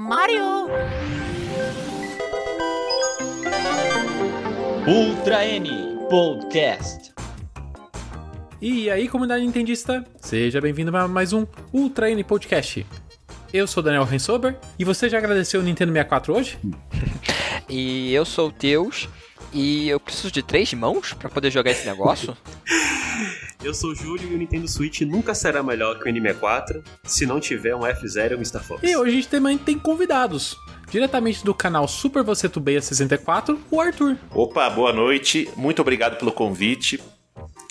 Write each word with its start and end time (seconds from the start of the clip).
Mario! 0.00 0.68
Ultra 4.86 5.44
N 5.44 5.98
Podcast. 6.08 7.12
E 8.62 8.88
aí, 8.88 9.08
comunidade 9.08 9.44
nintendista, 9.44 10.06
seja 10.20 10.60
bem-vindo 10.60 10.96
a 10.96 11.08
mais 11.08 11.32
um 11.32 11.44
Ultra 11.72 12.12
N 12.12 12.22
Podcast. 12.22 12.86
Eu 13.52 13.66
sou 13.66 13.82
Daniel 13.82 14.04
Rensober 14.04 14.56
e 14.78 14.84
você 14.84 15.08
já 15.08 15.18
agradeceu 15.18 15.60
o 15.60 15.64
Nintendo 15.64 15.90
64 15.92 16.32
hoje? 16.32 16.58
E 17.68 18.14
eu 18.14 18.24
sou 18.24 18.48
o 18.48 18.52
Teus 18.52 19.08
e 19.52 19.88
eu 19.88 20.00
preciso 20.00 20.30
de 20.30 20.42
três 20.42 20.72
mãos 20.72 21.12
para 21.12 21.28
poder 21.28 21.50
jogar 21.50 21.72
esse 21.72 21.84
negócio? 21.86 22.34
Eu 23.62 23.74
sou 23.74 23.90
o 23.90 23.94
Júlio 23.94 24.30
e 24.30 24.34
o 24.36 24.38
Nintendo 24.38 24.68
Switch 24.68 25.00
nunca 25.00 25.34
será 25.34 25.64
melhor 25.64 25.98
que 25.98 26.08
o 26.08 26.12
N64 26.12 26.80
se 27.02 27.26
não 27.26 27.40
tiver 27.40 27.74
um 27.74 27.80
F0 27.80 28.34
ou 28.34 28.38
um 28.38 28.44
Star 28.44 28.62
Fox. 28.62 28.80
E 28.84 28.96
hoje 28.96 29.10
a 29.10 29.14
gente 29.14 29.28
também 29.28 29.58
tem 29.58 29.76
convidados. 29.76 30.56
Diretamente 30.88 31.44
do 31.44 31.52
canal 31.52 31.88
Super 31.88 32.22
Você 32.22 32.48
Tubeia 32.48 32.80
64, 32.80 33.58
o 33.68 33.80
Arthur. 33.80 34.16
Opa, 34.32 34.70
boa 34.70 34.92
noite. 34.92 35.50
Muito 35.56 35.82
obrigado 35.82 36.16
pelo 36.16 36.30
convite. 36.30 37.02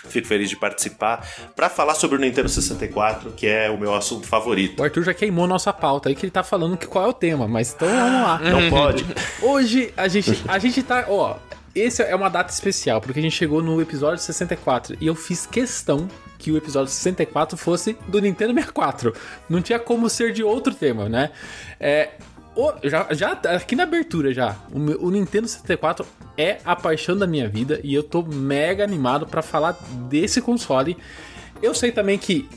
Fico 0.09 0.27
feliz 0.27 0.49
de 0.49 0.57
participar 0.57 1.26
para 1.55 1.70
falar 1.70 1.95
sobre 1.95 2.17
o 2.17 2.20
Nintendo 2.20 2.49
64, 2.49 3.31
que 3.31 3.48
é 3.48 3.70
o 3.70 3.77
meu 3.77 3.95
assunto 3.95 4.27
favorito. 4.27 4.81
O 4.81 4.84
Arthur 4.84 5.04
já 5.04 5.13
queimou 5.13 5.48
nossa 5.48 5.71
pauta 5.71 6.09
aí 6.09 6.15
que 6.15 6.26
ele 6.26 6.31
tá 6.31 6.43
falando 6.43 6.76
que 6.76 6.85
qual 6.85 7.05
é 7.05 7.07
o 7.07 7.13
tema, 7.13 7.48
mas 7.48 7.73
então 7.73 7.88
vamos 7.88 8.21
lá. 8.21 8.40
Não 8.40 8.70
pode. 8.70 9.05
Hoje 9.41 9.93
a 9.95 10.07
gente, 10.09 10.43
a 10.48 10.59
gente 10.59 10.84
tá, 10.84 11.05
ó, 11.07 11.38
esse 11.80 12.02
é 12.02 12.16
uma 12.16 12.30
data 12.30 12.52
especial, 12.52 12.99
porque 13.02 13.20
a 13.20 13.22
gente 13.22 13.36
chegou 13.36 13.62
no 13.62 13.81
episódio 13.81 14.22
64 14.22 14.98
e 14.99 15.08
eu 15.08 15.16
fiz 15.16 15.45
questão 15.45 16.08
que 16.38 16.52
o 16.52 16.58
episódio 16.58 16.91
64 16.91 17.58
fosse 17.58 17.98
do 18.08 18.20
Nintendo 18.22 18.54
64. 18.54 19.13
Não 19.49 19.62
tinha 19.62 19.80
como 19.80 20.09
ser 20.09 20.32
de 20.34 20.44
outro 20.44 20.73
tema, 20.73 21.09
né? 21.09 21.32
É, 21.80 22.12
o- 22.55 22.73
já, 22.84 23.08
já 23.12 23.32
aqui 23.32 23.76
na 23.76 23.84
abertura 23.84 24.34
já, 24.34 24.55
o, 24.71 25.08
o 25.08 25.12
Nintendo 25.12 25.48
64 25.48 26.05
é 26.38 26.57
a 26.63 26.76
paixão 26.76 27.18
da 27.18 27.26
minha 27.26 27.48
vida 27.49 27.79
e 27.84 27.94
eu 27.94 28.04
tô 28.04 28.21
mega 28.21 28.84
animado 28.84 29.26
pra 29.26 29.41
falar 29.41 29.77
desse 30.10 30.41
console. 30.41 30.96
Eu 31.62 31.73
sei 31.73 31.91
também 31.91 32.18
que 32.20 32.48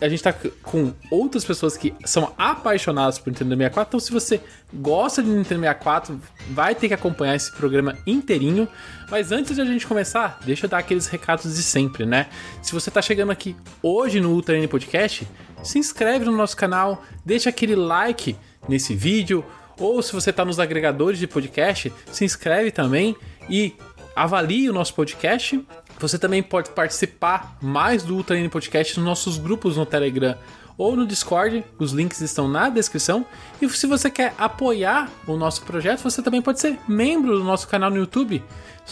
a 0.00 0.08
gente 0.08 0.22
tá 0.22 0.32
com 0.62 0.92
outras 1.10 1.44
pessoas 1.44 1.76
que 1.76 1.94
são 2.04 2.32
apaixonadas 2.38 3.18
por 3.18 3.30
Nintendo 3.30 3.56
64, 3.56 3.88
então 3.88 4.00
se 4.00 4.12
você 4.12 4.40
gosta 4.72 5.22
de 5.22 5.28
Nintendo 5.28 5.60
64, 5.60 6.20
vai 6.50 6.74
ter 6.74 6.88
que 6.88 6.94
acompanhar 6.94 7.34
esse 7.34 7.52
programa 7.52 7.96
inteirinho. 8.06 8.68
Mas 9.10 9.32
antes 9.32 9.56
de 9.56 9.62
a 9.62 9.64
gente 9.64 9.86
começar, 9.86 10.38
deixa 10.44 10.66
eu 10.66 10.70
dar 10.70 10.78
aqueles 10.78 11.06
recados 11.06 11.54
de 11.54 11.62
sempre, 11.62 12.04
né? 12.04 12.28
Se 12.62 12.72
você 12.72 12.90
tá 12.90 13.00
chegando 13.00 13.32
aqui 13.32 13.56
hoje 13.82 14.20
no 14.20 14.30
Ultra 14.30 14.56
N 14.56 14.68
Podcast, 14.68 15.26
se 15.62 15.78
inscreve 15.78 16.24
no 16.24 16.36
nosso 16.36 16.56
canal, 16.56 17.02
deixa 17.24 17.50
aquele 17.50 17.74
like 17.74 18.36
nesse 18.68 18.94
vídeo, 18.94 19.44
ou 19.78 20.02
se 20.02 20.12
você 20.12 20.32
tá 20.32 20.44
nos 20.44 20.58
agregadores 20.58 21.18
de 21.18 21.26
podcast, 21.26 21.92
se 22.12 22.24
inscreve 22.24 22.70
também 22.70 23.16
e 23.48 23.74
avalie 24.14 24.68
o 24.68 24.72
nosso 24.72 24.94
podcast. 24.94 25.64
Você 25.98 26.18
também 26.18 26.42
pode 26.42 26.70
participar 26.70 27.56
mais 27.60 28.02
do 28.02 28.14
Ultra 28.14 28.38
N 28.38 28.48
Podcast 28.48 28.96
nos 28.98 29.06
nossos 29.06 29.36
grupos 29.36 29.76
no 29.76 29.84
Telegram 29.84 30.36
ou 30.76 30.94
no 30.94 31.06
Discord. 31.06 31.64
Os 31.78 31.92
links 31.92 32.20
estão 32.20 32.46
na 32.46 32.68
descrição. 32.68 33.26
E 33.60 33.68
se 33.68 33.86
você 33.86 34.08
quer 34.08 34.32
apoiar 34.38 35.10
o 35.26 35.36
nosso 35.36 35.62
projeto, 35.62 36.00
você 36.00 36.22
também 36.22 36.40
pode 36.40 36.60
ser 36.60 36.78
membro 36.86 37.36
do 37.36 37.44
nosso 37.44 37.66
canal 37.66 37.90
no 37.90 37.96
YouTube 37.96 38.42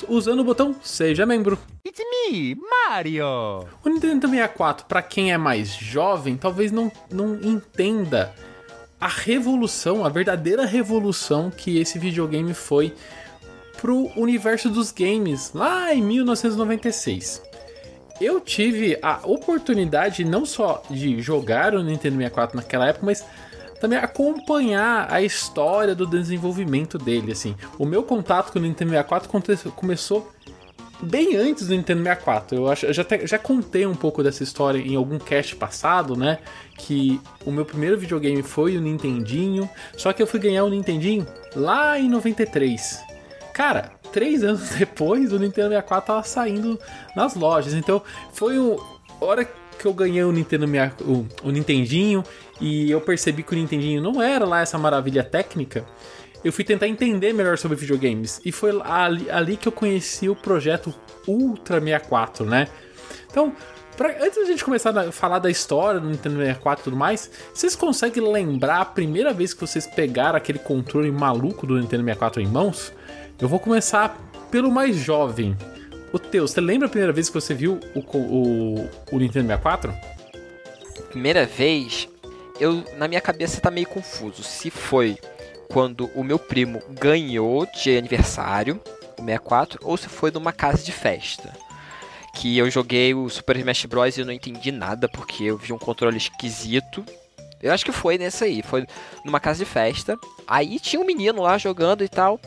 usando 0.08 0.40
o 0.40 0.44
botão 0.44 0.74
Seja 0.82 1.24
Membro. 1.24 1.58
It's 1.86 2.00
me, 2.00 2.56
Mario! 2.56 3.66
O 3.84 3.88
Nintendo 3.88 4.28
64, 4.28 4.86
para 4.86 5.00
quem 5.00 5.32
é 5.32 5.38
mais 5.38 5.68
jovem, 5.70 6.36
talvez 6.36 6.72
não, 6.72 6.90
não 7.10 7.36
entenda 7.36 8.34
a 9.00 9.08
revolução, 9.08 10.04
a 10.04 10.08
verdadeira 10.08 10.66
revolução 10.66 11.50
que 11.50 11.78
esse 11.78 11.98
videogame 11.98 12.52
foi 12.52 12.92
pro 13.80 14.10
universo 14.16 14.68
dos 14.70 14.90
games 14.92 15.52
lá 15.54 15.92
em 15.94 16.02
1996. 16.02 17.42
Eu 18.20 18.40
tive 18.40 18.98
a 19.02 19.20
oportunidade 19.24 20.24
não 20.24 20.46
só 20.46 20.82
de 20.88 21.20
jogar 21.20 21.74
o 21.74 21.82
Nintendo 21.82 22.16
64 22.16 22.56
naquela 22.56 22.86
época, 22.88 23.04
mas 23.04 23.22
também 23.80 23.98
acompanhar 23.98 25.06
a 25.12 25.20
história 25.20 25.94
do 25.94 26.06
desenvolvimento 26.06 26.96
dele, 26.96 27.32
assim. 27.32 27.54
O 27.78 27.84
meu 27.84 28.02
contato 28.02 28.52
com 28.52 28.58
o 28.58 28.62
Nintendo 28.62 28.90
64 28.92 29.28
aconte- 29.28 29.56
começou 29.76 30.32
bem 31.02 31.36
antes 31.36 31.66
do 31.66 31.74
Nintendo 31.76 32.02
64. 32.02 32.56
Eu 32.56 32.68
acho, 32.72 32.86
eu 32.86 32.92
já, 32.94 33.02
até- 33.02 33.26
já 33.26 33.38
contei 33.38 33.84
um 33.84 33.94
pouco 33.94 34.22
dessa 34.22 34.42
história 34.42 34.78
em 34.78 34.96
algum 34.96 35.18
cast 35.18 35.54
passado, 35.56 36.16
né? 36.16 36.38
Que 36.78 37.20
o 37.44 37.50
meu 37.52 37.66
primeiro 37.66 37.98
videogame 37.98 38.42
foi 38.42 38.78
o 38.78 38.80
Nintendinho, 38.80 39.68
só 39.94 40.10
que 40.14 40.22
eu 40.22 40.26
fui 40.26 40.40
ganhar 40.40 40.64
o 40.64 40.70
Nintendinho 40.70 41.26
lá 41.54 41.98
em 42.00 42.08
93. 42.08 43.04
Cara, 43.56 43.92
três 44.12 44.44
anos 44.44 44.68
depois, 44.78 45.32
o 45.32 45.38
Nintendo 45.38 45.70
64 45.70 46.06
tava 46.06 46.22
saindo 46.22 46.78
nas 47.16 47.34
lojas. 47.34 47.72
Então, 47.72 48.02
foi 48.34 48.54
a 48.58 49.24
hora 49.24 49.48
que 49.78 49.86
eu 49.86 49.94
ganhei 49.94 50.22
o 50.22 50.30
Nintendo 50.30 50.66
64 50.66 51.10
o, 51.10 51.26
o 51.42 51.50
Nintendinho 51.50 52.22
e 52.60 52.90
eu 52.90 53.00
percebi 53.00 53.42
que 53.42 53.54
o 53.54 53.56
Nintendinho 53.56 54.02
não 54.02 54.20
era 54.20 54.44
lá 54.44 54.60
essa 54.60 54.76
maravilha 54.76 55.24
técnica. 55.24 55.86
Eu 56.44 56.52
fui 56.52 56.64
tentar 56.64 56.86
entender 56.86 57.32
melhor 57.32 57.56
sobre 57.56 57.78
videogames 57.78 58.42
e 58.44 58.52
foi 58.52 58.78
ali, 58.84 59.30
ali 59.30 59.56
que 59.56 59.66
eu 59.66 59.72
conheci 59.72 60.28
o 60.28 60.36
projeto 60.36 60.94
Ultra 61.26 61.80
64, 61.80 62.44
né? 62.44 62.68
Então, 63.30 63.54
pra- 63.96 64.16
antes 64.20 64.36
da 64.38 64.44
gente 64.44 64.62
começar 64.62 64.96
a 64.98 65.10
falar 65.10 65.38
da 65.38 65.50
história 65.50 65.98
do 65.98 66.10
Nintendo 66.10 66.36
64 66.36 66.82
e 66.82 66.84
tudo 66.84 66.96
mais, 66.96 67.30
vocês 67.54 67.74
conseguem 67.74 68.22
lembrar 68.30 68.82
a 68.82 68.84
primeira 68.84 69.32
vez 69.32 69.54
que 69.54 69.60
vocês 69.62 69.86
pegaram 69.86 70.36
aquele 70.36 70.58
controle 70.58 71.10
maluco 71.10 71.66
do 71.66 71.74
Nintendo 71.80 72.04
64 72.04 72.42
em 72.42 72.46
mãos? 72.46 72.92
Eu 73.38 73.48
vou 73.48 73.60
começar 73.60 74.16
pelo 74.50 74.70
mais 74.70 74.96
jovem. 74.96 75.54
O 76.10 76.18
teu, 76.18 76.48
você 76.48 76.58
lembra 76.58 76.86
a 76.86 76.90
primeira 76.90 77.12
vez 77.12 77.28
que 77.28 77.34
você 77.34 77.52
viu 77.52 77.78
o, 77.94 78.00
o, 78.16 78.90
o 79.12 79.18
Nintendo 79.18 79.48
64? 79.48 79.94
Primeira 81.10 81.44
vez, 81.44 82.08
eu 82.58 82.82
na 82.96 83.06
minha 83.06 83.20
cabeça 83.20 83.60
tá 83.60 83.70
meio 83.70 83.86
confuso. 83.86 84.42
Se 84.42 84.70
foi 84.70 85.18
quando 85.70 86.10
o 86.14 86.24
meu 86.24 86.38
primo 86.38 86.80
ganhou 86.98 87.66
de 87.66 87.98
aniversário 87.98 88.80
o 89.18 89.22
64 89.22 89.80
ou 89.82 89.98
se 89.98 90.08
foi 90.08 90.30
numa 90.30 90.52
casa 90.52 90.82
de 90.82 90.92
festa. 90.92 91.52
Que 92.34 92.56
eu 92.56 92.70
joguei 92.70 93.12
o 93.12 93.28
Super 93.28 93.58
Smash 93.58 93.84
Bros 93.84 94.16
e 94.16 94.20
eu 94.20 94.26
não 94.26 94.32
entendi 94.32 94.72
nada 94.72 95.08
porque 95.10 95.44
eu 95.44 95.58
vi 95.58 95.74
um 95.74 95.78
controle 95.78 96.16
esquisito. 96.16 97.04
Eu 97.62 97.72
acho 97.72 97.84
que 97.84 97.92
foi 97.92 98.16
nessa 98.16 98.46
aí, 98.46 98.62
foi 98.62 98.86
numa 99.26 99.40
casa 99.40 99.58
de 99.58 99.70
festa. 99.70 100.18
Aí 100.46 100.80
tinha 100.80 101.02
um 101.02 101.06
menino 101.06 101.42
lá 101.42 101.58
jogando 101.58 102.02
e 102.02 102.08
tal. 102.08 102.40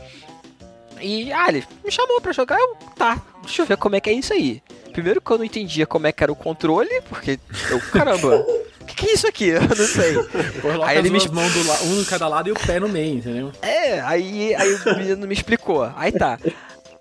E 1.01 1.31
ah, 1.31 1.47
ele 1.49 1.63
me 1.83 1.91
chamou 1.91 2.19
pra 2.21 2.31
jogar, 2.31 2.59
eu, 2.59 2.75
tá, 2.97 3.21
deixa 3.43 3.61
eu 3.61 3.65
ver 3.65 3.77
como 3.77 3.95
é 3.95 4.01
que 4.01 4.09
é 4.09 4.13
isso 4.13 4.33
aí. 4.33 4.61
Primeiro 4.91 5.21
que 5.21 5.31
eu 5.31 5.37
não 5.37 5.45
entendia 5.45 5.85
como 5.85 6.07
é 6.07 6.11
que 6.11 6.23
era 6.23 6.31
o 6.31 6.35
controle, 6.35 7.01
porque 7.09 7.39
eu, 7.69 7.79
caramba, 7.91 8.35
o 8.81 8.83
que, 8.85 8.95
que 8.95 9.05
é 9.09 9.13
isso 9.13 9.27
aqui? 9.27 9.49
Eu 9.49 9.61
não 9.61 9.75
sei. 9.75 10.13
Coloca 10.61 10.87
Aí 10.89 10.97
ele 10.97 11.09
me 11.09 11.19
mãos 11.29 11.53
do 11.53 11.67
la- 11.67 11.81
um 11.83 12.01
em 12.01 12.05
cada 12.05 12.27
lado 12.27 12.49
e 12.49 12.51
o 12.51 12.55
pé 12.55 12.79
no 12.79 12.89
meio, 12.89 13.17
entendeu? 13.19 13.51
É, 13.61 13.99
aí, 14.01 14.53
aí 14.55 14.73
o 14.75 14.97
menino 14.97 15.27
me 15.27 15.33
explicou. 15.33 15.91
Aí 15.95 16.11
tá. 16.11 16.37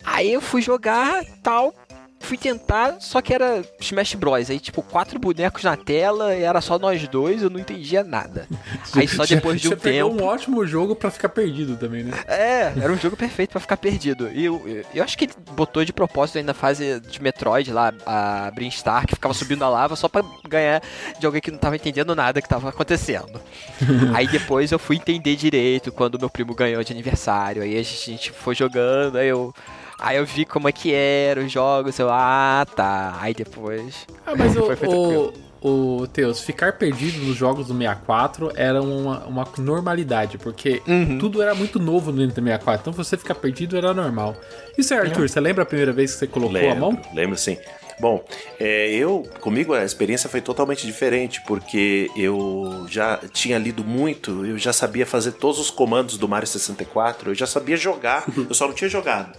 Aí 0.05 0.33
eu 0.33 0.41
fui 0.41 0.63
jogar, 0.63 1.23
tal, 1.43 1.75
fui 2.21 2.37
tentar, 2.37 2.97
só 3.01 3.21
que 3.23 3.33
era 3.33 3.63
Smash 3.81 4.15
Bros. 4.15 4.51
Aí, 4.51 4.59
tipo, 4.61 4.83
quatro 4.83 5.19
bonecos 5.19 5.63
na 5.65 5.77
tela, 5.77 6.35
e 6.35 6.43
era 6.43 6.61
só 6.61 6.79
nós 6.79 7.07
dois, 7.09 7.43
eu 7.43 7.51
não 7.51 7.61
entendia 7.61 8.03
nada. 8.05 8.47
Aí 8.95 9.07
só 9.09 9.25
depois 9.25 9.61
de 9.61 9.69
um 9.69 9.71
Você 9.71 9.77
pegou 9.77 10.11
tempo. 10.11 10.23
um 10.23 10.27
ótimo 10.27 10.67
jogo 10.67 10.95
pra 10.95 11.11
ficar 11.11 11.29
perdido 11.29 11.77
também, 11.77 12.05
né? 12.05 12.13
É, 12.27 12.73
era 12.81 12.93
um 12.93 12.99
jogo 12.99 13.17
perfeito 13.17 13.51
pra 13.51 13.61
ficar 13.61 13.77
perdido. 13.77 14.31
E 14.33 14.45
eu, 14.45 14.63
eu, 14.67 14.85
eu 14.95 15.05
acho 15.05 15.17
que 15.17 15.25
ele 15.25 15.33
botou 15.53 15.85
de 15.85 15.93
propósito 15.93 16.39
aí 16.39 16.45
na 16.45 16.55
fase 16.55 17.01
de 17.01 17.23
Metroid 17.23 17.73
lá, 17.73 17.93
a 18.05 18.51
Brinstar, 18.55 19.07
que 19.07 19.15
ficava 19.15 19.33
subindo 19.35 19.63
a 19.65 19.69
lava 19.69 19.97
só 19.97 20.09
pra 20.09 20.23
ganhar 20.49 20.83
de 21.19 21.27
alguém 21.27 21.41
que 21.41 21.51
não 21.51 21.59
tava 21.59 21.77
entendendo 21.77 22.15
nada 22.15 22.43
que 22.43 22.49
tava 22.49 22.69
acontecendo. 22.69 23.41
aí 24.15 24.27
depois 24.27 24.73
eu 24.73 24.79
fui 24.79 24.97
entender 24.97 25.37
direito 25.37 25.93
quando 25.93 26.19
meu 26.19 26.29
primo 26.31 26.55
ganhou 26.55 26.83
de 26.83 26.93
aniversário. 26.93 27.63
Aí 27.63 27.79
a 27.79 27.83
gente 27.83 28.33
foi 28.33 28.55
jogando, 28.55 29.17
aí 29.19 29.29
eu. 29.29 29.55
Aí 29.99 30.17
eu 30.17 30.25
vi 30.25 30.45
como 30.45 30.69
é 30.69 30.73
que 30.73 30.93
eram 30.95 31.45
os 31.45 31.53
jogos, 31.53 31.99
eu, 31.99 32.09
ah, 32.11 32.65
tá. 32.77 33.17
Aí 33.21 33.35
depois. 33.35 34.07
Ah, 34.25 34.35
mas 34.37 34.55
o, 34.57 34.65
Foi- 34.67 34.77
foi 34.77 34.89
tranquilo. 34.89 35.35
o, 35.61 35.97
o 36.03 36.07
Teus, 36.07 36.41
ficar 36.41 36.75
perdido 36.75 37.19
nos 37.27 37.37
jogos 37.37 37.67
do 37.67 37.75
64 37.77 38.53
era 38.55 38.81
uma, 38.81 39.25
uma 39.27 39.49
normalidade, 39.59 40.39
porque 40.39 40.81
Uhum. 40.87 41.19
tudo 41.19 41.43
era 41.43 41.55
muito 41.55 41.81
novo 41.81 42.13
no 42.13 42.19
Nintendo 42.19 42.47
64, 42.47 42.81
então 42.81 42.93
você 42.93 43.17
ficar 43.17 43.35
perdido 43.35 43.77
era 43.77 43.93
normal. 43.93 44.37
E 44.77 44.83
você, 44.85 44.95
Arthur, 44.95 45.29
você 45.29 45.41
lembra 45.41 45.65
a 45.65 45.67
primeira 45.67 45.93
vez 45.93 46.13
que 46.13 46.19
você 46.21 46.27
colocou 46.29 46.59
a 46.71 46.75
Lembro, 46.75 46.81
mão? 46.93 47.01
lembro 47.13 47.37
sim. 47.37 47.59
Bom, 48.01 48.25
é, 48.61 48.89
eu, 48.93 49.29
comigo 49.41 49.75
a 49.75 49.85
experiência 49.85 50.31
foi 50.31 50.41
totalmente 50.41 50.87
diferente, 50.87 51.41
porque 51.45 52.09
eu 52.15 52.87
já 52.89 53.19
tinha 53.33 53.59
lido 53.59 53.83
muito, 53.83 54.47
eu 54.47 54.57
já 54.57 54.73
sabia 54.73 55.05
fazer 55.05 55.33
todos 55.33 55.59
os 55.59 55.69
comandos 55.69 56.17
do 56.17 56.29
Mario 56.29 56.47
64, 56.47 57.31
eu 57.31 57.35
já 57.35 57.45
sabia 57.49 57.77
jogar, 57.77 58.25
eu 58.49 58.55
só 58.55 58.69
não 58.69 58.75
tinha 58.75 58.89
jogado. 58.89 59.37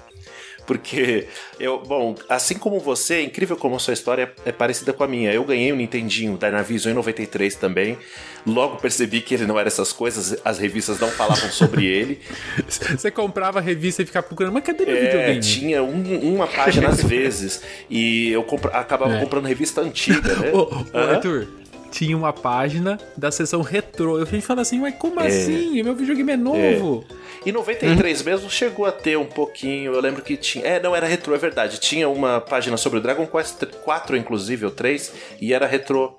Porque 0.70 1.26
eu, 1.60 1.80
bom, 1.80 2.14
assim 2.30 2.54
como 2.54 2.80
você, 2.80 3.16
é 3.16 3.22
incrível 3.24 3.58
como 3.58 3.76
a 3.76 3.80
sua 3.80 3.92
história 3.92 4.32
é 4.46 4.52
parecida 4.52 4.94
com 4.94 5.04
a 5.04 5.08
minha. 5.08 5.34
Eu 5.34 5.44
ganhei 5.44 5.74
um 5.74 5.76
Nintendinho 5.76 6.38
da 6.38 6.52
Navision 6.52 6.92
em 6.92 6.96
93 6.96 7.56
também. 7.56 7.98
Logo 8.46 8.78
percebi 8.78 9.20
que 9.20 9.34
ele 9.34 9.48
não 9.48 9.58
era 9.58 9.68
essas 9.68 9.92
coisas, 9.92 10.40
as 10.46 10.60
revistas 10.60 11.00
não 11.00 11.08
falavam 11.10 11.50
sobre 11.50 11.88
ele. 11.88 12.20
Você 12.70 13.10
comprava 13.10 13.58
a 13.58 13.62
revista 13.64 14.04
e 14.04 14.06
ficava 14.06 14.28
procurando, 14.28 14.54
mas 14.54 14.64
cadê 14.64 14.86
meu 14.86 14.96
É, 14.96 15.00
videogame? 15.00 15.40
tinha 15.40 15.82
um- 15.84 16.36
uma 16.36 16.46
página 16.46 16.90
às 16.90 17.02
vezes. 17.02 17.64
E 17.90 18.30
eu 18.30 18.44
compra- 18.44 18.78
acabava 18.78 19.16
É. 19.16 19.20
comprando 19.20 19.48
revista 19.48 19.82
antiga, 19.82 20.36
né? 20.36 20.52
Ô, 20.54 20.60
ô, 20.60 20.86
Aham. 20.94 21.16
Arthur, 21.16 21.48
tinha 21.92 22.16
uma 22.16 22.32
página 22.32 23.00
da 23.18 23.32
seção 23.32 23.64
retrô. 23.64 24.20
Eu 24.20 24.26
gente 24.28 24.46
fala 24.46 24.62
assim, 24.62 24.78
mas 24.80 24.94
como 25.00 25.20
assim? 25.20 25.82
Meu 25.82 25.96
videogame 25.96 26.34
é 26.34 26.38
novo. 26.38 27.04
Em 27.46 27.52
93 27.52 28.24
mesmo 28.24 28.50
chegou 28.50 28.86
a 28.86 28.92
ter 28.92 29.18
um 29.18 29.26
pouquinho. 29.26 29.94
Eu 29.94 30.02
lembro 30.02 30.22
que 30.22 30.36
tinha. 30.36 30.66
É, 30.66 30.80
não 30.80 30.96
era 30.96 31.08
retrô, 31.08 31.34
é 31.34 31.38
verdade. 31.38 31.80
Tinha 31.80 32.10
uma 32.10 32.42
página 32.42 32.76
sobre 32.78 33.00
o 33.00 33.02
Dragon 33.02 33.26
Quest 33.26 33.64
4, 33.84 34.18
inclusive, 34.18 34.66
ou 34.66 34.72
3, 34.72 35.14
e 35.40 35.54
era 35.54 35.66
retrô. 35.66 36.18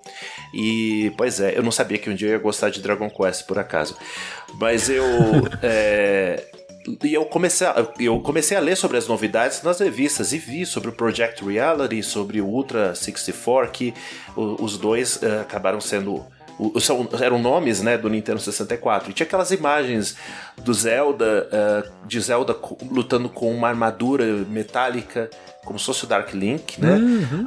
E, 0.54 1.12
pois 1.16 1.40
é, 1.40 1.56
eu 1.56 1.62
não 1.62 1.70
sabia 1.70 1.98
que 1.98 2.08
um 2.08 2.14
dia 2.14 2.28
eu 2.28 2.32
ia 2.32 2.38
gostar 2.38 2.70
de 2.70 2.80
Dragon 2.80 3.10
Quest, 3.10 3.46
por 3.46 3.58
acaso. 3.58 3.96
Mas 4.54 4.88
eu. 4.88 5.04
é, 5.62 6.42
E 7.04 7.12
eu 7.12 7.26
comecei, 7.26 7.66
a, 7.66 7.86
eu 7.98 8.20
comecei 8.20 8.56
a 8.56 8.60
ler 8.60 8.76
sobre 8.76 8.96
as 8.96 9.06
novidades 9.06 9.62
nas 9.62 9.78
revistas 9.80 10.32
e 10.32 10.38
vi 10.38 10.64
sobre 10.64 10.88
o 10.88 10.92
Project 10.92 11.44
Reality, 11.44 12.02
sobre 12.02 12.40
o 12.40 12.46
Ultra 12.46 12.94
64, 12.94 13.70
que 13.70 13.94
os 14.34 14.78
dois 14.78 15.22
eh, 15.22 15.40
acabaram 15.40 15.80
sendo 15.80 16.24
o- 16.74 16.80
são- 16.80 17.08
eram 17.20 17.38
nomes 17.38 17.80
né, 17.82 17.96
do 17.96 18.08
Nintendo 18.08 18.40
64. 18.40 19.10
E 19.10 19.12
tinha 19.12 19.26
aquelas 19.26 19.50
imagens 19.50 20.16
do 20.58 20.74
Zelda, 20.74 21.48
eh, 21.50 21.88
de 22.06 22.20
Zelda 22.20 22.56
lutando 22.90 23.28
com 23.28 23.50
uma 23.54 23.68
armadura 23.68 24.24
metálica, 24.48 25.30
como 25.64 25.78
se 25.78 25.86
fosse 25.86 26.04
o 26.04 26.06
Dark 26.06 26.32
Link, 26.34 26.80
né? 26.80 26.98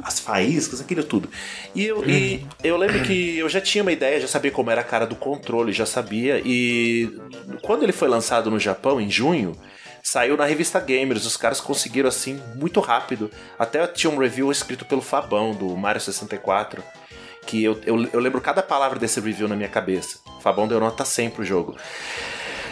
As 0.02 0.18
faíscas, 0.20 0.80
aquilo 0.80 1.02
tudo. 1.04 1.28
E 1.74 1.84
eu, 1.84 2.08
e 2.08 2.46
eu 2.62 2.76
lembro 2.76 3.02
que 3.02 3.36
eu 3.38 3.48
já 3.48 3.60
tinha 3.60 3.82
uma 3.82 3.92
ideia, 3.92 4.20
já 4.20 4.28
sabia 4.28 4.50
como 4.50 4.70
era 4.70 4.80
a 4.80 4.84
cara 4.84 5.06
do 5.06 5.14
controle, 5.16 5.72
já 5.72 5.84
sabia. 5.86 6.40
E 6.44 7.10
quando 7.62 7.82
ele 7.82 7.92
foi 7.92 8.08
lançado 8.08 8.50
no 8.50 8.58
Japão, 8.58 9.00
em 9.00 9.10
junho, 9.10 9.56
Saiu 10.06 10.36
na 10.36 10.44
revista 10.44 10.78
Gamers, 10.80 11.24
os 11.24 11.34
caras 11.34 11.62
conseguiram 11.62 12.10
assim 12.10 12.38
muito 12.56 12.78
rápido. 12.78 13.30
Até 13.58 13.86
tinha 13.86 14.10
um 14.12 14.18
review 14.18 14.52
escrito 14.52 14.84
pelo 14.84 15.00
Fabão 15.00 15.54
do 15.54 15.74
Mario 15.78 15.98
64 15.98 16.82
que 17.46 17.62
eu, 17.62 17.80
eu, 17.84 18.08
eu 18.12 18.20
lembro 18.20 18.40
cada 18.40 18.62
palavra 18.62 18.98
desse 18.98 19.20
review 19.20 19.48
na 19.48 19.56
minha 19.56 19.68
cabeça. 19.68 20.18
O 20.38 20.40
Fabão 20.40 20.68
deu 20.68 20.80
nota 20.80 21.04
100 21.04 21.30
pro 21.30 21.44
jogo. 21.44 21.76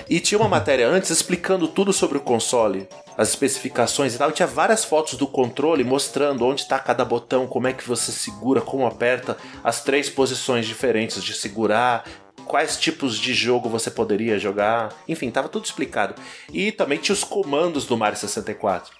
E 0.09 0.21
tinha 0.21 0.39
uma 0.39 0.49
matéria 0.49 0.89
antes 0.89 1.11
explicando 1.11 1.69
tudo 1.69 1.93
sobre 1.93 2.19
o 2.19 2.21
console, 2.21 2.89
as 3.17 3.31
especificações 3.31 4.15
e 4.15 4.19
tal. 4.19 4.31
E 4.31 4.33
tinha 4.33 4.47
várias 4.47 4.85
fotos 4.85 5.15
do 5.15 5.27
controle 5.27 5.85
mostrando 5.85 6.45
onde 6.45 6.63
está 6.63 6.79
cada 6.79 7.05
botão, 7.05 7.47
como 7.47 7.69
é 7.69 7.73
que 7.73 7.87
você 7.87 8.13
segura, 8.13 8.61
como 8.61 8.87
aperta, 8.87 9.37
as 9.63 9.83
três 9.83 10.11
posições 10.11 10.67
diferentes 10.67 11.23
de 11.23 11.35
segurar, 11.35 12.05
quais 12.45 12.77
tipos 12.77 13.19
de 13.19 13.33
jogo 13.33 13.69
você 13.69 13.91
poderia 13.91 14.39
jogar. 14.39 14.93
Enfim, 15.09 15.31
tava 15.31 15.49
tudo 15.49 15.65
explicado. 15.65 16.15
E 16.53 16.73
também 16.73 16.99
tinha 16.99 17.15
os 17.15 17.25
comandos 17.25 17.87
do 17.87 17.97
Mario 17.97 18.19
64. 18.19 18.93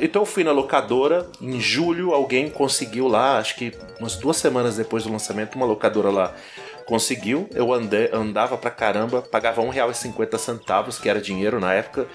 Então, 0.00 0.22
eu 0.22 0.26
fui 0.26 0.44
na 0.44 0.52
locadora, 0.52 1.26
em 1.40 1.60
julho 1.60 2.12
alguém 2.12 2.48
conseguiu 2.48 3.08
lá, 3.08 3.38
acho 3.38 3.56
que 3.56 3.72
umas 3.98 4.16
duas 4.16 4.36
semanas 4.36 4.76
depois 4.76 5.04
do 5.04 5.12
lançamento, 5.12 5.56
uma 5.56 5.66
locadora 5.66 6.10
lá 6.10 6.34
conseguiu. 6.86 7.48
Eu 7.54 7.72
andei, 7.72 8.10
andava 8.12 8.56
pra 8.58 8.70
caramba, 8.70 9.22
pagava 9.22 9.62
R$1,50, 9.62 11.00
que 11.00 11.08
era 11.08 11.20
dinheiro 11.20 11.58
na 11.58 11.72
época, 11.72 12.06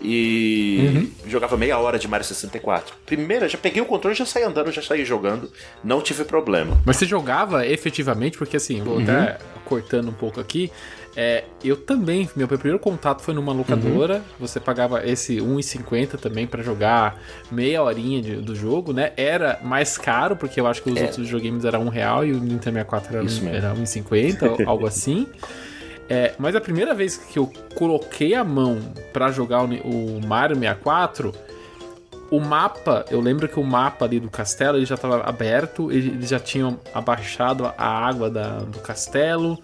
e 0.00 1.10
jogava 1.26 1.56
meia 1.56 1.78
hora 1.78 1.98
de 1.98 2.06
Mario 2.06 2.24
64. 2.24 2.94
Primeira, 3.04 3.48
já 3.48 3.58
peguei 3.58 3.82
o 3.82 3.86
controle, 3.86 4.14
já 4.14 4.24
saí 4.24 4.44
andando, 4.44 4.70
já 4.70 4.82
saí 4.82 5.04
jogando, 5.04 5.50
não 5.82 6.00
tive 6.00 6.24
problema. 6.24 6.80
Mas 6.84 6.96
você 6.96 7.06
jogava 7.06 7.66
efetivamente, 7.66 8.38
porque 8.38 8.56
assim, 8.56 8.80
vou 8.82 9.00
até 9.00 9.38
cortando 9.64 10.08
um 10.08 10.14
pouco 10.14 10.40
aqui. 10.40 10.70
É, 11.16 11.44
eu 11.64 11.76
também, 11.76 12.28
meu 12.36 12.46
primeiro 12.46 12.78
contato 12.78 13.22
foi 13.22 13.34
numa 13.34 13.52
locadora. 13.52 14.22
Você 14.38 14.60
pagava 14.60 15.04
esse 15.06 15.38
1,50 15.40 16.16
também 16.18 16.46
pra 16.46 16.62
jogar 16.62 17.20
meia 17.50 17.82
horinha 17.82 18.22
de- 18.22 18.36
do 18.36 18.54
jogo, 18.54 18.92
né? 18.92 19.12
Era 19.16 19.58
mais 19.62 19.98
caro, 19.98 20.36
porque 20.36 20.60
eu 20.60 20.66
acho 20.66 20.82
que 20.82 20.90
os 20.90 21.00
outros 21.06 21.26
videogames 21.26 21.64
eram 21.64 21.82
um 21.84 21.88
real 21.88 22.24
e 22.24 22.32
o 22.32 22.36
Nintendo 22.38 22.74
64 22.76 23.16
era, 23.16 23.24
Isso 23.24 23.46
era 23.48 23.74
1,50, 23.74 24.42
ou 24.48 24.56
algo 24.68 24.86
assim. 24.86 25.26
É, 26.08 26.32
mas 26.38 26.54
a 26.56 26.60
primeira 26.60 26.94
vez 26.94 27.16
que 27.16 27.38
eu 27.38 27.52
coloquei 27.74 28.34
a 28.34 28.44
mão 28.44 28.78
pra 29.12 29.30
jogar 29.30 29.62
o, 29.64 29.66
o 29.66 30.20
Mario 30.26 30.56
64, 30.56 31.34
o 32.30 32.40
mapa, 32.40 33.04
eu 33.10 33.20
lembro 33.20 33.48
que 33.48 33.58
o 33.58 33.64
mapa 33.64 34.04
ali 34.04 34.20
do 34.20 34.30
castelo 34.30 34.76
ele 34.78 34.86
já 34.86 34.94
estava 34.94 35.22
aberto, 35.22 35.90
ele- 35.90 36.10
eles 36.10 36.28
já 36.28 36.38
tinham 36.38 36.78
abaixado 36.94 37.66
a 37.76 37.86
água 38.06 38.30
da- 38.30 38.58
do 38.60 38.78
castelo. 38.80 39.58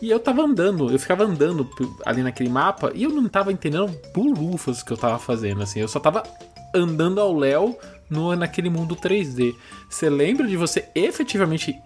E 0.00 0.10
eu 0.10 0.18
tava 0.18 0.42
andando, 0.42 0.90
eu 0.90 0.98
ficava 0.98 1.24
andando 1.24 1.68
ali 2.06 2.22
naquele 2.22 2.48
mapa 2.48 2.90
e 2.94 3.04
eu 3.04 3.10
não 3.10 3.28
tava 3.28 3.52
entendendo 3.52 3.94
bulufas 4.14 4.82
que 4.82 4.92
eu 4.92 4.96
tava 4.96 5.18
fazendo, 5.18 5.62
assim. 5.62 5.80
Eu 5.80 5.88
só 5.88 6.00
tava 6.00 6.22
andando 6.74 7.20
ao 7.20 7.36
léu 7.36 7.78
no, 8.08 8.34
naquele 8.34 8.70
mundo 8.70 8.96
3D. 8.96 9.54
Você 9.88 10.08
lembra 10.08 10.46
de 10.46 10.56
você 10.56 10.88
efetivamente 10.94 11.76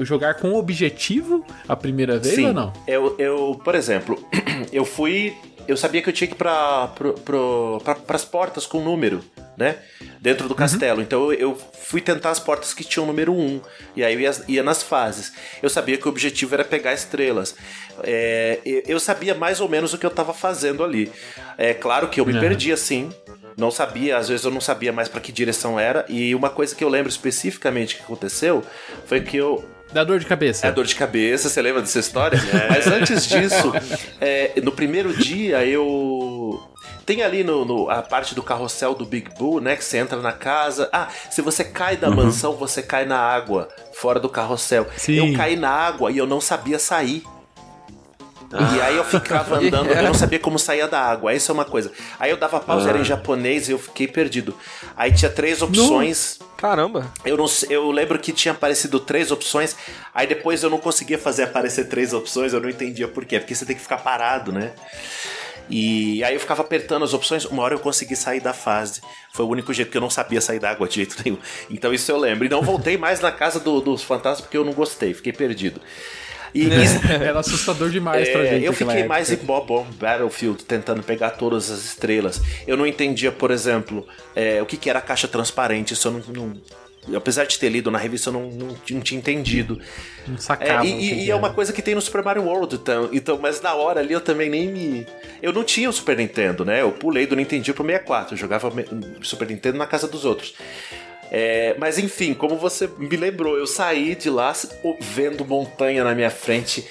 jogar 0.00 0.34
com 0.34 0.54
objetivo 0.54 1.44
a 1.68 1.74
primeira 1.74 2.18
vez 2.18 2.38
ou 2.38 2.52
não? 2.52 2.72
Eu, 2.86 3.14
eu, 3.18 3.60
por 3.64 3.74
exemplo, 3.74 4.18
eu 4.72 4.84
fui. 4.84 5.34
Eu 5.68 5.76
sabia 5.76 6.00
que 6.02 6.08
eu 6.08 6.12
tinha 6.12 6.28
que 6.28 6.34
ir 6.34 6.36
pra, 6.36 6.88
pro, 6.88 7.14
pro, 7.14 7.80
pra, 7.84 7.94
pras 7.94 8.24
portas 8.24 8.66
com 8.66 8.80
número, 8.82 9.24
né? 9.56 9.76
Dentro 10.20 10.48
do 10.48 10.54
castelo. 10.54 11.02
Então 11.02 11.32
eu, 11.32 11.56
fui 11.82 12.00
tentar 12.00 12.30
as 12.30 12.38
portas 12.40 12.72
que 12.74 12.84
tinham 12.84 13.06
número 13.06 13.32
1. 13.32 13.60
E 13.96 14.04
aí 14.04 14.14
eu 14.14 14.20
ia, 14.20 14.30
ia 14.48 14.62
nas 14.62 14.82
fases. 14.82 15.32
Eu 15.62 15.68
sabia 15.68 15.96
que 15.96 16.06
o 16.06 16.10
objetivo 16.10 16.54
era 16.54 16.64
pegar 16.64 16.92
estrelas. 16.94 17.54
É, 18.02 18.60
eu- 18.64 18.82
sabia 19.00 19.34
mais 19.34 19.60
ou 19.60 19.68
menos 19.68 19.92
o 19.94 19.98
que 19.98 20.06
eu 20.06 20.10
tava 20.10 20.32
fazendo 20.34 20.84
ali. 20.84 21.10
É 21.58 21.72
claro 21.74 22.08
que 22.08 22.20
eu 22.20 22.26
me 22.26 22.32
Uhum. 22.34 22.40
perdi 22.40 22.72
assim. 22.72 23.10
Não 23.56 23.70
sabia, 23.70 24.18
às 24.18 24.28
vezes 24.28 24.44
eu 24.44 24.50
não 24.50 24.60
sabia 24.60 24.92
mais 24.92 25.08
pra 25.08 25.20
que 25.20 25.32
direção 25.32 25.80
era. 25.80 26.04
E 26.08 26.34
uma 26.34 26.50
coisa 26.50 26.74
que 26.74 26.84
eu 26.84 26.88
lembro 26.88 27.08
especificamente 27.08 27.96
que 27.96 28.02
aconteceu 28.02 28.62
foi 29.06 29.20
que 29.22 29.36
eu, 29.38 29.64
Dá 29.92 30.04
dor 30.04 30.18
de 30.18 30.26
cabeça. 30.26 30.66
é 30.66 30.70
dor 30.72 30.84
de 30.84 30.94
cabeça, 30.94 31.48
você 31.48 31.62
lembra 31.62 31.80
dessa 31.80 31.98
história? 31.98 32.38
Mas 32.68 32.86
antes 32.86 33.26
disso, 33.26 33.72
é, 34.20 34.52
no 34.62 34.72
primeiro 34.72 35.12
dia 35.16 35.64
eu. 35.64 36.62
Tem 37.06 37.22
ali 37.22 37.44
no, 37.44 37.64
no- 37.64 37.88
a 37.88 38.02
parte 38.02 38.34
do 38.34 38.42
carrossel 38.42 38.92
do 38.92 39.06
Big 39.06 39.30
Bull, 39.38 39.60
né? 39.60 39.76
Que 39.76 39.84
você 39.84 39.96
entra 39.98 40.20
na 40.20 40.32
casa. 40.32 40.88
Ah, 40.92 41.06
se 41.30 41.40
você 41.40 41.62
cai 41.62 41.96
da 41.96 42.10
mansão, 42.10 42.54
você 42.56 42.82
cai 42.82 43.04
na 43.04 43.16
água, 43.18 43.68
fora 43.94 44.18
do 44.18 44.28
carrossel. 44.28 44.86
Sim. 44.96 45.14
Eu 45.30 45.36
caí 45.36 45.54
na 45.54 45.70
água 45.70 46.10
e 46.10 46.18
eu 46.18 46.26
não 46.26 46.40
sabia 46.40 46.80
sair. 46.80 47.22
E 48.76 48.80
aí 48.80 48.96
eu 48.96 49.04
ficava 49.04 49.56
andando, 49.58 49.88
eu 49.90 50.02
não 50.02 50.14
sabia 50.14 50.38
como 50.40 50.58
saía 50.58 50.88
da 50.88 51.00
água. 51.00 51.32
Essa 51.32 51.52
é 51.52 51.54
uma 51.54 51.64
coisa. 51.64 51.92
Aí 52.18 52.30
eu 52.30 52.36
dava 52.36 52.58
pausa, 52.58 52.88
era 52.88 52.98
em 52.98 53.04
japonês 53.04 53.68
e 53.68 53.72
eu 53.72 53.78
fiquei 53.78 54.08
perdido. 54.08 54.52
Aí 54.96 55.12
tinha 55.12 55.30
três 55.30 55.62
opções. 55.62 56.38
Caramba. 56.56 57.12
Eu, 57.24 57.36
não, 57.36 57.46
eu 57.68 57.90
lembro 57.90 58.18
que 58.18 58.32
tinha 58.32 58.52
aparecido 58.52 58.98
três 58.98 59.30
opções, 59.30 59.76
aí 60.14 60.26
depois 60.26 60.62
eu 60.62 60.70
não 60.70 60.78
conseguia 60.78 61.18
fazer 61.18 61.42
aparecer 61.44 61.88
três 61.88 62.12
opções, 62.14 62.52
eu 62.52 62.60
não 62.60 62.68
entendia 62.70 63.06
por 63.06 63.24
quê, 63.26 63.38
porque 63.38 63.54
você 63.54 63.66
tem 63.66 63.76
que 63.76 63.82
ficar 63.82 63.98
parado, 63.98 64.50
né? 64.52 64.72
E 65.68 66.22
aí 66.22 66.32
eu 66.34 66.40
ficava 66.40 66.62
apertando 66.62 67.04
as 67.04 67.12
opções, 67.12 67.44
uma 67.44 67.62
hora 67.62 67.74
eu 67.74 67.80
consegui 67.80 68.14
sair 68.14 68.40
da 68.40 68.52
fase. 68.54 69.00
Foi 69.34 69.44
o 69.44 69.48
único 69.48 69.72
jeito 69.72 69.90
que 69.90 69.96
eu 69.96 70.00
não 70.00 70.08
sabia 70.08 70.40
sair 70.40 70.60
da 70.60 70.70
água 70.70 70.86
de 70.88 70.94
jeito 70.94 71.16
nenhum. 71.24 71.38
Então 71.68 71.92
isso 71.92 72.10
eu 72.10 72.16
lembro. 72.16 72.46
E 72.46 72.48
não 72.48 72.62
voltei 72.62 72.96
mais 72.96 73.20
na 73.20 73.32
casa 73.32 73.58
do- 73.58 73.80
dos 73.80 74.02
fantasmas 74.02 74.42
porque 74.42 74.56
eu 74.56 74.64
não 74.64 74.72
gostei, 74.72 75.12
fiquei 75.12 75.32
perdido. 75.32 75.80
E 76.54 76.64
isso, 76.68 77.00
Era 77.10 77.38
assustador 77.40 77.90
demais 77.90 78.28
pra 78.28 78.44
é, 78.44 78.50
gente. 78.50 78.64
eu 78.64 78.72
fiquei 78.72 78.94
época. 78.94 79.08
mais 79.08 79.30
em 79.30 79.36
Bob 79.36 79.72
on 79.72 79.84
Battlefield 79.98 80.64
tentando 80.64 81.02
pegar 81.02 81.30
todas 81.30 81.70
as 81.70 81.84
estrelas. 81.84 82.40
Eu 82.66 82.76
não 82.76 82.86
entendia, 82.86 83.30
por 83.32 83.50
exemplo, 83.50 84.06
é, 84.34 84.60
o 84.62 84.66
que, 84.66 84.76
que 84.76 84.88
era 84.90 84.98
a 84.98 85.02
caixa 85.02 85.28
transparente. 85.28 85.92
Isso 85.94 86.08
eu 86.08 86.12
não. 86.12 86.20
não- 86.32 87.16
apesar 87.16 87.44
de 87.44 87.56
ter 87.56 87.68
lido 87.68 87.88
na 87.88 87.98
revista, 87.98 88.30
eu 88.30 88.32
não, 88.32 88.50
não, 88.50 88.66
não 88.90 89.00
tinha 89.00 89.16
entendido. 89.18 89.78
Não 90.26 90.34
É, 90.34 90.38
sacava. 90.38 90.84
e 90.84 90.92
que 90.92 90.98
e- 91.04 91.24
e 91.26 91.30
é 91.30 91.36
uma 91.36 91.52
coisa 91.52 91.72
que 91.72 91.80
tem 91.80 91.94
no 91.94 92.00
Super 92.00 92.24
Mario 92.24 92.42
World, 92.42 92.74
então, 92.74 93.08
então, 93.12 93.38
mas 93.40 93.60
na 93.60 93.74
hora 93.74 94.00
ali 94.00 94.12
eu 94.12 94.20
também 94.20 94.50
nem 94.50 94.66
me. 94.72 95.06
Eu 95.40 95.52
não 95.52 95.62
tinha 95.62 95.88
o 95.88 95.92
Super 95.92 96.16
Nintendo, 96.16 96.64
né? 96.64 96.80
Eu 96.82 96.90
pulei 96.90 97.24
do 97.26 97.36
Nintendo 97.36 97.72
pro 97.74 97.84
64, 97.84 98.34
eu 98.34 98.38
jogava 98.38 98.72
Super 99.22 99.46
Nintendo 99.48 99.78
na 99.78 99.86
casa 99.86 100.08
dos 100.08 100.24
outros. 100.24 100.54
É, 101.30 101.74
mas 101.78 101.98
enfim, 101.98 102.34
como 102.34 102.56
você 102.56 102.88
me 102.98 103.16
lembrou, 103.16 103.56
eu 103.58 103.66
saí 103.66 104.14
de 104.14 104.30
lá 104.30 104.52
vendo 105.00 105.44
montanha 105.44 106.04
na 106.04 106.14
minha 106.14 106.30
frente, 106.30 106.86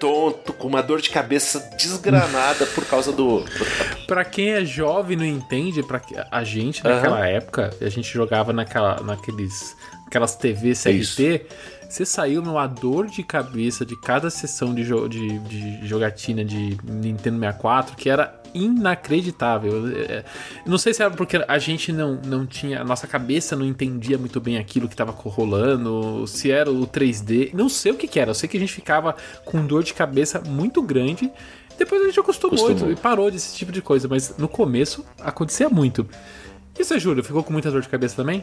tonto, 0.00 0.52
com 0.52 0.66
uma 0.68 0.82
dor 0.82 1.00
de 1.00 1.10
cabeça 1.10 1.60
desgranada 1.78 2.66
por 2.66 2.84
causa 2.86 3.12
do. 3.12 3.44
Pra 4.06 4.24
quem 4.24 4.50
é 4.52 4.64
jovem 4.64 5.14
e 5.16 5.20
não 5.20 5.24
entende, 5.26 5.82
que- 6.00 6.14
a 6.30 6.44
gente 6.44 6.82
naquela 6.84 7.26
época, 7.28 7.70
a 7.80 7.88
gente 7.88 8.12
jogava 8.12 8.52
naquela, 8.52 9.00
naqueles 9.02 9.76
aquelas 10.06 10.36
TV 10.36 10.72
CRT, 10.74 11.46
você 11.88 12.04
saiu 12.04 12.42
numa 12.42 12.66
dor 12.66 13.06
de 13.06 13.22
cabeça 13.22 13.84
de 13.84 13.96
cada 14.00 14.30
sessão 14.30 14.74
de, 14.74 14.84
jo 14.84 15.08
de, 15.08 15.38
de 15.40 15.86
jogatina 15.86 16.44
de 16.44 16.76
Nintendo 16.84 17.38
64 17.38 17.96
que 17.96 18.08
era 18.08 18.40
inacreditável. 18.54 19.86
É, 19.88 20.24
Não 20.66 20.78
sei 20.78 20.94
se 20.94 21.02
era 21.02 21.10
porque 21.10 21.44
a 21.46 21.58
gente 21.58 21.92
não, 21.92 22.18
não 22.24 22.46
tinha. 22.46 22.80
A 22.80 22.84
nossa 22.84 23.06
cabeça 23.06 23.54
não 23.54 23.66
entendia 23.66 24.16
muito 24.16 24.40
bem 24.40 24.56
aquilo 24.58 24.88
que 24.88 24.94
estava 24.94 25.12
rolando, 25.12 26.26
se 26.26 26.50
era 26.50 26.70
o 26.70 26.86
3D. 26.86 27.50
Não 27.52 27.68
sei 27.68 27.92
o 27.92 27.96
que, 27.96 28.08
que 28.08 28.18
era. 28.18 28.30
Eu 28.30 28.34
sei 28.34 28.48
que 28.48 28.56
a 28.56 28.60
gente 28.60 28.72
ficava 28.72 29.14
com 29.44 29.64
dor 29.66 29.82
de 29.82 29.92
cabeça 29.94 30.40
muito 30.40 30.82
grande. 30.82 31.30
Depois 31.78 32.00
a 32.00 32.06
gente 32.06 32.18
acostumou, 32.18 32.66
Acostumou. 32.68 32.92
e 32.92 32.96
parou 32.96 33.30
desse 33.30 33.54
tipo 33.54 33.70
de 33.70 33.82
coisa, 33.82 34.08
mas 34.08 34.34
no 34.38 34.48
começo 34.48 35.04
acontecia 35.20 35.68
muito. 35.68 36.08
E 36.78 36.82
você, 36.82 36.98
Júlio, 36.98 37.22
ficou 37.22 37.44
com 37.44 37.52
muita 37.52 37.70
dor 37.70 37.82
de 37.82 37.88
cabeça 37.88 38.16
também? 38.16 38.42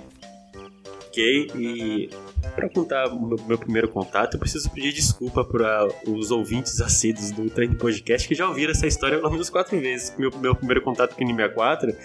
Ok, 1.07 1.51
e 1.55 2.09
para 2.55 2.69
contar 2.69 3.07
o 3.07 3.27
meu, 3.27 3.37
meu 3.47 3.57
primeiro 3.57 3.87
contato, 3.89 4.35
eu 4.35 4.39
preciso 4.39 4.69
pedir 4.69 4.93
desculpa 4.93 5.43
para 5.43 5.87
os 6.07 6.31
ouvintes 6.31 6.79
assíduos 6.81 7.31
do 7.31 7.49
Trend 7.49 7.75
Podcast 7.77 8.27
que 8.27 8.35
já 8.35 8.47
ouviram 8.47 8.71
essa 8.71 8.87
história 8.87 9.17
pelo 9.17 9.31
menos 9.31 9.49
quatro 9.49 9.79
vezes. 9.79 10.15
Meu, 10.17 10.31
meu 10.37 10.55
primeiro 10.55 10.81
contato 10.81 11.15
com 11.15 11.23
o 11.23 11.27
N64 11.27 11.95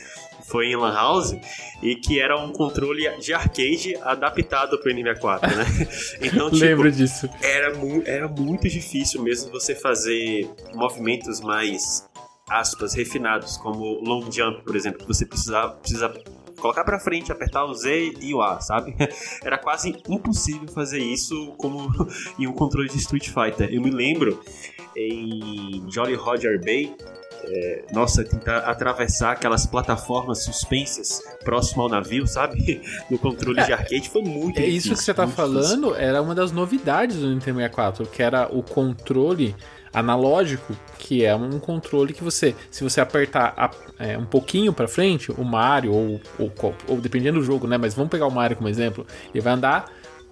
foi 0.48 0.68
em 0.68 0.76
Lan 0.76 0.94
House 0.94 1.36
e 1.82 1.96
que 1.96 2.20
era 2.20 2.38
um 2.38 2.52
controle 2.52 3.08
de 3.18 3.34
arcade 3.34 3.94
adaptado 4.02 4.78
para 4.78 4.90
o 4.90 4.94
N64, 4.94 5.56
né? 5.56 5.64
Então, 6.22 6.50
tipo, 6.50 6.64
Lembro 6.64 6.90
disso. 6.90 7.28
era, 7.42 7.74
mu 7.74 8.02
era 8.06 8.28
muito 8.28 8.68
difícil 8.68 9.22
mesmo 9.22 9.50
você 9.50 9.74
fazer 9.74 10.48
movimentos 10.74 11.40
mais, 11.40 12.08
aspas, 12.48 12.94
refinados, 12.94 13.56
como 13.58 14.00
long 14.02 14.30
jump, 14.30 14.62
por 14.64 14.74
exemplo, 14.74 15.00
que 15.00 15.06
você 15.06 15.26
precisa, 15.26 15.68
precisa 15.68 16.08
colocar 16.58 16.84
pra 16.84 16.98
frente, 16.98 17.30
apertar 17.32 17.64
o 17.64 17.74
Z 17.74 18.14
e 18.20 18.34
o 18.34 18.42
A, 18.42 18.60
sabe? 18.60 18.94
Era 19.44 19.56
quase 19.58 19.96
impossível 20.08 20.68
fazer 20.68 20.98
isso 20.98 21.54
como 21.58 21.88
em 22.38 22.46
um 22.46 22.52
controle 22.52 22.88
de 22.88 22.96
Street 22.98 23.28
Fighter. 23.28 23.68
Eu 23.72 23.80
me 23.82 23.90
lembro 23.90 24.40
em 24.96 25.84
Jolly 25.88 26.14
Roger 26.14 26.60
Bay, 26.62 26.94
é, 27.44 27.84
nossa, 27.92 28.24
tentar 28.24 28.58
atravessar 28.58 29.32
aquelas 29.32 29.64
plataformas 29.64 30.42
suspensas 30.42 31.22
próximo 31.44 31.82
ao 31.82 31.88
navio, 31.88 32.26
sabe? 32.26 32.80
No 33.08 33.18
controle 33.18 33.62
de 33.64 33.72
arcade 33.72 34.08
foi 34.10 34.22
muito 34.22 34.58
É 34.58 34.64
difícil. 34.64 34.92
isso 34.92 35.00
que 35.00 35.04
você 35.04 35.14
tá 35.14 35.24
muito 35.24 35.36
difícil. 35.36 35.62
falando, 35.62 35.94
era 35.94 36.20
uma 36.20 36.34
das 36.34 36.52
novidades 36.52 37.16
do 37.16 37.28
Nintendo 37.28 37.58
64, 37.58 38.06
que 38.06 38.22
era 38.22 38.48
o 38.54 38.62
controle 38.62 39.54
analógico, 39.92 40.74
que 40.98 41.24
é 41.24 41.34
um 41.34 41.58
controle 41.58 42.12
que 42.12 42.22
você, 42.22 42.54
se 42.70 42.82
você 42.84 43.00
apertar 43.00 43.54
a- 43.56 43.70
é, 43.98 44.16
um 44.18 44.24
pouquinho 44.26 44.72
pra 44.72 44.86
frente, 44.88 45.30
o 45.32 45.44
Mario 45.44 45.92
ou, 45.92 46.20
ou, 46.38 46.74
ou 46.88 47.00
dependendo 47.00 47.38
do 47.40 47.44
jogo, 47.44 47.66
né? 47.66 47.76
Mas 47.78 47.94
vamos 47.94 48.10
pegar 48.10 48.26
o 48.26 48.30
Mario 48.30 48.56
como 48.56 48.68
exemplo, 48.68 49.06
ele 49.34 49.40
vai 49.42 49.52
andar 49.54 49.86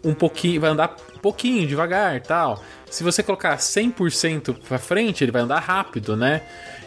um 0.05 0.15
pouquinho, 0.15 0.61
vai 0.61 0.71
andar 0.71 0.95
um 1.17 1.19
pouquinho 1.19 1.67
devagar, 1.67 2.21
tal. 2.21 2.63
Se 2.89 3.03
você 3.03 3.23
colocar 3.23 3.57
100% 3.57 4.55
pra 4.69 4.79
frente, 4.79 5.25
ele 5.25 5.33
vai 5.33 5.43
andar 5.43 5.59
rápido, 5.59 6.17
né? 6.17 6.43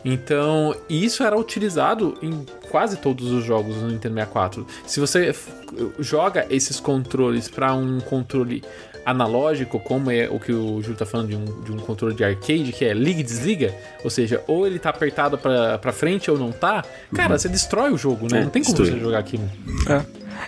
Então, 0.05 0.73
isso 0.89 1.23
era 1.23 1.37
utilizado 1.37 2.17
em 2.21 2.45
quase 2.71 2.95
todos 2.97 3.29
os 3.31 3.43
jogos 3.43 3.75
do 3.75 3.87
Nintendo 3.87 4.15
64. 4.15 4.65
Se 4.85 4.99
você 5.01 5.35
joga 5.99 6.45
esses 6.49 6.79
controles 6.79 7.49
para 7.49 7.73
um 7.73 7.99
controle 7.99 8.63
analógico, 9.09 9.79
como 9.79 10.11
é 10.11 10.29
o 10.29 10.39
que 10.39 10.51
o 10.51 10.81
Júlio 10.81 10.97
tá 10.97 11.05
falando 11.05 11.29
de 11.29 11.35
um, 11.35 11.61
de 11.63 11.71
um 11.71 11.77
controle 11.77 12.15
de 12.15 12.23
arcade, 12.23 12.71
que 12.71 12.85
é 12.85 12.93
liga 12.93 13.19
e 13.19 13.23
desliga, 13.23 13.73
ou 14.03 14.09
seja, 14.09 14.43
ou 14.47 14.65
ele 14.65 14.79
tá 14.79 14.89
apertado 14.89 15.37
pra, 15.37 15.77
pra 15.77 15.91
frente 15.91 16.29
ou 16.29 16.37
não 16.37 16.51
tá, 16.51 16.83
cara, 17.13 17.37
você 17.37 17.49
destrói 17.49 17.91
o 17.91 17.97
jogo, 17.97 18.27
né? 18.31 18.39
É, 18.39 18.43
não 18.43 18.49
tem 18.49 18.63
como 18.63 18.75
destrói. 18.75 18.99
você 18.99 19.03
jogar 19.03 19.19
aquilo. 19.19 19.49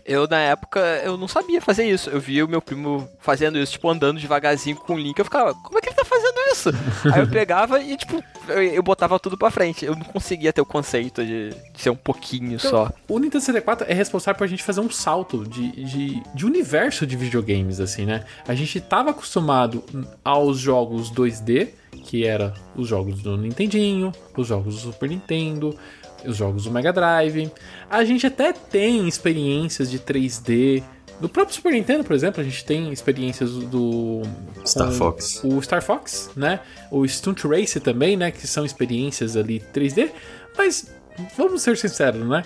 Eu, 0.06 0.28
na 0.28 0.40
época, 0.40 0.80
eu 1.04 1.18
não 1.18 1.28
sabia 1.28 1.62
fazer 1.62 1.84
isso. 1.84 2.10
Eu 2.10 2.20
via 2.20 2.46
o 2.46 2.48
meu 2.48 2.62
primo 2.62 3.10
fazendo 3.20 3.58
isso, 3.58 3.74
tipo, 3.74 3.90
andando 3.90 4.20
devagarzinho 4.20 4.76
com 4.78 4.94
o 4.94 4.98
Link. 4.98 5.18
Eu 5.20 5.26
ficava, 5.26 5.54
como 5.54 5.78
é 5.78 5.82
que 5.82 5.90
ele 5.90 5.96
tá 5.96 6.06
fazendo 6.06 6.31
isso? 6.52 6.70
Aí 7.14 7.22
eu 7.22 7.28
pegava 7.28 7.82
e, 7.82 7.98
tipo, 7.98 8.24
eu, 8.48 8.62
eu 8.62 8.84
botava 8.84 9.20
tudo 9.20 9.38
pra 9.38 9.52
frente. 9.52 9.86
Eu 9.86 9.96
não 9.96 10.04
conseguia 10.04 10.52
ter 10.52 10.62
o 10.62 10.66
conceito 10.66 11.24
de, 11.26 11.50
de 11.50 11.82
ser 11.82 11.90
um 11.90 11.96
pouquinho 11.96 12.60
só. 12.60 12.92
O 13.08 13.20
Nintendo 13.20 13.44
64 13.44 13.86
é 13.90 13.94
responsável 13.94 14.38
por 14.38 14.44
a 14.44 14.48
gente 14.48 14.64
fazer 14.64 14.82
um 14.82 14.90
salto 14.90 15.46
de, 15.48 15.72
de, 15.72 16.24
de 16.34 16.46
universo 16.46 17.06
de 17.06 17.16
videogames, 17.16 17.80
assim, 17.80 18.06
né? 18.06 18.24
A 18.48 18.54
gente 18.54 18.80
tava 18.80 19.12
acostumado 19.12 19.84
aos 20.24 20.58
jogos 20.58 21.12
2D, 21.12 21.70
que 22.04 22.26
era 22.26 22.54
os 22.76 22.88
jogos 22.88 23.22
do 23.22 23.38
Nintendinho, 23.38 24.12
os 24.36 24.48
jogos 24.48 24.76
do 24.76 24.92
Super 24.92 25.10
Nintendo, 25.10 25.78
os 26.26 26.38
jogos 26.38 26.64
do 26.64 26.72
Mega 26.72 26.94
Drive. 26.94 27.52
A 27.90 28.04
gente 28.04 28.26
até 28.26 28.54
tem 28.54 29.08
experiências 29.08 29.90
de 29.90 30.00
3D. 30.00 30.84
No 31.22 31.30
próprio 31.30 31.56
Super 31.56 31.74
Nintendo, 31.74 32.04
por 32.04 32.16
exemplo, 32.16 32.42
a 32.42 32.44
gente 32.44 32.66
tem 32.66 32.92
experiências 32.92 33.52
do. 33.52 34.24
Star 34.66 34.92
Fox. 34.92 35.44
O 35.44 35.62
Star 35.62 35.82
Fox, 35.84 36.32
né? 36.36 36.60
O 36.90 37.08
Stunt 37.08 37.44
Race 37.44 37.80
também, 37.80 38.18
né? 38.18 38.32
Que 38.32 38.48
são 38.48 38.66
experiências 38.66 39.38
ali 39.38 39.64
3D. 39.74 40.10
Mas 40.58 40.92
vamos 41.38 41.62
ser 41.62 41.78
sinceros, 41.78 42.28
né? 42.28 42.44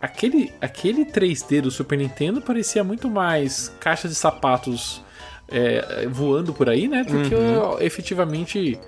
Aquele, 0.00 0.52
aquele 0.60 1.04
3D 1.06 1.62
do 1.62 1.70
Super 1.70 1.98
Nintendo 1.98 2.40
parecia 2.40 2.84
muito 2.84 3.08
mais 3.08 3.72
caixa 3.80 4.06
de 4.06 4.14
sapatos 4.14 5.02
é, 5.48 6.06
voando 6.08 6.52
por 6.52 6.68
aí, 6.68 6.86
né? 6.86 7.02
Do 7.02 7.28
que 7.28 7.34
ó, 7.34 7.78
efetivamente 7.80 8.78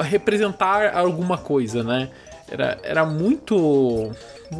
representar 0.00 0.96
alguma 0.96 1.36
coisa, 1.36 1.82
né? 1.82 2.10
Era, 2.48 2.78
era 2.82 3.04
muito. 3.04 4.12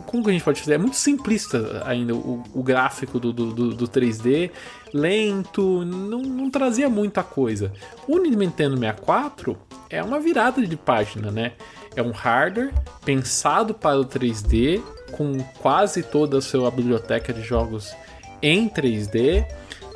Como 0.07 0.23
que 0.25 0.31
a 0.31 0.33
gente 0.33 0.43
pode 0.45 0.61
dizer? 0.61 0.75
É 0.75 0.79
muito 0.79 0.97
simplista 0.97 1.83
ainda 1.87 2.15
o, 2.15 2.43
o 2.53 2.63
gráfico 2.63 3.21
do, 3.21 3.33
do, 3.33 3.53
do- 3.53 3.75
do 3.75 3.89
3D, 3.89 4.51
lento, 4.93 5.85
não, 5.85 6.21
não 6.23 6.51
trazia 6.51 6.89
muita 6.89 7.23
coisa. 7.23 7.73
O 8.09 8.19
Nintendo 8.19 8.77
64 8.77 9.57
é 9.89 10.03
uma 10.03 10.19
virada 10.19 10.67
de 10.67 10.77
página, 10.77 11.31
né? 11.31 11.53
É 11.95 12.03
um 12.03 12.11
hardware 12.11 12.73
pensado 13.05 13.73
para 13.75 13.99
o 13.99 14.05
3D, 14.05 14.83
com 15.13 15.39
quase 15.61 16.03
toda 16.03 16.39
a 16.39 16.43
sua 16.43 16.71
biblioteca 16.71 17.33
de 17.33 17.43
jogos 17.43 17.95
em 18.43 18.69
3D, 18.69 19.47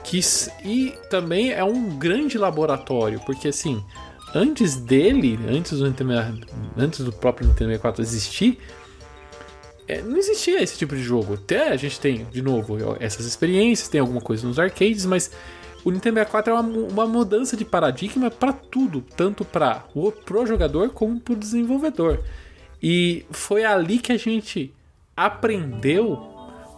que, 0.05 0.21
e 0.65 0.95
também 1.11 1.51
é 1.53 1.63
um 1.65 1.99
grande 1.99 2.39
laboratório, 2.39 3.21
porque 3.27 3.49
assim, 3.49 3.85
antes 4.35 4.77
dele, 4.77 5.39
antes 5.49 5.79
do, 5.79 5.85
Nintendo, 5.87 6.13
antes 6.77 7.01
do 7.05 7.13
próprio 7.13 7.49
Nintendo 7.49 7.71
64 7.71 8.03
existir, 8.03 8.59
é, 9.91 10.03
não 10.03 10.17
existia 10.17 10.63
esse 10.63 10.79
tipo 10.79 10.95
de 10.95 11.03
jogo. 11.03 11.35
Até 11.35 11.71
a 11.71 11.77
gente 11.77 11.99
tem, 11.99 12.25
de 12.31 12.41
novo, 12.41 12.77
essas 13.01 13.27
experiências, 13.27 13.89
tem 13.89 14.01
alguma 14.01 14.21
coisa 14.21 14.47
nos 14.47 14.59
arcades, 14.59 15.05
mas 15.05 15.33
o 15.85 15.91
Nintendo 15.91 16.15
64 16.15 16.53
é 16.53 16.61
uma, 16.61 16.63
uma 16.63 17.07
mudança 17.07 17.57
de 17.57 17.65
paradigma 17.65 18.31
para 18.31 18.53
tudo, 18.53 19.05
tanto 19.17 19.45
para 19.45 19.85
o 19.93 20.13
pro 20.13 20.47
jogador 20.47 20.91
como 20.91 21.19
para 21.19 21.33
o 21.33 21.37
desenvolvedor. 21.37 22.21
E 22.81 23.27
foi 23.31 23.65
ali 23.65 23.99
que 23.99 24.13
a 24.13 24.17
gente 24.17 24.73
aprendeu 25.17 26.29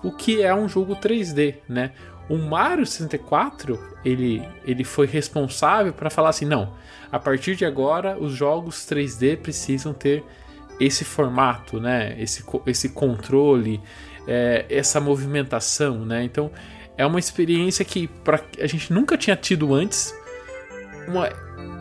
o 0.02 0.10
que 0.10 0.42
é 0.42 0.54
um 0.54 0.68
jogo 0.68 0.96
3D, 0.96 1.56
né? 1.68 1.92
O 2.30 2.38
Mario 2.38 2.86
64, 2.86 3.78
ele, 4.04 4.42
ele 4.64 4.84
foi 4.84 5.06
responsável 5.06 5.92
para 5.92 6.08
falar 6.08 6.30
assim, 6.30 6.46
não, 6.46 6.72
a 7.10 7.18
partir 7.18 7.56
de 7.56 7.64
agora 7.66 8.16
os 8.18 8.32
jogos 8.32 8.86
3D 8.86 9.36
precisam 9.36 9.92
ter 9.92 10.24
esse 10.84 11.04
formato, 11.04 11.80
né? 11.80 12.14
Esse, 12.18 12.44
esse 12.66 12.88
controle, 12.90 13.80
é, 14.26 14.66
essa 14.68 15.00
movimentação, 15.00 16.04
né? 16.04 16.24
Então 16.24 16.50
é 16.96 17.06
uma 17.06 17.18
experiência 17.18 17.84
que 17.84 18.06
pra, 18.06 18.40
a 18.60 18.66
gente 18.66 18.92
nunca 18.92 19.16
tinha 19.16 19.36
tido 19.36 19.74
antes. 19.74 20.14
Uma, 21.06 21.28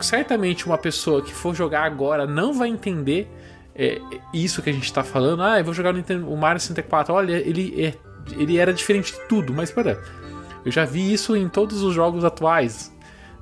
certamente 0.00 0.66
uma 0.66 0.78
pessoa 0.78 1.22
que 1.22 1.32
for 1.32 1.54
jogar 1.54 1.84
agora 1.84 2.26
não 2.26 2.52
vai 2.52 2.68
entender 2.68 3.28
é, 3.74 4.00
isso 4.32 4.62
que 4.62 4.70
a 4.70 4.72
gente 4.72 4.92
tá 4.92 5.02
falando. 5.02 5.42
Ah, 5.42 5.58
eu 5.58 5.64
vou 5.64 5.74
jogar 5.74 5.90
o, 5.90 5.96
Nintendo, 5.96 6.30
o 6.30 6.36
Mario 6.36 6.60
64. 6.60 7.14
Olha, 7.14 7.34
ele, 7.34 7.84
é, 7.84 7.94
ele 8.32 8.56
era 8.56 8.72
diferente 8.72 9.12
de 9.12 9.20
tudo, 9.28 9.52
mas 9.52 9.70
pera, 9.70 10.00
eu 10.64 10.70
já 10.70 10.84
vi 10.84 11.12
isso 11.12 11.36
em 11.36 11.48
todos 11.48 11.82
os 11.82 11.94
jogos 11.94 12.24
atuais. 12.24 12.92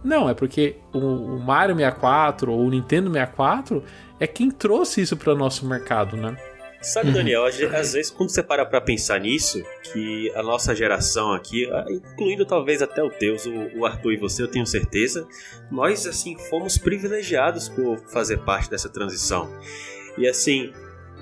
Não, 0.02 0.28
é 0.28 0.34
porque 0.34 0.76
o, 0.92 0.98
o 0.98 1.40
Mario 1.40 1.76
64 1.76 2.52
ou 2.52 2.60
o 2.60 2.70
Nintendo 2.70 3.12
64 3.12 3.84
é 4.18 4.26
quem 4.26 4.50
trouxe 4.50 5.02
isso 5.02 5.16
para 5.16 5.32
o 5.32 5.36
nosso 5.36 5.66
mercado, 5.66 6.16
né? 6.16 6.36
Sabe, 6.82 7.10
Daniel, 7.12 7.44
às 7.44 7.60
às 7.60 7.92
vezes 7.92 8.10
quando 8.10 8.30
você 8.30 8.42
para 8.42 8.64
pra 8.64 8.80
pensar 8.80 9.20
nisso, 9.20 9.62
que 9.92 10.32
a 10.34 10.42
nossa 10.42 10.74
geração 10.74 11.32
aqui, 11.34 11.70
ah, 11.70 11.84
incluindo 11.90 12.46
talvez 12.46 12.80
até 12.80 13.02
o 13.02 13.10
Deus, 13.10 13.44
o 13.44 13.80
o 13.80 13.84
Arthur 13.84 14.12
e 14.14 14.16
você, 14.16 14.42
eu 14.42 14.48
tenho 14.48 14.66
certeza, 14.66 15.28
nós, 15.70 16.06
assim, 16.06 16.38
fomos 16.48 16.78
privilegiados 16.78 17.68
por 17.68 17.98
fazer 18.10 18.38
parte 18.38 18.70
dessa 18.70 18.88
transição. 18.88 19.54
E, 20.16 20.26
assim, 20.26 20.72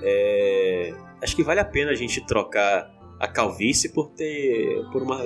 é, 0.01 0.93
acho 1.21 1.35
que 1.35 1.43
vale 1.43 1.59
a 1.59 1.65
pena 1.65 1.91
a 1.91 1.95
gente 1.95 2.25
trocar 2.25 2.89
a 3.19 3.27
calvície 3.27 3.89
por 3.89 4.09
ter 4.11 4.81
por 4.91 5.01
uma, 5.01 5.17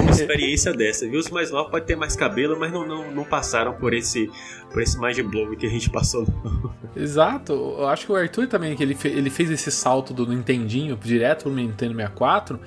uma 0.00 0.10
experiência 0.10 0.72
dessa, 0.72 1.08
viu? 1.08 1.18
Os 1.18 1.28
mais 1.30 1.50
novos 1.50 1.70
podem 1.70 1.86
ter 1.86 1.96
mais 1.96 2.14
cabelo, 2.16 2.58
mas 2.58 2.72
não, 2.72 2.86
não, 2.86 3.10
não 3.10 3.24
passaram 3.24 3.74
por 3.74 3.92
esse 3.94 4.30
por 4.70 4.80
esse 4.80 4.98
mind 5.00 5.18
blow 5.22 5.54
que 5.56 5.66
a 5.66 5.70
gente 5.70 5.90
passou. 5.90 6.24
não. 6.44 6.72
Exato, 6.94 7.52
eu 7.52 7.88
acho 7.88 8.06
que 8.06 8.12
o 8.12 8.16
Arthur 8.16 8.46
também, 8.46 8.76
que 8.76 8.82
ele, 8.82 8.94
fe- 8.94 9.08
ele 9.08 9.30
fez 9.30 9.50
esse 9.50 9.70
salto 9.70 10.12
do 10.14 10.26
Nintendinho 10.26 10.96
direto 10.96 11.44
pro 11.44 11.52
Nintendo 11.52 11.94
64, 11.94 12.60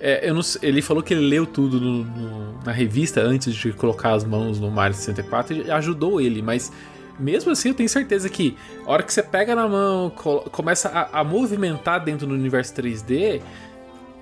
é, 0.00 0.28
eu 0.28 0.34
não, 0.34 0.40
ele 0.62 0.82
falou 0.82 1.02
que 1.02 1.14
ele 1.14 1.26
leu 1.28 1.46
tudo 1.46 1.80
no, 1.80 2.04
no, 2.04 2.62
na 2.64 2.72
revista 2.72 3.20
antes 3.20 3.54
de 3.54 3.72
colocar 3.72 4.12
as 4.14 4.24
mãos 4.24 4.58
no 4.58 4.70
Mario 4.70 4.96
64 4.96 5.56
e 5.56 5.70
ajudou 5.70 6.20
ele, 6.20 6.42
mas 6.42 6.72
mesmo 7.20 7.52
assim 7.52 7.68
eu 7.68 7.74
tenho 7.74 7.88
certeza 7.88 8.28
que 8.28 8.56
a 8.86 8.90
hora 8.90 9.02
que 9.02 9.12
você 9.12 9.22
pega 9.22 9.54
na 9.54 9.68
mão, 9.68 10.10
começa 10.50 10.88
a, 10.88 11.20
a 11.20 11.24
movimentar 11.24 12.02
dentro 12.02 12.26
do 12.26 12.34
universo 12.34 12.74
3D, 12.74 13.40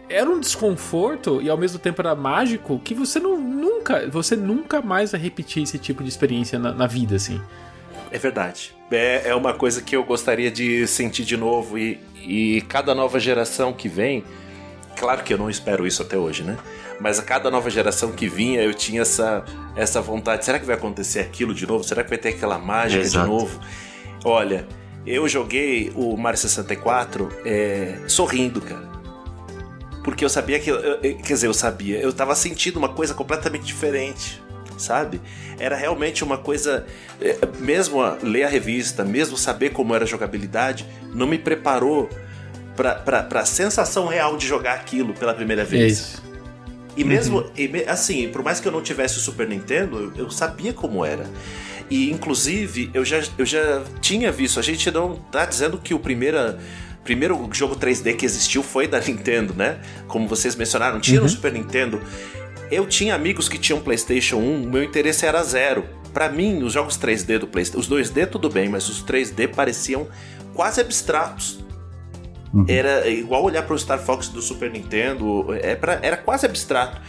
era 0.08 0.28
um 0.28 0.40
desconforto 0.40 1.40
e 1.42 1.48
ao 1.50 1.56
mesmo 1.56 1.78
tempo 1.78 2.00
era 2.00 2.14
mágico 2.14 2.78
que 2.78 2.94
você 2.94 3.20
não, 3.20 3.38
nunca, 3.38 4.08
você 4.08 4.34
nunca 4.34 4.80
mais 4.80 5.12
vai 5.12 5.20
repetir 5.20 5.62
esse 5.62 5.78
tipo 5.78 6.02
de 6.02 6.08
experiência 6.08 6.58
na, 6.58 6.72
na 6.72 6.86
vida, 6.86 7.16
assim. 7.16 7.40
É 8.10 8.18
verdade. 8.18 8.74
É, 8.90 9.28
é 9.28 9.34
uma 9.34 9.52
coisa 9.52 9.82
que 9.82 9.94
eu 9.94 10.02
gostaria 10.02 10.50
de 10.50 10.86
sentir 10.86 11.24
de 11.24 11.36
novo 11.36 11.78
e, 11.78 12.00
e 12.16 12.62
cada 12.62 12.94
nova 12.94 13.20
geração 13.20 13.72
que 13.72 13.88
vem, 13.88 14.24
claro 14.98 15.22
que 15.22 15.32
eu 15.32 15.38
não 15.38 15.48
espero 15.48 15.86
isso 15.86 16.02
até 16.02 16.16
hoje, 16.16 16.42
né? 16.42 16.56
Mas 17.00 17.18
a 17.18 17.22
cada 17.22 17.50
nova 17.50 17.70
geração 17.70 18.12
que 18.12 18.28
vinha, 18.28 18.60
eu 18.60 18.74
tinha 18.74 19.02
essa, 19.02 19.44
essa 19.76 20.00
vontade. 20.00 20.44
Será 20.44 20.58
que 20.58 20.66
vai 20.66 20.76
acontecer 20.76 21.20
aquilo 21.20 21.54
de 21.54 21.66
novo? 21.66 21.84
Será 21.84 22.02
que 22.02 22.08
vai 22.08 22.18
ter 22.18 22.30
aquela 22.30 22.58
mágica 22.58 23.02
Exato. 23.02 23.26
de 23.26 23.32
novo? 23.32 23.60
Olha, 24.24 24.66
eu 25.06 25.28
joguei 25.28 25.92
o 25.94 26.16
Mario 26.16 26.38
64 26.38 27.28
é, 27.44 27.98
sorrindo, 28.08 28.60
cara. 28.60 28.88
Porque 30.02 30.24
eu 30.24 30.28
sabia 30.28 30.58
que. 30.58 30.70
Eu, 30.70 30.98
quer 31.00 31.34
dizer, 31.34 31.46
eu 31.46 31.54
sabia. 31.54 31.98
Eu 32.00 32.12
tava 32.12 32.34
sentindo 32.34 32.78
uma 32.78 32.88
coisa 32.88 33.14
completamente 33.14 33.64
diferente 33.64 34.42
sabe? 34.78 35.20
Era 35.58 35.76
realmente 35.76 36.22
uma 36.22 36.38
coisa. 36.38 36.86
É, 37.20 37.36
mesmo 37.58 38.00
a, 38.00 38.16
ler 38.22 38.44
a 38.44 38.48
revista, 38.48 39.04
mesmo 39.04 39.36
saber 39.36 39.70
como 39.70 39.94
era 39.94 40.04
a 40.04 40.06
jogabilidade, 40.06 40.86
não 41.12 41.26
me 41.26 41.38
preparou 41.38 42.08
para 42.78 43.40
a 43.40 43.44
sensação 43.44 44.06
real 44.06 44.36
de 44.36 44.46
jogar 44.46 44.74
aquilo 44.74 45.12
pela 45.14 45.34
primeira 45.34 45.64
vez. 45.64 46.22
É 46.24 46.28
e 46.98 47.04
mesmo, 47.04 47.38
uhum. 47.38 47.50
e, 47.56 47.84
assim, 47.86 48.28
por 48.28 48.42
mais 48.42 48.58
que 48.58 48.66
eu 48.66 48.72
não 48.72 48.82
tivesse 48.82 49.18
o 49.18 49.20
Super 49.20 49.46
Nintendo, 49.46 50.12
eu, 50.16 50.28
sabia 50.32 50.72
como 50.72 51.04
era. 51.04 51.30
E 51.88 52.10
inclusive, 52.10 52.90
eu 52.92 53.04
já, 53.04 53.22
eu 53.38 53.46
já 53.46 53.84
tinha 54.00 54.32
visto, 54.32 54.58
a 54.58 54.62
gente 54.62 54.90
não 54.90 55.14
tá 55.14 55.44
dizendo 55.44 55.78
que 55.78 55.94
o 55.94 55.98
primeiro 55.98 56.36
primeiro 57.04 57.48
jogo 57.52 57.74
3D 57.76 58.16
que 58.16 58.26
existiu 58.26 58.62
foi 58.62 58.86
da 58.88 58.98
Nintendo, 59.06 59.54
né? 59.54 59.78
Como 60.08 60.26
vocês 60.26 60.56
mencionaram, 60.56 60.98
tinha 61.00 61.18
uhum. 61.18 61.24
no 61.24 61.28
Super 61.30 61.52
Nintendo. 61.52 62.02
Eu 62.68 62.84
tinha 62.84 63.14
amigos 63.14 63.48
que 63.48 63.58
tinham 63.58 63.80
PlayStation 63.80 64.36
1, 64.36 64.64
o 64.64 64.66
meu 64.66 64.82
interesse 64.82 65.24
era 65.24 65.42
zero. 65.44 65.86
Para 66.12 66.28
mim, 66.28 66.64
os 66.64 66.72
jogos 66.72 66.98
3D 66.98 67.38
do 67.38 67.46
PlayStation, 67.46 67.78
os 67.78 67.88
2D 67.88 68.26
tudo 68.26 68.50
bem, 68.50 68.68
mas 68.68 68.88
os 68.88 69.04
3D 69.04 69.48
pareciam 69.48 70.08
quase 70.52 70.80
abstratos. 70.80 71.60
Uhum. 72.58 72.64
Era 72.66 73.08
igual 73.08 73.44
olhar 73.44 73.62
para 73.62 73.74
o 73.74 73.78
Star 73.78 73.98
Fox 73.98 74.28
do 74.28 74.42
Super 74.42 74.70
Nintendo, 74.70 75.46
é 75.54 75.76
pra, 75.76 76.00
era 76.02 76.16
quase 76.16 76.44
abstrato. 76.44 77.00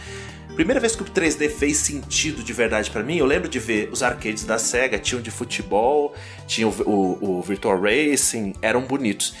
Primeira 0.54 0.78
vez 0.78 0.94
que 0.94 1.02
o 1.02 1.06
3D 1.06 1.48
fez 1.48 1.78
sentido 1.78 2.42
de 2.42 2.52
verdade 2.52 2.90
para 2.90 3.02
mim, 3.02 3.16
eu 3.16 3.26
lembro 3.26 3.48
de 3.48 3.58
ver 3.58 3.88
os 3.90 4.02
arcades 4.02 4.44
da 4.44 4.58
Sega, 4.58 4.98
tinham 4.98 5.22
de 5.22 5.30
futebol, 5.30 6.14
tinha 6.46 6.68
o, 6.68 6.70
o, 6.70 7.38
o 7.38 7.42
Virtual 7.42 7.80
Racing, 7.80 8.52
eram 8.60 8.82
bonitos. 8.82 9.34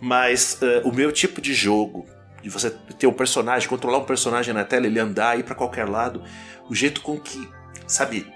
Mas 0.00 0.58
uh, 0.62 0.88
o 0.88 0.92
meu 0.92 1.12
tipo 1.12 1.40
de 1.40 1.52
jogo, 1.54 2.06
de 2.42 2.48
você 2.48 2.70
ter 2.98 3.06
um 3.06 3.12
personagem, 3.12 3.68
controlar 3.68 3.98
um 3.98 4.04
personagem 4.04 4.54
na 4.54 4.64
tela, 4.64 4.86
ele 4.86 4.98
andar, 4.98 5.38
ir 5.38 5.44
para 5.44 5.54
qualquer 5.54 5.88
lado, 5.88 6.22
o 6.68 6.74
jeito 6.74 7.00
com 7.00 7.18
que, 7.18 7.48
sabe, 7.86 8.26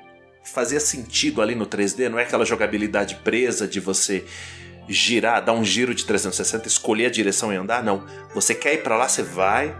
fazia 0.44 0.80
sentido 0.80 1.40
ali 1.40 1.54
no 1.54 1.66
3D, 1.66 2.08
não 2.08 2.18
é 2.18 2.22
aquela 2.22 2.44
jogabilidade 2.44 3.16
presa 3.16 3.66
de 3.66 3.80
você 3.80 4.24
girar, 4.88 5.44
dar 5.44 5.52
um 5.52 5.64
giro 5.64 5.94
de 5.94 6.04
360, 6.04 6.66
escolher 6.66 7.06
a 7.06 7.10
direção 7.10 7.52
e 7.52 7.56
andar, 7.56 7.82
não. 7.82 8.04
Você 8.34 8.54
quer 8.54 8.74
ir 8.74 8.82
para 8.82 8.96
lá, 8.96 9.08
você 9.08 9.22
vai. 9.22 9.76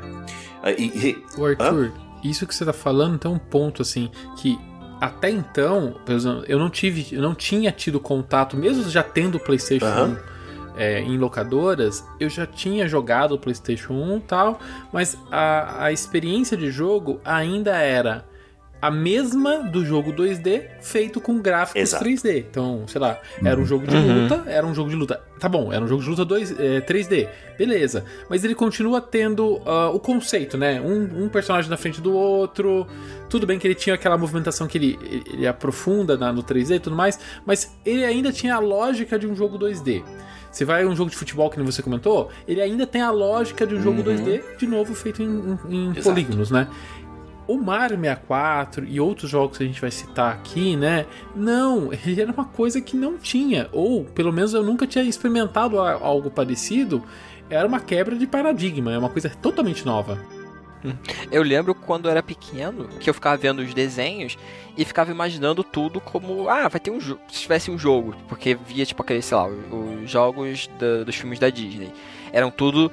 Ah, 0.62 0.72
e, 0.72 0.84
e... 0.86 1.24
O 1.36 1.44
Arthur, 1.44 1.86
Hã? 1.86 1.92
isso 2.22 2.46
que 2.46 2.54
você 2.54 2.64
tá 2.64 2.72
falando 2.72 3.18
tem 3.18 3.30
um 3.30 3.38
ponto 3.38 3.82
assim 3.82 4.10
que 4.36 4.58
até 5.00 5.30
então, 5.30 5.94
eu 6.48 6.58
não 6.58 6.68
tive, 6.68 7.14
eu 7.14 7.22
não 7.22 7.34
tinha 7.34 7.70
tido 7.70 8.00
contato, 8.00 8.56
mesmo 8.56 8.90
já 8.90 9.02
tendo 9.02 9.38
PlayStation 9.38 9.86
uhum. 9.86 10.12
1 10.14 10.16
é, 10.76 11.00
em 11.00 11.16
locadoras, 11.16 12.04
eu 12.18 12.28
já 12.28 12.46
tinha 12.46 12.88
jogado 12.88 13.32
o 13.32 13.38
PlayStation 13.38 13.92
1 13.92 14.16
e 14.16 14.20
tal, 14.20 14.60
mas 14.92 15.16
a, 15.30 15.84
a 15.84 15.92
experiência 15.92 16.56
de 16.56 16.70
jogo 16.70 17.20
ainda 17.24 17.76
era 17.76 18.24
a 18.80 18.90
mesma 18.90 19.64
do 19.64 19.84
jogo 19.84 20.12
2D 20.12 20.68
feito 20.80 21.20
com 21.20 21.40
gráficos 21.40 21.82
Exato. 21.82 22.04
3D. 22.04 22.46
Então, 22.50 22.86
sei 22.86 23.00
lá, 23.00 23.20
era 23.44 23.60
um 23.60 23.66
jogo 23.66 23.86
de 23.86 23.96
uhum. 23.96 24.22
luta, 24.22 24.44
era 24.46 24.66
um 24.66 24.74
jogo 24.74 24.90
de 24.90 24.96
luta. 24.96 25.20
Tá 25.38 25.48
bom, 25.48 25.72
era 25.72 25.84
um 25.84 25.88
jogo 25.88 26.02
de 26.02 26.08
luta 26.08 26.24
2, 26.24 26.58
é, 26.58 26.80
3D, 26.80 27.28
beleza. 27.56 28.04
Mas 28.28 28.44
ele 28.44 28.54
continua 28.54 29.00
tendo 29.00 29.56
uh, 29.58 29.94
o 29.94 30.00
conceito, 30.00 30.56
né? 30.56 30.80
Um, 30.80 31.24
um, 31.24 31.28
personagem 31.28 31.70
na 31.70 31.76
frente 31.76 32.00
do 32.00 32.12
outro. 32.12 32.86
Tudo 33.28 33.46
bem 33.46 33.58
que 33.58 33.66
ele 33.66 33.74
tinha 33.74 33.94
aquela 33.94 34.16
movimentação 34.16 34.66
que 34.66 34.78
ele, 34.78 34.98
ele 35.26 35.46
aprofunda 35.46 36.16
na, 36.16 36.32
no 36.32 36.42
3D 36.42 36.76
e 36.76 36.80
tudo 36.80 36.96
mais, 36.96 37.18
mas 37.44 37.76
ele 37.84 38.04
ainda 38.04 38.32
tinha 38.32 38.54
a 38.54 38.58
lógica 38.58 39.18
de 39.18 39.26
um 39.26 39.34
jogo 39.34 39.58
2D. 39.58 40.02
Você 40.50 40.64
vai 40.64 40.82
a 40.82 40.86
um 40.86 40.96
jogo 40.96 41.10
de 41.10 41.16
futebol, 41.16 41.50
que 41.50 41.60
você 41.62 41.82
comentou, 41.82 42.30
ele 42.46 42.60
ainda 42.60 42.86
tem 42.86 43.02
a 43.02 43.10
lógica 43.10 43.66
de 43.66 43.74
um 43.74 43.82
jogo 43.82 43.98
uhum. 43.98 44.16
2D, 44.16 44.42
de 44.58 44.66
novo 44.66 44.94
feito 44.94 45.22
em, 45.22 45.58
em, 45.68 45.90
em 45.90 45.94
polígonos, 46.02 46.50
né? 46.50 46.66
O 47.48 47.56
Mario 47.56 47.96
64 47.96 48.84
e 48.84 49.00
outros 49.00 49.30
jogos 49.30 49.58
que 49.58 49.64
a 49.64 49.66
gente 49.66 49.80
vai 49.80 49.90
citar 49.90 50.32
aqui, 50.32 50.76
né? 50.76 51.06
Não, 51.34 51.90
ele 52.06 52.20
era 52.20 52.30
uma 52.30 52.44
coisa 52.44 52.80
que 52.80 52.96
não 52.96 53.18
tinha, 53.18 53.68
ou 53.72 54.04
pelo 54.04 54.32
menos 54.32 54.54
eu 54.54 54.62
nunca 54.62 54.86
tinha 54.86 55.02
experimentado 55.02 55.80
algo 55.80 56.30
parecido. 56.30 57.02
Era 57.50 57.66
uma 57.66 57.80
quebra 57.80 58.14
de 58.14 58.26
paradigma, 58.26 58.92
é 58.92 58.98
uma 58.98 59.08
coisa 59.08 59.30
totalmente 59.30 59.84
nova. 59.84 60.18
Eu 61.30 61.42
lembro 61.42 61.74
quando 61.74 62.06
eu 62.06 62.10
era 62.10 62.22
pequeno 62.22 62.88
que 63.00 63.10
eu 63.10 63.14
ficava 63.14 63.36
vendo 63.36 63.60
os 63.60 63.74
desenhos 63.74 64.38
e 64.76 64.84
ficava 64.84 65.10
imaginando 65.10 65.64
tudo 65.64 66.00
como, 66.00 66.48
ah, 66.48 66.68
vai 66.68 66.80
ter 66.80 66.90
um 66.90 67.00
jogo, 67.00 67.20
se 67.28 67.42
tivesse 67.42 67.70
um 67.70 67.78
jogo, 67.78 68.14
porque 68.28 68.54
via 68.54 68.86
tipo 68.86 69.02
aqueles, 69.02 69.24
sei 69.24 69.36
lá, 69.36 69.48
os 69.48 70.08
jogos 70.10 70.70
da, 70.78 71.04
dos 71.04 71.16
filmes 71.16 71.38
da 71.38 71.50
Disney. 71.50 71.92
Eram 72.32 72.50
tudo 72.50 72.92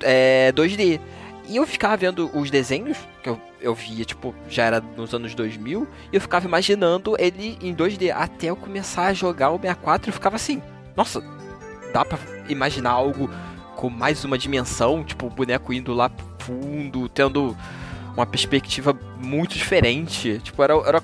é, 0.00 0.52
2D. 0.52 1.00
E 1.48 1.56
eu 1.56 1.66
ficava 1.66 1.96
vendo 1.96 2.30
os 2.34 2.50
desenhos, 2.50 2.98
eu, 3.66 3.74
via, 3.74 4.04
tipo, 4.04 4.34
já 4.48 4.64
era 4.64 4.80
nos 4.80 5.12
anos 5.14 5.34
2000, 5.34 5.86
e 6.12 6.16
eu 6.16 6.20
ficava 6.20 6.46
imaginando 6.46 7.16
ele 7.18 7.58
em 7.60 7.74
2D. 7.74 8.10
Até 8.14 8.46
eu 8.46 8.56
começar 8.56 9.06
a 9.06 9.14
jogar 9.14 9.50
o 9.50 9.58
64, 9.58 10.08
eu 10.08 10.12
ficava 10.12 10.36
assim, 10.36 10.62
nossa, 10.96 11.22
dá 11.92 12.04
pra 12.04 12.18
imaginar 12.48 12.90
algo 12.90 13.30
com 13.74 13.90
mais 13.90 14.24
uma 14.24 14.38
dimensão, 14.38 15.04
tipo, 15.04 15.26
o 15.26 15.30
boneco 15.30 15.72
indo 15.72 15.92
lá 15.92 16.08
pro 16.08 16.26
fundo, 16.38 17.08
tendo 17.08 17.56
uma 18.14 18.24
perspectiva 18.24 18.98
muito 19.20 19.54
diferente. 19.54 20.40
Tipo, 20.42 20.62
era, 20.62 20.74
era 20.86 21.02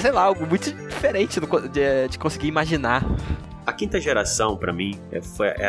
sei 0.00 0.10
lá, 0.10 0.22
algo 0.22 0.46
muito 0.46 0.72
diferente 0.72 1.40
de, 1.40 2.08
de 2.08 2.18
conseguir 2.18 2.48
imaginar. 2.48 3.04
A 3.64 3.72
quinta 3.72 4.00
geração, 4.00 4.56
para 4.56 4.72
mim, 4.72 4.98
é, 5.12 5.20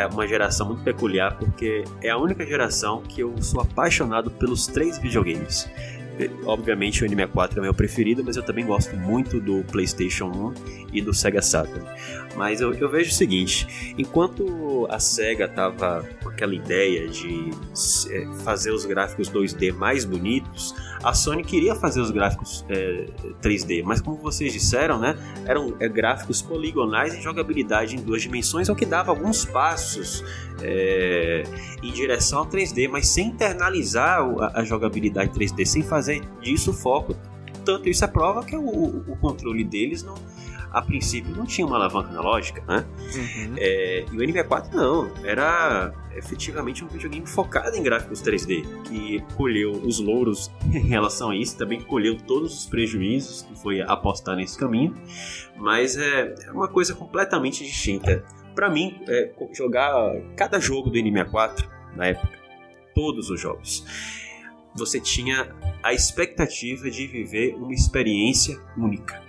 é 0.02 0.06
uma 0.06 0.26
geração 0.26 0.66
muito 0.66 0.82
peculiar 0.82 1.36
porque 1.38 1.84
é 2.02 2.10
a 2.10 2.16
única 2.16 2.44
geração 2.44 3.02
que 3.02 3.20
eu 3.20 3.40
sou 3.40 3.60
apaixonado 3.60 4.30
pelos 4.30 4.66
três 4.66 4.98
videogames. 4.98 5.68
Obviamente 6.44 7.04
o 7.04 7.08
N64 7.08 7.58
é 7.58 7.60
meu 7.60 7.74
preferido, 7.74 8.22
mas 8.24 8.36
eu 8.36 8.42
também 8.42 8.64
gosto 8.64 8.96
muito 8.96 9.40
do 9.40 9.64
PlayStation 9.64 10.26
1 10.26 10.54
e 10.92 11.00
do 11.02 11.12
Sega 11.12 11.42
Saturn. 11.42 11.84
Mas 12.36 12.60
eu, 12.60 12.72
eu 12.74 12.88
vejo 12.88 13.10
o 13.10 13.14
seguinte: 13.14 13.94
enquanto 13.96 14.86
a 14.90 14.98
Sega 14.98 15.48
tava 15.48 16.04
com 16.22 16.28
aquela 16.28 16.54
ideia 16.54 17.08
de 17.08 17.50
é, 18.10 18.26
fazer 18.44 18.70
os 18.72 18.84
gráficos 18.84 19.30
2D 19.30 19.72
mais 19.72 20.04
bonitos, 20.04 20.74
a 21.02 21.12
Sony 21.12 21.44
queria 21.44 21.74
fazer 21.74 22.00
os 22.00 22.10
gráficos 22.10 22.64
é, 22.68 23.06
3D, 23.42 23.82
mas 23.84 24.00
como 24.00 24.16
vocês 24.16 24.52
disseram, 24.52 24.98
né, 24.98 25.16
eram 25.44 25.76
é, 25.78 25.88
gráficos 25.88 26.40
poligonais 26.40 27.14
e 27.14 27.20
jogabilidade 27.20 27.94
em 27.96 28.00
duas 28.00 28.22
dimensões, 28.22 28.68
o 28.68 28.74
que 28.74 28.86
dava 28.86 29.10
alguns 29.10 29.44
passos 29.44 30.24
é, 30.62 31.44
em 31.82 31.92
direção 31.92 32.40
ao 32.40 32.46
3D, 32.46 32.88
mas 32.88 33.06
sem 33.08 33.28
internalizar 33.28 34.20
a, 34.20 34.60
a 34.60 34.64
jogabilidade 34.64 35.30
3D, 35.30 35.64
sem 35.66 35.82
fazer 35.82 36.22
disso 36.40 36.72
foco. 36.72 37.14
Tanto 37.64 37.88
isso 37.88 38.04
é 38.04 38.08
prova 38.08 38.44
que 38.44 38.56
o, 38.56 39.04
o 39.08 39.16
controle 39.20 39.64
deles 39.64 40.02
não 40.02 40.14
a 40.74 40.82
princípio 40.82 41.34
não 41.36 41.46
tinha 41.46 41.64
uma 41.64 41.76
alavanca 41.76 42.08
analógica, 42.08 42.60
né? 42.66 42.84
Uhum. 43.14 43.54
É, 43.56 44.04
e 44.12 44.16
o 44.16 44.20
NV4 44.20 44.72
não, 44.72 45.08
era 45.24 45.94
efetivamente 46.16 46.84
um 46.84 46.88
videogame 46.88 47.26
focado 47.26 47.76
em 47.76 47.82
gráficos 47.82 48.20
3D, 48.20 48.82
que 48.82 49.22
colheu 49.36 49.70
os 49.70 50.00
louros 50.00 50.50
em 50.66 50.88
relação 50.88 51.30
a 51.30 51.36
isso, 51.36 51.56
também 51.56 51.80
colheu 51.80 52.18
todos 52.18 52.58
os 52.58 52.66
prejuízos 52.66 53.42
que 53.42 53.56
foi 53.56 53.82
apostar 53.82 54.34
nesse 54.34 54.58
caminho, 54.58 54.92
mas 55.56 55.96
é, 55.96 56.34
é 56.44 56.50
uma 56.50 56.66
coisa 56.66 56.92
completamente 56.92 57.64
distinta. 57.64 58.24
Para 58.52 58.68
mim, 58.68 59.00
é, 59.08 59.32
jogar 59.52 59.94
cada 60.36 60.58
jogo 60.58 60.90
do 60.90 60.98
N64 60.98 61.68
na 61.94 62.06
época, 62.06 62.36
todos 62.96 63.30
os 63.30 63.40
jogos, 63.40 63.84
você 64.74 64.98
tinha 64.98 65.54
a 65.84 65.92
expectativa 65.92 66.90
de 66.90 67.06
viver 67.06 67.54
uma 67.54 67.72
experiência 67.72 68.58
única 68.76 69.22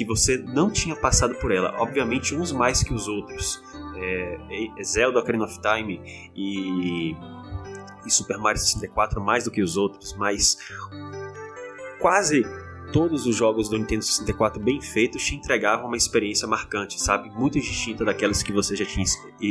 que 0.00 0.04
você 0.06 0.38
não 0.38 0.70
tinha 0.70 0.96
passado 0.96 1.34
por 1.34 1.52
ela. 1.52 1.74
Obviamente, 1.78 2.34
uns 2.34 2.52
mais 2.52 2.82
que 2.82 2.94
os 2.94 3.06
outros. 3.06 3.62
É, 3.96 4.38
é 4.78 4.82
Zelda 4.82 5.18
Ocarina 5.18 5.44
of 5.44 5.60
Time 5.60 6.00
e 6.34 7.14
e 8.06 8.10
Super 8.10 8.38
Mario 8.38 8.58
64 8.58 9.20
mais 9.20 9.44
do 9.44 9.50
que 9.50 9.60
os 9.60 9.76
outros, 9.76 10.14
mas 10.14 10.56
quase 12.00 12.46
todos 12.94 13.26
os 13.26 13.36
jogos 13.36 13.68
do 13.68 13.76
Nintendo 13.76 14.02
64 14.02 14.58
bem 14.58 14.80
feitos 14.80 15.22
te 15.22 15.34
entregavam 15.34 15.86
uma 15.86 15.98
experiência 15.98 16.48
marcante, 16.48 16.98
sabe? 16.98 17.28
Muito 17.28 17.60
distinta 17.60 18.02
daquelas 18.02 18.42
que 18.42 18.52
você 18.52 18.74
já 18.74 18.86
tinha 18.86 19.04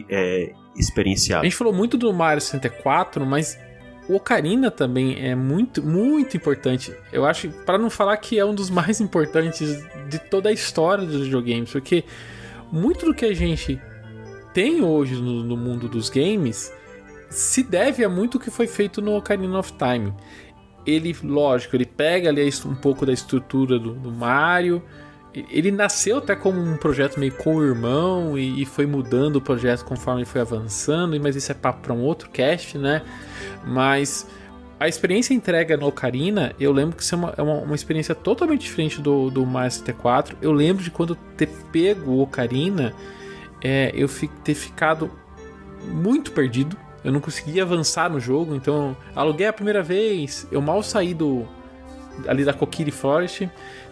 é, 0.10 0.52
experienciado. 0.76 1.42
A 1.42 1.44
gente 1.44 1.56
falou 1.56 1.72
muito 1.72 1.96
do 1.96 2.12
Mario 2.12 2.42
64, 2.42 3.24
mas 3.24 3.56
o 4.10 4.16
Ocarina 4.16 4.70
também 4.72 5.24
é 5.24 5.36
muito, 5.36 5.82
muito 5.82 6.36
importante. 6.36 6.94
Eu 7.14 7.26
acho, 7.26 7.50
para 7.66 7.78
não 7.78 7.90
falar 7.90 8.18
que 8.18 8.38
é 8.38 8.44
um 8.44 8.54
dos 8.54 8.70
mais 8.70 9.00
importantes 9.02 9.82
de 10.10 10.20
toda 10.20 10.50
a 10.50 10.52
história 10.52 11.06
dos 11.06 11.24
videogames, 11.24 11.72
porque 11.72 12.04
muito 12.72 13.06
do 13.06 13.14
que 13.14 13.26
a 13.26 13.34
gente 13.34 13.80
tem 14.54 14.82
hoje 14.82 15.16
no, 15.16 15.44
no 15.44 15.56
mundo 15.56 15.88
dos 15.88 16.10
games 16.10 16.74
se 17.30 17.62
deve 17.62 18.04
a 18.04 18.10
muito 18.10 18.40
que 18.40 18.50
foi 18.50 18.66
feito 18.66 19.02
no 19.02 19.16
Ocarina 19.16 19.60
of 19.60 19.74
Time 19.74 20.14
ele, 20.86 21.16
lógico, 21.24 21.76
ele 21.76 21.86
pega 21.86 22.30
ali 22.30 22.50
um 22.66 22.76
pouco 22.76 23.06
da 23.06 23.14
estrutura 23.14 23.78
do, 23.78 23.94
do 23.94 24.12
Mario. 24.12 24.84
Ele 25.34 25.72
nasceu 25.72 26.18
até 26.18 26.36
como 26.36 26.60
um 26.60 26.76
projeto 26.76 27.20
meio 27.20 27.32
com 27.34 27.58
o 27.58 27.64
irmão 27.64 28.38
e, 28.38 28.64
e, 28.64 28.66
foi 28.66 28.86
mudando 28.86 29.36
o 29.36 29.42
projeto 29.42 29.86
conforme 29.86 30.26
foi 30.26 30.42
avançando, 30.42 31.20
mas 31.22 31.36
isso 31.36 31.52
é 31.52 31.56
papo 31.56 31.82
para 31.82 31.94
um 31.94 32.02
outro 32.02 32.30
cast, 32.30 32.78
né? 32.78 33.04
Mas 33.64 34.28
a 34.80 34.88
experiência 34.88 35.34
entrega 35.34 35.78
no 35.78 35.88
Ocarina, 35.88 36.56
eu 36.60 36.72
lembro 36.72 36.96
que 36.96 37.04
isso 37.04 37.14
é 37.14 37.18
uma, 37.18 37.34
é 37.38 37.42
uma, 37.42 37.54
uma 37.60 37.76
experiência 37.76 38.16
totalmente 38.16 38.62
diferente 38.62 39.00
do, 39.02 39.30
do 39.30 39.46
Mario 39.46 39.72
64. 39.72 40.38
Eu 40.42 40.52
lembro 40.52 40.84
de 40.84 40.90
quando 40.90 41.16
ter 41.38 41.48
pego 41.72 42.12
o 42.12 42.22
Ocarina, 42.22 42.94
é, 43.64 43.92
eu 43.94 44.08
fi, 44.08 44.28
ter 44.44 44.56
ficado 44.56 45.12
muito 45.86 46.32
perdido 46.32 46.76
eu 47.04 47.12
não 47.12 47.22
conseguia 47.22 47.64
avançar 47.64 48.10
no 48.10 48.20
jogo, 48.20 48.56
então 48.56 48.96
aluguei 49.16 49.48
a 49.48 49.54
primeira 49.54 49.82
vez, 49.82 50.48
eu 50.52 50.62
mal 50.62 50.84
saí 50.84 51.14
do 51.14 51.48
ali 52.28 52.44
da 52.44 52.54
Kokiri 52.54 52.92
Forest. 52.92 53.50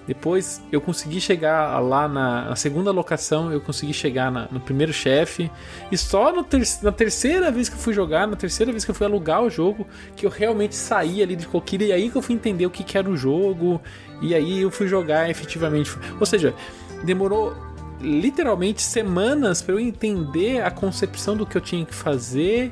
Depois 0.08 0.62
eu 0.72 0.80
consegui 0.80 1.20
chegar 1.20 1.78
lá 1.80 2.08
na, 2.08 2.46
na 2.46 2.56
segunda 2.56 2.91
locação, 2.91 3.52
eu 3.52 3.60
consegui 3.60 3.93
chegar 3.93 4.32
na, 4.32 4.48
no 4.50 4.60
primeiro 4.60 4.93
chefe. 4.93 5.52
E 5.91 5.98
só 5.98 6.41
ter, 6.43 6.65
na 6.82 6.93
terceira 6.93 7.52
vez 7.52 7.67
que 7.67 7.76
eu 7.76 7.80
fui 7.80 7.93
jogar, 7.93 8.26
na 8.26 8.38
terceira 8.38 8.72
vez 8.72 8.86
que 8.86 8.91
eu 8.91 8.96
fui 8.96 9.06
alugar 9.06 9.43
o 9.43 9.50
jogo, 9.50 9.86
que 10.15 10.26
eu 10.26 10.30
realmente 10.30 10.76
saí 10.76 11.22
ali 11.22 11.36
de 11.36 11.46
Kokiri. 11.46 11.88
E 11.88 11.91
aí 11.91 12.10
que 12.10 12.15
eu 12.15 12.22
fui 12.22 12.34
entender 12.34 12.65
o 12.65 12.70
que, 12.70 12.86
que 12.86 12.98
era 12.98 13.10
o 13.10 13.17
jogo. 13.17 13.82
E 14.22 14.34
aí 14.34 14.62
eu 14.62 14.72
fui 14.72 14.88
jogar 14.88 15.30
efetivamente. 15.30 15.91
Ou 16.17 16.26
seja, 16.26 16.56
demorou 17.04 17.54
literalmente 18.00 18.82
semanas 18.82 19.62
para 19.62 19.76
eu 19.76 19.80
entender 19.80 20.62
a 20.62 20.72
concepção 20.72 21.36
do 21.36 21.46
que 21.46 21.58
eu 21.58 21.62
tinha 21.62 21.86
que 21.86 21.93
fazer 21.93 22.72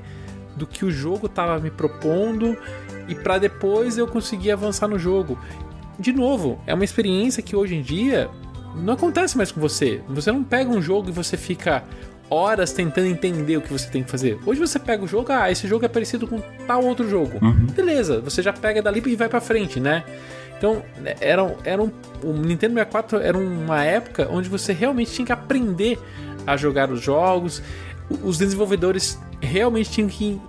do 0.56 0.66
que 0.66 0.86
o 0.86 0.92
jogo 0.92 1.26
estava 1.26 1.60
me 1.60 1.70
propondo 1.70 2.58
e 3.08 3.14
para 3.14 3.38
depois 3.38 3.98
eu 3.98 4.08
conseguir 4.08 4.52
avançar 4.52 4.88
no 4.88 4.98
jogo. 4.98 5.38
De 6.00 6.12
novo, 6.12 6.60
é 6.66 6.74
uma 6.74 6.84
experiência 6.84 7.42
que 7.42 7.56
hoje 7.56 7.76
em 7.76 7.82
dia 7.82 8.30
não 8.76 8.94
acontece 8.94 9.38
mais 9.38 9.52
com 9.52 9.62
você. 9.62 10.02
Você 10.10 10.32
não 10.32 10.44
pega 10.44 10.70
um 10.70 10.82
jogo 10.82 11.10
e 11.10 11.12
você 11.12 11.38
fica 11.38 11.84
horas 12.30 12.74
tentando 12.74 13.08
entender 13.08 13.58
o 13.58 13.62
que 13.62 13.72
você 13.72 13.90
tem 13.90 14.04
que 14.04 14.10
fazer. 14.10 14.40
Hoje 14.46 14.60
você 14.60 14.80
pega 14.80 15.04
o 15.04 15.08
jogo, 15.08 15.32
ah, 15.32 15.52
esse 15.52 15.68
jogo 15.68 15.86
é 15.86 15.88
parecido 15.88 16.28
com 16.28 16.42
tal 16.68 16.84
outro 16.84 17.08
jogo. 17.10 17.40
Uhum. 17.42 17.68
Beleza, 17.68 18.20
você 18.20 18.42
já 18.42 18.52
pega 18.52 18.82
dali 18.82 19.02
e 19.06 19.16
vai 19.16 19.30
para 19.30 19.40
frente, 19.40 19.80
né? 19.80 20.04
Então, 20.58 20.82
era, 21.20 21.56
era 21.64 21.82
um, 21.82 21.92
o 22.24 22.34
Nintendo 22.34 22.74
64 22.76 23.20
era 23.20 23.38
uma 23.38 23.84
época 23.84 24.28
onde 24.32 24.50
você 24.50 24.74
realmente 24.74 25.12
tinha 25.12 25.26
que 25.26 25.32
aprender 25.32 26.00
a 26.48 26.56
jogar 26.56 26.90
os 26.90 27.02
jogos. 27.02 27.62
Os 28.24 28.38
desenvolvedores 28.38 29.20
realmente 29.42 29.92
tinham 29.92 30.08
que 30.08 30.40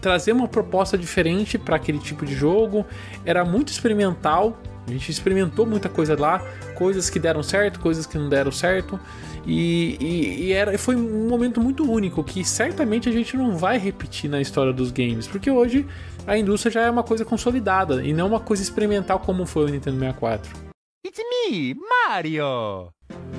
trazer 0.00 0.32
uma 0.32 0.48
proposta 0.48 0.98
diferente 0.98 1.58
para 1.58 1.76
aquele 1.76 1.98
tipo 1.98 2.26
de 2.26 2.34
jogo. 2.34 2.84
Era 3.24 3.44
muito 3.44 3.68
experimental. 3.68 4.60
A 4.86 4.90
gente 4.90 5.10
experimentou 5.10 5.66
muita 5.66 5.88
coisa 5.88 6.16
lá, 6.18 6.38
coisas 6.74 7.10
que 7.10 7.18
deram 7.18 7.42
certo, 7.42 7.80
coisas 7.80 8.06
que 8.06 8.16
não 8.16 8.28
deram 8.28 8.52
certo. 8.52 8.98
E, 9.44 9.96
e, 10.00 10.44
e, 10.44 10.52
era, 10.52 10.76
foi 10.78 10.96
um 10.96 11.28
momento 11.28 11.60
muito 11.60 11.90
único 11.90 12.22
que 12.22 12.44
certamente 12.44 13.08
a 13.08 13.12
gente 13.12 13.36
não 13.36 13.56
vai 13.56 13.78
repetir 13.78 14.30
na 14.30 14.40
história 14.40 14.72
dos 14.72 14.90
games, 14.90 15.26
porque 15.26 15.50
hoje 15.50 15.86
a 16.26 16.36
indústria 16.36 16.72
já 16.72 16.82
é 16.82 16.90
uma 16.90 17.02
coisa 17.02 17.24
consolidada 17.24 18.04
e 18.04 18.12
não 18.12 18.28
uma 18.28 18.40
coisa 18.40 18.62
experimental 18.62 19.20
como 19.20 19.46
foi 19.46 19.64
o 19.64 19.68
Nintendo 19.68 19.98
64. 19.98 20.66
It's 21.06 21.20
me, 21.48 21.74
Mario! 21.74 22.90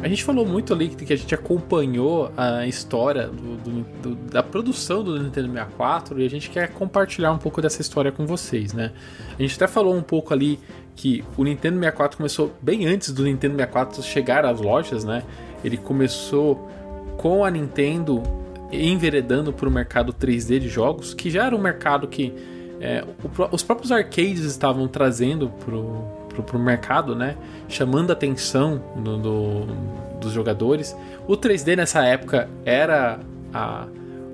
A 0.02 0.08
gente 0.08 0.24
falou 0.24 0.46
muito 0.46 0.74
ali 0.74 0.90
que 0.90 1.12
a 1.12 1.16
gente 1.16 1.34
acompanhou 1.34 2.32
a 2.38 2.68
história 2.68 3.28
do, 3.28 3.58
do, 3.58 3.82
do, 4.02 4.16
da 4.16 4.44
produção 4.44 5.04
do 5.04 5.22
Nintendo 5.22 5.52
64 5.52 6.22
e 6.22 6.26
a 6.26 6.30
gente 6.30 6.50
quer 6.50 6.72
compartilhar 6.72 7.32
um 7.32 7.38
pouco 7.38 7.62
dessa 7.62 7.82
história 7.82 8.12
com 8.12 8.26
vocês, 8.26 8.74
né? 8.74 8.94
A 9.38 9.42
gente 9.42 9.56
até 9.56 9.68
falou 9.68 9.96
um 9.96 10.04
pouco 10.04 10.34
ali 10.34 10.60
que 10.98 11.24
o 11.38 11.44
Nintendo 11.44 11.76
64 11.76 12.18
começou 12.18 12.52
bem 12.60 12.88
antes 12.88 13.12
do 13.12 13.24
Nintendo 13.24 13.56
64 13.56 14.02
chegar 14.02 14.44
às 14.44 14.60
lojas, 14.60 15.06
né? 15.06 15.24
Ele 15.64 15.78
começou 15.78 16.70
com 17.18 17.46
a 17.46 17.52
Nintendo 17.52 18.24
enveredando 18.72 19.54
para 19.54 19.70
o 19.70 19.72
mercado 19.72 20.12
3D 20.12 20.60
de 20.60 20.68
jogos, 20.68 21.14
que 21.14 21.30
já 21.30 21.46
era 21.46 21.56
um 21.56 21.62
mercado 21.62 22.08
que 22.08 22.34
é, 22.82 23.04
o, 23.24 23.56
os 23.56 23.64
próprios 23.64 23.92
arcades 23.92 24.44
estavam 24.44 24.88
trazendo 24.88 25.50
pro, 25.64 26.04
pro 26.44 26.60
mercado, 26.60 27.16
né? 27.16 27.38
Chamando 27.70 28.10
a 28.10 28.14
atenção 28.14 28.82
do, 28.96 29.18
do, 29.18 29.66
dos 30.20 30.32
jogadores. 30.32 30.96
O 31.28 31.38
3D 31.38 31.78
nessa 31.78 32.04
época 32.04 32.50
era 32.66 33.20
a, 33.54 33.86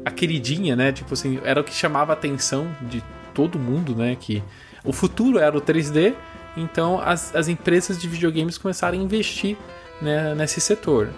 a 0.06 0.12
queridinha, 0.12 0.78
né? 0.78 0.94
Tipo 0.94 1.14
assim, 1.14 1.40
era 1.44 1.60
o 1.60 1.64
que 1.64 1.74
chamava 1.74 2.14
a 2.14 2.16
atenção 2.16 2.68
de 2.82 3.04
todo 3.34 3.60
mundo, 3.60 3.94
né? 3.94 4.16
Que 4.20 4.42
o 4.84 4.92
futuro 4.92 5.40
era 5.40 5.58
o 5.58 5.62
3D, 5.62 6.14
então 6.56 7.00
as, 7.00 7.36
as 7.36 7.48
empresas 7.48 8.00
de 8.00 8.08
videogames 8.08 8.58
começaram 8.58 8.98
a 8.98 9.02
investir 9.02 9.58
né, 10.02 10.36
nesse 10.36 10.62
setor. 10.62 11.10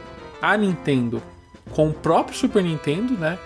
A 0.42 0.56
Nintendo, 0.56 1.22
com 1.72 1.90
o 1.90 1.94
próprio 1.94 2.38
Super 2.38 2.64
Nintendo, 2.64 3.14
né? 3.14 3.38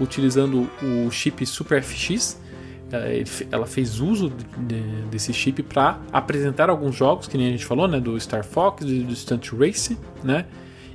Utilizando 0.00 0.68
o 0.82 1.10
chip 1.10 1.44
Super 1.46 1.82
FX, 1.82 2.40
ela 3.50 3.66
fez 3.66 4.00
uso 4.00 4.32
desse 5.10 5.32
chip 5.32 5.62
para 5.62 5.98
apresentar 6.12 6.70
alguns 6.70 6.94
jogos, 6.94 7.26
que 7.26 7.36
nem 7.36 7.48
a 7.48 7.50
gente 7.50 7.66
falou, 7.66 7.88
né, 7.88 7.98
do 7.98 8.18
Star 8.20 8.44
Fox, 8.44 8.84
do 8.84 9.14
Stunt 9.14 9.52
Race, 9.52 9.98
né? 10.22 10.46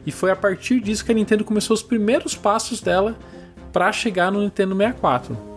E 0.06 0.12
foi 0.12 0.32
a 0.32 0.36
partir 0.36 0.80
disso 0.80 1.04
que 1.06 1.12
a 1.12 1.16
Nintendo 1.16 1.44
começou 1.44 1.74
os 1.74 1.84
primeiros 1.84 2.34
passos 2.36 2.82
dela 2.82 3.16
para 3.72 3.92
chegar 3.92 4.32
no 4.32 4.42
Nintendo 4.42 4.76
64. 4.76 5.51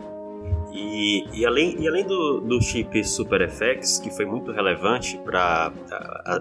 E, 0.75 1.25
e, 1.33 1.47
além, 1.47 1.81
e 1.81 1.87
além 1.87 2.05
do, 2.05 2.41
do 2.41 2.61
chip 2.61 3.05
Super 3.05 3.49
FX, 3.49 4.01
que 4.01 4.11
foi 4.11 4.27
muito 4.27 4.51
relevante 4.51 5.17
para 5.19 5.73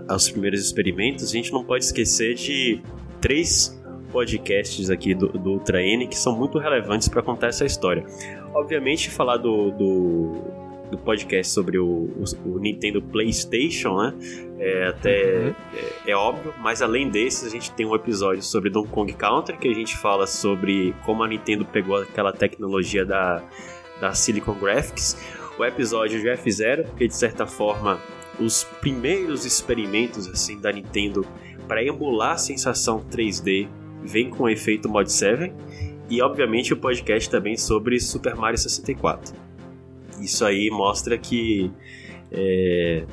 os 0.09 0.27
primeiros 0.31 0.65
experimentos, 0.65 1.29
a 1.29 1.31
gente 1.31 1.53
não 1.53 1.63
pode 1.63 1.85
esquecer 1.85 2.33
de 2.33 2.81
três 3.21 3.79
podcasts 4.11 4.89
aqui 4.89 5.13
do, 5.13 5.27
do 5.27 5.51
Ultra 5.51 5.83
N 5.83 6.07
que 6.07 6.17
são 6.17 6.35
muito 6.35 6.57
relevantes 6.57 7.07
para 7.07 7.21
contar 7.21 7.47
essa 7.47 7.63
história. 7.63 8.03
Obviamente, 8.55 9.11
falar 9.11 9.37
do, 9.37 9.69
do, 9.69 10.41
do 10.89 10.97
podcast 10.97 11.53
sobre 11.53 11.77
o, 11.77 11.85
o, 11.85 12.23
o, 12.55 12.59
Nintendo 12.59 13.03
PlayStation, 13.03 14.01
né? 14.01 14.13
É 14.57 14.87
até 14.87 15.37
uhum. 15.37 15.55
é, 16.07 16.11
é, 16.11 16.15
óbvio, 16.15 16.55
mas 16.59 16.81
além 16.81 17.07
desses, 17.07 17.45
a 17.45 17.49
gente 17.51 17.71
tem 17.71 17.85
um 17.85 17.93
episódio 17.93 18.41
sobre 18.41 18.71
Donkey 18.71 18.91
Kong 18.91 19.13
Country 19.13 19.57
que 19.57 19.67
a 19.67 19.73
gente 19.75 19.95
fala 19.95 20.25
sobre 20.25 20.95
como 21.05 21.23
a 21.23 21.27
Nintendo 21.27 21.65
pegou 21.65 21.97
aquela 21.97 22.33
tecnologia 22.33 23.05
da, 23.05 23.43
da 23.99 24.13
Silicon 24.13 24.53
Graphics. 24.53 25.17
O 25.57 25.63
episódio 25.63 26.19
de 26.19 26.27
F0, 26.27 26.95
que 26.95 27.07
de 27.07 27.15
certa 27.15 27.45
forma 27.45 27.99
os 28.39 28.63
primeiros 28.81 29.45
experimentos 29.45 30.27
assim 30.27 30.59
da 30.59 30.71
Nintendo 30.71 31.25
para 31.67 31.83
emular 31.83 32.33
a 32.33 32.37
sensação 32.37 33.05
3D 33.11 33.67
vem 34.01 34.29
com 34.29 34.43
o 34.43 34.49
efeito 34.49 34.89
Mod 34.89 35.11
7 35.11 35.53
e 36.09 36.21
obviamente 36.21 36.73
o 36.73 36.77
podcast 36.77 37.29
também 37.29 37.55
sobre 37.55 37.99
Super 37.99 38.35
Mario 38.35 38.57
64. 38.57 39.35
Isso 40.19 40.45
aí 40.45 40.69
mostra 40.69 41.17
que 41.17 41.71
é, 42.31 43.05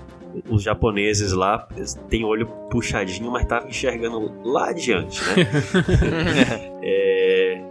os 0.49 0.63
japoneses 0.63 1.33
lá 1.33 1.69
têm 2.09 2.25
olho 2.25 2.47
puxadinho, 2.71 3.31
mas 3.31 3.43
estavam 3.43 3.69
enxergando 3.69 4.33
lá 4.45 4.71
adiante, 4.71 5.21
né? 5.23 6.73
é, 6.83 7.63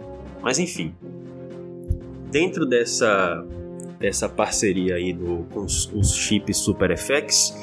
mas 0.42 0.58
enfim, 0.58 0.94
dentro 2.30 2.66
dessa 2.66 3.44
dessa 3.98 4.30
parceria 4.30 4.94
aí 4.94 5.12
do, 5.12 5.46
com 5.52 5.60
os, 5.60 5.92
os 5.92 6.16
chips 6.16 6.56
Super 6.56 6.96
FX, 6.96 7.54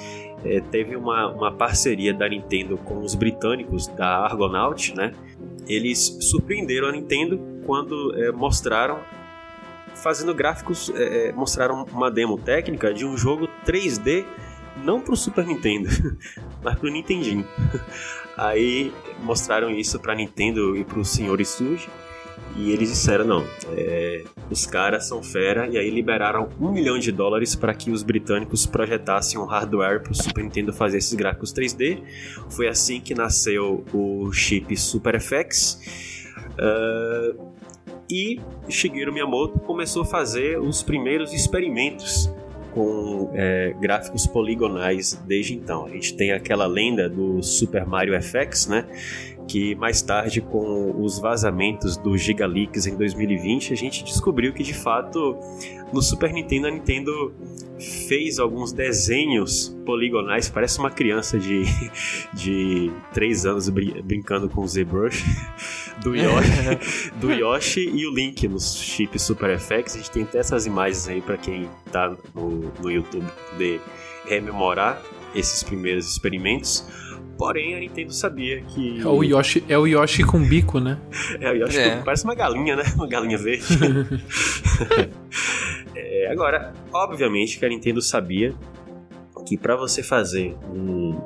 é, 0.46 0.62
teve 0.62 0.96
uma, 0.96 1.32
uma 1.32 1.52
parceria 1.52 2.14
da 2.14 2.30
Nintendo 2.30 2.78
com 2.78 3.00
os 3.00 3.16
britânicos 3.16 3.88
da 3.88 4.20
Argonaut, 4.20 4.96
né? 4.96 5.14
eles 5.68 6.18
surpreenderam 6.22 6.88
a 6.88 6.92
Nintendo 6.92 7.40
quando 7.66 8.16
é, 8.16 8.32
mostraram 8.32 9.00
fazendo 9.96 10.34
gráficos 10.34 10.92
é, 10.96 11.30
é 11.30 11.32
mostraram 11.32 11.86
uma 11.92 12.10
demo 12.10 12.38
técnica 12.38 12.94
de 12.94 13.06
um 13.06 13.18
jogo 13.18 13.50
3D 13.66 14.26
não 14.84 15.02
para 15.02 15.14
o 15.14 15.18
Super 15.18 15.46
Nintendo 15.46 15.90
mas 16.64 16.78
para 16.78 16.88
o 16.88 16.92
Nintendinho 16.92 17.46
aí 18.38 18.94
mostraram 19.24 19.72
isso 19.72 20.00
para 20.00 20.16
Nintendo 20.16 20.78
e 20.78 20.86
para 20.86 21.00
o 21.00 21.04
Sr. 21.04 21.44
Suji 21.44 21.90
E 22.56 22.72
eles 22.72 22.90
disseram: 22.90 23.26
não, 23.26 23.46
é, 23.76 24.24
os 24.50 24.66
caras 24.66 25.08
são 25.08 25.22
fera, 25.22 25.68
e 25.68 25.78
aí 25.78 25.90
liberaram 25.90 26.50
um 26.60 26.72
milhão 26.72 26.98
de 26.98 27.12
dólares 27.12 27.56
para 27.56 27.74
que 27.74 27.92
os 27.92 28.04
britânicos 28.04 28.66
projetassem 28.66 29.40
um 29.40 29.46
hardware 29.46 30.02
para 30.02 30.12
o 30.12 30.16
Super 30.16 30.44
Nintendo 30.44 30.74
fazer 30.74 30.98
esses 30.98 31.14
gráficos 31.14 31.54
3D. 31.54 32.02
Foi 32.50 32.68
assim 32.68 33.00
que 33.00 33.14
nasceu 33.14 33.84
o 33.94 34.32
chip 34.32 34.76
Super 34.78 35.20
FX. 35.20 35.80
Uh, 36.60 37.48
e 38.10 38.40
Shigeru 38.70 39.12
Miyamoto 39.12 39.60
começou 39.60 40.04
a 40.04 40.06
fazer 40.06 40.60
os 40.60 40.82
primeiros 40.82 41.34
experimentos 41.34 42.32
com 42.74 43.32
é, 43.34 43.74
gráficos 43.82 44.28
poligonais 44.28 45.20
desde 45.26 45.56
então. 45.56 45.86
A 45.86 45.90
gente 45.90 46.16
tem 46.16 46.32
aquela 46.32 46.68
lenda 46.68 47.10
do 47.10 47.42
Super 47.42 47.86
Mario 47.86 48.14
FX, 48.22 48.68
né? 48.68 48.86
Que 49.48 49.76
mais 49.76 50.02
tarde, 50.02 50.42
com 50.42 51.02
os 51.02 51.20
vazamentos 51.20 51.96
do 51.98 52.18
Gigaleaks 52.18 52.86
em 52.86 52.96
2020, 52.96 53.74
a 53.74 53.76
gente 53.76 54.04
descobriu 54.04 54.54
que 54.54 54.62
de 54.62 54.74
fato 54.74 55.38
no 55.94 56.02
Super 56.02 56.34
Nintendo 56.34 56.68
a 56.68 56.72
Nintendo 56.72 57.34
fez 58.08 58.40
alguns 58.40 58.74
desenhos 58.74 59.76
poligonais, 59.86 60.50
parece 60.50 60.80
uma 60.80 60.92
criança 60.92 61.40
de, 61.40 61.64
de 62.34 62.92
3 63.14 63.46
anos 63.46 63.70
brin 63.70 64.02
brincando 64.04 64.50
com 64.50 64.62
o 64.62 64.68
ZBrush 64.68 65.24
do 66.04 66.16
Yoshi, 66.16 67.12
do 67.22 67.32
Yoshi 67.32 67.90
e 67.94 68.06
o 68.06 68.14
Link 68.14 68.48
nos 68.48 68.76
chips 68.76 69.22
Super 69.22 69.58
FX. 69.58 69.96
A 69.96 69.98
gente 70.00 70.12
tem 70.12 70.24
até 70.24 70.40
essas 70.40 70.66
imagens 70.66 71.08
aí 71.08 71.22
para 71.22 71.38
quem 71.38 71.70
tá 71.92 72.16
no, 72.36 72.72
no 72.82 72.92
YouTube 72.92 73.26
poder 73.52 73.80
rememorar 74.26 75.02
esses 75.34 75.64
primeiros 75.64 76.12
experimentos. 76.12 76.86
Porém, 77.38 77.76
a 77.76 77.80
Nintendo 77.80 78.12
sabia 78.12 78.62
que. 78.62 79.02
É 79.02 79.08
o 79.08 79.24
Yoshi, 79.24 79.64
é 79.70 79.78
o 79.78 79.86
Yoshi 79.86 80.24
com 80.24 80.40
bico, 80.40 80.80
né? 80.80 80.98
é 81.40 81.52
o 81.52 81.56
Yoshi 81.56 81.80
é. 81.80 81.98
com, 81.98 82.04
parece 82.04 82.24
uma 82.24 82.36
galinha, 82.36 82.76
né? 82.76 82.84
Uma 82.96 83.08
galinha 83.08 83.38
verde. 83.38 83.66
é, 85.96 86.32
agora, 86.32 86.74
obviamente 86.92 87.60
que 87.60 87.66
a 87.66 87.70
Nintendo 87.70 88.02
sabia 88.02 88.54
que 89.46 89.56
para 89.56 89.78
você 89.78 90.04
fazer 90.04 90.58
um, 90.70 91.18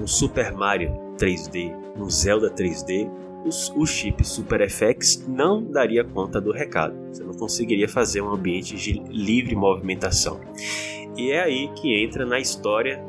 um 0.00 0.06
Super 0.06 0.52
Mario 0.52 0.90
3D, 1.16 1.72
um 1.96 2.10
Zelda 2.10 2.50
3D, 2.50 3.08
os, 3.44 3.72
o 3.76 3.86
chip 3.86 4.26
Super 4.26 4.68
FX 4.68 5.24
não 5.28 5.62
daria 5.62 6.02
conta 6.02 6.40
do 6.40 6.50
recado. 6.50 6.96
Você 7.12 7.22
não 7.22 7.34
conseguiria 7.34 7.88
fazer 7.88 8.20
um 8.20 8.32
ambiente 8.32 8.76
de 8.76 9.00
livre 9.08 9.54
movimentação. 9.54 10.40
E 11.16 11.30
é 11.30 11.42
aí 11.42 11.68
que 11.76 12.02
entra 12.02 12.26
na 12.26 12.40
história 12.40 13.00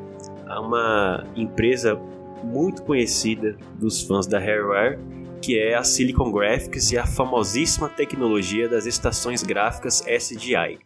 a 0.49 0.59
uma 0.59 1.25
empresa 1.35 1.95
muito 2.43 2.83
conhecida 2.83 3.57
dos 3.79 4.01
fãs 4.01 4.27
da 4.27 4.37
Hareware, 4.37 4.99
que 5.41 5.59
é 5.59 5.75
a 5.75 5.83
Silicon 5.83 6.31
Graphics 6.31 6.91
e 6.91 6.97
a 6.97 7.05
famosíssima 7.05 7.89
tecnologia 7.89 8.67
das 8.67 8.85
estações 8.85 9.43
gráficas 9.43 10.03
SDI. 10.07 10.79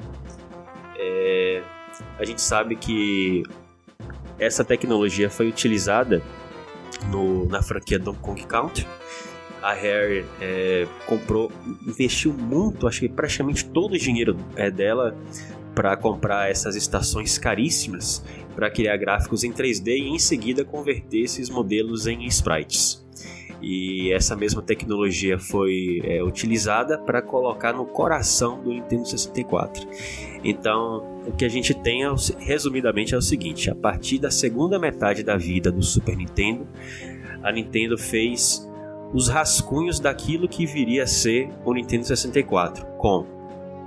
É, 0.97 1.63
a 2.17 2.25
gente 2.25 2.41
sabe 2.41 2.75
que 2.75 3.43
essa 4.37 4.63
tecnologia 4.63 5.29
foi 5.29 5.47
utilizada 5.47 6.21
no, 7.09 7.47
na 7.47 7.61
franquia 7.61 7.99
Donkey 7.99 8.21
Kong 8.21 8.45
Country. 8.45 8.87
A 9.61 9.73
Rare 9.73 10.25
é, 10.41 10.87
comprou, 11.05 11.51
investiu 11.85 12.33
muito, 12.33 12.87
acho 12.87 13.01
que 13.01 13.09
praticamente 13.09 13.65
todo 13.65 13.93
o 13.93 13.97
dinheiro 13.97 14.35
é, 14.55 14.71
dela 14.71 15.15
para 15.73 15.95
comprar 15.95 16.49
essas 16.49 16.75
estações 16.75 17.37
caríssimas 17.37 18.23
para 18.55 18.69
criar 18.69 18.97
gráficos 18.97 19.43
em 19.43 19.51
3D 19.51 19.97
e 19.97 20.09
em 20.09 20.19
seguida 20.19 20.63
converter 20.63 21.21
esses 21.21 21.49
modelos 21.49 22.05
em 22.07 22.25
sprites. 22.25 23.01
E 23.61 24.11
essa 24.11 24.35
mesma 24.35 24.61
tecnologia 24.61 25.37
foi 25.37 26.01
é, 26.03 26.23
utilizada 26.23 26.97
para 26.97 27.21
colocar 27.21 27.73
no 27.73 27.85
coração 27.85 28.61
do 28.61 28.71
Nintendo 28.71 29.07
64. 29.07 29.87
Então, 30.43 31.21
o 31.27 31.31
que 31.31 31.45
a 31.45 31.49
gente 31.49 31.73
tem, 31.73 32.03
é, 32.03 32.09
resumidamente, 32.39 33.13
é 33.13 33.17
o 33.17 33.21
seguinte: 33.21 33.69
a 33.69 33.75
partir 33.75 34.17
da 34.17 34.31
segunda 34.31 34.79
metade 34.79 35.23
da 35.23 35.37
vida 35.37 35.71
do 35.71 35.83
Super 35.83 36.17
Nintendo, 36.17 36.67
a 37.43 37.51
Nintendo 37.51 37.99
fez 37.99 38.67
os 39.13 39.27
rascunhos 39.27 39.99
daquilo 39.99 40.47
que 40.47 40.65
viria 40.65 41.03
a 41.03 41.07
ser 41.07 41.49
o 41.63 41.73
Nintendo 41.73 42.05
64, 42.05 42.83
com 42.97 43.27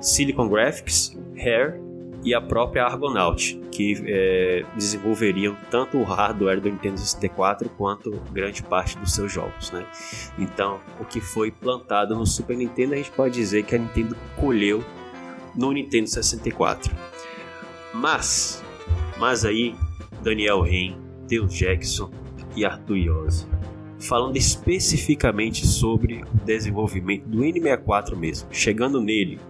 Silicon 0.00 0.48
Graphics, 0.48 1.18
Hair 1.36 1.80
e 2.24 2.34
a 2.34 2.40
própria 2.40 2.84
Argonaut, 2.84 3.60
que 3.70 4.02
é, 4.06 4.64
desenvolveriam 4.74 5.54
tanto 5.70 5.98
o 5.98 6.04
hardware 6.04 6.60
do 6.60 6.70
Nintendo 6.70 6.98
64 6.98 7.68
quanto 7.70 8.12
grande 8.32 8.62
parte 8.62 8.96
dos 8.96 9.12
seus 9.12 9.30
jogos. 9.30 9.70
Né? 9.70 9.84
Então, 10.38 10.80
o 10.98 11.04
que 11.04 11.20
foi 11.20 11.50
plantado 11.50 12.14
no 12.14 12.24
Super 12.24 12.56
Nintendo, 12.56 12.94
a 12.94 12.96
gente 12.96 13.10
pode 13.10 13.34
dizer 13.34 13.64
que 13.64 13.74
a 13.74 13.78
Nintendo 13.78 14.16
colheu 14.36 14.82
no 15.54 15.70
Nintendo 15.70 16.08
64. 16.08 16.94
Mas, 17.92 18.64
mas 19.18 19.44
aí, 19.44 19.74
Daniel 20.22 20.62
Ren, 20.62 20.96
Deus 21.28 21.52
Jackson 21.52 22.10
e 22.56 22.64
Arthur 22.64 22.96
Iose 22.96 23.54
falando 24.04 24.36
especificamente 24.36 25.66
sobre 25.66 26.22
o 26.22 26.44
desenvolvimento 26.44 27.26
do 27.26 27.38
N64 27.38 28.14
mesmo, 28.14 28.48
chegando 28.52 29.00
nele. 29.00 29.40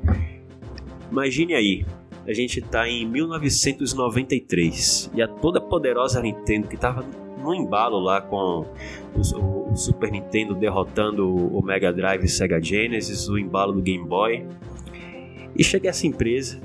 Imagine 1.14 1.54
aí, 1.54 1.86
a 2.26 2.32
gente 2.32 2.58
está 2.58 2.88
em 2.88 3.06
1993 3.06 5.12
e 5.14 5.22
a 5.22 5.28
toda 5.28 5.60
poderosa 5.60 6.20
Nintendo 6.20 6.66
que 6.66 6.74
estava 6.74 7.04
no 7.40 7.54
embalo 7.54 8.00
lá 8.00 8.20
com 8.20 8.66
o, 9.14 9.70
o, 9.70 9.76
Super 9.76 10.10
Nintendo 10.10 10.56
derrotando 10.56 11.24
o 11.24 11.62
Mega 11.62 11.92
Drive 11.92 12.26
Sega 12.26 12.60
Genesis, 12.60 13.28
o 13.28 13.38
embalo 13.38 13.72
do 13.72 13.80
Game 13.80 14.04
Boy. 14.04 14.44
E 15.56 15.62
chega 15.62 15.88
essa 15.88 16.04
empresa 16.04 16.60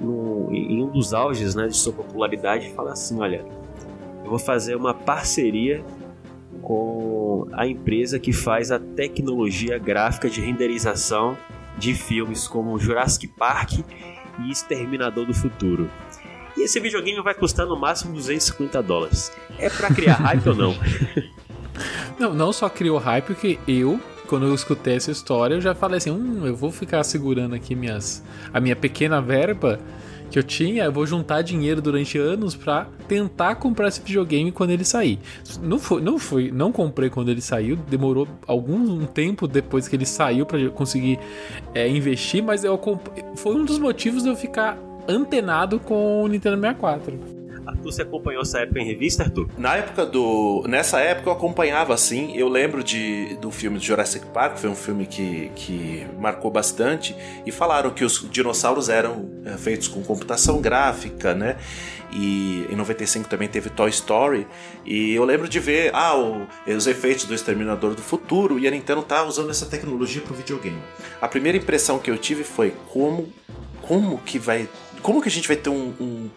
no, 0.00 0.52
em 0.52 0.82
um 0.82 0.90
dos 0.90 1.14
auges 1.14 1.54
né, 1.54 1.68
de 1.68 1.76
sua 1.76 1.92
popularidade 1.92 2.66
e 2.66 2.72
fala 2.72 2.90
assim: 2.90 3.20
Olha, 3.20 3.44
eu 4.24 4.30
vou 4.30 4.38
fazer 4.38 4.74
uma 4.74 4.92
parceria 4.92 5.80
com 6.60 7.46
a 7.52 7.68
empresa 7.68 8.18
que 8.18 8.32
faz 8.32 8.72
a 8.72 8.80
tecnologia 8.80 9.78
gráfica 9.78 10.28
de 10.28 10.40
renderização 10.40 11.36
de 11.82 11.94
filmes 11.94 12.46
como 12.46 12.78
Jurassic 12.78 13.26
Park 13.26 13.80
e 14.38 14.52
Exterminador 14.52 15.26
do 15.26 15.34
Futuro. 15.34 15.90
E 16.56 16.62
esse 16.62 16.78
videogame 16.78 17.20
vai 17.20 17.34
custar 17.34 17.66
no 17.66 17.76
máximo 17.76 18.14
250 18.14 18.80
dólares. 18.84 19.32
É 19.58 19.68
para 19.68 19.92
criar 19.92 20.14
hype 20.22 20.48
ou 20.48 20.54
não? 20.54 20.76
Não, 22.20 22.32
não 22.34 22.52
só 22.52 22.68
criou 22.68 22.98
hype, 22.98 23.24
porque 23.24 23.58
eu, 23.66 24.00
quando 24.28 24.46
eu 24.46 24.54
escutei 24.54 24.94
essa 24.94 25.10
história, 25.10 25.56
eu 25.56 25.60
já 25.60 25.74
falei 25.74 25.98
assim: 25.98 26.12
hum, 26.12 26.46
eu 26.46 26.54
vou 26.54 26.70
ficar 26.70 27.02
segurando 27.02 27.56
aqui 27.56 27.74
minhas, 27.74 28.22
a 28.54 28.60
minha 28.60 28.76
pequena 28.76 29.20
verba 29.20 29.80
que 30.32 30.38
eu 30.38 30.42
tinha, 30.42 30.84
eu 30.84 30.92
vou 30.92 31.06
juntar 31.06 31.42
dinheiro 31.42 31.82
durante 31.82 32.16
anos 32.16 32.56
para 32.56 32.86
tentar 33.06 33.56
comprar 33.56 33.88
esse 33.88 34.00
videogame 34.00 34.50
quando 34.50 34.70
ele 34.70 34.84
sair. 34.84 35.18
Não 35.62 35.78
foi, 35.78 36.00
não 36.00 36.18
foi, 36.18 36.50
não 36.50 36.72
comprei 36.72 37.10
quando 37.10 37.30
ele 37.30 37.42
saiu, 37.42 37.76
demorou 37.76 38.26
algum 38.46 39.04
tempo 39.04 39.46
depois 39.46 39.86
que 39.86 39.94
ele 39.94 40.06
saiu 40.06 40.46
para 40.46 40.70
conseguir 40.70 41.18
é, 41.74 41.86
investir, 41.86 42.42
mas 42.42 42.64
eu 42.64 42.80
foi 43.36 43.54
um 43.54 43.64
dos 43.64 43.78
motivos 43.78 44.22
de 44.22 44.30
eu 44.30 44.36
ficar 44.36 44.78
antenado 45.06 45.78
com 45.78 46.22
o 46.22 46.26
Nintendo 46.26 46.56
64. 46.56 47.41
Arthur, 47.66 47.92
você 47.92 48.02
acompanhou 48.02 48.42
essa 48.42 48.60
época 48.60 48.80
em 48.80 48.84
revista, 48.84 49.22
Arthur? 49.24 49.48
Na 49.56 49.76
época 49.76 50.04
do. 50.04 50.64
Nessa 50.68 51.00
época 51.00 51.30
eu 51.30 51.32
acompanhava 51.32 51.94
assim. 51.94 52.36
Eu 52.36 52.48
lembro 52.48 52.82
de, 52.82 53.36
do 53.36 53.50
filme 53.50 53.78
de 53.78 53.86
Jurassic 53.86 54.26
Park, 54.26 54.58
foi 54.58 54.68
um 54.70 54.74
filme 54.74 55.06
que, 55.06 55.50
que 55.54 56.06
marcou 56.18 56.50
bastante. 56.50 57.14
E 57.46 57.52
falaram 57.52 57.90
que 57.90 58.04
os 58.04 58.28
dinossauros 58.30 58.88
eram 58.88 59.30
é, 59.44 59.56
feitos 59.56 59.88
com 59.88 60.02
computação 60.02 60.60
gráfica, 60.60 61.34
né? 61.34 61.56
E 62.12 62.66
em 62.70 62.76
95 62.76 63.28
também 63.28 63.48
teve 63.48 63.70
Toy 63.70 63.88
Story. 63.90 64.46
E 64.84 65.14
eu 65.14 65.24
lembro 65.24 65.48
de 65.48 65.58
ver 65.60 65.90
ah, 65.94 66.16
o, 66.16 66.46
os 66.66 66.86
efeitos 66.86 67.24
do 67.24 67.34
Exterminador 67.34 67.94
do 67.94 68.02
Futuro. 68.02 68.58
E 68.58 68.66
a 68.66 68.70
Nintendo 68.70 69.02
tá 69.02 69.24
usando 69.24 69.50
essa 69.50 69.66
tecnologia 69.66 70.20
pro 70.20 70.34
videogame. 70.34 70.78
A 71.20 71.28
primeira 71.28 71.56
impressão 71.56 71.98
que 71.98 72.10
eu 72.10 72.18
tive 72.18 72.44
foi 72.44 72.74
como. 72.88 73.32
Como 73.80 74.18
que 74.18 74.38
vai. 74.38 74.68
Como 75.00 75.20
que 75.20 75.28
a 75.28 75.32
gente 75.32 75.48
vai 75.48 75.56
ter 75.56 75.70
um, 75.70 75.92
um 76.00 76.30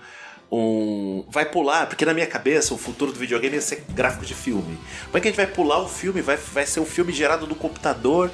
um. 0.58 1.26
Vai 1.30 1.46
pular, 1.46 1.88
porque 1.88 2.06
na 2.06 2.14
minha 2.14 2.28
cabeça 2.28 2.74
o 2.74 2.78
futuro 2.78 3.12
do 3.12 3.20
videogame 3.20 3.56
ia 3.56 3.62
ser 3.62 3.84
gráfico 3.90 4.26
de 4.26 4.34
filme. 4.34 4.78
Como 5.06 5.18
é 5.18 5.22
que 5.22 5.28
a 5.28 5.32
gente 5.32 5.38
vai 5.38 5.48
pular 5.48 5.80
o 5.82 5.88
filme? 5.88 6.22
Vai, 6.22 6.38
vai 6.38 6.66
ser 6.66 6.80
um 6.80 6.86
filme 6.86 7.12
gerado 7.12 7.48
no 7.48 7.56
computador, 7.56 8.32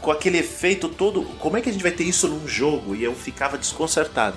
com 0.00 0.10
aquele 0.10 0.38
efeito 0.38 0.88
todo. 0.88 1.22
Como 1.38 1.56
é 1.56 1.60
que 1.60 1.68
a 1.68 1.72
gente 1.72 1.82
vai 1.82 1.92
ter 1.92 2.04
isso 2.04 2.28
num 2.28 2.46
jogo? 2.46 2.94
E 2.94 3.04
eu 3.04 3.14
ficava 3.14 3.58
desconcertado. 3.58 4.36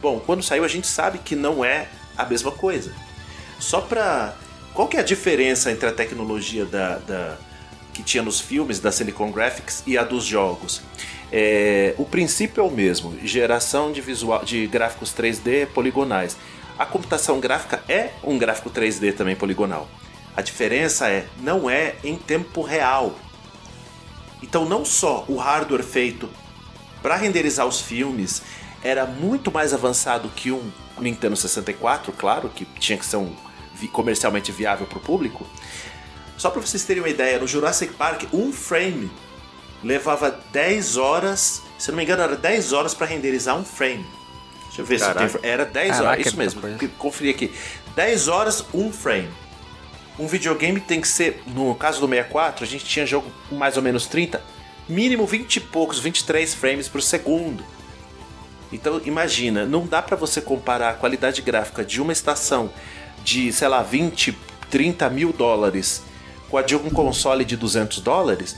Bom, 0.00 0.20
quando 0.20 0.42
saiu 0.42 0.64
a 0.64 0.68
gente 0.68 0.86
sabe 0.86 1.18
que 1.18 1.36
não 1.36 1.64
é 1.64 1.88
a 2.16 2.24
mesma 2.24 2.50
coisa. 2.50 2.92
Só 3.58 3.80
pra. 3.80 4.34
Qual 4.72 4.86
que 4.88 4.96
é 4.96 5.00
a 5.00 5.04
diferença 5.04 5.70
entre 5.70 5.88
a 5.88 5.92
tecnologia 5.92 6.64
da, 6.64 6.98
da 6.98 7.36
que 7.92 8.02
tinha 8.02 8.22
nos 8.22 8.40
filmes 8.40 8.78
da 8.78 8.92
Silicon 8.92 9.30
Graphics 9.32 9.82
e 9.86 9.98
a 9.98 10.04
dos 10.04 10.24
jogos? 10.24 10.80
É, 11.32 11.94
o 11.96 12.04
princípio 12.04 12.60
é 12.60 12.64
o 12.64 12.70
mesmo, 12.70 13.16
geração 13.22 13.92
de, 13.92 14.00
visual, 14.00 14.44
de 14.44 14.66
gráficos 14.66 15.12
3D 15.12 15.66
poligonais. 15.66 16.36
A 16.80 16.86
computação 16.86 17.38
gráfica 17.38 17.84
é 17.86 18.12
um 18.24 18.38
gráfico 18.38 18.70
3D 18.70 19.14
também 19.14 19.36
poligonal. 19.36 19.86
A 20.34 20.40
diferença 20.40 21.10
é, 21.10 21.26
não 21.42 21.68
é 21.68 21.96
em 22.02 22.16
tempo 22.16 22.62
real. 22.62 23.14
Então, 24.42 24.64
não 24.64 24.82
só 24.82 25.26
o 25.28 25.36
hardware 25.36 25.82
feito 25.82 26.26
para 27.02 27.16
renderizar 27.16 27.66
os 27.66 27.82
filmes 27.82 28.40
era 28.82 29.04
muito 29.04 29.52
mais 29.52 29.74
avançado 29.74 30.30
que 30.30 30.50
um 30.50 30.72
Nintendo 30.98 31.36
64, 31.36 32.12
claro, 32.12 32.48
que 32.48 32.64
tinha 32.64 32.96
que 32.96 33.04
ser 33.04 33.18
um 33.18 33.30
comercialmente 33.92 34.50
viável 34.50 34.86
para 34.86 34.96
o 34.96 35.02
público. 35.02 35.46
Só 36.38 36.48
para 36.48 36.62
vocês 36.62 36.82
terem 36.82 37.02
uma 37.02 37.10
ideia, 37.10 37.38
no 37.38 37.46
Jurassic 37.46 37.92
Park, 37.92 38.22
um 38.32 38.54
frame 38.54 39.10
levava 39.84 40.30
10 40.50 40.96
horas, 40.96 41.60
se 41.76 41.90
não 41.90 41.98
me 41.98 42.04
engano, 42.04 42.22
era 42.22 42.36
10 42.36 42.72
horas 42.72 42.94
para 42.94 43.06
renderizar 43.06 43.54
um 43.54 43.64
frame. 43.66 44.19
Deixa 44.70 44.82
eu 44.82 44.86
ver 44.86 44.98
Caraca. 45.00 45.28
se 45.28 45.38
tem. 45.38 45.50
Era 45.50 45.64
10 45.64 45.88
Caraca, 45.90 46.08
horas, 46.08 46.18
é 46.26 46.28
isso 46.28 46.36
mesmo. 46.36 46.60
que- 46.78 46.88
Conferi 46.88 47.30
aqui. 47.30 47.52
10 47.94 48.28
horas, 48.28 48.64
um 48.72 48.92
frame. 48.92 49.28
Um 50.18 50.26
videogame 50.26 50.80
tem 50.80 51.00
que 51.00 51.08
ser, 51.08 51.42
no 51.46 51.74
caso 51.74 52.00
do 52.00 52.06
64, 52.08 52.64
a 52.64 52.66
gente 52.68 52.84
tinha 52.84 53.06
jogo 53.06 53.30
com 53.48 53.56
mais 53.56 53.76
ou 53.76 53.82
menos 53.82 54.06
30, 54.06 54.42
mínimo 54.88 55.26
20 55.26 55.56
e 55.56 55.60
poucos, 55.60 55.98
23 55.98 56.54
frames 56.54 56.88
por 56.88 57.00
segundo. 57.02 57.64
Então 58.72 59.00
imagina, 59.04 59.64
não 59.66 59.86
dá 59.86 60.00
pra 60.00 60.16
você 60.16 60.40
comparar 60.40 60.90
a 60.90 60.92
qualidade 60.94 61.42
gráfica 61.42 61.84
de 61.84 62.00
uma 62.00 62.12
estação 62.12 62.70
de, 63.24 63.52
sei 63.52 63.66
lá, 63.68 63.82
20, 63.82 64.36
30 64.70 65.08
mil 65.10 65.32
dólares 65.32 66.02
com 66.48 66.56
a 66.56 66.62
de 66.62 66.76
um 66.76 66.90
console 66.90 67.44
de 67.44 67.56
200 67.56 68.00
dólares. 68.00 68.56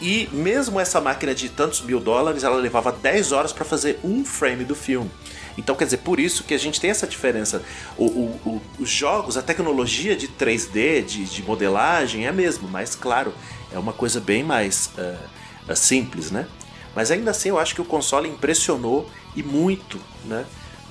E 0.00 0.28
mesmo 0.32 0.78
essa 0.78 1.00
máquina 1.00 1.34
de 1.34 1.48
tantos 1.48 1.80
mil 1.80 1.98
dólares, 2.00 2.44
ela 2.44 2.56
levava 2.56 2.92
10 2.92 3.32
horas 3.32 3.52
pra 3.52 3.64
fazer 3.64 3.98
um 4.04 4.24
frame 4.24 4.64
do 4.64 4.74
filme. 4.74 5.10
Então, 5.56 5.74
quer 5.74 5.86
dizer, 5.86 5.98
por 5.98 6.20
isso 6.20 6.44
que 6.44 6.52
a 6.52 6.58
gente 6.58 6.78
tem 6.80 6.90
essa 6.90 7.06
diferença. 7.06 7.62
O- 7.96 8.04
o- 8.04 8.40
o- 8.44 8.62
os 8.78 8.90
jogos, 8.90 9.38
a 9.38 9.42
tecnologia 9.42 10.14
de 10.14 10.28
3D, 10.28 11.00
de, 11.02 11.24
de 11.24 11.42
modelagem 11.42 12.26
é 12.26 12.28
a 12.28 12.32
mesma, 12.32 12.68
mas 12.70 12.94
claro, 12.94 13.32
é 13.72 13.78
uma 13.78 13.92
coisa 13.94 14.20
bem 14.20 14.42
mais 14.42 14.90
ah, 14.98 15.74
simples, 15.74 16.30
né? 16.30 16.46
Mas 16.94 17.10
ainda 17.10 17.30
assim, 17.30 17.48
eu 17.48 17.58
acho 17.58 17.74
que 17.74 17.80
o 17.80 17.84
console 17.84 18.28
impressionou 18.28 19.10
e 19.34 19.42
muito, 19.42 19.98
né? 20.26 20.44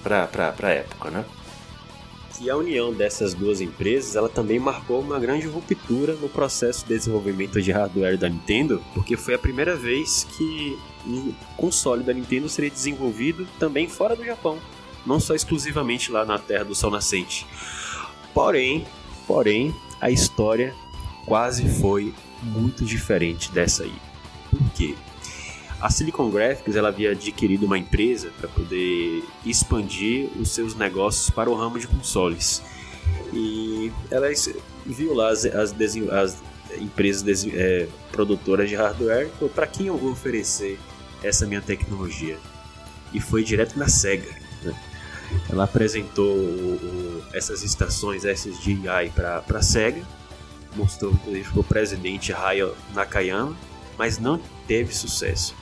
Pra, 0.04 0.28
pra 0.28 0.70
época, 0.70 1.10
né? 1.12 1.26
E 2.42 2.50
a 2.50 2.58
união 2.58 2.94
dessas 2.94 3.34
duas 3.34 3.62
empresas, 3.62 4.16
ela 4.16 4.28
também 4.28 4.60
marcou 4.60 5.00
uma 5.00 5.20
grande 5.20 5.48
ruptura 5.48 6.16
no 6.16 6.28
processo 6.28 6.86
de 6.86 6.96
desenvolvimento 6.96 7.62
de 7.62 7.72
hardware 7.72 8.18
da 8.18 8.28
Nintendo, 8.28 8.84
porque 8.94 9.16
foi 9.16 9.36
a 9.36 9.40
primeira 9.40 9.76
vez 9.76 10.26
que 10.36 10.78
um 11.08 11.34
console 11.56 12.04
da 12.04 12.14
Nintendo 12.14 12.50
seria 12.50 12.70
desenvolvido 12.70 13.48
também 13.58 13.88
fora 13.88 14.16
do 14.16 14.26
Japão, 14.26 14.60
não 15.06 15.20
só 15.20 15.34
exclusivamente 15.34 16.12
lá 16.12 16.26
na 16.26 16.38
Terra 16.38 16.66
do 16.66 16.76
Sol 16.76 16.92
Nascente. 16.92 17.48
Porém, 18.34 18.86
porém, 19.26 19.74
a 20.02 20.12
história 20.12 20.76
quase 21.26 21.68
foi 21.80 22.14
muito 22.44 22.84
diferente 22.84 23.52
dessa 23.52 23.84
aí. 23.84 23.94
Por 24.50 24.70
quê? 24.72 24.96
A 25.82 25.90
Silicon 25.90 26.30
Graphics 26.30 26.76
ela 26.76 26.88
havia 26.88 27.12
adquirido 27.12 27.66
uma 27.66 27.78
empresa 27.78 28.32
para 28.40 28.48
poder 28.50 29.24
expandir 29.46 30.30
os 30.40 30.50
seus 30.52 30.74
negócios 30.76 31.30
para 31.30 31.50
o 31.50 31.56
ramo 31.56 31.78
de 31.78 31.88
consoles. 31.88 32.62
E 33.34 33.92
ela 34.10 34.28
viu 34.86 35.14
lá 35.14 35.30
as, 35.30 35.46
as, 35.46 35.74
as 36.12 36.38
empresas 36.80 37.22
desen- 37.22 37.52
é, 37.54 37.88
produtoras 38.12 38.70
de 38.70 38.76
hardware, 38.76 39.30
para 39.54 39.68
quem 39.68 39.88
eu 39.88 39.98
vou 39.98 40.12
oferecer 40.12 40.80
essa 41.22 41.46
minha 41.46 41.62
tecnologia? 41.62 42.38
E 43.14 43.20
foi 43.20 43.44
direto 43.44 43.78
na 43.78 43.88
Sega. 43.88 44.30
né? 44.64 44.74
Ela 45.50 45.66
apresentou 45.66 46.36
o- 46.36 46.76
o- 46.76 47.24
essas 47.34 47.62
estações 47.64 48.24
SSDI 48.26 49.12
para 49.14 49.44
a 49.54 49.62
Sega, 49.62 50.02
mostrou 50.76 51.12
inclusive 51.12 51.50
para 51.52 51.60
o 51.60 51.64
presidente 51.64 52.34
Hayao 52.34 52.76
Nakayama, 52.94 53.56
mas 53.98 54.18
não 54.18 54.40
teve 54.68 54.94
sucesso. 54.94 55.56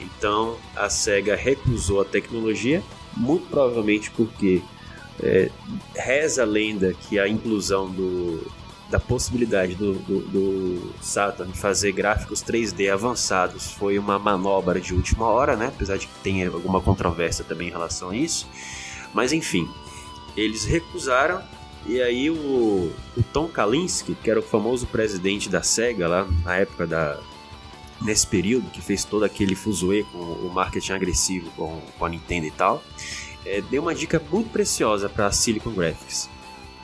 Então 0.00 0.56
a 0.74 0.88
SEGA 0.88 1.36
recusou 1.36 2.00
a 2.00 2.04
tecnologia, 2.04 2.82
muito 3.16 3.46
provavelmente 3.48 4.10
porque 4.10 4.62
é, 5.20 5.50
reza 5.94 6.42
a 6.42 6.46
lenda 6.46 6.92
que 6.92 7.18
a 7.18 7.28
inclusão 7.28 7.90
do, 7.90 8.46
da 8.90 9.00
possibilidade 9.00 9.74
do, 9.74 9.94
do, 9.94 10.20
do 10.20 10.92
Saturn 11.00 11.52
fazer 11.52 11.92
gráficos 11.92 12.42
3D 12.42 12.92
avançados 12.92 13.72
foi 13.72 13.98
uma 13.98 14.18
manobra 14.18 14.80
de 14.80 14.94
última 14.94 15.26
hora, 15.26 15.56
né? 15.56 15.68
apesar 15.68 15.96
de 15.96 16.06
que 16.06 16.20
tenha 16.22 16.48
alguma 16.48 16.80
controvérsia 16.80 17.44
também 17.44 17.68
em 17.68 17.72
relação 17.72 18.10
a 18.10 18.16
isso. 18.16 18.46
Mas 19.14 19.32
enfim, 19.32 19.68
eles 20.36 20.64
recusaram 20.64 21.42
e 21.86 22.02
aí 22.02 22.30
o, 22.30 22.92
o 23.16 23.22
Tom 23.32 23.48
Kalinske, 23.48 24.14
que 24.14 24.30
era 24.30 24.40
o 24.40 24.42
famoso 24.42 24.86
presidente 24.86 25.48
da 25.48 25.62
SEGA 25.62 26.08
lá 26.08 26.28
na 26.44 26.56
época 26.56 26.86
da, 26.86 27.18
nesse 28.00 28.26
período, 28.26 28.70
que 28.70 28.80
fez 28.80 29.04
todo 29.04 29.24
aquele 29.24 29.54
fuzuê 29.54 30.04
com 30.12 30.18
o 30.18 30.50
marketing 30.52 30.92
agressivo 30.92 31.50
com, 31.52 31.80
com 31.98 32.04
a 32.04 32.08
Nintendo 32.08 32.46
e 32.46 32.50
tal, 32.50 32.82
é, 33.44 33.60
deu 33.60 33.82
uma 33.82 33.94
dica 33.94 34.22
muito 34.30 34.50
preciosa 34.50 35.08
para 35.08 35.26
a 35.26 35.32
Silicon 35.32 35.72
Graphics. 35.72 36.28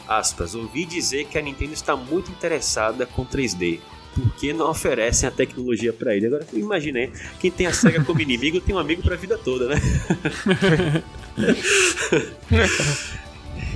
Aspas, 0.08 0.54
ouvi 0.54 0.84
dizer 0.84 1.26
que 1.26 1.38
a 1.38 1.42
Nintendo 1.42 1.72
está 1.72 1.96
muito 1.96 2.30
interessada 2.30 3.06
com 3.06 3.24
3D. 3.24 3.80
Por 4.14 4.30
que 4.34 4.52
não 4.52 4.68
oferecem 4.68 5.26
a 5.28 5.32
tecnologia 5.32 5.92
para 5.92 6.14
ele? 6.14 6.26
Agora, 6.26 6.46
imagina 6.52 6.98
aí, 6.98 7.10
quem 7.40 7.50
tem 7.50 7.66
a 7.66 7.72
SEGA 7.72 8.04
como 8.04 8.20
inimigo 8.22 8.60
tem 8.60 8.74
um 8.74 8.78
amigo 8.78 9.02
para 9.02 9.14
a 9.14 9.18
vida 9.18 9.38
toda, 9.38 9.68
né? 9.68 9.80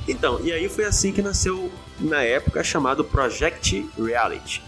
então, 0.07 0.41
e 0.45 0.53
aí 0.53 0.69
foi 0.69 0.85
assim 0.85 1.11
que 1.11 1.23
nasceu, 1.23 1.73
na 1.99 2.23
época, 2.23 2.63
chamado 2.63 3.03
Project 3.03 3.89
Reality. 3.99 4.63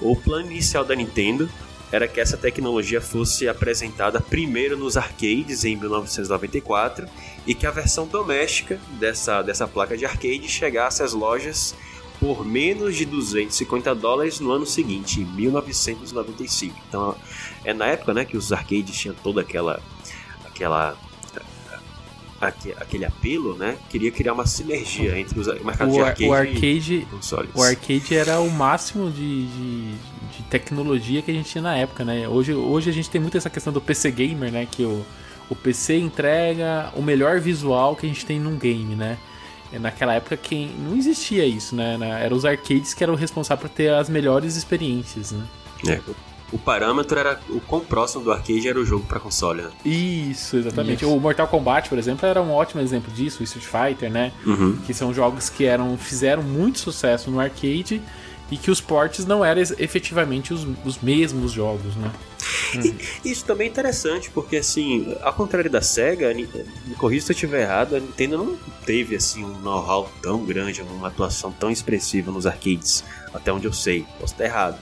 O 0.00 0.16
plano 0.16 0.50
inicial 0.50 0.84
da 0.84 0.96
Nintendo 0.96 1.48
era 1.92 2.08
que 2.08 2.18
essa 2.18 2.38
tecnologia 2.38 3.02
fosse 3.02 3.46
apresentada 3.46 4.18
primeiro 4.18 4.78
nos 4.78 4.96
arcades 4.96 5.62
em 5.64 5.76
1994 5.76 7.06
e 7.46 7.54
que 7.54 7.66
a 7.66 7.70
versão 7.70 8.06
doméstica 8.06 8.80
dessa, 8.98 9.42
dessa 9.42 9.68
placa 9.68 9.96
de 9.96 10.06
arcade 10.06 10.48
chegasse 10.48 11.02
às 11.02 11.12
lojas 11.12 11.74
por 12.18 12.46
menos 12.46 12.96
de 12.96 13.04
250 13.04 13.94
dólares 13.94 14.40
no 14.40 14.52
ano 14.52 14.64
seguinte, 14.64 15.20
em 15.20 15.24
1995. 15.24 16.74
Então 16.88 17.14
é 17.62 17.74
na 17.74 17.86
época 17.86 18.14
né, 18.14 18.24
que 18.24 18.36
os 18.36 18.52
arcades 18.52 18.96
tinham 18.96 19.14
toda 19.22 19.42
aquela 19.42 19.82
aquela 20.46 20.96
aque- 22.48 22.74
aquele 22.80 23.04
apelo, 23.04 23.56
né? 23.56 23.76
Queria 23.88 24.10
criar 24.10 24.32
uma 24.32 24.46
sinergia 24.46 25.18
entre 25.18 25.38
os 25.38 25.46
o 25.46 25.64
mercado 25.64 25.90
O, 25.90 25.94
de 25.94 26.00
ar- 26.00 26.06
arcade, 26.08 26.24
o 26.28 26.34
e 26.34 26.36
arcade, 26.38 27.06
consoles. 27.10 27.50
o 27.54 27.62
arcade 27.62 28.16
era 28.16 28.40
o 28.40 28.50
máximo 28.50 29.10
de, 29.10 29.46
de, 29.46 29.90
de 30.36 30.42
tecnologia 30.50 31.22
que 31.22 31.30
a 31.30 31.34
gente 31.34 31.48
tinha 31.50 31.62
na 31.62 31.76
época, 31.76 32.04
né? 32.04 32.26
Hoje, 32.28 32.52
hoje 32.54 32.90
a 32.90 32.92
gente 32.92 33.08
tem 33.08 33.20
muito 33.20 33.36
essa 33.38 33.48
questão 33.50 33.72
do 33.72 33.80
PC 33.80 34.10
gamer, 34.10 34.50
né? 34.52 34.66
Que 34.70 34.82
o, 34.84 35.04
o 35.48 35.54
PC 35.54 35.96
entrega 35.98 36.90
o 36.96 37.02
melhor 37.02 37.38
visual 37.40 37.94
que 37.96 38.06
a 38.06 38.08
gente 38.08 38.26
tem 38.26 38.38
num 38.40 38.56
game, 38.58 38.94
né? 38.94 39.18
E 39.72 39.78
Naquela 39.78 40.14
época 40.14 40.36
quem 40.36 40.68
não 40.68 40.94
existia 40.96 41.46
isso, 41.46 41.74
né? 41.74 41.96
Eram 42.22 42.36
os 42.36 42.44
arcades 42.44 42.92
que 42.92 43.02
eram 43.02 43.14
responsáveis 43.14 43.70
por 43.70 43.74
ter 43.74 43.90
as 43.94 44.08
melhores 44.10 44.54
experiências, 44.56 45.32
né? 45.32 45.44
É, 45.88 46.00
o- 46.52 46.58
parâmetro 46.58 47.18
era 47.18 47.40
o 47.48 47.60
quão 47.60 47.80
próximo 47.80 48.22
do 48.24 48.30
arcade 48.30 48.68
era 48.68 48.78
o 48.78 48.84
jogo 48.84 49.06
para 49.06 49.18
console, 49.18 49.62
né? 49.62 49.70
Isso, 49.84 50.56
exatamente. 50.56 51.02
Isso. 51.04 51.14
O 51.14 51.18
Mortal 51.18 51.48
Kombat, 51.48 51.88
por 51.88 51.98
exemplo, 51.98 52.26
era 52.28 52.42
um 52.42 52.52
ótimo 52.52 52.80
exemplo 52.82 53.10
disso, 53.12 53.40
o 53.40 53.44
Street 53.44 53.66
Fighter, 53.66 54.10
né? 54.10 54.32
Uhum. 54.44 54.76
que 54.86 54.92
são 54.92 55.12
jogos 55.14 55.48
que 55.48 55.64
eram 55.64 55.96
fizeram 55.96 56.42
muito 56.42 56.78
sucesso 56.78 57.30
no 57.30 57.40
arcade 57.40 58.02
e 58.50 58.56
que 58.58 58.70
os 58.70 58.82
portes 58.82 59.24
não 59.24 59.42
eram 59.42 59.62
efetivamente 59.78 60.52
os, 60.52 60.66
os 60.84 60.98
mesmos 61.00 61.52
jogos, 61.52 61.96
né? 61.96 62.10
Isso 63.24 63.44
também 63.44 63.66
é 63.68 63.70
interessante, 63.70 64.30
porque 64.30 64.56
assim, 64.56 65.14
ao 65.22 65.32
contrário 65.32 65.70
da 65.70 65.80
SEGA, 65.80 66.32
me 66.34 66.46
corrija 66.98 67.26
se 67.26 67.32
eu 67.32 67.34
estiver 67.34 67.62
errado, 67.62 67.96
a 67.96 68.00
Nintendo 68.00 68.36
não 68.38 68.56
teve 68.84 69.16
assim 69.16 69.44
um 69.44 69.58
know-how 69.60 70.10
tão 70.20 70.44
grande, 70.44 70.82
uma 70.82 71.08
atuação 71.08 71.50
tão 71.52 71.70
expressiva 71.70 72.30
nos 72.30 72.46
arcades, 72.46 73.04
até 73.32 73.52
onde 73.52 73.66
eu 73.66 73.72
sei, 73.72 74.04
posso 74.20 74.34
estar 74.34 74.44
errado, 74.44 74.78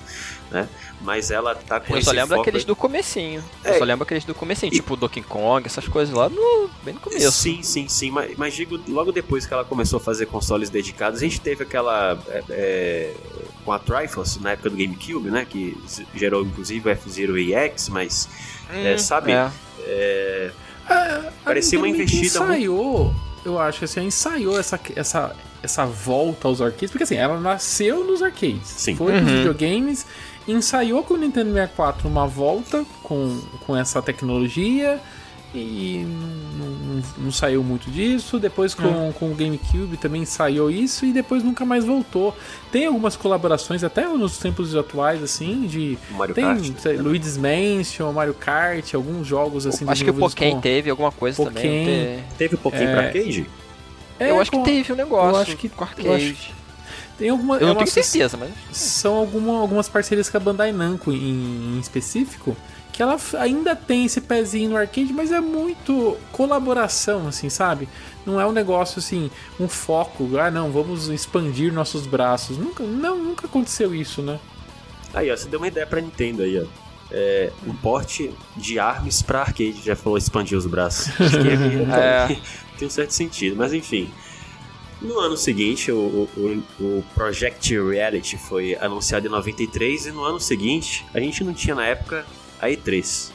né? 0.50 0.68
Mas 1.00 1.30
ela 1.30 1.54
tá 1.54 1.78
com 1.80 1.92
Eu 1.94 1.98
esse 1.98 2.06
só 2.06 2.10
lembro 2.12 2.28
foco... 2.30 2.40
aqueles 2.40 2.64
do 2.64 2.74
comecinho. 2.76 3.42
É. 3.64 3.70
Eu 3.74 3.78
só 3.78 3.84
lembro 3.84 4.02
aqueles 4.04 4.24
do 4.24 4.34
comecinho, 4.34 4.70
tipo 4.72 4.96
Donkey 4.96 5.22
Kong, 5.22 5.64
essas 5.66 5.86
coisas 5.88 6.14
lá 6.14 6.28
no, 6.28 6.68
bem 6.82 6.94
no 6.94 7.00
começo. 7.00 7.30
Sim, 7.32 7.62
sim, 7.62 7.88
sim, 7.88 8.10
mas, 8.10 8.36
mas 8.36 8.54
digo, 8.54 8.78
logo 8.88 9.12
depois 9.12 9.46
que 9.46 9.54
ela 9.54 9.64
começou 9.64 9.98
a 9.98 10.00
fazer 10.00 10.26
consoles 10.26 10.68
dedicados, 10.70 11.20
a 11.20 11.22
gente 11.24 11.40
teve 11.40 11.62
aquela. 11.62 12.18
é, 12.28 12.42
é, 12.50 13.14
com 13.64 13.72
a 13.72 13.78
Triforce, 13.78 14.40
na 14.42 14.52
época 14.52 14.70
do 14.70 14.76
GameCube, 14.76 15.30
né? 15.30 15.46
Que 15.48 15.76
gerou 16.14 16.42
inclusive 16.42 16.88
o 16.88 16.92
F-Zero 16.92 17.38
EX, 17.38 17.88
mas. 17.88 18.28
é, 18.72 18.96
sabe? 18.98 19.32
É. 19.32 19.50
é, 19.80 20.50
A 20.88 21.30
Parecia 21.44 21.78
uma 21.78 21.88
investida 21.88 22.40
muito- 22.40 22.52
ensaiou, 22.54 23.14
eu 23.44 23.58
acho, 23.58 23.84
assim, 23.84 24.00
ensaiou 24.06 24.58
essa, 24.58 24.78
essa, 24.96 25.36
essa 25.62 25.86
volta 25.86 26.48
aos 26.48 26.60
arcades, 26.60 26.90
porque 26.90 27.04
assim, 27.04 27.16
ela 27.16 27.38
nasceu 27.38 28.04
nos 28.04 28.22
arcades. 28.22 28.66
Sim. 28.68 28.96
Foi 28.96 29.12
Uhum. 29.12 29.24
videogames, 29.24 30.06
ensaiou 30.48 31.02
com 31.02 31.14
o 31.14 31.16
Nintendo 31.16 31.52
64 31.52 32.08
uma 32.08 32.26
volta 32.26 32.84
com, 33.02 33.40
com 33.66 33.76
essa 33.76 34.00
tecnologia 34.02 34.98
e 35.52 36.06
não, 36.56 36.66
não- 36.68 37.02
não 37.24 37.32
saiu 37.32 37.62
muito 37.64 37.90
disso. 37.90 38.38
Depois 38.38 38.72
com, 38.74 39.12
com 39.12 39.32
o 39.32 39.34
GameCube 39.34 39.96
também 39.96 40.24
saiu 40.24 40.70
isso 40.70 41.04
e 41.04 41.12
depois 41.12 41.42
nunca 41.42 41.64
mais 41.64 41.84
voltou. 41.84 42.36
Tem 42.70 42.86
algumas 42.86 43.16
colaborações, 43.16 43.82
até 43.82 44.06
nos 44.06 44.38
tempos 44.38 44.76
atuais, 44.76 45.22
assim, 45.22 45.66
de. 45.66 45.98
O 46.10 46.14
Mario 46.14 46.34
tem 46.34 46.44
Kart. 46.44 46.72
sei, 46.78 46.96
Luigi's 46.98 47.36
Mansion, 47.36 48.12
Mario 48.12 48.34
Kart, 48.34 48.94
alguns 48.94 49.26
jogos 49.26 49.66
assim. 49.66 49.84
Acho 49.88 50.04
que 50.04 50.10
o 50.10 50.14
Pokémon 50.14 50.54
com- 50.54 50.60
teve 50.60 50.88
alguma 50.90 51.10
coisa 51.10 51.36
Pokémon. 51.36 51.54
também. 51.84 52.24
Teve 52.38 52.54
um 52.54 52.58
pouquinho 52.58 52.88
É. 52.88 52.92
pra 52.94 53.02
arcade? 53.06 53.46
É, 54.20 54.30
eu 54.30 54.40
acho 54.40 54.50
com- 54.52 54.62
que 54.62 54.70
teve 54.70 54.92
um 54.92 54.96
negócio 54.96 55.30
eu 55.36 55.36
acho 55.42 55.56
que- 55.56 55.68
com 55.68 55.82
eu 55.84 55.88
arcade. 55.88 56.30
acho 56.30 56.59
Tem 57.20 57.28
alguma, 57.28 57.58
Eu 57.58 57.68
não 57.68 57.74
tenho 57.74 57.84
acho- 57.84 57.92
certeza, 58.02 58.36
mas. 58.38 58.50
São 58.76 59.14
alguma, 59.14 59.60
algumas 59.60 59.88
parcerias 59.90 60.30
com 60.30 60.38
a 60.38 60.40
Bandai 60.40 60.72
Namco 60.72 61.12
em, 61.12 61.76
em 61.76 61.78
específico. 61.78 62.56
Que 62.92 63.02
ela 63.02 63.16
ainda 63.38 63.76
tem 63.76 64.06
esse 64.06 64.20
pezinho 64.22 64.70
no 64.70 64.76
arcade, 64.76 65.12
mas 65.12 65.30
é 65.30 65.40
muito 65.40 66.16
colaboração, 66.32 67.28
assim, 67.28 67.48
sabe? 67.50 67.88
Não 68.26 68.40
é 68.40 68.46
um 68.46 68.52
negócio 68.52 68.98
assim, 68.98 69.30
um 69.58 69.68
foco, 69.68 70.36
ah 70.38 70.50
não, 70.50 70.70
vamos 70.70 71.08
expandir 71.08 71.72
nossos 71.72 72.06
braços. 72.06 72.56
Nunca, 72.58 72.82
não, 72.82 73.16
nunca 73.18 73.46
aconteceu 73.46 73.94
isso, 73.94 74.22
né? 74.22 74.38
Aí, 75.14 75.30
ó, 75.30 75.36
você 75.36 75.48
deu 75.48 75.60
uma 75.60 75.68
ideia 75.68 75.86
pra 75.86 76.00
Nintendo 76.00 76.42
aí, 76.42 76.58
ó. 76.58 76.64
É, 77.12 77.50
um 77.66 77.74
porte 77.74 78.30
de 78.56 78.78
armas 78.78 79.20
pra 79.20 79.40
arcade, 79.40 79.80
já 79.84 79.94
falou 79.96 80.16
expandir 80.16 80.56
os 80.56 80.66
braços. 80.66 81.08
Acho 81.20 81.38
que 81.42 81.48
aqui 81.48 81.92
É. 81.92 82.36
tem 82.78 82.88
um 82.88 82.90
certo 82.90 83.10
sentido, 83.12 83.56
mas 83.56 83.72
enfim. 83.74 84.10
No 85.00 85.18
ano 85.18 85.36
seguinte, 85.36 85.90
o, 85.90 86.28
o, 86.36 86.62
o 86.78 87.04
Project 87.14 87.74
Reality 87.80 88.36
foi 88.36 88.74
anunciado 88.76 89.26
em 89.26 89.30
93 89.30 90.06
e 90.06 90.12
no 90.12 90.22
ano 90.22 90.38
seguinte, 90.38 91.06
a 91.14 91.20
gente 91.20 91.42
não 91.42 91.54
tinha 91.54 91.74
na 91.74 91.86
época 91.86 92.26
a 92.60 92.68
E3. 92.68 93.30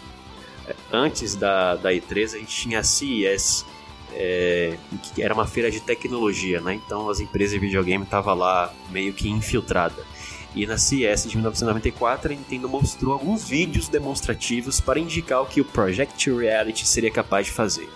É, 0.68 0.76
Antes 0.94 1.36
da, 1.36 1.76
da 1.76 1.92
E3, 1.92 2.36
a 2.36 2.38
gente 2.38 2.56
tinha 2.56 2.80
a 2.80 2.84
CES, 2.84 3.66
é, 4.14 4.78
que 5.16 5.24
era 5.24 5.34
uma 5.34 5.48
feira 5.48 5.72
de 5.72 5.80
tecnologia, 5.80 6.62
né? 6.62 6.76
Então 6.76 7.10
as 7.10 7.20
empresas 7.20 7.54
de 7.54 7.60
videogame 7.60 8.04
estavam 8.04 8.36
lá 8.36 8.72
meio 8.92 9.12
que 9.12 9.28
infiltrada. 9.28 10.06
E 10.54 10.68
na 10.68 10.78
CES 10.78 11.28
de 11.28 11.36
1994, 11.36 12.32
a 12.32 12.36
Nintendo 12.36 12.70
mostrou 12.70 13.12
alguns 13.12 13.50
vídeos 13.50 13.90
demonstrativos 13.90 14.80
para 14.80 15.00
indicar 15.00 15.42
o 15.42 15.48
que 15.48 15.60
o 15.60 15.66
Project 15.66 16.32
Reality 16.32 16.88
seria 16.88 17.12
capaz 17.12 17.48
de 17.48 17.52
fazer. 17.52 17.90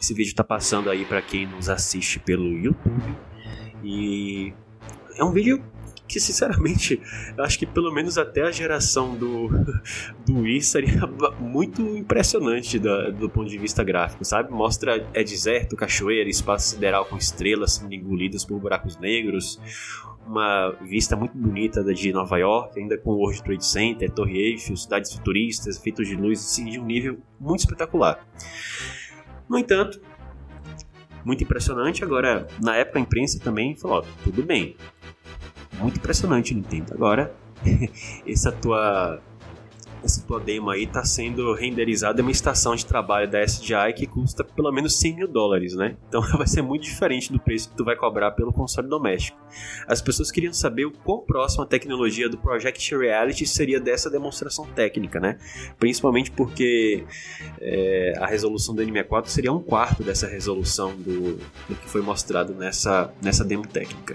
Esse 0.00 0.14
vídeo 0.14 0.34
tá 0.34 0.42
passando 0.42 0.88
aí 0.90 1.04
para 1.04 1.20
quem 1.20 1.46
nos 1.46 1.68
assiste 1.68 2.18
pelo 2.18 2.46
YouTube. 2.56 3.16
E 3.84 4.52
é 5.16 5.24
um 5.24 5.30
vídeo 5.32 5.62
que, 6.08 6.18
sinceramente, 6.18 7.00
eu 7.36 7.44
acho 7.44 7.56
que 7.58 7.64
pelo 7.66 7.92
menos 7.92 8.18
até 8.18 8.42
a 8.42 8.50
geração 8.50 9.14
do, 9.14 9.48
do 10.26 10.40
Wii 10.40 10.60
seria 10.62 11.06
muito 11.38 11.82
impressionante 11.96 12.78
da- 12.78 13.10
do 13.10 13.28
ponto 13.30 13.48
de 13.48 13.56
vista 13.58 13.84
gráfico, 13.84 14.24
sabe? 14.24 14.50
Mostra 14.50 15.06
é 15.14 15.22
deserto, 15.22 15.76
cachoeira, 15.76 16.28
espaço 16.28 16.70
sideral 16.70 17.04
com 17.04 17.16
estrelas 17.16 17.74
sendo 17.74 17.94
engolidas 17.94 18.44
por 18.44 18.58
buracos 18.58 18.96
negros, 18.96 19.60
uma 20.26 20.70
vista 20.82 21.14
muito 21.14 21.36
bonita 21.36 21.82
de 21.94 22.12
Nova 22.12 22.38
York, 22.38 22.78
ainda 22.80 22.98
com 22.98 23.10
o 23.10 23.16
World 23.18 23.42
Trade 23.44 23.64
Center, 23.64 24.10
Torre 24.10 24.38
Eiffel, 24.38 24.76
cidades 24.76 25.12
futuristas, 25.12 25.76
efeitos 25.76 26.08
de 26.08 26.16
luz, 26.16 26.40
assim, 26.40 26.64
de 26.64 26.80
um 26.80 26.84
nível 26.86 27.18
muito 27.38 27.60
espetacular. 27.60 28.18
No 29.50 29.58
entanto, 29.58 30.00
muito 31.24 31.42
impressionante. 31.42 32.04
Agora, 32.04 32.46
na 32.62 32.76
época 32.76 33.00
a 33.00 33.02
imprensa 33.02 33.40
também 33.40 33.74
falou: 33.74 34.06
tudo 34.22 34.44
bem, 34.44 34.76
muito 35.80 35.98
impressionante, 35.98 36.54
Nintendo. 36.54 36.94
Agora, 36.94 37.34
essa 38.24 38.52
tua 38.52 39.20
essa 40.02 40.22
tua 40.22 40.40
demo 40.40 40.70
aí 40.70 40.86
tá 40.86 41.04
sendo 41.04 41.52
renderizada 41.54 42.20
em 42.20 42.24
uma 42.24 42.30
estação 42.30 42.74
de 42.74 42.84
trabalho 42.86 43.30
da 43.30 43.42
SDI 43.42 43.92
que 43.94 44.06
custa 44.06 44.42
pelo 44.42 44.70
menos 44.72 44.96
100 44.98 45.16
mil 45.16 45.28
dólares, 45.28 45.74
né? 45.74 45.96
Então 46.08 46.20
vai 46.36 46.46
ser 46.46 46.62
muito 46.62 46.82
diferente 46.82 47.32
do 47.32 47.38
preço 47.38 47.70
que 47.70 47.76
tu 47.76 47.84
vai 47.84 47.96
cobrar 47.96 48.32
pelo 48.32 48.52
console 48.52 48.88
doméstico. 48.88 49.38
As 49.86 50.00
pessoas 50.00 50.30
queriam 50.30 50.52
saber 50.52 50.86
o 50.86 50.90
quão 50.90 51.20
próxima 51.20 51.64
a 51.64 51.66
tecnologia 51.66 52.28
do 52.28 52.38
Project 52.38 52.96
Reality 52.96 53.46
seria 53.46 53.80
dessa 53.80 54.10
demonstração 54.10 54.66
técnica, 54.66 55.20
né? 55.20 55.38
Principalmente 55.78 56.30
porque 56.30 57.04
é, 57.60 58.14
a 58.18 58.26
resolução 58.26 58.74
do 58.74 58.82
N64 58.82 59.26
seria 59.26 59.52
um 59.52 59.60
quarto 59.60 60.02
dessa 60.02 60.26
resolução 60.26 60.96
do, 60.96 61.36
do 61.68 61.74
que 61.74 61.88
foi 61.88 62.00
mostrado 62.00 62.54
nessa, 62.54 63.12
nessa 63.22 63.44
demo 63.44 63.66
técnica. 63.66 64.14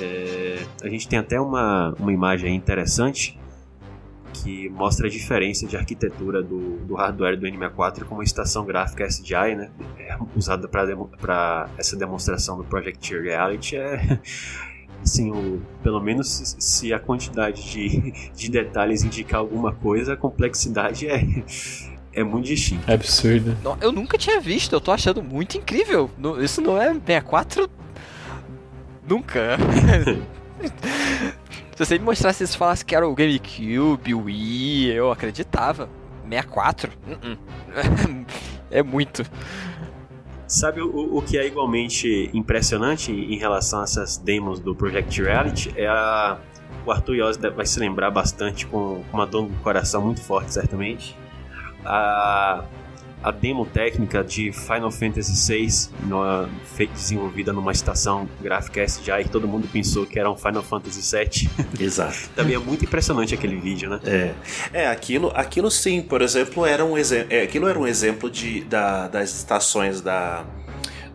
É, 0.00 0.64
a 0.82 0.88
gente 0.88 1.08
tem 1.08 1.18
até 1.18 1.40
uma, 1.40 1.94
uma 1.98 2.12
imagem 2.12 2.54
interessante 2.54 3.38
que 4.48 4.68
mostra 4.70 5.06
a 5.08 5.10
diferença 5.10 5.66
de 5.66 5.76
arquitetura 5.76 6.42
do, 6.42 6.78
do 6.78 6.94
hardware 6.94 7.38
do 7.38 7.46
N64 7.46 8.04
com 8.04 8.14
uma 8.14 8.24
estação 8.24 8.64
gráfica 8.64 9.04
SDI, 9.06 9.54
né? 9.54 9.70
É, 9.98 10.16
usada 10.34 10.66
para 10.66 11.68
essa 11.76 11.94
demonstração 11.96 12.56
do 12.56 12.64
Project 12.64 13.14
Reality. 13.14 13.76
É, 13.76 14.18
assim, 15.04 15.30
o, 15.30 15.60
pelo 15.82 16.00
menos 16.00 16.30
se- 16.30 16.56
se 16.60 16.92
a 16.94 16.98
quantidade 16.98 17.70
de, 17.70 18.12
de 18.34 18.50
detalhes 18.50 19.02
indicar 19.04 19.40
alguma 19.40 19.74
coisa, 19.74 20.14
a 20.14 20.16
complexidade 20.16 21.06
é, 21.06 21.22
é 22.14 22.24
muito 22.24 22.46
distinta. 22.46 22.90
É 22.90 22.94
absurdo. 22.94 23.54
Não, 23.62 23.76
Eu 23.82 23.92
nunca 23.92 24.16
tinha 24.16 24.40
visto, 24.40 24.72
eu 24.72 24.80
tô 24.80 24.90
achando 24.92 25.22
muito 25.22 25.58
incrível. 25.58 26.10
Não- 26.16 26.42
Isso 26.42 26.62
não 26.62 26.80
é 26.80 26.94
64? 26.94 27.68
Nunca. 29.06 29.58
Se 31.78 31.86
você 31.86 31.96
me 31.96 32.06
mostrasse 32.06 32.42
isso 32.42 32.56
e 32.56 32.58
falasse 32.58 32.84
que 32.84 32.92
era 32.92 33.06
o 33.06 33.14
GameCube, 33.14 34.12
Wii, 34.12 34.86
eu 34.90 35.12
acreditava. 35.12 35.88
64? 36.28 36.90
Uh-uh. 37.06 38.26
É 38.68 38.82
muito. 38.82 39.24
Sabe 40.48 40.82
o, 40.82 41.16
o 41.16 41.22
que 41.22 41.38
é 41.38 41.46
igualmente 41.46 42.30
impressionante 42.34 43.12
em 43.12 43.38
relação 43.38 43.80
a 43.80 43.84
essas 43.84 44.18
demos 44.18 44.58
do 44.58 44.74
Project 44.74 45.22
Reality? 45.22 45.72
É 45.76 45.86
a. 45.86 46.38
O 46.84 46.90
Arthur 46.90 47.14
Yost 47.14 47.40
vai 47.50 47.64
se 47.64 47.78
lembrar 47.78 48.10
bastante 48.10 48.66
com, 48.66 49.04
com 49.08 49.16
uma 49.16 49.24
dor 49.24 49.48
no 49.48 49.56
coração 49.60 50.02
muito 50.02 50.20
forte, 50.20 50.52
certamente. 50.52 51.16
A, 51.84 52.64
a 53.22 53.30
demo 53.30 53.66
técnica 53.66 54.22
de 54.22 54.52
Final 54.52 54.90
Fantasy 54.90 55.52
VI, 55.52 55.90
numa, 56.06 56.48
desenvolvida 56.94 57.52
numa 57.52 57.72
estação 57.72 58.28
gráfica 58.40 58.82
SDI, 58.86 59.24
que 59.24 59.30
todo 59.30 59.46
mundo 59.48 59.68
pensou 59.72 60.06
que 60.06 60.18
era 60.18 60.30
um 60.30 60.36
Final 60.36 60.62
Fantasy 60.62 61.00
VII. 61.16 61.50
Exato. 61.84 62.30
Também 62.36 62.54
é 62.54 62.58
muito 62.58 62.84
impressionante 62.84 63.34
aquele 63.34 63.56
vídeo, 63.56 63.90
né? 63.90 64.00
É, 64.04 64.34
é 64.72 64.88
aquilo, 64.88 65.32
aquilo 65.34 65.70
sim, 65.70 66.00
por 66.02 66.22
exemplo, 66.22 66.64
era 66.64 66.84
um 66.84 66.96
exemplo, 66.96 67.26
é, 67.30 67.42
aquilo 67.42 67.66
era 67.68 67.78
um 67.78 67.86
exemplo 67.86 68.30
de, 68.30 68.62
da- 68.64 69.08
das 69.08 69.34
estações 69.34 70.00
da, 70.00 70.44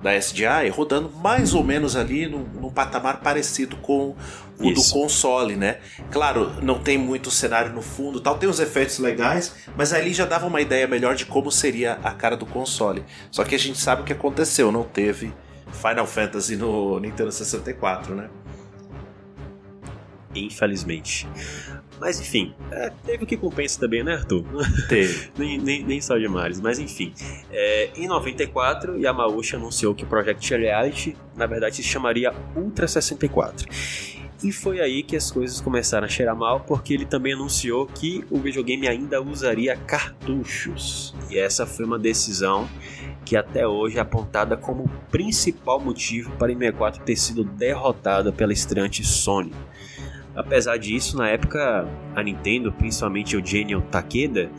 da 0.03 0.13
SDI 0.15 0.69
rodando 0.69 1.09
mais 1.09 1.53
ou 1.53 1.63
menos 1.63 1.95
ali 1.95 2.27
num, 2.27 2.43
num 2.43 2.69
patamar 2.69 3.21
parecido 3.21 3.77
com 3.77 4.15
o 4.59 4.69
Isso. 4.69 4.93
do 4.93 4.99
console, 4.99 5.55
né? 5.55 5.77
Claro, 6.11 6.51
não 6.61 6.77
tem 6.77 6.97
muito 6.97 7.31
cenário 7.31 7.71
no 7.71 7.81
fundo, 7.81 8.19
tal, 8.19 8.37
tem 8.37 8.47
uns 8.47 8.59
efeitos 8.59 8.99
legais, 8.99 9.55
mas 9.75 9.93
ali 9.93 10.13
já 10.13 10.25
dava 10.25 10.45
uma 10.45 10.61
ideia 10.61 10.85
melhor 10.85 11.15
de 11.15 11.25
como 11.25 11.49
seria 11.49 11.93
a 12.03 12.11
cara 12.11 12.35
do 12.35 12.45
console. 12.45 13.03
Só 13.31 13.43
que 13.43 13.55
a 13.55 13.59
gente 13.59 13.79
sabe 13.79 14.01
o 14.01 14.05
que 14.05 14.13
aconteceu, 14.13 14.71
não 14.71 14.83
teve 14.83 15.33
Final 15.71 16.05
Fantasy 16.05 16.55
no 16.55 16.99
Nintendo 16.99 17.31
64, 17.31 18.13
né? 18.13 18.29
Infelizmente. 20.35 21.27
Mas 22.03 22.19
enfim, 22.19 22.53
é, 22.69 22.91
teve 23.05 23.23
o 23.23 23.25
que 23.25 23.37
compensa 23.37 23.79
também, 23.79 24.03
né, 24.03 24.15
Arthur? 24.15 24.43
Teve. 24.89 25.31
nem, 25.39 25.57
nem, 25.57 25.85
nem 25.85 26.01
só 26.01 26.17
de 26.17 26.27
Mario, 26.27 26.57
mas 26.61 26.77
enfim. 26.77 27.13
É, 27.49 27.91
em 27.95 28.09
94, 28.09 28.99
Yamauchi 28.99 29.55
anunciou 29.55 29.95
que 29.95 30.03
o 30.03 30.07
Project 30.07 30.53
Reality, 30.53 31.15
na 31.33 31.45
verdade, 31.45 31.77
se 31.77 31.83
chamaria 31.83 32.33
Ultra 32.57 32.89
64. 32.89 33.69
E 34.43 34.51
foi 34.51 34.81
aí 34.81 35.01
que 35.01 35.15
as 35.15 35.31
coisas 35.31 35.61
começaram 35.61 36.03
a 36.03 36.09
cheirar 36.09 36.35
mal, 36.35 36.59
porque 36.59 36.93
ele 36.93 37.05
também 37.05 37.31
anunciou 37.31 37.85
que 37.85 38.25
o 38.29 38.37
videogame 38.37 38.85
ainda 38.85 39.21
usaria 39.21 39.77
cartuchos. 39.77 41.15
E 41.29 41.39
essa 41.39 41.65
foi 41.65 41.85
uma 41.85 41.97
decisão 41.97 42.67
que 43.23 43.37
até 43.37 43.65
hoje 43.65 43.97
é 43.97 44.01
apontada 44.01 44.57
como 44.57 44.83
o 44.83 44.89
principal 45.09 45.79
motivo 45.79 46.31
para 46.31 46.51
o 46.51 46.57
64 46.57 47.01
ter 47.05 47.15
sido 47.15 47.45
derrotada 47.45 48.33
pela 48.33 48.51
estreante 48.51 49.05
Sony. 49.05 49.53
Apesar 50.35 50.77
disso, 50.77 51.17
na 51.17 51.29
época, 51.29 51.87
a 52.15 52.23
Nintendo, 52.23 52.71
principalmente 52.71 53.37
o 53.37 53.45
Genio 53.45 53.81
Takeda, 53.81 54.49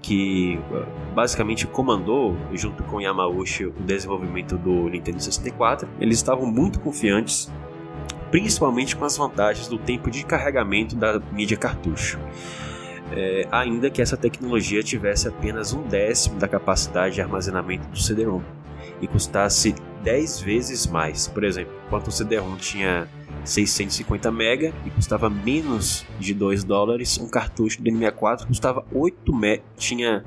que 0.00 0.58
uh, 0.70 1.14
basicamente 1.14 1.66
comandou, 1.66 2.36
junto 2.52 2.84
com 2.84 3.00
Yamauchi, 3.00 3.66
o 3.66 3.72
desenvolvimento 3.72 4.56
do 4.56 4.88
Nintendo 4.88 5.20
64, 5.20 5.88
eles 6.00 6.18
estavam 6.18 6.46
muito 6.46 6.78
confiantes, 6.78 7.50
principalmente 8.30 8.94
com 8.94 9.04
as 9.04 9.16
vantagens 9.16 9.66
do 9.66 9.78
tempo 9.78 10.08
de 10.08 10.24
carregamento 10.24 10.94
da 10.94 11.20
mídia 11.32 11.56
cartucho. 11.56 12.20
É, 13.12 13.48
ainda 13.50 13.90
que 13.90 14.00
essa 14.00 14.16
tecnologia 14.16 14.82
tivesse 14.82 15.26
apenas 15.26 15.72
um 15.72 15.82
décimo 15.82 16.38
da 16.38 16.46
capacidade 16.46 17.16
de 17.16 17.20
armazenamento 17.20 17.88
do 17.88 17.98
CD-ROM 17.98 18.42
e 19.00 19.06
custasse 19.06 19.74
10 20.02 20.40
vezes 20.40 20.86
mais. 20.86 21.26
Por 21.26 21.42
exemplo, 21.44 21.72
enquanto 21.86 22.08
o 22.08 22.12
CD-ROM 22.12 22.56
tinha 22.56 23.08
650 23.46 24.30
mega 24.30 24.74
e 24.84 24.90
custava 24.90 25.30
menos 25.30 26.04
de 26.18 26.34
2 26.34 26.64
dólares. 26.64 27.18
Um 27.18 27.28
cartucho 27.28 27.82
do 27.82 27.90
N64 27.90 28.46
custava 28.46 28.84
8 28.92 29.34
mega, 29.34 29.62
tinha 29.76 30.24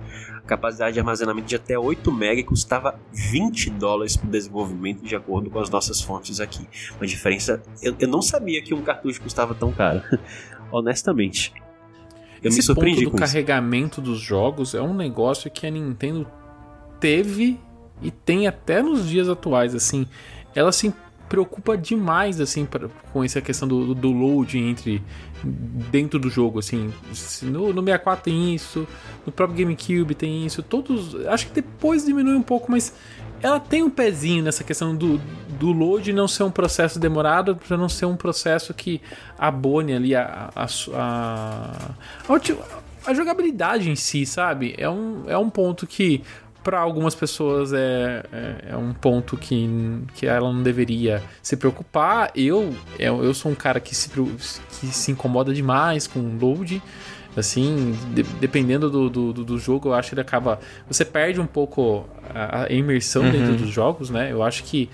capacidade 0.47 0.93
de 0.93 0.99
armazenamento 0.99 1.47
de 1.47 1.55
até 1.55 1.77
8 1.77 2.11
mega 2.11 2.41
e 2.41 2.43
custava 2.43 2.99
20 3.13 3.69
dólares 3.71 4.17
para 4.17 4.29
desenvolvimento 4.29 5.03
de 5.03 5.15
acordo 5.15 5.49
com 5.49 5.59
as 5.59 5.69
nossas 5.69 6.01
fontes 6.01 6.39
aqui. 6.39 6.67
Uma 6.97 7.05
diferença, 7.05 7.61
eu, 7.83 7.95
eu 7.99 8.07
não 8.07 8.21
sabia 8.21 8.61
que 8.61 8.73
um 8.73 8.81
cartucho 8.81 9.21
custava 9.21 9.53
tão 9.53 9.71
caro, 9.71 10.01
honestamente. 10.71 11.53
Eu 12.41 12.49
Esse 12.49 12.57
me 12.57 12.63
surpreendi 12.63 13.03
ponto 13.03 13.15
do 13.15 13.19
carregamento 13.19 14.01
isso. 14.01 14.09
dos 14.09 14.19
jogos 14.19 14.73
é 14.73 14.81
um 14.81 14.93
negócio 14.93 15.51
que 15.51 15.67
a 15.67 15.69
Nintendo 15.69 16.25
teve 16.99 17.59
e 18.01 18.09
tem 18.09 18.47
até 18.47 18.81
nos 18.81 19.07
dias 19.07 19.29
atuais, 19.29 19.75
assim. 19.75 20.07
Ela 20.55 20.71
se 20.71 20.93
preocupa 21.29 21.77
demais, 21.77 22.41
assim, 22.41 22.65
pra, 22.65 22.89
com 23.13 23.23
essa 23.23 23.39
questão 23.39 23.67
do, 23.67 23.93
do 23.93 24.11
load 24.11 24.57
entre 24.57 25.01
dentro 25.91 26.19
do 26.19 26.29
jogo, 26.29 26.59
assim. 26.59 26.91
No, 27.43 27.71
no 27.71 27.81
64 27.81 28.23
tem 28.25 28.55
isso, 28.55 28.87
no 29.25 29.31
próprio 29.31 29.59
GameCube 29.59 30.15
tem 30.15 30.45
isso, 30.45 30.63
todos. 30.63 31.15
Acho 31.27 31.47
que 31.47 31.53
depois 31.53 32.03
diminui 32.03 32.35
um 32.35 32.41
pouco, 32.41 32.71
mas 32.71 32.93
ela 33.41 33.59
tem 33.59 33.83
um 33.83 33.89
pezinho 33.89 34.43
nessa 34.43 34.63
questão 34.63 34.95
do, 34.95 35.17
do 35.59 35.71
load 35.71 36.11
não 36.11 36.27
ser 36.27 36.43
um 36.43 36.51
processo 36.51 36.99
demorado, 36.99 37.55
para 37.55 37.77
não 37.77 37.87
ser 37.87 38.05
um 38.05 38.17
processo 38.17 38.73
que 38.73 38.99
abone 39.37 39.93
ali 39.93 40.15
a, 40.15 40.49
a, 40.55 40.65
a, 40.93 41.91
a, 42.27 43.09
a 43.09 43.13
jogabilidade 43.13 43.89
em 43.89 43.95
si, 43.95 44.25
sabe? 44.25 44.75
É 44.77 44.89
um, 44.89 45.23
é 45.27 45.37
um 45.37 45.49
ponto 45.49 45.87
que 45.87 46.21
para 46.63 46.79
algumas 46.79 47.15
pessoas 47.15 47.73
é, 47.73 48.23
é, 48.31 48.55
é, 48.71 48.77
um 48.77 48.93
ponto 48.93 49.37
que, 49.37 49.67
que 50.13 50.25
ela 50.25 50.51
não 50.51 50.61
deveria 50.61 51.23
se 51.41 51.55
preocupar. 51.55 52.31
Eu, 52.35 52.75
eu, 52.97 53.23
eu 53.23 53.33
sou 53.33 53.51
um 53.51 53.55
cara 53.55 53.79
que 53.79 53.95
se, 53.95 54.09
que 54.09 54.87
se 54.87 55.11
incomoda 55.11 55.53
demais 55.53 56.07
com 56.07 56.37
load. 56.39 56.81
Assim, 57.37 57.95
de, 58.13 58.23
dependendo 58.23 58.89
do, 58.89 59.09
do, 59.09 59.45
do, 59.45 59.57
jogo, 59.59 59.89
eu 59.89 59.93
acho 59.93 60.09
que 60.09 60.15
ele 60.15 60.21
acaba. 60.21 60.59
Você 60.87 61.05
perde 61.05 61.39
um 61.39 61.45
pouco 61.45 62.05
a, 62.33 62.63
a 62.63 62.73
imersão 62.73 63.23
uhum. 63.23 63.31
dentro 63.31 63.55
dos 63.55 63.69
jogos, 63.69 64.09
né? 64.09 64.31
Eu 64.31 64.43
acho 64.43 64.63
que 64.63 64.89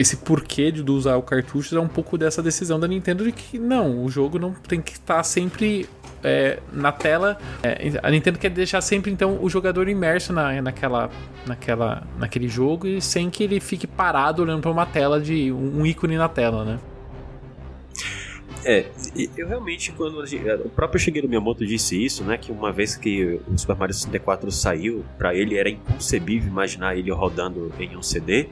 esse 0.00 0.16
porquê 0.16 0.70
de 0.70 0.88
usar 0.90 1.16
o 1.16 1.22
cartucho 1.22 1.76
é 1.76 1.80
um 1.80 1.88
pouco 1.88 2.16
dessa 2.16 2.42
decisão 2.42 2.80
da 2.80 2.88
Nintendo 2.88 3.22
de 3.22 3.32
que 3.32 3.58
não, 3.58 4.02
o 4.02 4.08
jogo 4.08 4.38
não 4.38 4.52
tem 4.52 4.80
que 4.80 4.92
estar 4.92 5.22
sempre 5.22 5.86
é, 6.22 6.58
na 6.72 6.92
tela. 6.92 7.38
É, 7.62 7.98
a 8.02 8.10
Nintendo 8.10 8.38
quer 8.38 8.50
deixar 8.50 8.80
sempre 8.80 9.10
então 9.10 9.38
o 9.42 9.48
jogador 9.48 9.88
imerso 9.88 10.32
na, 10.32 10.60
naquela, 10.62 11.10
naquela, 11.46 12.02
naquele 12.18 12.48
jogo 12.48 12.86
e 12.86 13.00
sem 13.00 13.30
que 13.30 13.44
ele 13.44 13.60
fique 13.60 13.86
parado 13.86 14.42
olhando 14.42 14.60
para 14.60 14.70
uma 14.70 14.86
tela 14.86 15.20
de 15.20 15.52
um, 15.52 15.84
ícone 15.84 16.16
na 16.16 16.28
tela, 16.28 16.64
né? 16.64 16.78
É, 18.62 18.84
eu 19.38 19.48
realmente, 19.48 19.90
quando 19.92 20.22
o 20.64 20.68
próprio 20.68 21.00
Shigeru 21.00 21.26
Miyamoto 21.26 21.64
disse 21.64 22.04
isso, 22.04 22.22
né, 22.22 22.36
que 22.36 22.52
uma 22.52 22.70
vez 22.70 22.94
que 22.94 23.40
o 23.48 23.56
Super 23.56 23.74
Mario 23.74 23.94
64 23.94 24.52
saiu, 24.52 25.02
para 25.16 25.34
ele 25.34 25.56
era 25.56 25.70
inconcebível 25.70 26.46
imaginar 26.46 26.94
ele 26.94 27.10
rodando 27.10 27.72
em 27.80 27.96
um 27.96 28.02
CD. 28.02 28.50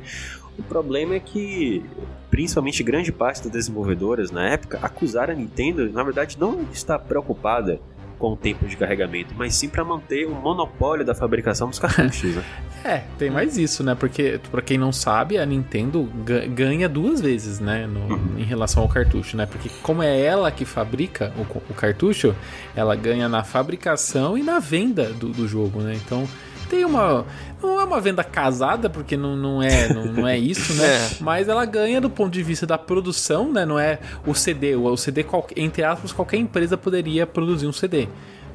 O 0.59 0.63
problema 0.63 1.15
é 1.15 1.21
que, 1.21 1.85
principalmente 2.31 2.83
grande 2.83 3.13
parte 3.13 3.43
das 3.43 3.53
desenvolvedoras 3.53 4.31
na 4.31 4.49
época, 4.49 4.79
acusaram 4.83 5.33
a 5.33 5.37
Nintendo, 5.37 5.91
na 5.91 6.03
verdade, 6.03 6.37
não 6.39 6.67
estar 6.73 6.99
preocupada 6.99 7.81
com 8.19 8.33
o 8.33 8.37
tempo 8.37 8.67
de 8.67 8.77
carregamento, 8.77 9.33
mas 9.39 9.55
sim 9.55 9.69
para 9.69 9.85
manter 9.85 10.27
o 10.27 10.35
monopólio 10.35 11.05
da 11.05 11.15
fabricação 11.15 11.69
dos 11.69 11.79
cartuchos. 11.79 12.35
Né? 12.35 12.45
é, 12.85 13.05
tem 13.17 13.31
mais 13.31 13.57
isso, 13.57 13.85
né? 13.85 13.95
Porque, 13.95 14.41
para 14.51 14.61
quem 14.61 14.77
não 14.77 14.91
sabe, 14.93 15.39
a 15.39 15.47
Nintendo 15.47 16.11
ganha 16.53 16.89
duas 16.89 17.21
vezes, 17.21 17.61
né? 17.61 17.87
No, 17.87 18.01
uhum. 18.01 18.39
Em 18.39 18.43
relação 18.43 18.83
ao 18.83 18.89
cartucho, 18.89 19.37
né? 19.37 19.47
Porque, 19.47 19.71
como 19.83 20.03
é 20.03 20.21
ela 20.21 20.51
que 20.51 20.65
fabrica 20.65 21.33
o, 21.39 21.43
o 21.71 21.75
cartucho, 21.75 22.35
ela 22.75 22.97
ganha 22.97 23.29
na 23.29 23.45
fabricação 23.45 24.37
e 24.37 24.43
na 24.43 24.59
venda 24.59 25.13
do, 25.13 25.29
do 25.29 25.47
jogo, 25.47 25.81
né? 25.81 25.95
Então 25.95 26.27
tem 26.69 26.85
uma. 26.85 27.25
Não 27.63 27.81
é 27.81 27.85
uma 27.85 28.01
venda 28.01 28.23
casada, 28.23 28.89
porque 28.89 29.17
não, 29.17 29.37
não, 29.37 29.63
é, 29.63 29.93
não, 29.93 30.05
não 30.07 30.29
é 30.29 30.39
isso, 30.39 30.75
né? 30.75 30.89
É. 30.89 31.11
Mas 31.21 31.49
ela 31.49 31.65
ganha 31.65 32.01
do 32.01 32.09
ponto 32.09 32.33
de 32.33 32.43
vista 32.43 32.67
da 32.67 32.79
produção, 32.79 33.53
né? 33.53 33.67
Não 33.67 33.79
é 33.79 33.99
o 34.27 34.35
CD. 34.35 34.75
O 34.75 34.97
CD, 34.97 35.25
entre 35.57 35.83
aspas, 35.83 36.13
qualquer 36.13 36.39
empresa 36.39 36.77
poderia 36.77 37.27
produzir 37.27 37.67
um 37.67 37.73
CD. 37.73 38.09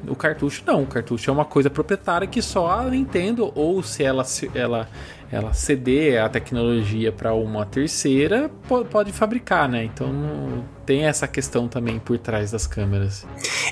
O 0.08 0.16
cartucho 0.16 0.62
não, 0.66 0.82
o 0.82 0.86
cartucho 0.86 1.30
é 1.30 1.32
uma 1.32 1.44
coisa 1.44 1.70
proprietária 1.70 2.26
que 2.26 2.42
só 2.42 2.70
a 2.70 2.84
Nintendo, 2.84 3.52
ou 3.54 3.82
se 3.82 4.02
ela, 4.02 4.24
ela, 4.54 4.88
ela 5.30 5.52
ceder 5.52 6.22
a 6.22 6.28
tecnologia 6.28 7.10
para 7.12 7.34
uma 7.34 7.64
terceira, 7.64 8.50
pode 8.90 9.12
fabricar, 9.12 9.68
né? 9.68 9.84
Então 9.84 10.64
tem 10.84 11.06
essa 11.06 11.26
questão 11.26 11.66
também 11.68 11.98
por 11.98 12.18
trás 12.18 12.50
das 12.50 12.66
câmeras. 12.66 13.26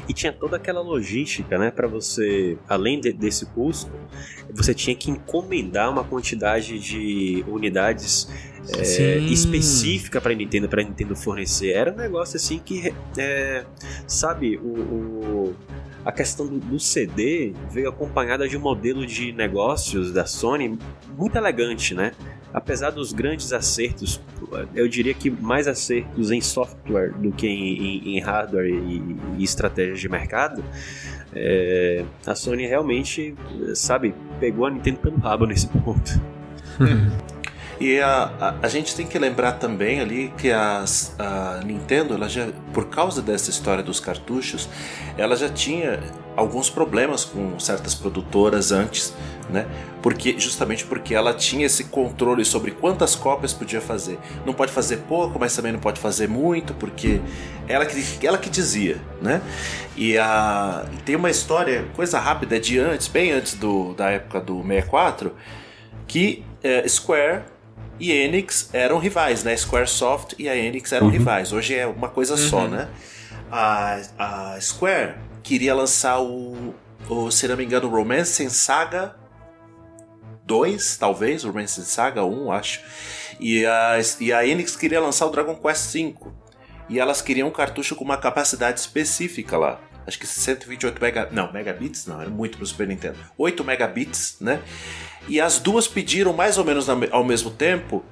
E 0.09 0.13
tinha 0.13 0.33
toda 0.33 0.57
aquela 0.57 0.81
logística, 0.81 1.59
né, 1.59 1.71
para 1.71 1.87
você, 1.87 2.57
além 2.69 3.01
de, 3.01 3.13
desse 3.13 3.47
custo, 3.47 3.91
você 4.53 4.75
tinha 4.75 4.97
que 4.97 5.11
encomendar 5.11 5.91
uma 5.91 6.05
quantidade 6.05 6.79
de 6.79 7.45
unidades 7.47 8.29
é, 8.79 9.19
específica 9.19 10.21
para 10.21 10.35
Nintendo, 10.35 10.69
para 10.69 10.83
Nintendo 10.83 11.17
fornecer. 11.17 11.73
Era 11.73 11.93
um 11.93 11.97
negócio 11.97 12.37
assim 12.37 12.61
que, 12.65 12.93
é, 13.17 13.65
sabe, 14.07 14.57
o, 14.57 14.69
o 14.69 15.55
a 16.05 16.11
questão 16.11 16.47
do, 16.47 16.59
do, 16.59 16.81
CD 16.81 17.53
veio 17.71 17.89
acompanhada 17.89 18.49
de 18.49 18.57
um 18.57 18.61
modelo 18.61 19.07
de 19.07 19.33
negócios 19.33 20.13
da 20.13 20.27
Sony 20.27 20.79
muito 21.17 21.37
elegante, 21.37 21.95
né? 21.95 22.13
Apesar 22.53 22.91
dos 22.91 23.13
grandes 23.13 23.53
acertos, 23.53 24.21
eu 24.75 24.87
diria 24.87 25.15
que 25.15 25.31
mais 25.31 25.67
acertos 25.67 26.31
em 26.31 26.41
software 26.41 27.13
do 27.13 27.33
que 27.33 27.47
em, 27.47 27.79
em, 27.79 28.17
em 28.17 28.21
hardware 28.21 28.69
e, 28.69 29.17
e 29.39 29.45
estratégias 29.45 30.01
de 30.01 30.09
mercado, 30.09 30.63
é, 31.35 32.05
a 32.27 32.35
Sony 32.35 32.67
realmente, 32.67 33.35
sabe, 33.75 34.15
pegou 34.39 34.67
a 34.67 34.71
Nintendo 34.71 34.99
pelo 34.99 35.17
rabo 35.17 35.47
nesse 35.47 35.67
ponto. 35.69 36.21
E 37.83 38.01
a, 38.01 38.31
a, 38.41 38.55
a, 38.63 38.69
gente 38.69 38.95
tem 38.95 39.05
que 39.05 39.19
lembrar 39.19 39.55
também 39.55 39.99
ali 39.99 40.33
que 40.39 40.53
as, 40.53 41.17
a 41.19 41.61
Nintendo, 41.65 42.15
ela 42.15 42.29
já, 42.29 42.47
por 42.73 42.87
causa 42.87 43.21
dessa 43.21 43.51
história 43.51 43.83
dos 43.83 43.99
cartuchos, 43.99 44.69
ela 45.19 45.35
já 45.35 45.49
tinha 45.49 45.99
alguns 46.37 46.71
problemas 46.71 47.25
com 47.25 47.59
certas 47.59 47.93
produtoras 47.93 48.71
antes, 48.71 49.13
né? 49.51 49.67
Porque 50.01 50.39
justamente 50.39 50.85
porque 50.85 51.13
ela 51.13 51.35
tinha 51.35 51.67
esse 51.67 51.83
controle 51.83 52.45
sobre 52.45 52.71
quantas 52.71 53.17
cópias 53.17 53.53
podia 53.53 53.81
fazer. 53.81 54.17
Não 54.47 54.55
pode 54.55 54.71
fazer 54.71 54.99
pouco, 55.09 55.37
mas 55.37 55.57
também 55.57 55.73
não 55.73 55.81
pode 55.81 55.99
fazer 55.99 56.29
muito, 56.29 56.73
porque 56.75 57.21
ela 57.67 57.85
que, 57.85 58.25
ela 58.25 58.39
que 58.39 58.49
dizia, 58.49 59.01
né? 59.21 59.43
E 59.97 60.17
a 60.17 60.85
tem 61.05 61.17
uma 61.17 61.31
história, 61.31 61.85
coisa 61.97 62.21
rápida 62.21 62.61
de 62.61 62.79
antes, 62.79 63.09
bem 63.09 63.33
antes 63.33 63.55
do, 63.55 63.93
da 63.95 64.09
época 64.09 64.41
do 64.41 64.63
64, 64.63 65.35
que 66.07 66.45
é, 66.63 66.87
Square 66.87 67.51
e 67.99 68.11
Enix 68.11 68.71
eram 68.73 68.99
rivais, 68.99 69.45
né? 69.45 69.57
Squaresoft 69.57 70.35
e 70.39 70.49
a 70.49 70.57
Enix 70.57 70.93
eram 70.93 71.07
uhum. 71.07 71.13
rivais. 71.13 71.53
Hoje 71.53 71.75
é 71.75 71.87
uma 71.87 72.09
coisa 72.09 72.35
uhum. 72.35 72.49
só, 72.49 72.69
né? 72.69 72.89
A, 73.51 74.01
a 74.19 74.61
Square 74.61 75.15
queria 75.43 75.75
lançar 75.75 76.21
o, 76.21 76.75
o, 77.09 77.31
se 77.31 77.47
não 77.47 77.57
me 77.57 77.65
engano, 77.65 77.89
Romance 77.89 78.49
Saga 78.51 79.15
2, 80.47 80.97
talvez, 80.97 81.45
Romance 81.45 81.85
Saga 81.85 82.25
1, 82.25 82.53
acho. 82.53 82.81
E 83.39 83.65
a, 83.67 83.99
e 84.21 84.33
a 84.33 84.47
Enix 84.47 84.77
queria 84.77 85.01
lançar 85.01 85.27
o 85.27 85.31
Dragon 85.31 85.55
Quest 85.55 85.91
5. 85.91 86.33
E 86.89 86.99
elas 86.99 87.23
queriam 87.23 87.49
um 87.49 87.53
cartucho 87.53 87.95
com 87.95 88.05
uma 88.05 88.17
capacidade 88.17 88.81
específica 88.81 89.57
lá 89.57 89.81
acho 90.07 90.19
que 90.19 90.27
128 90.27 91.01
mega, 91.01 91.29
não, 91.31 91.53
megabits, 91.53 92.07
não, 92.07 92.21
era 92.21 92.31
muito 92.31 92.57
para 92.57 92.65
o 92.65 92.67
Super 92.67 92.87
Nintendo. 92.87 93.19
8 93.37 93.65
megabits, 93.65 94.37
né? 94.41 94.61
E 95.29 95.41
as 95.41 95.59
duas 95.59 95.87
pediram 95.87 96.33
mais 96.33 96.59
ou 96.59 96.65
menos 96.65 96.89
ao 96.89 97.25
mesmo 97.25 97.51
tempo 97.51 98.05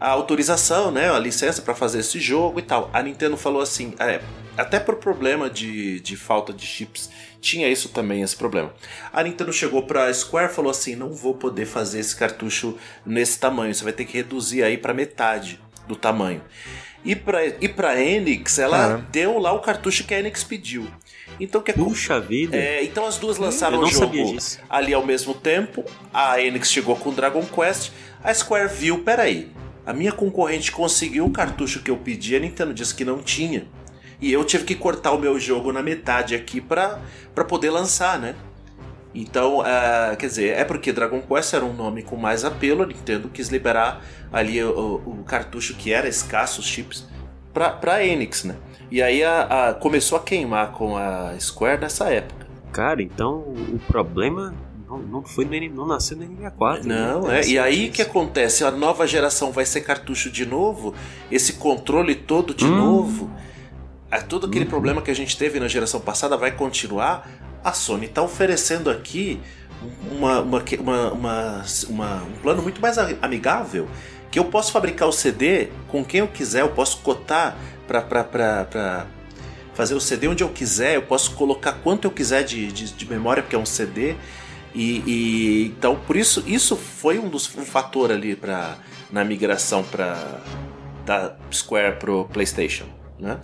a 0.00 0.08
autorização, 0.08 0.90
né, 0.90 1.10
a 1.10 1.18
licença 1.18 1.60
para 1.60 1.74
fazer 1.74 1.98
esse 1.98 2.18
jogo 2.18 2.58
e 2.58 2.62
tal. 2.62 2.88
A 2.90 3.02
Nintendo 3.02 3.36
falou 3.36 3.60
assim, 3.60 3.94
é, 3.98 4.22
até 4.56 4.80
por 4.80 4.96
problema 4.96 5.50
de, 5.50 6.00
de 6.00 6.16
falta 6.16 6.54
de 6.54 6.64
chips, 6.64 7.10
tinha 7.38 7.68
isso 7.68 7.90
também, 7.90 8.22
esse 8.22 8.34
problema. 8.34 8.72
A 9.12 9.22
Nintendo 9.22 9.52
chegou 9.52 9.82
para 9.82 10.12
Square 10.12 10.50
e 10.50 10.54
falou 10.54 10.70
assim, 10.70 10.96
não 10.96 11.12
vou 11.12 11.34
poder 11.34 11.66
fazer 11.66 12.00
esse 12.00 12.16
cartucho 12.16 12.78
nesse 13.04 13.38
tamanho, 13.38 13.74
você 13.74 13.84
vai 13.84 13.92
ter 13.92 14.06
que 14.06 14.16
reduzir 14.16 14.62
aí 14.62 14.78
para 14.78 14.94
metade 14.94 15.60
do 15.86 15.94
tamanho. 15.94 16.42
E 17.04 17.14
para 17.14 17.46
e 17.46 17.68
pra 17.68 18.00
Enix, 18.00 18.58
ela 18.58 18.96
deu 19.10 19.38
lá 19.38 19.52
o 19.52 19.60
cartucho 19.60 20.04
que 20.04 20.14
a 20.14 20.18
Enix 20.18 20.44
pediu. 20.44 20.86
Então 21.40 21.62
que 21.62 21.70
é 21.70 21.74
Puxa 21.74 22.20
vida. 22.20 22.56
É, 22.56 22.84
então 22.84 23.06
as 23.06 23.16
duas 23.16 23.38
lançaram 23.38 23.80
o 23.80 23.86
jogo 23.86 24.36
ali 24.68 24.92
ao 24.92 25.04
mesmo 25.04 25.32
tempo. 25.32 25.84
A 26.12 26.40
Enix 26.40 26.70
chegou 26.70 26.94
com 26.94 27.10
Dragon 27.12 27.44
Quest. 27.44 27.90
A 28.22 28.32
Square 28.34 28.68
viu, 28.72 28.98
peraí, 29.02 29.50
a 29.86 29.92
minha 29.94 30.12
concorrente 30.12 30.70
conseguiu 30.70 31.24
o 31.24 31.30
cartucho 31.30 31.82
que 31.82 31.90
eu 31.90 31.96
pedi, 31.96 32.36
a 32.36 32.38
Nintendo 32.38 32.74
disse 32.74 32.94
que 32.94 33.04
não 33.04 33.18
tinha. 33.22 33.66
E 34.20 34.30
eu 34.30 34.44
tive 34.44 34.64
que 34.64 34.74
cortar 34.74 35.12
o 35.12 35.18
meu 35.18 35.40
jogo 35.40 35.72
na 35.72 35.82
metade 35.82 36.34
aqui 36.34 36.60
pra, 36.60 37.00
pra 37.34 37.42
poder 37.42 37.70
lançar, 37.70 38.18
né? 38.18 38.34
Então, 39.14 39.60
uh, 39.60 40.16
quer 40.16 40.26
dizer, 40.26 40.56
é 40.56 40.64
porque 40.64 40.92
Dragon 40.92 41.20
Quest 41.22 41.54
era 41.54 41.64
um 41.64 41.72
nome 41.72 42.02
com 42.02 42.16
mais 42.16 42.44
apelo, 42.44 42.82
a 42.82 42.86
Nintendo 42.86 43.28
quis 43.28 43.48
liberar 43.48 44.04
ali 44.30 44.62
o, 44.62 45.02
o 45.04 45.24
cartucho 45.26 45.74
que 45.74 45.92
era 45.92 46.06
escasso, 46.06 46.60
os 46.60 46.66
chips, 46.66 47.08
pra, 47.52 47.70
pra 47.70 48.04
Enix, 48.04 48.44
né? 48.44 48.56
E 48.90 49.00
aí 49.02 49.22
a, 49.22 49.68
a- 49.70 49.74
começou 49.74 50.18
a 50.18 50.20
queimar 50.20 50.72
com 50.72 50.96
a 50.96 51.32
Square 51.38 51.80
nessa 51.80 52.08
época. 52.10 52.46
Cara, 52.72 53.02
então 53.02 53.38
o 53.38 53.80
problema 53.86 54.54
não, 54.88 54.98
não 54.98 55.22
foi 55.22 55.44
no 55.44 55.54
N- 55.54 55.68
não 55.68 55.86
nasceu 55.86 56.16
no 56.16 56.24
N64. 56.24 56.84
Não, 56.84 57.22
né? 57.28 57.40
é. 57.40 57.46
E 57.46 57.58
aí 57.58 57.88
o 57.88 57.92
que 57.92 58.02
acontece? 58.02 58.64
A 58.64 58.70
nova 58.70 59.06
geração 59.06 59.52
vai 59.52 59.64
ser 59.64 59.80
cartucho 59.82 60.30
de 60.30 60.44
novo, 60.46 60.94
esse 61.30 61.54
controle 61.54 62.14
todo 62.14 62.52
de 62.54 62.64
Hum. 62.64 62.76
novo. 62.76 63.30
É, 64.10 64.18
todo 64.20 64.46
aquele 64.48 64.64
Uhum. 64.64 64.70
problema 64.70 65.02
que 65.02 65.10
a 65.10 65.14
gente 65.14 65.36
teve 65.38 65.60
na 65.60 65.68
geração 65.68 66.00
passada 66.00 66.36
vai 66.36 66.50
continuar. 66.50 67.28
A 67.62 67.72
Sony 67.72 68.06
está 68.06 68.22
oferecendo 68.22 68.90
aqui 68.90 69.38
uma, 70.10 70.40
uma, 70.40 70.62
uma, 70.80 71.12
uma- 71.88 72.22
um 72.24 72.32
plano 72.42 72.60
muito 72.62 72.80
mais 72.80 72.98
amigável. 72.98 73.86
Que 74.30 74.38
eu 74.38 74.44
posso 74.44 74.70
fabricar 74.72 75.08
o 75.08 75.12
CD 75.12 75.68
com 75.88 76.04
quem 76.04 76.20
eu 76.20 76.28
quiser, 76.28 76.60
eu 76.60 76.70
posso 76.70 76.98
cotar 76.98 77.56
para 77.88 79.06
fazer 79.74 79.94
o 79.94 80.00
CD 80.00 80.28
onde 80.28 80.42
eu 80.44 80.48
quiser, 80.48 80.94
eu 80.96 81.02
posso 81.02 81.32
colocar 81.32 81.72
quanto 81.72 82.04
eu 82.04 82.10
quiser 82.10 82.44
de, 82.44 82.70
de, 82.70 82.92
de 82.92 83.08
memória, 83.10 83.42
porque 83.42 83.56
é 83.56 83.58
um 83.58 83.66
CD. 83.66 84.14
E, 84.74 85.02
e- 85.04 85.66
então 85.76 85.96
por 86.06 86.16
isso 86.16 86.44
isso 86.46 86.76
foi 86.76 87.18
um 87.18 87.28
dos 87.28 87.52
um 87.56 87.64
fator 87.64 88.12
ali 88.12 88.36
para 88.36 88.76
na 89.10 89.24
migração 89.24 89.82
para 89.82 90.40
da 91.04 91.34
Square 91.52 91.96
pro 91.98 92.26
PlayStation, 92.26 92.84
né? 93.18 93.40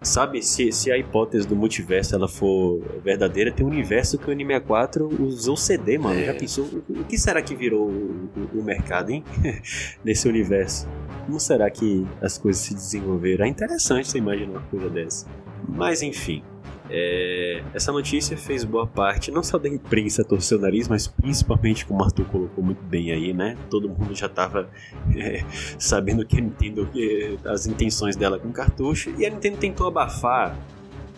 Sabe, 0.00 0.40
se, 0.42 0.70
se 0.70 0.92
a 0.92 0.96
hipótese 0.96 1.46
do 1.46 1.56
multiverso 1.56 2.14
ela 2.14 2.28
for 2.28 2.80
verdadeira, 3.02 3.50
tem 3.50 3.66
um 3.66 3.68
universo 3.68 4.16
que 4.16 4.30
o 4.30 4.34
N64 4.34 5.20
usou 5.20 5.56
CD, 5.56 5.98
mano. 5.98 6.20
É. 6.20 6.26
Já 6.26 6.34
pensou? 6.34 6.64
O, 6.88 7.00
o 7.00 7.04
que 7.04 7.18
será 7.18 7.42
que 7.42 7.54
virou 7.54 7.88
o, 7.88 8.28
o- 8.54 8.60
o 8.60 8.62
mercado, 8.62 9.10
hein? 9.10 9.24
Nesse 10.04 10.28
universo. 10.28 10.86
Como 11.26 11.40
será 11.40 11.68
que 11.68 12.06
as 12.22 12.38
coisas 12.38 12.62
se 12.62 12.74
desenvolveram? 12.74 13.44
É 13.44 13.48
interessante 13.48 14.08
você 14.08 14.18
imaginar 14.18 14.52
uma 14.52 14.62
coisa 14.62 14.88
dessa. 14.88 15.26
Mas 15.68 16.00
enfim. 16.00 16.42
É, 16.90 17.62
essa 17.74 17.92
notícia 17.92 18.36
fez 18.36 18.64
boa 18.64 18.86
parte, 18.86 19.30
não 19.30 19.42
só 19.42 19.58
da 19.58 19.68
imprensa 19.68 20.24
torcer 20.24 20.58
o 20.58 20.60
nariz, 20.60 20.88
mas 20.88 21.06
principalmente, 21.06 21.84
como 21.84 22.00
o 22.00 22.04
Arthur 22.04 22.24
colocou 22.26 22.64
muito 22.64 22.82
bem 22.82 23.12
aí, 23.12 23.32
né? 23.32 23.56
Todo 23.68 23.88
mundo 23.88 24.14
já 24.14 24.28
tava 24.28 24.70
é, 25.14 25.44
sabendo 25.78 26.24
que 26.24 26.38
a 26.38 26.40
Nintendo, 26.40 26.88
eh, 26.96 27.36
as 27.44 27.66
intenções 27.66 28.16
dela 28.16 28.38
com 28.38 28.50
cartucho, 28.50 29.12
e 29.18 29.26
a 29.26 29.30
Nintendo 29.30 29.58
tentou 29.58 29.86
abafar 29.86 30.56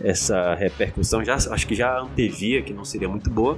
essa 0.01 0.55
repercussão, 0.55 1.25
já, 1.25 1.35
acho 1.35 1.67
que 1.67 1.75
já 1.75 2.01
antevia 2.01 2.63
que 2.63 2.73
não 2.73 2.85
seria 2.85 3.09
muito 3.09 3.31
boa, 3.31 3.55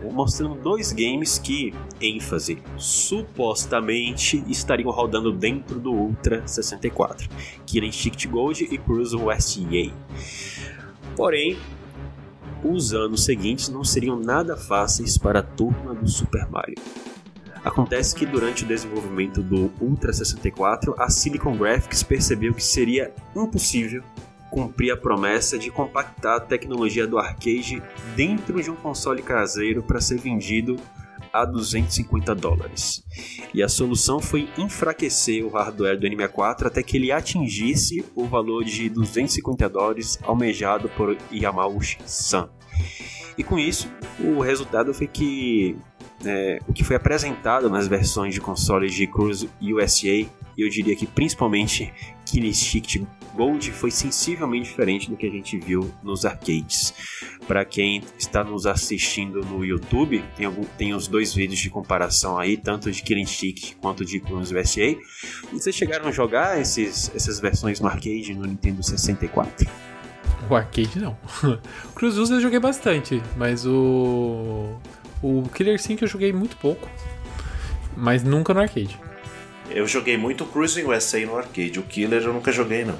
né, 0.00 0.10
mostrando 0.12 0.54
dois 0.54 0.92
games 0.92 1.38
que, 1.38 1.74
ênfase, 2.00 2.58
supostamente 2.76 4.44
estariam 4.46 4.90
rodando 4.90 5.32
dentro 5.32 5.80
do 5.80 5.92
Ultra 5.92 6.46
64, 6.46 7.28
Killer 7.64 7.88
Instinct 7.88 8.28
Gold 8.28 8.68
e 8.70 8.78
Cruise 8.78 9.16
West 9.16 9.58
EA. 9.58 9.90
Porém, 11.16 11.58
os 12.62 12.92
anos 12.92 13.24
seguintes 13.24 13.68
não 13.68 13.82
seriam 13.82 14.18
nada 14.18 14.56
fáceis 14.56 15.16
para 15.16 15.40
a 15.40 15.42
turma 15.42 15.94
do 15.94 16.06
Super 16.08 16.46
Mario. 16.50 16.76
Acontece 17.64 18.14
que 18.14 18.26
durante 18.26 18.64
o 18.64 18.68
desenvolvimento 18.68 19.42
do 19.42 19.72
Ultra 19.80 20.12
64, 20.12 20.94
a 20.98 21.08
Silicon 21.10 21.56
Graphics 21.56 22.02
percebeu 22.02 22.54
que 22.54 22.62
seria 22.62 23.12
impossível 23.34 24.04
cumprir 24.50 24.92
a 24.92 24.96
promessa 24.96 25.58
de 25.58 25.70
compactar 25.70 26.36
a 26.36 26.40
tecnologia 26.40 27.06
do 27.06 27.18
arcade 27.18 27.82
dentro 28.14 28.62
de 28.62 28.70
um 28.70 28.76
console 28.76 29.22
caseiro 29.22 29.82
para 29.82 30.00
ser 30.00 30.18
vendido 30.18 30.76
a 31.42 31.44
250 31.44 32.34
dólares. 32.34 33.04
E 33.52 33.62
a 33.62 33.68
solução 33.68 34.20
foi 34.20 34.48
enfraquecer 34.58 35.44
o 35.44 35.50
hardware 35.50 35.98
do 35.98 36.06
N64 36.06 36.66
até 36.66 36.82
que 36.82 36.96
ele 36.96 37.12
atingisse 37.12 38.04
o 38.14 38.24
valor 38.24 38.64
de 38.64 38.88
250 38.88 39.68
dólares 39.68 40.18
almejado 40.22 40.88
por 40.90 41.16
Yamauchi-san. 41.32 42.48
E 43.38 43.44
com 43.44 43.58
isso, 43.58 43.90
o 44.18 44.40
resultado 44.40 44.94
foi 44.94 45.06
que 45.06 45.76
é, 46.24 46.58
o 46.66 46.72
que 46.72 46.82
foi 46.82 46.96
apresentado 46.96 47.68
nas 47.68 47.86
versões 47.86 48.34
de 48.34 48.40
consoles 48.40 48.94
de 48.94 49.06
Cruise 49.06 49.48
USA, 49.60 50.26
eu 50.56 50.68
diria 50.70 50.96
que 50.96 51.06
principalmente 51.06 51.92
Killer 52.24 52.50
Instinct 52.50 53.06
Gold, 53.36 53.70
foi 53.70 53.90
sensivelmente 53.90 54.70
diferente 54.70 55.10
do 55.10 55.16
que 55.16 55.26
a 55.26 55.30
gente 55.30 55.58
viu 55.58 55.92
nos 56.02 56.24
arcades. 56.24 56.94
Para 57.46 57.64
quem 57.64 58.02
está 58.18 58.42
nos 58.42 58.66
assistindo 58.66 59.40
no 59.42 59.64
YouTube, 59.64 60.24
tem, 60.36 60.46
algum, 60.46 60.64
tem 60.64 60.94
os 60.94 61.06
dois 61.06 61.32
vídeos 61.34 61.60
de 61.60 61.70
comparação 61.70 62.38
aí, 62.38 62.56
tanto 62.56 62.90
de 62.90 63.02
Killer 63.02 63.22
Instinct 63.22 63.76
quanto 63.80 64.04
de 64.04 64.18
Cruise 64.18 64.54
USA. 64.54 64.80
E 64.80 64.98
vocês 65.52 65.76
chegaram 65.76 66.08
a 66.08 66.10
jogar 66.10 66.60
esses, 66.60 67.12
essas 67.14 67.38
versões 67.38 67.78
no 67.78 67.86
arcade 67.86 68.34
no 68.34 68.46
Nintendo 68.46 68.82
64? 68.82 69.68
O 70.48 70.54
arcade 70.54 70.98
não. 70.98 71.16
Wars 72.00 72.30
eu 72.30 72.40
joguei 72.40 72.58
bastante, 72.60 73.22
mas 73.36 73.66
o. 73.66 74.76
O 75.22 75.42
Killer 75.54 75.74
Instinct 75.74 76.02
eu 76.02 76.08
joguei 76.08 76.32
muito 76.32 76.56
pouco. 76.56 76.88
Mas 77.96 78.22
nunca 78.22 78.52
no 78.52 78.60
arcade. 78.60 78.98
Eu 79.70 79.86
joguei 79.86 80.16
muito 80.16 80.44
Cruising 80.44 80.84
USA 80.84 81.24
no 81.26 81.36
arcade. 81.36 81.78
O 81.78 81.82
Killer 81.82 82.22
eu 82.22 82.32
nunca 82.32 82.52
joguei 82.52 82.84
não. 82.84 82.98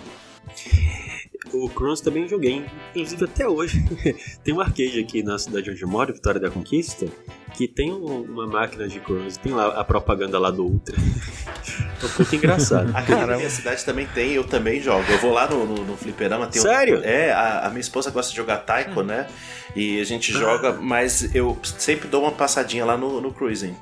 O 1.52 1.68
Cruise 1.70 2.02
também 2.02 2.26
joguei, 2.28 2.64
inclusive 2.90 3.24
até 3.24 3.48
hoje. 3.48 3.82
tem 4.42 4.52
um 4.52 4.60
arcade 4.60 4.98
aqui 4.98 5.22
na 5.22 5.38
cidade 5.38 5.70
onde 5.70 5.80
eu 5.80 5.88
moro, 5.88 6.12
Vitória 6.12 6.40
da 6.40 6.50
Conquista, 6.50 7.06
que 7.54 7.68
tem 7.68 7.92
um- 7.92 8.22
uma 8.22 8.46
máquina 8.46 8.88
de 8.88 8.98
Cruise, 9.00 9.38
tem 9.38 9.52
lá 9.52 9.68
a 9.80 9.84
propaganda 9.84 10.38
lá 10.40 10.50
do 10.50 10.64
Ultra. 10.64 10.96
é 12.02 12.04
um 12.04 12.08
pouco 12.10 12.34
engraçado. 12.34 12.90
Aqui 12.96 13.12
na 13.14 13.36
minha 13.36 13.48
cidade 13.48 13.84
também 13.84 14.06
tem, 14.08 14.32
eu 14.32 14.42
também 14.44 14.80
jogo. 14.82 15.04
Eu 15.10 15.18
vou 15.18 15.32
lá 15.32 15.48
no, 15.48 15.64
no, 15.64 15.84
no 15.84 15.96
fliperama. 15.96 16.46
Tem 16.48 16.60
um- 16.60 16.64
Sério? 16.64 17.00
é, 17.04 17.30
a, 17.32 17.66
a 17.66 17.68
minha 17.70 17.80
esposa 17.80 18.10
gosta 18.10 18.30
de 18.32 18.36
jogar 18.36 18.58
Taiko, 18.58 19.02
né? 19.02 19.28
E 19.74 20.00
a 20.00 20.04
gente 20.04 20.32
joga, 20.32 20.72
mas 20.72 21.32
eu 21.34 21.56
sempre 21.62 22.08
dou 22.08 22.22
uma 22.22 22.32
passadinha 22.32 22.84
lá 22.84 22.96
no, 22.96 23.20
no 23.20 23.32
Cruising. 23.32 23.76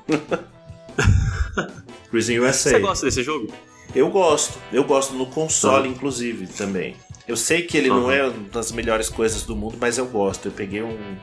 Cruising 2.09 2.39
USA. 2.39 2.69
Você 2.69 2.79
gosta 2.79 3.05
desse 3.05 3.23
jogo? 3.23 3.51
Eu 3.95 4.09
gosto. 4.09 4.59
Eu 4.71 4.83
gosto 4.83 5.13
no 5.13 5.25
console, 5.27 5.87
inclusive, 5.89 6.47
também. 6.47 6.95
Eu 7.27 7.37
sei 7.37 7.63
que 7.63 7.77
ele 7.77 7.87
não 7.89 8.03
Uhum. 8.03 8.11
é 8.11 8.23
uma 8.27 8.49
das 8.49 8.71
melhores 8.71 9.09
coisas 9.09 9.43
do 9.43 9.55
mundo, 9.55 9.77
mas 9.79 9.97
eu 9.97 10.05
gosto. 10.05 10.47
Eu 10.47 10.51
peguei 10.51 10.83
um. 10.83 11.17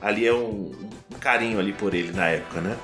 Ali 0.00 0.26
é 0.26 0.32
um, 0.32 0.72
um 1.12 1.18
carinho 1.18 1.58
ali 1.58 1.72
por 1.72 1.94
ele 1.94 2.12
na 2.12 2.26
época, 2.28 2.60
né? 2.60 2.76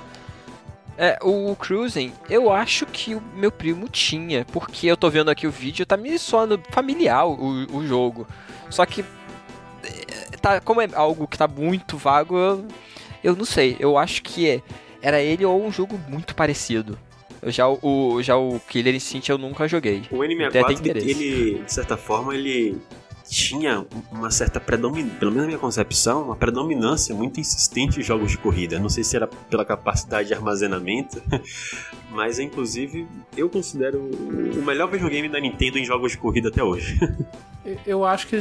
É, 0.98 1.18
o 1.22 1.54
Cruising, 1.56 2.12
eu 2.28 2.52
acho 2.52 2.84
que 2.86 3.14
o 3.14 3.22
meu 3.34 3.50
primo 3.50 3.88
tinha, 3.88 4.44
porque 4.46 4.86
eu 4.86 4.96
tô 4.96 5.08
vendo 5.08 5.30
aqui 5.30 5.46
o 5.46 5.50
vídeo, 5.50 5.86
tá 5.86 5.96
me 5.96 6.18
soando 6.18 6.60
familiar 6.70 7.26
o, 7.26 7.76
o 7.76 7.86
jogo. 7.86 8.26
Só 8.68 8.84
que, 8.84 9.04
é, 9.82 10.36
tá, 10.36 10.60
como 10.60 10.80
é 10.82 10.88
algo 10.94 11.26
que 11.26 11.38
tá 11.38 11.46
muito 11.48 11.96
vago, 11.96 12.36
eu, 12.36 12.66
eu 13.22 13.36
não 13.36 13.44
sei. 13.44 13.76
Eu 13.78 13.96
acho 13.96 14.22
que 14.22 14.48
é, 14.48 14.62
era 15.00 15.20
ele 15.20 15.44
ou 15.44 15.64
um 15.64 15.70
jogo 15.72 15.98
muito 16.08 16.34
parecido. 16.34 16.98
Eu 17.42 17.50
já 17.50 17.68
o, 17.68 18.22
já 18.22 18.36
o 18.36 18.60
Killer 18.60 18.94
Instinct 18.94 19.28
eu 19.30 19.36
nunca 19.36 19.66
joguei. 19.66 20.04
O 20.10 20.20
Tem 20.20 20.44
até 20.46 20.60
N64, 20.62 20.70
ele, 20.70 20.74
interesse. 20.78 21.10
ele, 21.10 21.62
de 21.64 21.72
certa 21.72 21.96
forma, 21.96 22.34
ele 22.34 22.78
tinha 23.28 23.84
uma 24.10 24.30
certa 24.30 24.60
predominância, 24.60 25.18
pelo 25.18 25.30
menos 25.30 25.42
na 25.44 25.48
minha 25.48 25.58
concepção, 25.58 26.22
uma 26.24 26.36
predominância 26.36 27.14
muito 27.14 27.40
insistente 27.40 27.98
em 27.98 28.02
jogos 28.02 28.30
de 28.32 28.38
corrida. 28.38 28.78
Não 28.78 28.88
sei 28.88 29.02
se 29.02 29.16
era 29.16 29.26
pela 29.26 29.64
capacidade 29.64 30.28
de 30.28 30.34
armazenamento, 30.34 31.20
mas 32.10 32.38
inclusive 32.38 33.06
eu 33.36 33.48
considero 33.48 33.98
o 33.98 34.62
melhor 34.62 34.88
videogame 34.88 35.28
da 35.28 35.40
Nintendo 35.40 35.78
em 35.78 35.84
jogos 35.84 36.12
de 36.12 36.18
corrida 36.18 36.48
até 36.48 36.62
hoje. 36.62 36.98
Eu- 37.86 38.04
acho 38.04 38.26
que 38.26 38.36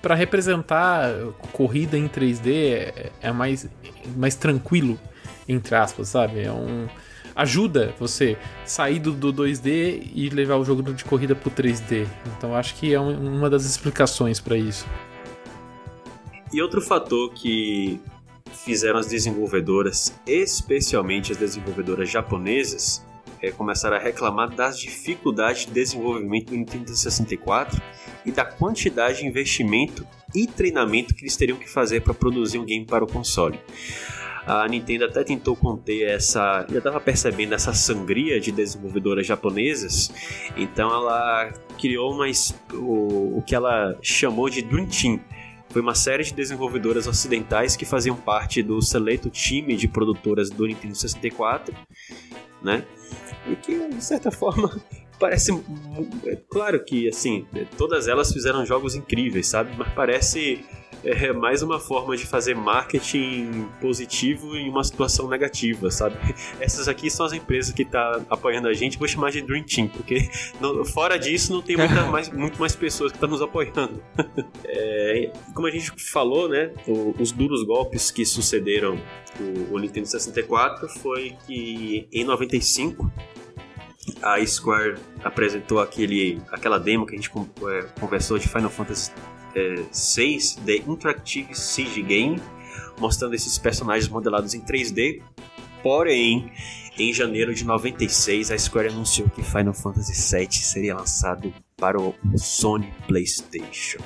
pra 0.00 0.14
representar 0.14 1.10
corrida 1.52 1.98
em 1.98 2.08
3D 2.08 2.50
é, 2.72 3.12
é 3.20 3.30
mais, 3.30 3.68
mais 4.16 4.34
tranquilo, 4.34 4.98
entre 5.46 5.74
aspas, 5.74 6.08
sabe? 6.08 6.40
É 6.40 6.50
um. 6.50 6.88
Ajuda 7.34 7.94
você 7.98 8.36
sair 8.64 8.98
do, 8.98 9.12
do 9.12 9.32
2D 9.32 10.10
e 10.14 10.28
levar 10.30 10.56
o 10.56 10.64
jogo 10.64 10.82
de 10.92 11.04
corrida 11.04 11.34
pro 11.34 11.50
3D. 11.50 12.06
Então 12.36 12.54
acho 12.54 12.74
que 12.76 12.92
é 12.92 13.00
um- 13.00 13.38
uma 13.38 13.48
das 13.48 13.64
explicações 13.64 14.38
pra 14.40 14.56
isso. 14.56 14.86
E 16.52 16.60
outro 16.60 16.82
fator 16.82 17.32
que 17.32 17.98
fizeram 18.64 18.98
as 18.98 19.06
desenvolvedoras, 19.06 20.14
especialmente 20.26 21.32
as 21.32 21.38
desenvolvedoras 21.38 22.10
japonesas, 22.10 23.02
é, 23.40 23.50
começaram 23.50 23.96
a 23.96 23.98
reclamar 23.98 24.50
das 24.54 24.78
dificuldades 24.78 25.66
de 25.66 25.72
desenvolvimento 25.72 26.50
do 26.50 26.56
Nintendo 26.56 26.94
64 26.94 27.80
e 28.24 28.30
da 28.30 28.44
quantidade 28.44 29.18
de 29.20 29.26
investimento 29.26 30.06
e 30.34 30.46
treinamento 30.46 31.14
que 31.14 31.22
eles 31.22 31.36
teriam 31.36 31.58
que 31.58 31.68
fazer 31.68 32.02
para 32.02 32.14
produzir 32.14 32.58
um 32.58 32.64
game 32.64 32.84
para 32.86 33.02
o 33.02 33.06
console. 33.06 33.58
A 34.46 34.66
Nintendo 34.66 35.04
até 35.04 35.22
tentou 35.22 35.54
conter 35.54 36.02
essa. 36.08 36.66
Já 36.70 36.78
estava 36.78 37.00
percebendo 37.00 37.54
essa 37.54 37.72
sangria 37.72 38.40
de 38.40 38.50
desenvolvedoras 38.50 39.26
japonesas, 39.26 40.10
então 40.56 40.88
ela 40.90 41.52
criou 41.78 42.12
uma, 42.12 42.26
o, 42.74 43.38
o 43.38 43.42
que 43.46 43.54
ela 43.54 43.96
chamou 44.02 44.48
de 44.48 44.62
Dream 44.62 44.86
Team, 44.86 45.20
foi 45.72 45.80
uma 45.80 45.94
série 45.94 46.22
de 46.22 46.34
desenvolvedoras 46.34 47.06
ocidentais 47.06 47.76
que 47.76 47.86
faziam 47.86 48.14
parte 48.14 48.62
do 48.62 48.82
seleto 48.82 49.30
time 49.30 49.74
de 49.74 49.88
produtoras 49.88 50.50
do 50.50 50.66
Nintendo 50.66 50.94
64, 50.94 51.74
né? 52.62 52.84
E 53.48 53.56
que, 53.56 53.88
de 53.88 54.04
certa 54.04 54.30
forma, 54.32 54.78
parece. 55.22 55.52
é 56.26 56.36
Claro 56.50 56.84
que, 56.84 57.08
assim, 57.08 57.46
todas 57.78 58.08
elas 58.08 58.32
fizeram 58.32 58.66
jogos 58.66 58.96
incríveis, 58.96 59.46
sabe? 59.46 59.70
Mas 59.78 59.88
parece 59.94 60.64
é, 61.04 61.32
mais 61.32 61.62
uma 61.62 61.78
forma 61.78 62.16
de 62.16 62.26
fazer 62.26 62.54
marketing 62.56 63.68
positivo 63.80 64.56
em 64.56 64.68
uma 64.68 64.82
situação 64.82 65.28
negativa, 65.28 65.90
sabe? 65.92 66.16
Essas 66.60 66.88
aqui 66.88 67.08
são 67.08 67.24
as 67.24 67.32
empresas 67.32 67.72
que 67.72 67.84
tá 67.84 68.20
apoiando 68.28 68.66
a 68.66 68.72
gente, 68.72 68.98
vou 68.98 69.06
chamar 69.06 69.30
de 69.30 69.42
Dream 69.42 69.64
Team, 69.64 69.86
porque 69.88 70.28
no- 70.60 70.84
fora 70.84 71.16
disso 71.16 71.52
não 71.52 71.62
tem 71.62 71.76
muita 71.76 72.02
mais, 72.10 72.28
muito 72.28 72.58
mais 72.58 72.74
pessoas 72.74 73.12
que 73.12 73.16
estão 73.16 73.28
nos 73.28 73.40
apoiando. 73.42 74.02
É, 74.64 75.30
como 75.54 75.68
a 75.68 75.70
gente 75.70 75.92
falou, 76.10 76.48
né? 76.48 76.72
os 77.18 77.30
duros 77.30 77.62
golpes 77.64 78.10
que 78.10 78.24
sucederam 78.24 78.98
o, 79.40 79.74
o 79.74 79.78
Nintendo 79.78 80.06
64 80.06 80.88
foi 80.88 81.36
que 81.46 82.06
em 82.12 82.24
95 82.24 83.10
a 84.22 84.44
Square 84.44 84.96
apresentou 85.22 85.80
aquele, 85.80 86.40
aquela 86.50 86.78
demo 86.78 87.06
que 87.06 87.14
a 87.14 87.16
gente 87.16 87.30
é, 87.30 87.82
conversou 88.00 88.38
de 88.38 88.48
Final 88.48 88.70
Fantasy 88.70 89.12
é, 89.54 89.84
6 89.90 90.60
The 90.66 90.76
Interactive 90.76 91.54
Siege 91.54 92.02
Game, 92.02 92.40
mostrando 92.98 93.34
esses 93.34 93.58
personagens 93.58 94.08
modelados 94.08 94.54
em 94.54 94.60
3D. 94.60 95.22
Porém, 95.82 96.52
em 96.98 97.12
janeiro 97.12 97.54
de 97.54 97.64
96, 97.64 98.50
a 98.50 98.58
Square 98.58 98.88
anunciou 98.88 99.28
que 99.28 99.42
Final 99.42 99.74
Fantasy 99.74 100.12
VII 100.36 100.52
seria 100.52 100.94
lançado 100.94 101.52
para 101.76 102.00
o 102.00 102.14
Sony 102.36 102.92
PlayStation. 103.06 103.98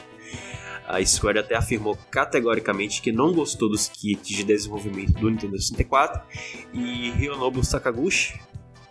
A 0.86 1.04
Square 1.04 1.40
até 1.40 1.56
afirmou 1.56 1.98
categoricamente 2.10 3.02
que 3.02 3.10
não 3.10 3.32
gostou 3.32 3.68
dos 3.68 3.88
kits 3.88 4.28
de 4.28 4.44
desenvolvimento 4.44 5.14
do 5.14 5.28
Nintendo 5.28 5.58
64 5.58 6.22
e 6.72 7.08
Hironobu 7.08 7.64
Sakaguchi, 7.64 8.40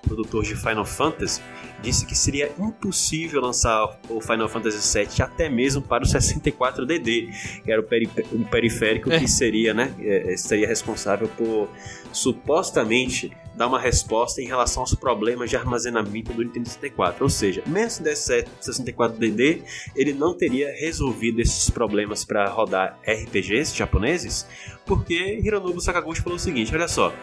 produtor 0.05 0.43
de 0.43 0.55
Final 0.55 0.85
Fantasy, 0.85 1.41
disse 1.81 2.05
que 2.05 2.15
seria 2.15 2.51
impossível 2.57 3.41
lançar 3.41 3.99
o 4.09 4.21
Final 4.21 4.47
Fantasy 4.47 4.97
VII 4.99 5.21
até 5.21 5.49
mesmo 5.49 5.81
para 5.81 6.03
o 6.03 6.07
64DD, 6.07 7.61
que 7.63 7.71
era 7.71 7.81
o, 7.81 7.83
peri- 7.83 8.09
o 8.31 8.45
periférico 8.45 9.09
que 9.09 9.27
seria, 9.27 9.73
né, 9.73 9.93
é, 9.99 10.37
seria 10.37 10.67
responsável 10.67 11.27
por 11.37 11.69
supostamente 12.11 13.31
dar 13.55 13.67
uma 13.67 13.79
resposta 13.79 14.41
em 14.41 14.45
relação 14.45 14.83
aos 14.83 14.93
problemas 14.93 15.49
de 15.49 15.55
armazenamento 15.55 16.33
do 16.33 16.43
Nintendo 16.43 16.67
64. 16.67 17.23
Ou 17.23 17.29
seja, 17.29 17.63
mesmo 17.65 18.05
o 18.05 18.09
64DD, 18.09 19.63
ele 19.95 20.13
não 20.13 20.33
teria 20.33 20.71
resolvido 20.77 21.39
esses 21.39 21.69
problemas 21.69 22.25
para 22.25 22.47
rodar 22.49 22.99
RPGs 23.07 23.75
japoneses, 23.75 24.47
porque 24.85 25.39
Hironobu 25.41 25.79
Sakaguchi 25.79 26.21
falou 26.21 26.37
o 26.37 26.39
seguinte: 26.39 26.73
olha 26.75 26.87
só, 26.87 27.13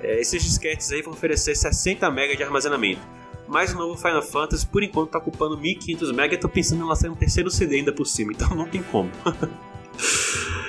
é, 0.00 0.20
esses 0.20 0.42
disquetes 0.42 0.90
aí 0.92 1.02
vão 1.02 1.12
oferecer 1.12 1.54
60 1.54 2.10
MB 2.10 2.36
de 2.36 2.42
armazenamento. 2.42 3.00
Mas 3.48 3.72
o 3.72 3.76
novo 3.76 3.96
Final 3.96 4.22
Fantasy, 4.22 4.64
por 4.64 4.82
enquanto, 4.82 5.10
tá 5.10 5.18
ocupando 5.18 5.58
1500 5.58 6.12
MB 6.12 6.34
e 6.34 6.36
tô 6.38 6.48
pensando 6.48 6.84
em 6.84 6.86
lançar 6.86 7.10
um 7.10 7.16
terceiro 7.16 7.50
CD 7.50 7.78
ainda 7.78 7.92
por 7.92 8.06
cima, 8.06 8.32
então 8.32 8.54
não 8.54 8.68
tem 8.68 8.82
como. 8.82 9.10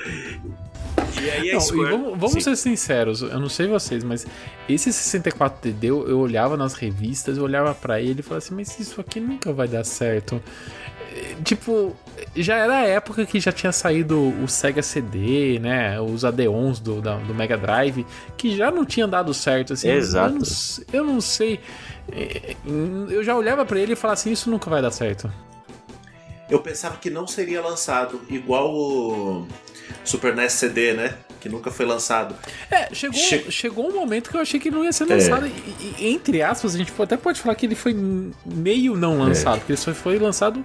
e 1.24 1.30
aí 1.30 1.50
a 1.52 1.54
Não, 1.54 1.60
e 1.60 1.64
Square... 1.64 1.92
vamos, 1.92 2.20
vamos 2.20 2.44
ser 2.44 2.56
sinceros, 2.56 3.22
eu 3.22 3.40
não 3.40 3.50
sei 3.50 3.68
vocês, 3.68 4.04
mas 4.04 4.26
esse 4.68 4.90
64DD 4.90 5.84
eu, 5.84 6.08
eu 6.10 6.20
olhava 6.20 6.56
nas 6.58 6.74
revistas, 6.74 7.38
eu 7.38 7.44
olhava 7.44 7.74
pra 7.76 8.00
ele 8.02 8.20
e 8.20 8.24
falava 8.24 8.38
assim, 8.44 8.56
mas 8.56 8.80
isso 8.80 9.00
aqui 9.02 9.20
nunca 9.20 9.52
vai 9.54 9.68
dar 9.68 9.84
certo. 9.84 10.42
Eh, 11.14 11.36
Tipo, 11.44 11.96
já 12.36 12.56
era 12.56 12.78
a 12.78 12.84
época 12.84 13.26
que 13.26 13.40
já 13.40 13.52
tinha 13.52 13.72
saído 13.72 14.18
o 14.44 14.48
Sega 14.48 14.82
CD, 14.82 15.60
né? 15.60 16.00
Os 16.00 16.24
AD-ons 16.24 16.80
do, 16.80 17.02
da- 17.02 17.18
do 17.18 17.34
Mega 17.34 17.58
Drive, 17.58 18.06
que 18.38 18.56
já 18.56 18.72
não 18.72 18.86
tinham 18.86 19.10
dado 19.10 19.34
certo, 19.34 19.74
assim. 19.74 19.90
Exato. 19.90 20.36
Eu 20.36 20.40
não, 20.40 21.10
eu 21.10 21.14
não 21.16 21.22
sei. 21.22 21.60
eh, 22.12 22.56
Eu 23.10 23.24
já 23.24 23.36
olhava 23.36 23.66
pra 23.66 23.80
ele 23.80 23.94
e 23.94 23.96
falava 23.96 24.14
assim, 24.20 24.32
isso 24.32 24.50
nunca 24.50 24.70
vai 24.70 24.82
dar 24.82 24.92
certo. 24.92 25.32
Eu 26.50 26.60
pensava 26.60 26.98
que 26.98 27.10
não 27.10 27.26
seria 27.28 27.62
lançado, 27.62 28.22
igual 28.30 28.74
o 28.74 29.48
Super 30.04 30.36
NES 30.36 30.54
CD, 30.54 30.94
né? 30.94 31.14
Que 31.40 31.50
nunca 31.50 31.72
foi 31.72 31.86
lançado. 31.86 32.36
É, 32.70 32.94
chegou, 32.94 33.18
Che- 33.20 33.50
chegou 33.52 33.90
um 33.90 33.94
momento 33.96 34.30
que 34.30 34.38
eu 34.38 34.42
achei 34.42 34.60
que 34.60 34.70
ele 34.70 34.76
não 34.76 34.84
ia 34.86 34.92
ser 34.92 35.06
lançado. 35.06 35.48
E, 35.48 35.96
e, 36.00 36.08
entre 36.14 36.42
aspas, 36.42 36.76
a 36.76 36.78
gente 36.78 36.94
até 37.00 37.18
pode 37.18 37.40
falar 37.40 37.56
que 37.56 37.66
ele 37.66 37.76
foi 37.76 37.96
meio 38.46 38.96
não 38.96 39.18
lançado, 39.18 39.58
porque 39.60 39.72
ele 39.72 39.78
só 39.80 39.94
foi 39.94 40.20
lançado, 40.20 40.64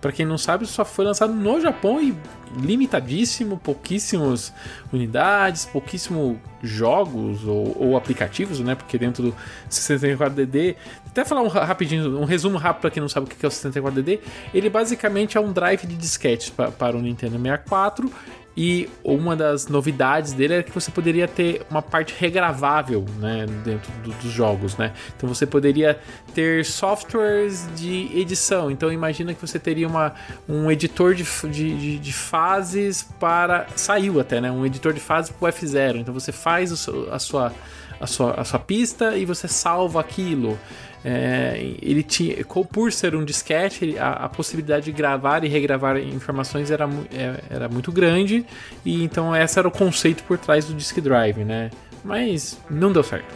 pra 0.00 0.12
quem 0.12 0.24
não 0.24 0.38
sabe, 0.38 0.66
só 0.66 0.84
foi 0.84 1.04
lançado 1.04 1.32
no 1.32 1.60
Japão 1.60 2.00
e 2.00 2.14
limitadíssimo, 2.56 3.58
pouquíssimas 3.58 4.52
unidades, 4.92 5.64
pouquíssimos 5.64 6.36
jogos 6.62 7.44
ou, 7.44 7.76
ou 7.80 7.96
aplicativos, 7.96 8.60
né? 8.60 8.74
Porque 8.76 8.96
dentro 8.96 9.22
do 9.24 9.36
64DD, 9.68 10.76
até 11.06 11.24
falar 11.24 11.42
um 11.42 11.48
ra- 11.48 11.64
rapidinho, 11.64 12.18
um 12.20 12.24
resumo 12.24 12.56
rápido 12.58 12.82
pra 12.82 12.90
quem 12.90 13.00
não 13.00 13.08
sabe 13.08 13.26
o 13.26 13.28
que 13.30 13.44
é 13.44 13.48
o 13.48 13.50
64DD, 13.50 14.20
ele 14.52 14.70
basicamente 14.70 15.36
é 15.36 15.40
um 15.40 15.52
drive 15.52 15.86
de 15.86 15.94
disquetes 15.96 16.50
pa- 16.50 16.70
para 16.70 16.96
o 16.96 17.02
Nintendo 17.02 17.38
64 17.40 18.12
e 18.56 18.88
uma 19.02 19.34
das 19.34 19.66
novidades 19.66 20.32
dele 20.32 20.54
era 20.54 20.62
que 20.62 20.70
você 20.70 20.90
poderia 20.90 21.26
ter 21.26 21.62
uma 21.70 21.82
parte 21.82 22.14
regravável 22.18 23.04
né, 23.18 23.46
dentro 23.64 23.90
do- 24.02 24.12
dos 24.12 24.30
jogos, 24.30 24.76
né? 24.76 24.92
Então 25.16 25.28
você 25.28 25.44
poderia 25.44 25.98
ter 26.32 26.64
softwares 26.64 27.68
de 27.74 28.10
edição. 28.16 28.70
Então 28.70 28.92
imagina 28.92 29.34
que 29.34 29.40
você 29.40 29.58
teria 29.58 29.88
uma, 29.88 30.14
um 30.48 30.70
editor 30.70 31.14
de, 31.14 31.24
de, 31.50 31.98
de- 31.98 32.12
fases 32.12 33.02
para. 33.18 33.66
Saiu 33.74 34.20
até, 34.20 34.40
né? 34.40 34.50
Um 34.50 34.64
editor 34.64 34.92
de 34.92 35.00
fases 35.00 35.30
para 35.32 35.48
o 35.48 35.52
F0. 35.52 35.96
Então 35.96 36.14
você 36.14 36.30
faz 36.30 36.70
o 36.88 37.08
a, 37.10 37.18
sua, 37.18 37.52
a, 38.00 38.06
sua, 38.06 38.34
a 38.40 38.44
sua 38.44 38.58
pista 38.60 39.16
e 39.16 39.24
você 39.24 39.48
salva 39.48 40.00
aquilo. 40.00 40.58
É, 41.04 41.74
ele 41.82 42.02
tinha, 42.02 42.42
por 42.72 42.90
ser 42.90 43.14
um 43.14 43.24
disquete, 43.24 43.98
a, 43.98 44.24
a 44.24 44.28
possibilidade 44.28 44.86
de 44.86 44.92
gravar 44.92 45.44
e 45.44 45.48
regravar 45.48 45.98
informações 45.98 46.70
era, 46.70 46.88
é- 47.12 47.40
era 47.50 47.68
muito 47.68 47.92
grande, 47.92 48.46
e 48.84 49.04
então 49.04 49.36
esse 49.36 49.58
era 49.58 49.68
o 49.68 49.70
conceito 49.70 50.22
por 50.24 50.38
trás 50.38 50.64
do 50.64 50.74
disk 50.74 50.98
drive, 51.00 51.44
né? 51.44 51.70
Mas 52.02 52.58
não 52.70 52.90
deu 52.90 53.02
certo. 53.02 53.34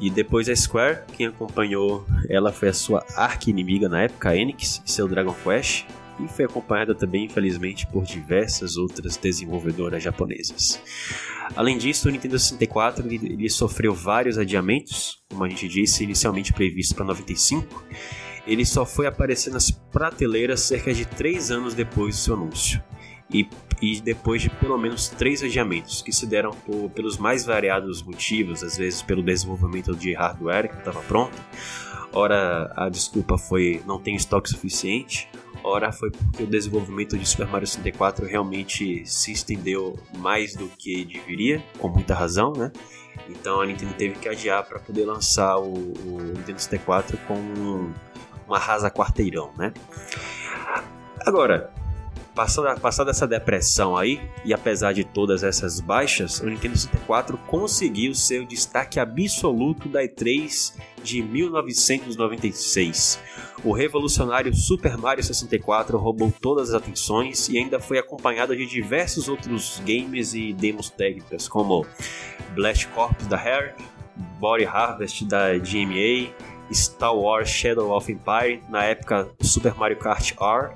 E 0.00 0.08
depois 0.10 0.48
a 0.48 0.56
Square, 0.56 1.00
quem 1.16 1.26
acompanhou 1.26 2.06
ela 2.28 2.52
foi 2.52 2.68
a 2.70 2.72
sua 2.72 3.04
arqui-inimiga 3.16 3.88
na 3.88 4.02
época, 4.02 4.30
a 4.30 4.36
Enix, 4.36 4.82
e 4.86 4.90
seu 4.90 5.06
Dragon 5.06 5.34
Quest, 5.44 5.84
e 6.24 6.28
foi 6.28 6.44
acompanhada 6.44 6.94
também, 6.94 7.24
infelizmente, 7.24 7.86
por 7.86 8.04
diversas 8.04 8.76
outras 8.76 9.16
desenvolvedoras 9.16 10.02
japonesas. 10.02 10.80
Além 11.56 11.76
disso, 11.78 12.08
o 12.08 12.10
Nintendo 12.12 12.38
64 12.38 13.06
ele, 13.06 13.16
ele 13.34 13.50
sofreu 13.50 13.92
vários 13.94 14.38
adiamentos, 14.38 15.20
como 15.28 15.44
a 15.44 15.48
gente 15.48 15.66
disse, 15.68 16.04
inicialmente 16.04 16.52
previsto 16.52 16.94
para 16.94 17.04
95. 17.04 17.84
Ele 18.46 18.64
só 18.64 18.86
foi 18.86 19.06
aparecer 19.06 19.52
nas 19.52 19.70
prateleiras 19.70 20.60
cerca 20.60 20.92
de 20.94 21.04
3 21.04 21.50
anos 21.50 21.74
depois 21.74 22.16
do 22.16 22.20
seu 22.20 22.34
anúncio. 22.34 22.82
E, 23.32 23.48
e 23.80 24.00
depois 24.00 24.42
de 24.42 24.50
pelo 24.50 24.76
menos 24.76 25.08
três 25.08 25.40
adiamentos, 25.42 26.02
que 26.02 26.12
se 26.12 26.26
deram 26.26 26.50
por- 26.50 26.90
pelos 26.90 27.16
mais 27.16 27.44
variados 27.44 28.02
motivos, 28.02 28.64
às 28.64 28.76
vezes 28.76 29.02
pelo 29.02 29.22
desenvolvimento 29.22 29.94
de 29.94 30.14
hardware 30.14 30.66
que 30.68 30.72
não 30.72 30.80
estava 30.80 31.00
pronto, 31.02 31.36
ora 32.12 32.72
a 32.76 32.88
desculpa 32.88 33.38
foi 33.38 33.82
não 33.86 34.00
tem 34.00 34.16
estoque 34.16 34.50
suficiente, 34.50 35.28
ora 35.62 35.92
foi 35.92 36.10
porque 36.10 36.42
o 36.42 36.46
desenvolvimento 36.46 37.16
de 37.18 37.24
Super 37.26 37.46
Mario 37.46 37.66
64 37.66 38.26
realmente 38.26 39.04
se 39.06 39.32
estendeu 39.32 39.98
mais 40.18 40.54
do 40.54 40.66
que 40.68 41.04
deveria, 41.04 41.62
com 41.78 41.88
muita 41.88 42.14
razão, 42.14 42.52
né? 42.52 42.70
Então 43.28 43.60
a 43.60 43.66
Nintendo 43.66 43.94
teve 43.94 44.14
que 44.18 44.28
adiar 44.28 44.64
para 44.64 44.78
poder 44.78 45.04
lançar 45.04 45.58
o, 45.58 45.72
o 45.72 46.18
Nintendo 46.36 46.58
64 46.60 47.16
com 47.28 47.34
um- 47.34 47.92
uma 48.46 48.58
rasa 48.58 48.90
quarteirão, 48.90 49.52
né? 49.56 49.72
Agora, 51.26 51.72
passando, 52.40 52.80
passada 52.80 53.10
essa 53.10 53.28
depressão 53.28 53.98
aí, 53.98 54.18
e 54.46 54.54
apesar 54.54 54.94
de 54.94 55.04
todas 55.04 55.42
essas 55.42 55.78
baixas, 55.78 56.40
o 56.40 56.46
Nintendo 56.46 56.74
64 56.74 57.36
conseguiu 57.46 58.14
seu 58.14 58.46
destaque 58.46 58.98
absoluto 58.98 59.90
da 59.90 60.02
E3 60.02 60.72
de 61.04 61.20
1996. 61.22 63.20
O 63.62 63.72
revolucionário 63.72 64.54
Super 64.54 64.96
Mario 64.96 65.22
64 65.22 65.98
roubou 65.98 66.32
todas 66.40 66.70
as 66.70 66.82
atenções 66.82 67.50
e 67.50 67.58
ainda 67.58 67.78
foi 67.78 67.98
acompanhado 67.98 68.56
de 68.56 68.64
diversos 68.64 69.28
outros 69.28 69.82
games 69.84 70.32
e 70.32 70.54
demos 70.54 70.88
técnicas, 70.88 71.46
como 71.46 71.84
Blast 72.54 72.88
Corps 72.88 73.26
da 73.26 73.36
Rare, 73.36 73.74
Body 74.38 74.64
Harvest 74.64 75.26
da 75.26 75.58
GMA, 75.58 76.32
Star 76.72 77.14
Wars 77.14 77.50
Shadow 77.50 77.94
of 77.94 78.10
Empire, 78.10 78.62
na 78.70 78.82
época 78.84 79.28
Super 79.42 79.74
Mario 79.74 79.98
Kart 79.98 80.32
R, 80.40 80.70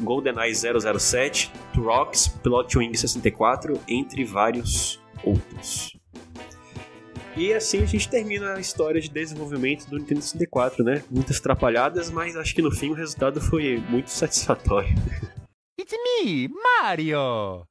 GoldenEye 0.00 0.54
007, 0.54 1.52
Turok, 1.72 2.30
Pilot 2.42 2.78
Wing 2.78 2.96
64, 2.96 3.80
entre 3.88 4.24
vários 4.24 5.00
outros. 5.22 5.96
E 7.36 7.52
assim 7.52 7.82
a 7.82 7.86
gente 7.86 8.08
termina 8.08 8.54
a 8.54 8.60
história 8.60 9.00
de 9.00 9.08
desenvolvimento 9.08 9.86
do 9.88 9.98
Nintendo 9.98 10.22
64, 10.22 10.84
né? 10.84 11.02
Muitas 11.10 11.38
atrapalhadas, 11.38 12.10
mas 12.10 12.36
acho 12.36 12.54
que 12.54 12.62
no 12.62 12.70
fim 12.70 12.90
o 12.90 12.94
resultado 12.94 13.40
foi 13.40 13.82
muito 13.88 14.10
satisfatório. 14.12 14.94
It's 15.80 15.92
me, 15.92 16.48
Mario! 16.48 17.66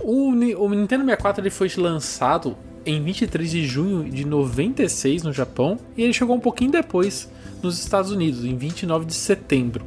O, 0.00 0.30
o 0.30 0.68
Nintendo 0.68 1.04
64 1.04 1.42
ele 1.42 1.50
foi 1.50 1.68
lançado 1.76 2.56
em 2.84 3.02
23 3.02 3.50
de 3.50 3.64
junho 3.64 4.10
de 4.10 4.24
96 4.24 5.22
no 5.22 5.32
Japão 5.32 5.78
e 5.96 6.02
ele 6.02 6.12
chegou 6.12 6.34
um 6.34 6.40
pouquinho 6.40 6.72
depois 6.72 7.30
nos 7.62 7.78
Estados 7.78 8.10
Unidos, 8.10 8.44
em 8.44 8.56
29 8.56 9.06
de 9.06 9.14
setembro. 9.14 9.86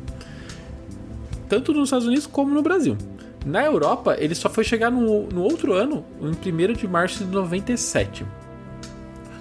Tanto 1.47 1.73
nos 1.73 1.85
Estados 1.85 2.07
Unidos 2.07 2.27
como 2.27 2.53
no 2.53 2.61
Brasil. 2.61 2.97
Na 3.45 3.63
Europa, 3.63 4.15
ele 4.19 4.35
só 4.35 4.49
foi 4.49 4.63
chegar 4.63 4.91
no, 4.91 5.27
no 5.27 5.41
outro 5.41 5.73
ano, 5.73 6.03
em 6.21 6.27
1 6.27 6.73
de 6.73 6.87
março 6.87 7.23
de 7.23 7.31
97. 7.31 8.25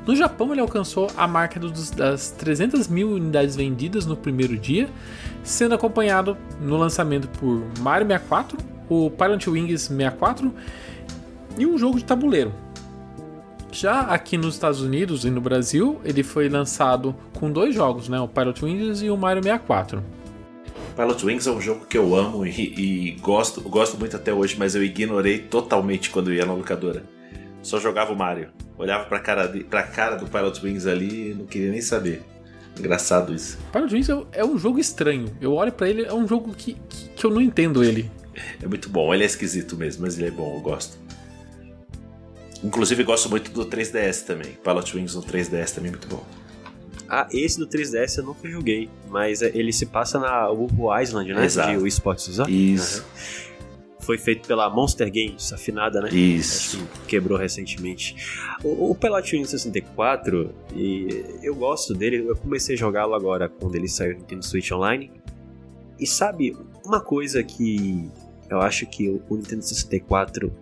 No 0.06 0.14
Japão, 0.14 0.52
ele 0.52 0.60
alcançou 0.60 1.10
a 1.16 1.26
marca 1.26 1.58
dos, 1.58 1.90
das 1.90 2.30
300 2.30 2.86
mil 2.86 3.10
unidades 3.10 3.56
vendidas 3.56 4.06
no 4.06 4.16
primeiro 4.16 4.56
dia, 4.56 4.88
sendo 5.42 5.74
acompanhado 5.74 6.36
no 6.60 6.76
lançamento 6.76 7.28
por 7.40 7.60
Mario 7.80 8.06
64, 8.06 8.56
o 8.88 9.10
Pilot 9.10 9.50
Wings 9.50 9.82
64 9.82 10.54
e 11.58 11.66
um 11.66 11.76
jogo 11.76 11.98
de 11.98 12.04
tabuleiro. 12.04 12.52
Já 13.72 14.02
aqui 14.02 14.38
nos 14.38 14.54
Estados 14.54 14.80
Unidos 14.80 15.24
e 15.24 15.30
no 15.30 15.40
Brasil, 15.40 16.00
ele 16.04 16.22
foi 16.22 16.48
lançado 16.48 17.14
com 17.34 17.50
dois 17.50 17.74
jogos, 17.74 18.08
né? 18.08 18.20
o 18.20 18.28
Pilot 18.28 18.64
Wings 18.64 19.02
e 19.02 19.10
o 19.10 19.16
Mario 19.16 19.42
64. 19.42 20.02
Pilot 20.96 21.26
Wings 21.26 21.46
é 21.46 21.50
um 21.50 21.60
jogo 21.60 21.84
que 21.84 21.98
eu 21.98 22.16
amo 22.16 22.46
e, 22.46 22.50
e 22.50 23.10
gosto, 23.20 23.60
gosto 23.60 23.98
muito 23.98 24.16
até 24.16 24.32
hoje, 24.32 24.56
mas 24.58 24.74
eu 24.74 24.82
ignorei 24.82 25.38
totalmente 25.38 26.08
quando 26.08 26.32
ia 26.32 26.46
na 26.46 26.54
locadora. 26.54 27.04
Só 27.62 27.78
jogava 27.78 28.14
o 28.14 28.16
Mario. 28.16 28.48
Olhava 28.78 29.04
pra 29.04 29.20
cara, 29.20 29.46
de, 29.46 29.62
pra 29.62 29.82
cara 29.82 30.16
do 30.16 30.26
Pilot 30.26 30.64
Wings 30.64 30.86
ali 30.86 31.32
e 31.32 31.34
não 31.34 31.44
queria 31.44 31.70
nem 31.70 31.82
saber. 31.82 32.22
Engraçado 32.78 33.34
isso. 33.34 33.58
Pilot 33.70 33.94
Wings 33.94 34.08
é, 34.08 34.40
é 34.40 34.44
um 34.44 34.56
jogo 34.56 34.78
estranho. 34.78 35.26
Eu 35.38 35.52
olho 35.52 35.70
para 35.70 35.86
ele, 35.86 36.02
é 36.02 36.14
um 36.14 36.26
jogo 36.26 36.54
que, 36.54 36.74
que, 36.88 37.08
que 37.10 37.26
eu 37.26 37.30
não 37.30 37.42
entendo 37.42 37.84
ele. 37.84 38.10
É 38.62 38.66
muito 38.66 38.90
bom, 38.90 39.14
ele 39.14 39.22
é 39.22 39.26
esquisito 39.26 39.78
mesmo, 39.78 40.02
mas 40.02 40.18
ele 40.18 40.28
é 40.28 40.30
bom, 40.30 40.56
eu 40.56 40.60
gosto. 40.60 40.98
Inclusive 42.62 43.02
gosto 43.02 43.30
muito 43.30 43.50
do 43.50 43.64
3DS 43.64 44.26
também. 44.26 44.58
Pilot 44.62 44.94
Wings 44.94 45.14
no 45.14 45.22
3DS 45.22 45.74
também 45.74 45.88
é 45.88 45.92
muito 45.92 46.06
bom. 46.06 46.22
Ah, 47.08 47.28
esse 47.32 47.58
do 47.58 47.66
3DS 47.66 48.18
eu 48.18 48.24
nunca 48.24 48.48
joguei, 48.48 48.88
mas 49.08 49.42
é, 49.42 49.50
ele 49.54 49.72
se 49.72 49.86
passa 49.86 50.18
na 50.18 50.48
Wuhu 50.50 50.96
Island, 51.00 51.32
né? 51.32 51.44
Exato. 51.44 51.70
De 51.70 51.76
Wii 51.76 51.88
Sports 51.88 52.26
Resort. 52.26 52.74
Isso. 52.74 53.04
Foi 54.00 54.18
feito 54.18 54.46
pela 54.46 54.70
Monster 54.70 55.10
Games, 55.10 55.52
afinada, 55.52 56.00
né? 56.00 56.10
Isso. 56.10 56.76
Acho 56.76 56.86
que 56.86 57.06
quebrou 57.08 57.36
recentemente. 57.38 58.14
O, 58.62 58.90
o 58.90 58.94
Pilot 58.94 59.36
Wings 59.36 59.50
64, 59.50 60.54
e 60.74 61.24
eu 61.42 61.54
gosto 61.54 61.92
dele, 61.92 62.24
eu 62.28 62.36
comecei 62.36 62.76
a 62.76 62.78
jogá-lo 62.78 63.14
agora 63.14 63.48
quando 63.48 63.74
ele 63.74 63.88
saiu 63.88 64.14
no 64.14 64.20
Nintendo 64.20 64.44
Switch 64.44 64.70
Online. 64.70 65.10
E 65.98 66.06
sabe, 66.06 66.56
uma 66.84 67.00
coisa 67.00 67.42
que 67.42 68.08
eu 68.48 68.60
acho 68.60 68.86
que 68.86 69.08
o 69.08 69.36
Nintendo 69.36 69.62
64 69.62 70.52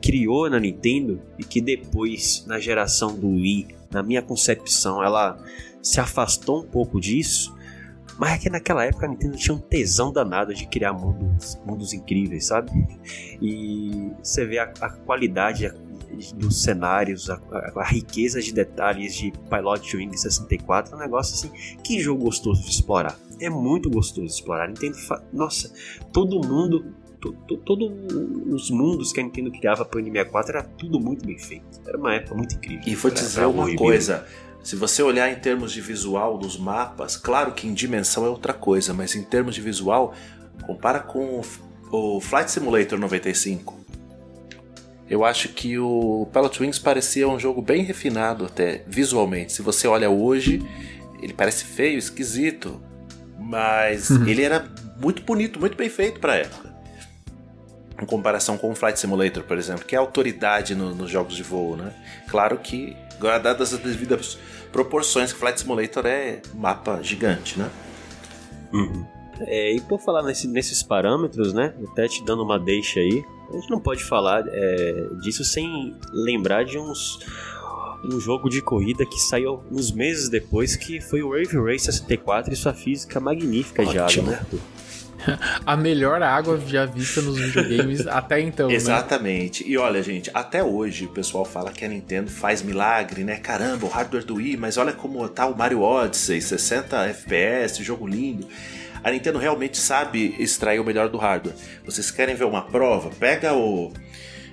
criou 0.00 0.48
na 0.48 0.58
Nintendo 0.58 1.20
e 1.38 1.44
que 1.44 1.60
depois, 1.60 2.44
na 2.46 2.58
geração 2.58 3.18
do 3.18 3.28
Wii, 3.28 3.79
na 3.90 4.02
minha 4.02 4.22
concepção, 4.22 5.02
ela 5.02 5.36
se 5.82 6.00
afastou 6.00 6.62
um 6.62 6.66
pouco 6.66 7.00
disso. 7.00 7.54
Mas 8.18 8.32
é 8.32 8.38
que 8.38 8.50
naquela 8.50 8.84
época 8.84 9.06
a 9.06 9.08
Nintendo 9.08 9.36
tinha 9.36 9.54
um 9.54 9.58
tesão 9.58 10.12
danado 10.12 10.52
de 10.54 10.66
criar 10.66 10.92
mundos, 10.92 11.58
mundos 11.64 11.92
incríveis, 11.94 12.46
sabe? 12.48 12.70
E 13.40 14.12
você 14.22 14.44
vê 14.44 14.58
a, 14.58 14.64
a 14.80 14.90
qualidade 14.90 15.72
dos 16.34 16.62
cenários, 16.62 17.30
a, 17.30 17.40
a- 17.76 17.84
riqueza 17.84 18.42
de 18.42 18.52
detalhes 18.52 19.14
de 19.14 19.32
Pilot 19.48 19.96
Wing 19.96 20.14
64, 20.16 20.92
é 20.92 20.96
um 20.96 21.00
negócio 21.00 21.34
assim, 21.34 21.76
que 21.82 22.00
jogo 22.00 22.24
gostoso 22.24 22.62
de 22.62 22.70
explorar. 22.70 23.16
É 23.40 23.48
muito 23.48 23.88
gostoso 23.88 24.26
de 24.26 24.32
explorar. 24.34 24.68
Nintendo, 24.68 24.96
nossa, 25.32 25.72
todo 26.12 26.46
mundo 26.46 26.92
to- 27.20 27.32
to- 27.46 27.56
todos 27.58 27.90
os 28.52 28.70
mundos 28.70 29.12
que 29.12 29.20
a 29.20 29.22
Nintendo 29.22 29.50
criava 29.50 29.84
para 29.84 30.00
o 30.00 30.02
N64 30.02 30.48
era 30.48 30.62
tudo 30.62 30.98
muito 31.00 31.24
bem 31.26 31.38
feito. 31.38 31.80
Era 31.86 31.96
uma 31.98 32.14
época 32.14 32.34
muito 32.34 32.54
incrível. 32.56 32.82
E 32.86 32.94
vou 32.94 33.10
te 33.10 33.20
dizer 33.20 33.44
uma 33.46 33.64
coisa. 33.76 34.26
Se 34.62 34.76
você 34.76 35.02
olhar 35.02 35.30
em 35.32 35.36
termos 35.36 35.72
de 35.72 35.80
visual 35.80 36.36
dos 36.36 36.58
mapas, 36.58 37.16
claro 37.16 37.52
que 37.52 37.66
em 37.66 37.72
dimensão 37.72 38.26
é 38.26 38.28
outra 38.28 38.52
coisa, 38.52 38.92
mas 38.92 39.14
em 39.14 39.22
termos 39.22 39.54
de 39.54 39.60
visual, 39.62 40.12
compara 40.66 41.00
com 41.00 41.40
o, 41.90 42.16
o 42.16 42.20
Flight 42.20 42.50
Simulator 42.50 42.98
95. 42.98 43.78
Eu 45.08 45.24
acho 45.24 45.48
que 45.48 45.76
o 45.78 46.28
Pilot 46.32 46.62
Wings 46.62 46.78
parecia 46.78 47.28
um 47.28 47.38
jogo 47.38 47.60
bem 47.60 47.82
refinado 47.82 48.44
até 48.44 48.84
visualmente. 48.86 49.52
Se 49.52 49.60
você 49.62 49.88
olha 49.88 50.08
hoje, 50.08 50.62
ele 51.20 51.32
parece 51.32 51.64
feio, 51.64 51.98
esquisito, 51.98 52.80
mas 53.38 54.10
ele 54.10 54.42
era 54.42 54.68
muito 55.02 55.22
bonito, 55.22 55.58
muito 55.58 55.76
bem 55.76 55.88
feito 55.88 56.20
para 56.20 56.36
época. 56.36 56.69
Em 58.00 58.06
comparação 58.06 58.56
com 58.56 58.70
o 58.70 58.74
Flight 58.74 58.98
Simulator, 58.98 59.42
por 59.42 59.58
exemplo, 59.58 59.84
que 59.84 59.94
é 59.94 59.98
autoridade 59.98 60.74
no- 60.74 60.94
nos 60.94 61.10
jogos 61.10 61.34
de 61.36 61.42
voo, 61.42 61.76
né? 61.76 61.92
Claro 62.28 62.56
que, 62.58 62.96
guardadas 63.20 63.74
as 63.74 63.80
devidas 63.80 64.38
proporções, 64.72 65.32
Flight 65.32 65.60
Simulator 65.60 66.06
é 66.06 66.40
um 66.54 66.58
mapa 66.58 67.00
gigante, 67.02 67.58
né? 67.58 67.68
É, 69.40 69.74
e 69.74 69.80
por 69.80 69.98
falar 70.00 70.22
nesse- 70.22 70.46
nesses 70.48 70.82
parâmetros, 70.82 71.52
né? 71.52 71.74
Até 71.92 72.06
te 72.06 72.24
dando 72.24 72.42
uma 72.42 72.58
deixa 72.58 73.00
aí, 73.00 73.24
a 73.50 73.52
gente 73.54 73.70
não 73.70 73.80
pode 73.80 74.04
falar 74.04 74.44
é, 74.48 75.06
disso 75.22 75.44
sem 75.44 75.94
lembrar 76.12 76.64
de 76.64 76.78
uns 76.78 77.18
um 78.02 78.18
jogo 78.18 78.48
de 78.48 78.62
corrida 78.62 79.04
que 79.04 79.18
saiu 79.20 79.62
uns 79.70 79.92
meses 79.92 80.30
depois, 80.30 80.74
que 80.74 81.02
foi 81.02 81.22
o 81.22 81.30
Wave 81.30 81.58
Race 81.58 81.84
64 81.84 82.50
e 82.50 82.56
sua 82.56 82.72
física 82.72 83.20
magnífica 83.20 83.84
de 83.84 83.90
água, 83.90 84.04
Ótimo. 84.04 84.30
né? 84.30 84.40
A 85.66 85.76
melhor 85.76 86.22
água 86.22 86.60
já 86.66 86.86
vista 86.86 87.20
nos 87.20 87.38
videogames 87.38 88.06
até 88.06 88.40
então, 88.40 88.68
né? 88.68 88.74
Exatamente. 88.74 89.68
E 89.68 89.76
olha, 89.76 90.02
gente, 90.02 90.30
até 90.32 90.62
hoje 90.62 91.04
o 91.04 91.08
pessoal 91.08 91.44
fala 91.44 91.70
que 91.70 91.84
a 91.84 91.88
Nintendo 91.88 92.30
faz 92.30 92.62
milagre, 92.62 93.24
né? 93.24 93.36
Caramba, 93.36 93.86
o 93.86 93.88
hardware 93.88 94.24
do 94.24 94.36
Wii, 94.36 94.56
mas 94.56 94.76
olha 94.76 94.92
como 94.92 95.28
tá 95.28 95.46
o 95.46 95.56
Mario 95.56 95.82
Odyssey, 95.82 96.40
60 96.40 97.06
FPS, 97.06 97.82
jogo 97.82 98.06
lindo. 98.06 98.46
A 99.02 99.10
Nintendo 99.10 99.38
realmente 99.38 99.78
sabe 99.78 100.34
extrair 100.38 100.78
o 100.78 100.84
melhor 100.84 101.08
do 101.08 101.16
hardware. 101.16 101.56
Vocês 101.84 102.10
querem 102.10 102.34
ver 102.34 102.44
uma 102.44 102.62
prova? 102.62 103.10
Pega 103.10 103.54
o, 103.54 103.92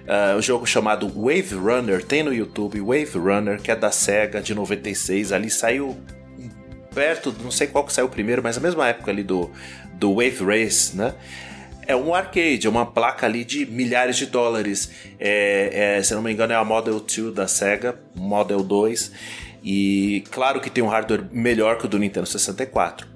ah, 0.08 0.36
o 0.38 0.42
jogo 0.42 0.66
chamado 0.66 1.08
Wave 1.08 1.56
Runner, 1.56 2.02
tem 2.02 2.24
no 2.24 2.34
YouTube, 2.34 2.80
Wave 2.80 3.18
Runner, 3.18 3.62
que 3.62 3.70
é 3.70 3.76
da 3.76 3.92
SEGA 3.92 4.42
de 4.42 4.56
96. 4.56 5.34
Ali 5.34 5.50
saiu 5.50 5.98
perto, 6.98 7.36
não 7.44 7.52
sei 7.52 7.68
qual 7.68 7.86
que 7.86 7.94
saiu 7.94 8.10
primeiro, 8.10 8.42
mas 8.42 8.56
na 8.56 8.64
mesma 8.64 8.88
época 8.88 9.12
ali 9.12 9.22
do, 9.22 9.52
do 9.94 10.16
Wave 10.16 10.44
Race, 10.44 10.98
né? 10.98 11.14
É 11.86 11.96
um 11.96 12.12
arcade, 12.12 12.66
é 12.66 12.70
uma 12.70 12.88
placa 12.88 13.28
ali 13.28 13.46
de 13.46 13.68
milhares 13.68 14.18
de 14.18 14.26
dólares. 14.26 14.90
É, 15.20 15.98
é, 16.00 16.04
se 16.04 16.16
não 16.16 16.24
me 16.24 16.34
engano, 16.34 16.54
é 16.54 16.56
a 16.56 16.64
Model 16.66 17.00
2 17.00 17.36
da 17.36 17.48
Sega, 17.48 18.00
Model 18.16 18.64
2. 18.64 19.12
E 19.64 20.24
claro 20.32 20.60
que 20.60 20.72
tem 20.72 20.84
um 20.84 20.88
hardware 20.88 21.24
melhor 21.32 21.78
que 21.78 21.86
o 21.86 21.88
do 21.88 22.00
Nintendo 22.00 22.26
64. 22.26 23.08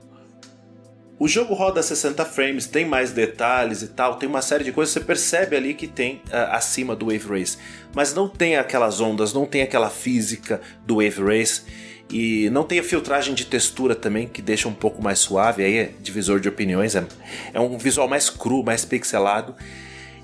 O 1.17 1.27
jogo 1.27 1.55
roda 1.55 1.81
60 1.81 2.23
frames, 2.23 2.67
tem 2.67 2.85
mais 2.85 3.11
detalhes 3.11 3.81
e 3.81 3.87
tal, 3.87 4.15
tem 4.15 4.29
uma 4.29 4.41
série 4.43 4.63
de 4.63 4.71
coisas, 4.71 4.93
você 4.93 4.99
percebe 4.99 5.55
ali 5.55 5.73
que 5.73 5.87
tem 5.87 6.21
ah, 6.31 6.55
acima 6.55 6.95
do 6.95 7.07
Wave 7.07 7.27
Race. 7.27 7.57
Mas 7.93 8.13
não 8.13 8.29
tem 8.29 8.57
aquelas 8.57 9.01
ondas, 9.01 9.33
não 9.33 9.45
tem 9.45 9.63
aquela 9.63 9.89
física 9.89 10.61
do 10.85 10.95
Wave 10.95 11.21
Race. 11.23 11.63
E 12.11 12.49
não 12.49 12.63
tem 12.63 12.79
a 12.79 12.83
filtragem 12.83 13.33
de 13.33 13.45
textura 13.45 13.95
também, 13.95 14.27
que 14.27 14.41
deixa 14.41 14.67
um 14.67 14.73
pouco 14.73 15.01
mais 15.01 15.19
suave, 15.19 15.63
aí 15.63 15.77
é 15.77 15.91
divisor 16.01 16.39
de 16.39 16.49
opiniões, 16.49 16.95
é, 16.95 17.05
é 17.53 17.59
um 17.59 17.77
visual 17.77 18.07
mais 18.07 18.29
cru, 18.29 18.63
mais 18.63 18.83
pixelado. 18.83 19.55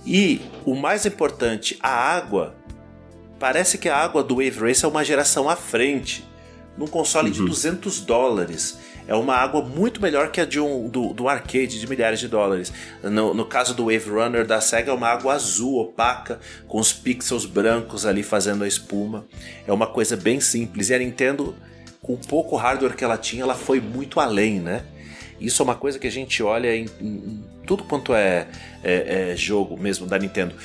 E 0.06 0.42
o 0.66 0.76
mais 0.76 1.06
importante, 1.06 1.78
a 1.82 1.90
água. 1.90 2.56
Parece 3.40 3.78
que 3.78 3.88
a 3.88 3.96
água 3.96 4.24
do 4.24 4.36
Wave 4.36 4.60
Race 4.60 4.84
é 4.84 4.88
uma 4.88 5.04
geração 5.04 5.50
à 5.50 5.56
frente. 5.56 6.26
Num 6.78 6.88
console 6.88 7.32
de 7.32 7.40
200 7.40 8.02
dólares. 8.02 8.78
É 9.08 9.16
uma 9.16 9.36
água 9.36 9.62
muito 9.62 10.02
melhor 10.02 10.32
que 10.32 10.42
a 10.42 10.46
de 10.46 10.60
um, 10.60 10.90
do, 10.90 11.14
do 11.14 11.30
arcade 11.30 11.80
de 11.80 11.88
milhares 11.88 12.20
de 12.20 12.28
dólares. 12.28 12.74
No, 13.02 13.34
no 13.34 13.46
caso 13.46 13.74
do 13.74 13.86
Wave 13.86 14.10
Runner 14.10 14.46
da 14.46 14.60
SEGA, 14.60 14.92
é 14.92 14.94
uma 14.94 15.08
água 15.08 15.34
azul, 15.34 15.80
opaca, 15.80 16.40
com 16.68 16.78
os 16.78 16.92
pixels 16.92 17.46
brancos 17.46 18.06
ali 18.06 18.22
fazendo 18.22 18.64
a 18.64 18.68
espuma. 18.68 19.26
É 19.66 19.72
uma 19.72 19.88
coisa 19.88 20.18
bem 20.18 20.42
simples. 20.42 20.90
E 20.90 20.94
a 20.94 21.00
Nintendo, 21.00 21.56
com 22.02 22.14
o 22.14 22.18
pouco 22.18 22.56
hardware 22.56 22.96
que 22.96 23.04
ela 23.04 23.18
tinha, 23.18 23.44
ela 23.44 23.56
foi 23.56 23.80
muito 23.82 24.20
além, 24.20 24.60
né? 24.60 24.84
Isso 25.40 25.62
é 25.62 25.66
uma 25.66 25.76
coisa 25.76 26.00
que 26.00 26.08
a 26.08 26.12
gente 26.12 26.42
olha 26.42 26.76
em, 26.76 26.86
em- 27.02 27.44
tudo 27.66 27.84
quanto 27.84 28.14
é, 28.16 28.48
é- 28.84 29.32
é 29.32 29.36
jogo 29.36 29.78
mesmo 29.78 30.08
da 30.08 30.18
Nintendo. 30.18 30.56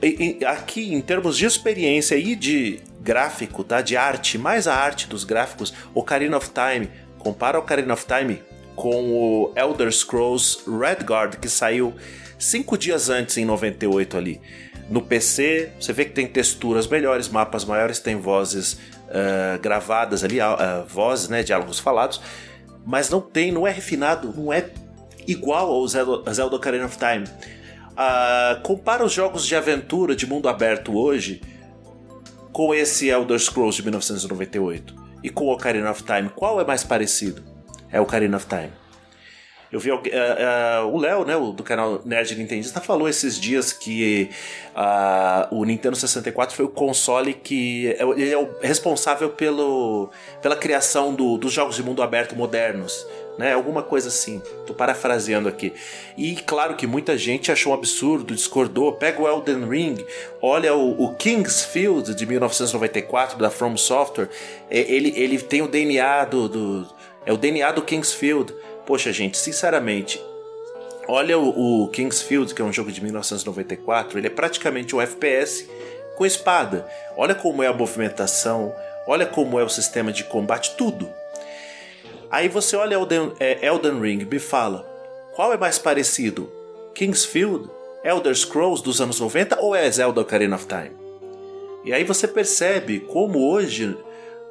E- 0.00 0.38
e 0.40 0.44
aqui, 0.44 0.94
em 0.94 1.00
termos 1.00 1.36
de 1.36 1.44
experiência 1.44 2.14
e 2.16 2.36
de 2.36 2.80
gráfico, 3.00 3.64
tá? 3.64 3.80
De 3.82 3.96
arte, 3.96 4.38
mais 4.38 4.66
a 4.68 4.74
arte 4.74 5.08
dos 5.08 5.24
gráficos, 5.24 5.74
Ocarina 5.94 6.36
of 6.36 6.50
Time, 6.50 6.88
compara 7.18 7.58
Ocarina 7.58 7.92
of 7.94 8.06
Time 8.06 8.40
com 8.76 9.10
o 9.10 9.52
Elder 9.56 9.92
Scrolls 9.92 10.58
Redguard, 10.68 11.36
que 11.38 11.48
saiu 11.48 11.92
cinco 12.38 12.78
dias 12.78 13.10
antes, 13.10 13.36
em 13.36 13.44
98 13.44 14.16
ali. 14.16 14.40
No 14.88 15.02
PC, 15.02 15.70
você 15.78 15.92
vê 15.92 16.04
que 16.04 16.12
tem 16.12 16.26
texturas 16.28 16.86
melhores, 16.86 17.28
mapas 17.28 17.64
maiores, 17.64 17.98
tem 17.98 18.14
vozes 18.16 18.78
ah, 19.10 19.58
gravadas 19.58 20.24
ali, 20.24 20.40
ah, 20.40 20.84
vozes, 20.88 21.28
né, 21.28 21.42
diálogos 21.42 21.78
falados, 21.78 22.20
mas 22.84 23.10
não 23.10 23.20
tem, 23.20 23.52
não 23.52 23.66
é 23.66 23.70
refinado, 23.70 24.32
não 24.36 24.52
é 24.52 24.70
igual 25.26 25.70
ao 25.70 25.86
Zelda, 25.86 26.32
Zelda 26.32 26.56
Ocarina 26.56 26.86
of 26.86 26.96
Time. 26.98 27.24
Ah, 27.96 28.60
compara 28.62 29.04
os 29.04 29.12
jogos 29.12 29.46
de 29.46 29.54
aventura 29.54 30.14
de 30.14 30.26
mundo 30.26 30.48
aberto 30.48 30.96
hoje 30.96 31.42
com 32.52 32.74
esse 32.74 33.08
Elder 33.08 33.38
Scrolls 33.38 33.76
de 33.76 33.82
1998 33.82 34.94
e 35.22 35.30
com 35.30 35.48
Ocarina 35.48 35.90
of 35.90 36.02
Time, 36.02 36.28
qual 36.28 36.60
é 36.60 36.64
mais 36.64 36.82
parecido? 36.82 37.58
é 37.90 38.00
Ocarina 38.00 38.36
of 38.36 38.46
Time. 38.46 38.70
Eu 39.70 39.78
vi 39.78 39.90
ah, 39.90 40.00
ah, 40.80 40.86
o 40.86 40.96
Léo, 40.98 41.24
né, 41.26 41.34
do 41.54 41.62
canal 41.62 42.00
Nerd 42.04 42.34
Nintendista, 42.36 42.80
falou 42.80 43.06
esses 43.08 43.38
dias 43.38 43.70
que 43.72 44.30
ah, 44.74 45.46
o 45.50 45.64
Nintendo 45.64 45.94
64 45.96 46.56
foi 46.56 46.64
o 46.64 46.68
console 46.68 47.34
que 47.34 47.88
é 47.98 48.02
ele 48.02 48.30
é 48.30 48.38
o 48.38 48.48
responsável 48.62 49.28
pelo, 49.30 50.08
pela 50.40 50.56
criação 50.56 51.12
do- 51.14 51.36
dos 51.36 51.52
jogos 51.52 51.76
de 51.76 51.82
mundo 51.82 52.02
aberto 52.02 52.34
modernos. 52.34 53.06
Né, 53.36 53.52
alguma 53.54 53.84
coisa 53.84 54.08
assim, 54.08 54.42
tô 54.66 54.74
parafraseando 54.74 55.48
aqui. 55.48 55.72
E 56.16 56.34
claro 56.34 56.74
que 56.74 56.88
muita 56.88 57.16
gente 57.16 57.52
achou 57.52 57.70
um 57.70 57.74
absurdo, 57.76 58.34
discordou. 58.34 58.90
Pega 58.94 59.22
o 59.22 59.28
Elden 59.28 59.68
Ring, 59.68 60.04
olha 60.42 60.74
o, 60.74 61.04
o 61.04 61.14
King's 61.14 61.64
Field 61.64 62.16
de 62.16 62.26
1994 62.26 63.38
da 63.38 63.48
From 63.48 63.76
Software, 63.76 64.28
é, 64.68 64.80
ele, 64.80 65.12
ele 65.16 65.38
tem 65.38 65.62
o 65.62 65.68
DNA 65.68 66.24
do, 66.24 66.48
do- 66.48 66.88
é 67.24 67.32
o 67.32 67.36
DNA 67.36 67.70
do 67.70 67.82
King's 67.82 68.12
Field. 68.12 68.52
Poxa, 68.88 69.12
gente, 69.12 69.36
sinceramente, 69.36 70.18
olha 71.06 71.38
o, 71.38 71.82
o 71.82 71.88
King's 71.88 72.22
Field, 72.22 72.54
que 72.54 72.62
é 72.62 72.64
um 72.64 72.72
jogo 72.72 72.90
de 72.90 73.04
1994, 73.04 74.18
ele 74.18 74.28
é 74.28 74.30
praticamente 74.30 74.96
um 74.96 75.00
FPS 75.02 75.68
com 76.16 76.24
espada. 76.24 76.88
Olha 77.14 77.34
como 77.34 77.62
é 77.62 77.66
a 77.66 77.72
movimentação, 77.74 78.74
olha 79.06 79.26
como 79.26 79.60
é 79.60 79.62
o 79.62 79.68
sistema 79.68 80.10
de 80.10 80.24
combate, 80.24 80.74
tudo. 80.74 81.06
Aí 82.30 82.48
você 82.48 82.76
olha 82.76 82.94
Elden, 82.94 83.34
é, 83.38 83.66
Elden 83.66 84.00
Ring, 84.00 84.24
me 84.24 84.38
fala, 84.38 84.88
qual 85.36 85.52
é 85.52 85.58
mais 85.58 85.78
parecido? 85.78 86.50
Kingsfield? 86.94 87.68
Elder 88.02 88.34
Scrolls 88.34 88.82
dos 88.82 89.02
anos 89.02 89.20
90 89.20 89.60
ou 89.60 89.76
é 89.76 89.90
Zelda 89.90 90.22
Ocarina 90.22 90.56
of 90.56 90.64
Time? 90.66 90.96
E 91.84 91.92
aí 91.92 92.04
você 92.04 92.26
percebe 92.26 93.00
como 93.00 93.50
hoje 93.50 93.94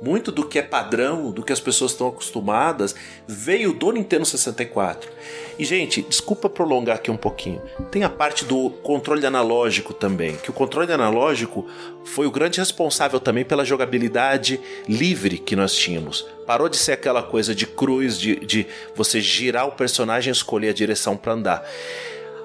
muito 0.02 0.32
do 0.32 0.46
que 0.46 0.60
é 0.60 0.62
padrão, 0.62 1.32
do 1.32 1.44
que 1.44 1.52
as 1.52 1.60
pessoas 1.60 1.92
estão 1.92 2.08
acostumadas, 2.08 2.96
veio 3.28 3.74
do 3.74 3.92
Nintendo 3.92 4.26
64. 4.26 5.10
E 5.58 5.66
gente, 5.66 6.04
desculpa 6.04 6.48
prolongar 6.48 6.98
aqui 6.98 7.10
um 7.10 7.18
pouquinho. 7.18 7.62
Tem 7.90 8.04
a 8.04 8.10
parte 8.10 8.46
do 8.46 8.70
controle 8.70 9.26
analógico 9.26 9.94
também, 9.94 10.36
que 10.38 10.52
o 10.52 10.54
controle 10.54 10.94
analógico 10.94 11.68
foi 12.06 12.28
o 12.28 12.32
grande 12.32 12.60
responsável 12.60 13.20
também 13.20 13.44
pela 13.44 13.66
jogabilidade 13.66 14.60
livre 14.88 15.40
que 15.40 15.56
nós 15.56 15.74
tínhamos. 15.74 16.28
Parou 16.46 16.70
de 16.70 16.78
ser 16.78 16.92
aquela 16.92 17.24
coisa 17.24 17.56
de 17.56 17.66
cruz, 17.66 18.20
de, 18.20 18.36
de 18.36 18.68
você 18.96 19.20
girar 19.20 19.68
o 19.68 19.72
personagem 19.72 20.30
e 20.30 20.34
escolher 20.34 20.70
a 20.70 20.74
direção 20.74 21.18
para 21.18 21.34
andar. 21.34 21.68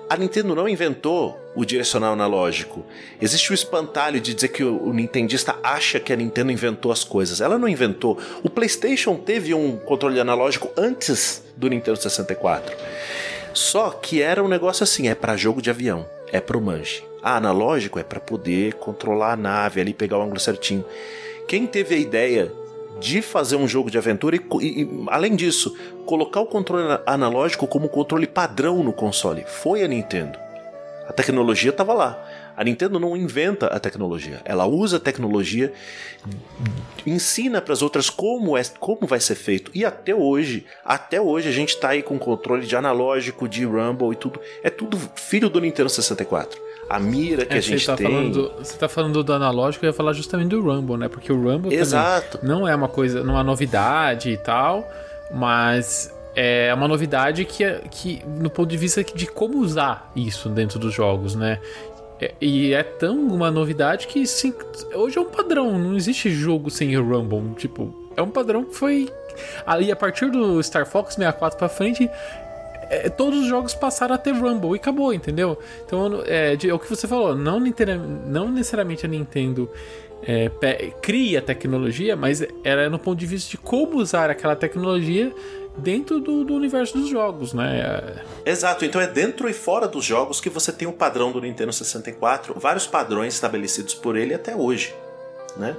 A 0.08 0.16
Nintendo 0.16 0.54
não 0.54 0.68
inventou 0.68 1.40
o 1.54 1.64
direcional 1.64 2.12
analógico. 2.12 2.84
Existe 3.20 3.50
o 3.50 3.54
espantalho 3.54 4.20
de 4.20 4.34
dizer 4.34 4.48
que 4.48 4.62
o, 4.62 4.92
nintendista 4.92 5.56
acha 5.62 5.98
que 5.98 6.12
a 6.12 6.16
Nintendo 6.16 6.52
inventou 6.52 6.92
as 6.92 7.04
coisas. 7.04 7.40
Ela 7.40 7.58
não 7.58 7.68
inventou. 7.68 8.18
O 8.42 8.50
PlayStation 8.50 9.16
teve 9.16 9.54
um 9.54 9.76
controle 9.76 10.20
analógico 10.20 10.70
antes 10.76 11.42
do 11.56 11.68
Nintendo 11.68 12.00
64. 12.00 12.76
Só 13.54 13.90
que 13.90 14.22
era 14.22 14.42
um 14.42 14.48
negócio 14.48 14.82
assim, 14.82 15.08
é 15.08 15.14
para 15.14 15.36
jogo 15.36 15.60
de 15.60 15.70
avião, 15.70 16.06
é 16.30 16.40
pro 16.40 16.60
manche. 16.60 17.04
Ah, 17.22 17.36
analógico 17.36 17.98
é 17.98 18.02
para 18.02 18.18
poder 18.18 18.74
controlar 18.74 19.32
a 19.32 19.36
nave 19.36 19.80
ali, 19.80 19.94
pegar 19.94 20.18
o 20.18 20.22
ângulo 20.22 20.40
certinho. 20.40 20.84
Quem 21.46 21.66
teve 21.66 21.94
a 21.94 21.98
ideia 21.98 22.52
de 23.00 23.22
fazer 23.22 23.56
um 23.56 23.66
jogo 23.66 23.90
de 23.90 23.98
aventura 23.98 24.36
e, 24.36 24.40
e, 24.60 24.82
e, 24.82 25.04
além 25.08 25.34
disso, 25.34 25.76
colocar 26.06 26.40
o 26.40 26.46
controle 26.46 27.00
analógico 27.06 27.66
como 27.66 27.88
controle 27.88 28.26
padrão 28.26 28.82
no 28.82 28.92
console 28.92 29.44
foi 29.46 29.82
a 29.82 29.88
Nintendo. 29.88 30.38
A 31.08 31.12
tecnologia 31.12 31.70
estava 31.70 31.92
lá. 31.92 32.24
A 32.56 32.62
Nintendo 32.62 33.00
não 33.00 33.16
inventa 33.16 33.66
a 33.66 33.80
tecnologia, 33.80 34.42
ela 34.44 34.66
usa 34.66 34.98
a 34.98 35.00
tecnologia, 35.00 35.72
ensina 37.06 37.62
para 37.62 37.72
as 37.72 37.80
outras 37.80 38.10
como 38.10 38.58
é, 38.58 38.62
como 38.78 39.06
vai 39.06 39.20
ser 39.20 39.36
feito. 39.36 39.70
E 39.74 39.86
até 39.86 40.14
hoje, 40.14 40.66
até 40.84 41.18
hoje 41.18 41.48
a 41.48 41.52
gente 41.52 41.78
tá 41.78 41.88
aí 41.88 42.02
com 42.02 42.18
controle 42.18 42.66
de 42.66 42.76
analógico, 42.76 43.48
de 43.48 43.64
rumble 43.64 44.12
e 44.12 44.16
tudo. 44.16 44.38
É 44.62 44.68
tudo 44.68 44.98
filho 45.16 45.48
do 45.48 45.60
Nintendo 45.60 45.88
64 45.88 46.71
a 46.96 47.00
mira 47.00 47.44
que 47.46 47.54
É, 47.54 47.58
a 47.58 47.60
gente 47.60 47.84
tá 47.86 47.96
tem. 47.96 48.06
Falando, 48.06 48.32
do- 48.32 48.52
você 48.64 48.76
tá 48.76 48.88
falando 48.88 49.22
do 49.24 49.32
analógico, 49.32 49.84
eu 49.84 49.88
ia 49.90 49.94
falar 49.94 50.12
justamente 50.12 50.48
do 50.48 50.60
Rumble, 50.60 50.96
né? 50.96 51.08
Porque 51.08 51.32
o 51.32 51.40
Rumble 51.40 51.74
Exato. 51.74 52.38
não 52.42 52.66
é 52.68 52.74
uma 52.74 52.88
coisa, 52.88 53.22
não 53.24 53.34
é 53.34 53.36
uma 53.38 53.44
novidade 53.44 54.30
e 54.30 54.36
tal, 54.36 54.88
mas 55.32 56.12
é 56.34 56.72
uma 56.74 56.88
novidade 56.88 57.44
que, 57.44 57.64
é- 57.64 57.82
que 57.90 58.22
no 58.26 58.48
ponto 58.50 58.68
de 58.68 58.76
vista 58.76 59.02
de 59.04 59.26
como 59.26 59.58
usar 59.58 60.10
isso 60.16 60.48
dentro 60.48 60.78
dos 60.78 60.92
jogos, 60.94 61.34
né? 61.34 61.58
É- 62.20 62.34
E 62.40 62.72
é 62.72 62.82
tão 62.82 63.18
uma 63.18 63.50
novidade 63.50 64.06
que 64.06 64.26
sim, 64.26 64.52
hoje 64.94 65.18
é 65.18 65.20
um 65.20 65.24
padrão, 65.26 65.78
não 65.78 65.96
existe 65.96 66.30
jogo 66.30 66.70
sem 66.70 66.96
Rumble. 66.96 67.54
Tipo, 67.56 67.92
é 68.16 68.22
um 68.22 68.30
padrão 68.30 68.64
que 68.64 68.74
foi. 68.74 69.10
Ali, 69.66 69.90
a 69.90 69.96
partir 69.96 70.30
do 70.30 70.62
Star 70.62 70.86
Fox 70.86 71.14
64 71.14 71.58
pra 71.58 71.68
frente, 71.68 72.08
é, 72.92 73.08
todos 73.08 73.40
os 73.40 73.46
jogos 73.46 73.74
passaram 73.74 74.14
a 74.14 74.18
ter 74.18 74.32
Rumble 74.32 74.72
e 74.72 74.76
acabou, 74.76 75.12
entendeu? 75.14 75.58
Então, 75.84 76.22
é, 76.26 76.54
de- 76.56 76.68
é 76.70 76.74
o 76.74 76.78
que 76.78 76.88
você 76.88 77.08
falou, 77.08 77.34
não, 77.34 77.58
não 78.26 78.50
necessariamente 78.50 79.06
a 79.06 79.08
Nintendo 79.08 79.68
é, 80.22 80.50
cria 81.00 81.40
tecnologia, 81.42 82.14
mas 82.14 82.44
era 82.62 82.88
no 82.88 82.98
ponto 82.98 83.18
de 83.18 83.26
vista 83.26 83.50
de 83.50 83.56
como 83.58 83.96
usar 83.98 84.30
aquela 84.30 84.54
tecnologia 84.54 85.32
dentro 85.76 86.20
do, 86.20 86.44
do 86.44 86.54
universo 86.54 86.98
dos 86.98 87.08
jogos, 87.08 87.54
né? 87.54 88.14
Exato, 88.44 88.84
então 88.84 89.00
é 89.00 89.06
dentro 89.06 89.48
e 89.48 89.52
fora 89.54 89.88
dos 89.88 90.04
jogos 90.04 90.40
que 90.40 90.50
você 90.50 90.70
tem 90.70 90.86
o 90.86 90.92
padrão 90.92 91.32
do 91.32 91.40
Nintendo 91.40 91.72
64, 91.72 92.54
vários 92.60 92.86
padrões 92.86 93.32
estabelecidos 93.34 93.94
por 93.94 94.14
ele 94.16 94.34
até 94.34 94.54
hoje, 94.54 94.94
né? 95.56 95.76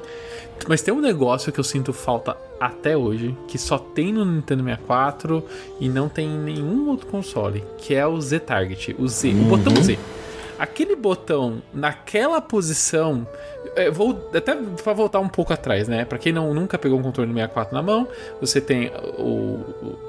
Mas 0.67 0.81
tem 0.81 0.93
um 0.93 1.01
negócio 1.01 1.51
que 1.51 1.59
eu 1.59 1.63
sinto 1.63 1.91
falta 1.91 2.37
até 2.59 2.95
hoje, 2.95 3.35
que 3.47 3.57
só 3.57 3.77
tem 3.77 4.13
no 4.13 4.23
Nintendo 4.23 4.63
64 4.63 5.43
e 5.79 5.89
não 5.89 6.07
tem 6.07 6.27
em 6.27 6.37
nenhum 6.37 6.89
outro 6.89 7.07
console, 7.07 7.63
que 7.77 7.93
é 7.95 8.05
o 8.07 8.19
Z-Target, 8.21 8.95
o 8.99 9.07
Z, 9.07 9.29
o 9.31 9.43
botão 9.45 9.75
Z. 9.83 9.97
Aquele 10.57 10.95
botão 10.95 11.61
naquela 11.73 12.39
posição, 12.39 13.27
é, 13.75 13.89
vou 13.89 14.29
até 14.33 14.55
para 14.55 14.93
voltar 14.93 15.19
um 15.19 15.27
pouco 15.27 15.51
atrás, 15.51 15.87
né? 15.89 16.05
Para 16.05 16.17
quem 16.19 16.31
não, 16.31 16.53
nunca 16.53 16.77
pegou 16.77 16.97
um 16.99 17.03
controle 17.03 17.33
64 17.33 17.73
na 17.75 17.81
mão, 17.81 18.07
você 18.39 18.61
tem 18.61 18.89
o, 19.17 19.59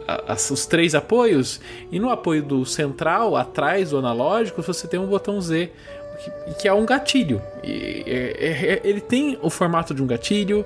a- 0.07 0.35
os 0.35 0.67
três 0.67 0.95
apoios 0.95 1.61
e 1.91 1.99
no 1.99 2.11
apoio 2.11 2.43
do 2.43 2.65
central, 2.67 3.35
atrás 3.35 3.91
do 3.91 3.99
analógico, 3.99 4.63
você 4.63 4.87
tem 4.87 5.01
um 5.01 5.07
botão 5.07 5.41
Z 5.41 5.73
que, 6.19 6.55
que 6.63 6.69
é 6.69 6.73
um 6.73 6.85
gatilho. 6.87 7.41
E, 7.63 8.03
é- 8.07 8.73
é- 8.75 8.81
ele 8.85 9.01
tem 9.01 9.39
o 9.43 9.51
formato 9.51 9.95
de 9.95 10.03
um 10.03 10.07
gatilho. 10.07 10.65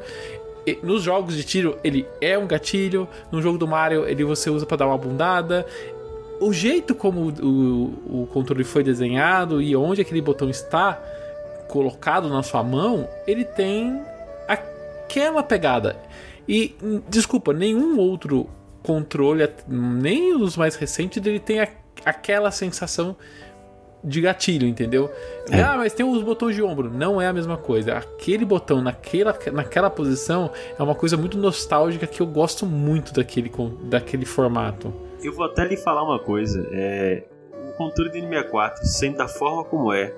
e 0.66 0.78
nos 0.82 1.02
jogos 1.02 1.34
de 1.34 1.44
tiro 1.44 1.78
ele 1.82 2.06
é 2.20 2.36
um 2.38 2.46
gatilho. 2.46 3.08
No 3.32 3.40
jogo 3.40 3.56
do 3.58 3.66
Mario 3.66 4.06
ele 4.06 4.24
você 4.24 4.50
usa 4.50 4.66
para 4.66 4.78
dar 4.78 4.86
uma 4.86 4.98
bundada. 4.98 5.66
O 6.40 6.52
jeito 6.52 6.94
como 6.94 7.32
o, 7.42 8.22
o 8.22 8.26
controle 8.32 8.62
foi 8.64 8.82
desenhado 8.84 9.60
e 9.62 9.74
onde 9.74 10.00
aquele 10.00 10.20
botão 10.20 10.48
está 10.48 11.00
colocado 11.68 12.28
na 12.28 12.42
sua 12.42 12.62
mão, 12.62 13.08
ele 13.26 13.44
tem 13.44 14.00
aquela 14.46 15.42
pegada. 15.42 15.96
E 16.48 16.74
desculpa, 17.08 17.52
nenhum 17.52 17.98
outro 17.98 18.48
controle, 18.82 19.48
nem 19.66 20.34
os 20.34 20.56
mais 20.56 20.76
recentes, 20.76 21.24
ele 21.26 21.40
tem 21.40 21.60
a- 21.60 21.68
aquela 22.04 22.50
sensação 22.50 23.16
de 24.02 24.20
gatilho, 24.20 24.66
entendeu? 24.68 25.10
Ah, 25.52 25.76
mas 25.76 25.92
tem 25.92 26.06
os 26.06 26.22
botões 26.22 26.54
de 26.54 26.62
ombro. 26.62 26.88
Não 26.90 27.20
é 27.20 27.26
a 27.26 27.32
mesma 27.32 27.56
coisa. 27.56 27.94
Aquele 27.94 28.44
botão 28.44 28.80
naquela, 28.80 29.36
naquela 29.52 29.90
posição 29.90 30.50
é 30.78 30.82
uma 30.82 30.94
coisa 30.94 31.16
muito 31.16 31.36
nostálgica 31.36 32.06
que 32.06 32.20
eu 32.20 32.26
gosto 32.26 32.64
muito 32.64 33.12
daquele, 33.12 33.50
daquele 33.84 34.24
formato. 34.24 34.92
Eu 35.22 35.32
vou 35.32 35.44
até 35.46 35.64
lhe 35.66 35.76
falar 35.76 36.02
uma 36.04 36.18
coisa. 36.18 36.68
É, 36.72 37.24
o 37.52 37.72
controle 37.76 38.10
do 38.10 38.18
N64, 38.18 38.76
sendo 38.84 39.16
da 39.18 39.26
forma 39.26 39.64
como 39.64 39.92
é, 39.92 40.14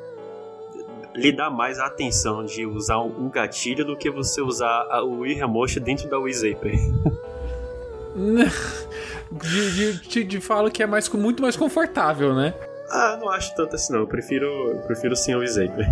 lhe 1.15 1.33
dá 1.33 1.49
mais 1.51 1.79
a 1.79 1.87
atenção 1.87 2.45
de 2.45 2.67
usar 2.67 2.99
um 3.01 3.29
gatilho 3.31 3.85
do 3.85 3.97
que 3.97 4.11
você 4.11 4.41
usar 4.43 4.87
a- 4.91 5.03
o 5.03 5.21
Wii 5.21 5.35
Remote 5.35 5.81
dentro 5.81 6.09
da 6.09 6.19
Wii 6.19 6.35
Zapper. 6.35 6.75
De, 9.33 9.73
de, 9.73 10.09
de, 10.09 10.25
de 10.25 10.41
falo 10.41 10.71
que 10.71 10.83
é 10.83 10.87
mais, 10.87 11.09
muito 11.11 11.41
mais 11.41 11.57
confortável, 11.57 12.35
né? 12.35 12.53
Ah, 12.91 13.17
não 13.21 13.29
acho 13.31 13.55
tanto 13.55 13.77
assim 13.77 13.93
não. 13.93 14.01
Eu 14.01 14.07
prefiro, 14.07 14.47
eu 14.47 14.83
prefiro 14.83 15.15
sim 15.15 15.35
o 15.35 15.39
Wii 15.39 15.49
Zapper. 15.49 15.87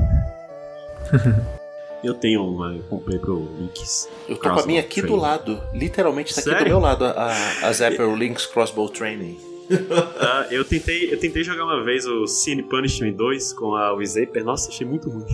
eu 2.02 2.14
tenho 2.14 2.44
uma, 2.44 2.74
eu 2.74 2.82
comprei 2.84 3.18
pro 3.18 3.48
Links. 3.58 4.08
Eu 4.28 4.36
tô 4.36 4.50
com 4.50 4.60
a 4.60 4.66
minha 4.66 4.80
aqui 4.80 5.00
do 5.00 5.16
lado, 5.16 5.62
literalmente 5.72 6.34
tá 6.34 6.40
aqui 6.52 6.64
do 6.64 6.70
meu 6.70 6.80
lado, 6.80 7.04
a, 7.04 7.32
a 7.62 7.72
Zapper 7.72 8.12
Links 8.14 8.46
Crossbow 8.46 8.88
Training. 8.88 9.38
Ah, 10.18 10.46
eu 10.50 10.64
tentei, 10.64 11.12
eu 11.12 11.20
tentei 11.20 11.44
jogar 11.44 11.64
uma 11.64 11.84
vez 11.84 12.06
o 12.06 12.26
Cine 12.26 12.62
Punishment 12.62 13.12
2 13.12 13.52
com 13.52 13.74
a 13.74 13.92
Wii 13.92 14.06
Zapper. 14.06 14.42
Nossa, 14.42 14.70
achei 14.70 14.86
muito 14.86 15.10
ruim. 15.10 15.26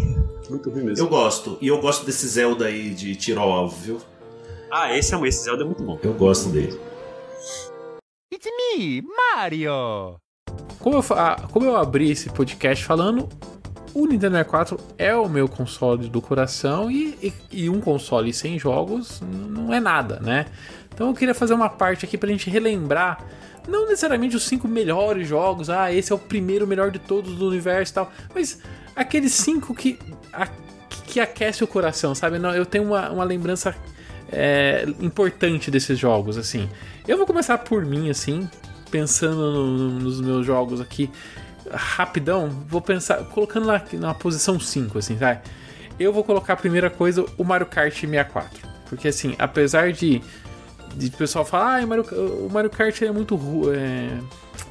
Muito 0.50 0.70
ruim 0.70 0.82
mesmo. 0.82 1.04
Eu 1.04 1.08
gosto. 1.08 1.56
E 1.60 1.68
eu 1.68 1.80
gosto 1.80 2.04
desse 2.04 2.26
Zelda 2.26 2.66
aí 2.66 2.90
de 2.90 3.14
tiro 3.14 3.40
ao 3.40 3.52
alvo, 3.52 3.76
viu? 3.76 4.00
Ah, 4.72 4.96
esse, 4.96 5.14
é, 5.14 5.28
esse 5.28 5.44
Zelda 5.44 5.62
é 5.62 5.66
muito 5.66 5.84
bom. 5.84 5.98
Eu 6.02 6.14
gosto 6.14 6.48
dele. 6.48 6.78
It's 8.32 8.50
me, 8.76 9.02
Mario! 9.02 10.23
Como 10.84 10.98
eu, 10.98 11.04
ah, 11.12 11.40
como 11.50 11.64
eu 11.64 11.78
abri 11.78 12.10
esse 12.10 12.28
podcast 12.28 12.84
falando, 12.84 13.26
o 13.94 14.06
Nintendo 14.06 14.36
64 14.36 14.78
é 14.98 15.16
o 15.16 15.26
meu 15.30 15.48
console 15.48 16.10
do 16.10 16.20
coração 16.20 16.90
e, 16.90 17.16
e, 17.22 17.32
e 17.62 17.70
um 17.70 17.80
console 17.80 18.34
sem 18.34 18.58
jogos 18.58 19.22
não 19.22 19.72
é 19.72 19.80
nada, 19.80 20.20
né? 20.20 20.44
Então 20.92 21.08
eu 21.08 21.14
queria 21.14 21.34
fazer 21.34 21.54
uma 21.54 21.70
parte 21.70 22.04
aqui 22.04 22.18
pra 22.18 22.28
gente 22.28 22.50
relembrar, 22.50 23.24
não 23.66 23.86
necessariamente 23.86 24.36
os 24.36 24.42
cinco 24.42 24.68
melhores 24.68 25.26
jogos, 25.26 25.70
ah, 25.70 25.90
esse 25.90 26.12
é 26.12 26.14
o 26.14 26.18
primeiro 26.18 26.66
melhor 26.66 26.90
de 26.90 26.98
todos 26.98 27.34
do 27.34 27.48
universo 27.48 27.90
e 27.90 27.94
tal, 27.94 28.12
mas 28.34 28.58
aqueles 28.94 29.32
cinco 29.32 29.74
que, 29.74 29.98
a, 30.34 30.46
que 31.06 31.18
aquece 31.18 31.64
o 31.64 31.66
coração, 31.66 32.14
sabe? 32.14 32.36
Eu 32.36 32.66
tenho 32.66 32.84
uma, 32.84 33.08
uma 33.08 33.24
lembrança 33.24 33.74
é, 34.30 34.84
importante 35.00 35.70
desses 35.70 35.98
jogos, 35.98 36.36
assim. 36.36 36.68
Eu 37.08 37.16
vou 37.16 37.24
começar 37.24 37.56
por 37.56 37.86
mim, 37.86 38.10
assim, 38.10 38.46
pensando 38.94 39.50
no, 39.50 39.90
nos 39.98 40.20
meus 40.20 40.46
jogos 40.46 40.80
aqui, 40.80 41.10
rapidão, 41.68 42.48
vou 42.68 42.80
pensar, 42.80 43.24
colocando 43.24 43.66
na, 43.66 43.82
na 43.94 44.14
posição 44.14 44.60
5, 44.60 44.98
assim, 44.98 45.18
sabe? 45.18 45.40
Eu 45.98 46.12
vou 46.12 46.22
colocar 46.22 46.52
a 46.52 46.56
primeira 46.56 46.88
coisa, 46.88 47.24
o 47.36 47.42
Mario 47.42 47.66
Kart 47.66 47.92
64. 47.92 48.48
Porque, 48.88 49.08
assim, 49.08 49.34
apesar 49.36 49.90
de 49.92 50.22
de 50.96 51.10
pessoal 51.10 51.44
falar, 51.44 51.82
ah, 51.82 51.86
Mario, 51.88 52.04
o 52.46 52.48
Mario 52.48 52.70
Kart 52.70 53.02
é 53.02 53.10
muito. 53.10 53.36
É, 53.72 54.18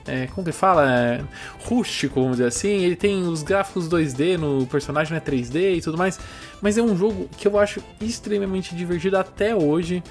é, 0.06 0.28
como 0.28 0.46
que 0.46 0.54
fala? 0.54 0.90
É, 0.90 1.22
rústico, 1.66 2.22
vamos 2.22 2.38
dizer 2.38 2.48
assim. 2.48 2.70
Ele 2.70 2.96
tem 2.96 3.24
os 3.28 3.44
gráficos 3.44 3.90
2D 3.90 4.38
no 4.38 4.66
personagem, 4.68 5.12
não 5.12 5.18
é 5.18 5.22
3D 5.22 5.78
e 5.78 5.82
tudo 5.82 5.98
mais. 5.98 6.18
Mas 6.62 6.78
é 6.78 6.82
um 6.82 6.98
jogo 6.98 7.30
que 7.38 7.46
eu 7.46 7.60
acho 7.60 7.82
extremamente 8.00 8.74
divertido 8.74 9.18
até 9.18 9.54
hoje. 9.54 10.02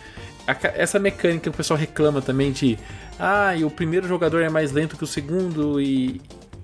Essa 0.46 0.98
mecânica 0.98 1.40
que 1.40 1.48
o 1.48 1.52
pessoal 1.52 1.78
reclama 1.78 2.20
também 2.20 2.52
de. 2.52 2.78
Ah, 3.18 3.54
e 3.54 3.64
o 3.64 3.70
primeiro 3.70 4.08
jogador 4.08 4.42
é 4.42 4.48
mais 4.48 4.72
lento 4.72 4.96
que 4.96 5.04
o 5.04 5.06
segundo 5.06 5.80
e, 5.80 6.20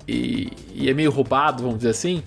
e, 0.07 0.53
e 0.75 0.91
é 0.91 0.95
meio 0.95 1.11
roubado, 1.11 1.63
vamos 1.63 1.79
dizer 1.79 1.91
assim 1.91 2.23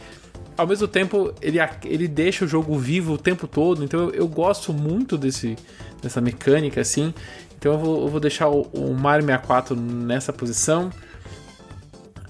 ao 0.57 0.67
mesmo 0.67 0.87
tempo 0.87 1.33
ele, 1.41 1.57
ele 1.83 2.07
deixa 2.07 2.45
o 2.45 2.47
jogo 2.47 2.77
vivo 2.77 3.13
o 3.13 3.17
tempo 3.17 3.47
todo, 3.47 3.83
então 3.83 4.01
eu, 4.01 4.11
eu 4.11 4.27
gosto 4.27 4.71
muito 4.71 5.17
desse, 5.17 5.55
dessa 6.01 6.21
mecânica, 6.21 6.81
assim. 6.81 7.13
Então 7.57 7.73
eu 7.73 7.79
vou, 7.79 8.01
eu 8.03 8.07
vou 8.07 8.19
deixar 8.19 8.47
o, 8.49 8.61
o, 8.73 8.93
Mario 8.93 9.25
64 9.25 9.75
nessa 9.75 10.33
posição. 10.33 10.91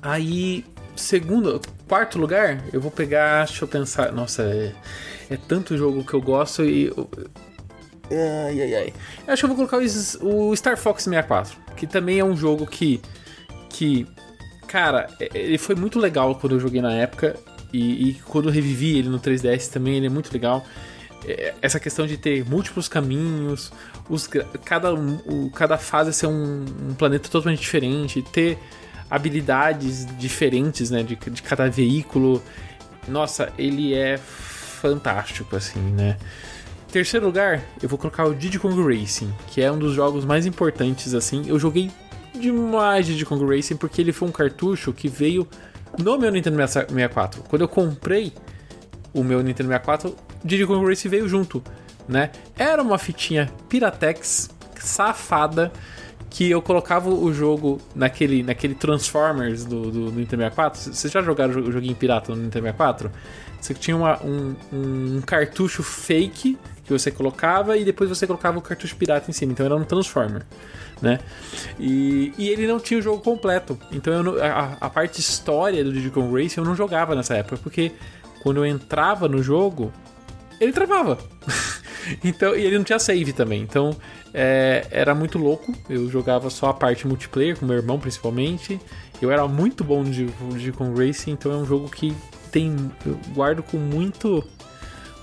Aí, 0.02 0.66
segundo, 0.96 1.62
quarto 1.88 2.18
lugar, 2.18 2.64
eu 2.74 2.82
vou 2.82 2.92
pegar. 2.92 3.46
Deixa 3.46 3.64
eu 3.64 3.68
pensar. 3.68 4.12
Nossa, 4.12 4.44
é, 4.44 4.74
é 5.30 5.38
tanto 5.38 5.78
jogo 5.78 6.04
que 6.04 6.14
eu 6.14 6.22
gosto 6.22 6.64
e. 6.64 6.92
Ai, 8.12 8.62
ai, 8.62 8.76
ai. 8.76 8.93
Eu 9.26 9.34
acho 9.34 9.41
que 9.41 9.45
eu 9.45 9.55
vou 9.55 9.68
colocar 9.68 9.78
o, 9.78 10.55
Star 10.55 10.78
Fox 10.78 11.03
64, 11.03 11.57
que 11.76 11.88
também 11.88 12.20
é 12.20 12.26
um 12.26 12.36
jogo 12.36 12.68
que. 12.68 13.01
que 13.70 14.05
cara, 14.68 15.09
ele 15.34 15.57
foi 15.57 15.76
muito 15.76 15.97
legal 15.97 16.36
quando 16.36 16.55
eu 16.55 16.59
joguei 16.59 16.82
na 16.82 16.93
época. 16.93 17.38
E, 17.74 18.09
e, 18.09 18.14
quando 18.26 18.49
eu 18.49 18.53
revivi 18.53 18.97
ele 18.97 19.07
no 19.07 19.18
3DS 19.18 19.72
também, 19.72 19.95
ele 19.95 20.07
é 20.07 20.09
muito 20.09 20.32
legal. 20.34 20.66
É, 21.26 21.53
essa 21.62 21.80
questão 21.80 22.05
de 22.05 22.18
ter 22.18 22.43
múltiplos 22.43 22.89
caminhos, 22.89 23.72
os, 24.09 24.28
cada, 24.66 24.93
o, 24.93 25.49
cada 25.51 25.78
fase 25.78 26.12
ser 26.12 26.28
um, 26.28 26.66
um, 26.89 26.93
planeta 26.93 27.30
totalmente 27.30 27.62
diferente, 27.62 28.22
ter 28.22 28.57
habilidades 29.09 30.05
diferentes 30.18 30.89
né, 30.89 31.01
de, 31.01 31.16
de 31.16 31.41
cada 31.41 31.70
veículo. 31.70 32.43
Nossa, 33.07 33.53
ele 33.57 33.93
é 33.93 34.18
fantástico, 34.18 35.55
assim, 35.55 35.80
né? 35.80 36.18
Terceiro 36.92 37.26
lugar, 37.26 37.64
eu 37.82 37.88
vou 37.88 37.98
colocar 37.98 38.26
o 38.26 38.36
Diddy 38.36 38.60
Kong 38.60 38.76
Racing, 38.84 39.34
que 39.48 39.62
é 39.62 39.72
um 39.72 39.80
dos 39.80 39.94
jogos 39.94 40.26
mais 40.26 40.46
importantes, 40.46 41.14
assim. 41.14 41.44
Eu 41.48 41.58
joguei 41.58 41.89
demais 42.38 43.06
Diddy 43.06 43.26
Kong 43.26 43.46
Racing 43.46 43.78
porque 43.78 44.02
ele 44.02 44.12
foi 44.12 44.28
um 44.28 44.32
cartucho 44.32 44.92
que 44.92 45.08
veio 45.08 45.48
no 45.98 46.18
meu 46.18 46.30
Nintendo 46.30 46.58
64. 46.58 47.44
Quando 47.44 47.62
eu 47.62 47.68
comprei 47.70 48.34
o 49.14 49.24
meu 49.24 49.42
Nintendo 49.42 49.70
64, 49.70 50.14
Diddy 50.44 50.66
Kong 50.66 50.86
Racing 50.86 51.08
veio 51.08 51.30
junto, 51.30 51.64
né? 52.10 52.30
Era 52.58 52.82
uma 52.82 52.98
fitinha 52.98 53.50
Piratex 53.70 54.50
safada 54.78 55.72
que 56.30 56.50
eu 56.50 56.62
colocava 56.62 57.10
o 57.10 57.34
jogo 57.34 57.80
naquele, 57.96 58.44
naquele 58.44 58.76
Transformers 58.76 59.64
do, 59.64 59.84
do, 59.84 60.06
do 60.06 60.12
Nintendo 60.12 60.44
64. 60.44 60.94
Vocês 60.94 61.14
já 61.14 61.22
jogaram 61.22 61.54
o 61.54 61.72
joguinho 61.72 61.96
pirata 61.96 62.36
no 62.36 62.42
Nintendo 62.42 62.66
64? 62.66 63.12
Você 63.62 63.74
tinha 63.74 63.96
uma, 63.96 64.22
um, 64.24 64.56
um 64.74 65.22
cartucho 65.22 65.84
fake 65.84 66.58
que 66.92 67.00
você 67.00 67.12
colocava 67.12 67.78
e 67.78 67.84
depois 67.84 68.10
você 68.10 68.28
colocava 68.28 68.58
o 68.58 68.62
cartucho 68.62 68.96
pirata 68.96 69.30
em 69.30 69.34
cima. 69.34 69.54
Então 69.54 69.66
era 69.66 69.76
um 69.76 69.84
Transformer, 69.84 70.44
né? 71.02 71.20
E, 71.80 72.34
e 72.38 72.50
ele 72.50 72.68
não 72.68 72.80
tinha 72.80 73.00
o 73.00 73.04
jogo 73.04 73.22
completo. 73.22 73.80
Então 73.92 74.14
a, 74.42 74.78
a 74.80 74.89
parte 74.89 75.20
história 75.20 75.84
do 75.84 75.92
Diddy 75.92 76.10
Kong 76.10 76.32
Racing 76.32 76.60
eu 76.60 76.66
não 76.66 76.76
jogava 76.76 77.16
nessa 77.16 77.36
época, 77.36 77.58
porque 77.58 77.92
quando 78.44 78.58
eu 78.58 78.66
entrava 78.66 79.28
no 79.28 79.42
jogo, 79.42 79.92
ele 80.60 80.72
travava. 80.72 81.18
então, 82.24 82.56
e 82.56 82.66
ele 82.66 82.78
não 82.78 82.84
tinha 82.84 83.00
save 83.00 83.34
também. 83.34 83.62
Então, 83.62 83.96
é, 84.34 84.86
era 84.92 85.14
muito 85.14 85.38
louco. 85.38 85.74
Eu 85.89 86.10
jogava 86.10 86.50
só 86.50 86.70
a 86.70 86.74
parte 86.74 87.08
multiplayer 87.08 87.58
com 87.58 87.66
meu 87.66 87.78
irmão, 87.78 88.00
principalmente. 88.00 88.80
Eu 89.22 89.32
era 89.32 89.48
muito 89.48 89.84
bom 89.84 90.04
de, 90.04 90.28
com 90.72 90.96
Racing, 90.96 91.32
então 91.32 91.52
é 91.52 91.56
um 91.56 91.66
jogo 91.66 91.89
que 91.89 92.16
tem 92.52 92.76
eu 93.06 93.18
guardo 93.34 93.64
com 93.64 93.78
muito 93.78 94.44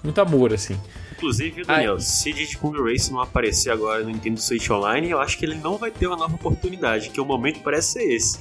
muito 0.02 0.20
amor 0.20 0.52
assim. 0.54 0.78
Inclusive, 1.18 1.64
Daniel, 1.64 1.94
Ai. 1.94 2.00
se 2.00 2.56
Kong 2.58 2.80
Racing 2.80 3.12
não 3.12 3.20
aparecer 3.20 3.70
agora 3.70 4.04
no 4.04 4.10
Nintendo 4.10 4.40
Switch 4.40 4.70
Online, 4.70 5.10
eu 5.10 5.20
acho 5.20 5.36
que 5.36 5.44
ele 5.44 5.56
não 5.56 5.76
vai 5.76 5.90
ter 5.90 6.06
uma 6.06 6.16
nova 6.16 6.36
oportunidade, 6.36 7.10
que 7.10 7.20
o 7.20 7.24
momento 7.24 7.58
parece 7.60 7.94
ser 7.94 8.04
esse. 8.04 8.38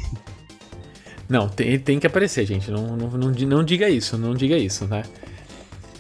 Não, 1.28 1.50
tem, 1.50 1.78
tem 1.80 2.00
que 2.00 2.06
aparecer, 2.06 2.46
gente. 2.46 2.70
Não, 2.70 2.96
não, 2.96 3.10
não, 3.10 3.32
não 3.32 3.64
diga 3.64 3.90
isso, 3.90 4.16
não 4.16 4.36
diga 4.36 4.56
isso, 4.56 4.86
né? 4.86 5.04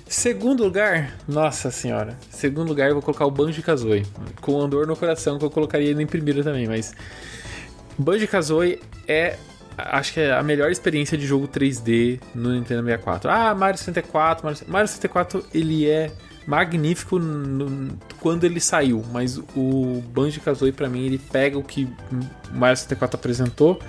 Segundo 0.07 0.63
lugar, 0.63 1.17
nossa 1.27 1.71
senhora. 1.71 2.17
Segundo 2.29 2.69
lugar, 2.69 2.89
eu 2.89 2.93
vou 2.93 3.01
colocar 3.01 3.25
o 3.25 3.31
Banjo 3.31 3.61
Kazooie. 3.63 4.05
Com 4.39 4.61
andor 4.61 4.85
no 4.85 4.95
coração, 4.95 5.39
que 5.39 5.43
eu 5.43 5.49
colocaria 5.49 5.89
ele 5.89 6.03
em 6.03 6.07
primeiro 6.07 6.43
também, 6.43 6.67
mas. 6.67 6.93
Banjo 7.97 8.27
Kazooie 8.27 8.79
é. 9.07 9.35
Acho 9.75 10.13
que 10.13 10.19
é 10.19 10.31
a 10.31 10.41
melhor 10.41 10.71
experiência 10.71 11.17
de 11.17 11.25
jogo 11.27 11.47
3D 11.47 12.19
no 12.33 12.51
Nintendo 12.51 12.83
64. 12.83 13.29
Ah, 13.29 13.53
Mario 13.53 13.77
64. 13.77 14.45
Mario, 14.45 14.59
Mario 14.67 14.87
64 14.87 15.45
ele 15.53 15.87
é 15.87 16.11
magnífico 16.47 17.19
no, 17.19 17.97
quando 18.21 18.45
ele 18.45 18.61
saiu, 18.61 19.03
mas 19.11 19.37
o 19.37 20.01
Banjo 20.13 20.39
Kazooie 20.39 20.71
para 20.71 20.87
mim 20.87 21.05
ele 21.05 21.19
pega 21.19 21.57
o 21.57 21.63
que 21.63 21.87
Mario 22.53 22.77
64 22.77 23.19
apresentou 23.19 23.79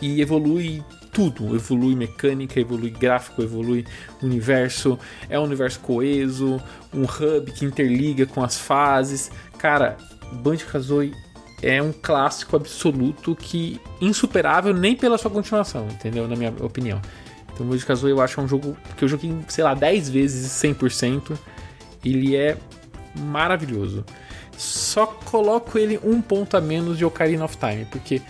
e 0.00 0.22
evolui 0.22 0.82
tudo. 1.12 1.56
Evolui 1.56 1.96
mecânica, 1.96 2.60
evolui 2.60 2.90
gráfico, 2.90 3.42
evolui 3.42 3.84
universo. 4.22 4.96
É 5.28 5.38
um 5.40 5.42
universo 5.42 5.80
coeso, 5.80 6.62
um 6.94 7.02
hub 7.02 7.50
que 7.50 7.64
interliga 7.64 8.24
com 8.24 8.44
as 8.44 8.56
fases. 8.56 9.30
Cara, 9.58 9.96
Banjo-Kazooie 10.32 11.12
é 11.60 11.82
um 11.82 11.92
clássico 11.92 12.54
absoluto 12.54 13.34
que 13.34 13.80
insuperável 14.00 14.72
nem 14.72 14.94
pela 14.94 15.18
sua 15.18 15.32
continuação, 15.32 15.88
entendeu? 15.88 16.28
Na 16.28 16.36
minha 16.36 16.54
opinião. 16.60 17.02
Então, 17.52 17.66
Banjo-Kazooie 17.66 18.12
eu 18.12 18.20
acho 18.20 18.40
um 18.40 18.46
jogo 18.46 18.76
que 18.96 19.04
eu 19.04 19.08
joguei, 19.08 19.36
sei 19.48 19.64
lá, 19.64 19.74
10 19.74 20.08
vezes 20.10 20.52
100%. 20.62 21.36
Ele 22.04 22.36
é 22.36 22.56
maravilhoso. 23.14 24.04
Só 24.56 25.06
coloco 25.06 25.78
ele 25.78 26.00
um 26.02 26.20
ponto 26.20 26.56
a 26.56 26.60
menos 26.60 26.98
de 26.98 27.04
Ocarina 27.04 27.44
of 27.44 27.56
Time, 27.56 27.84
porque 27.86 28.20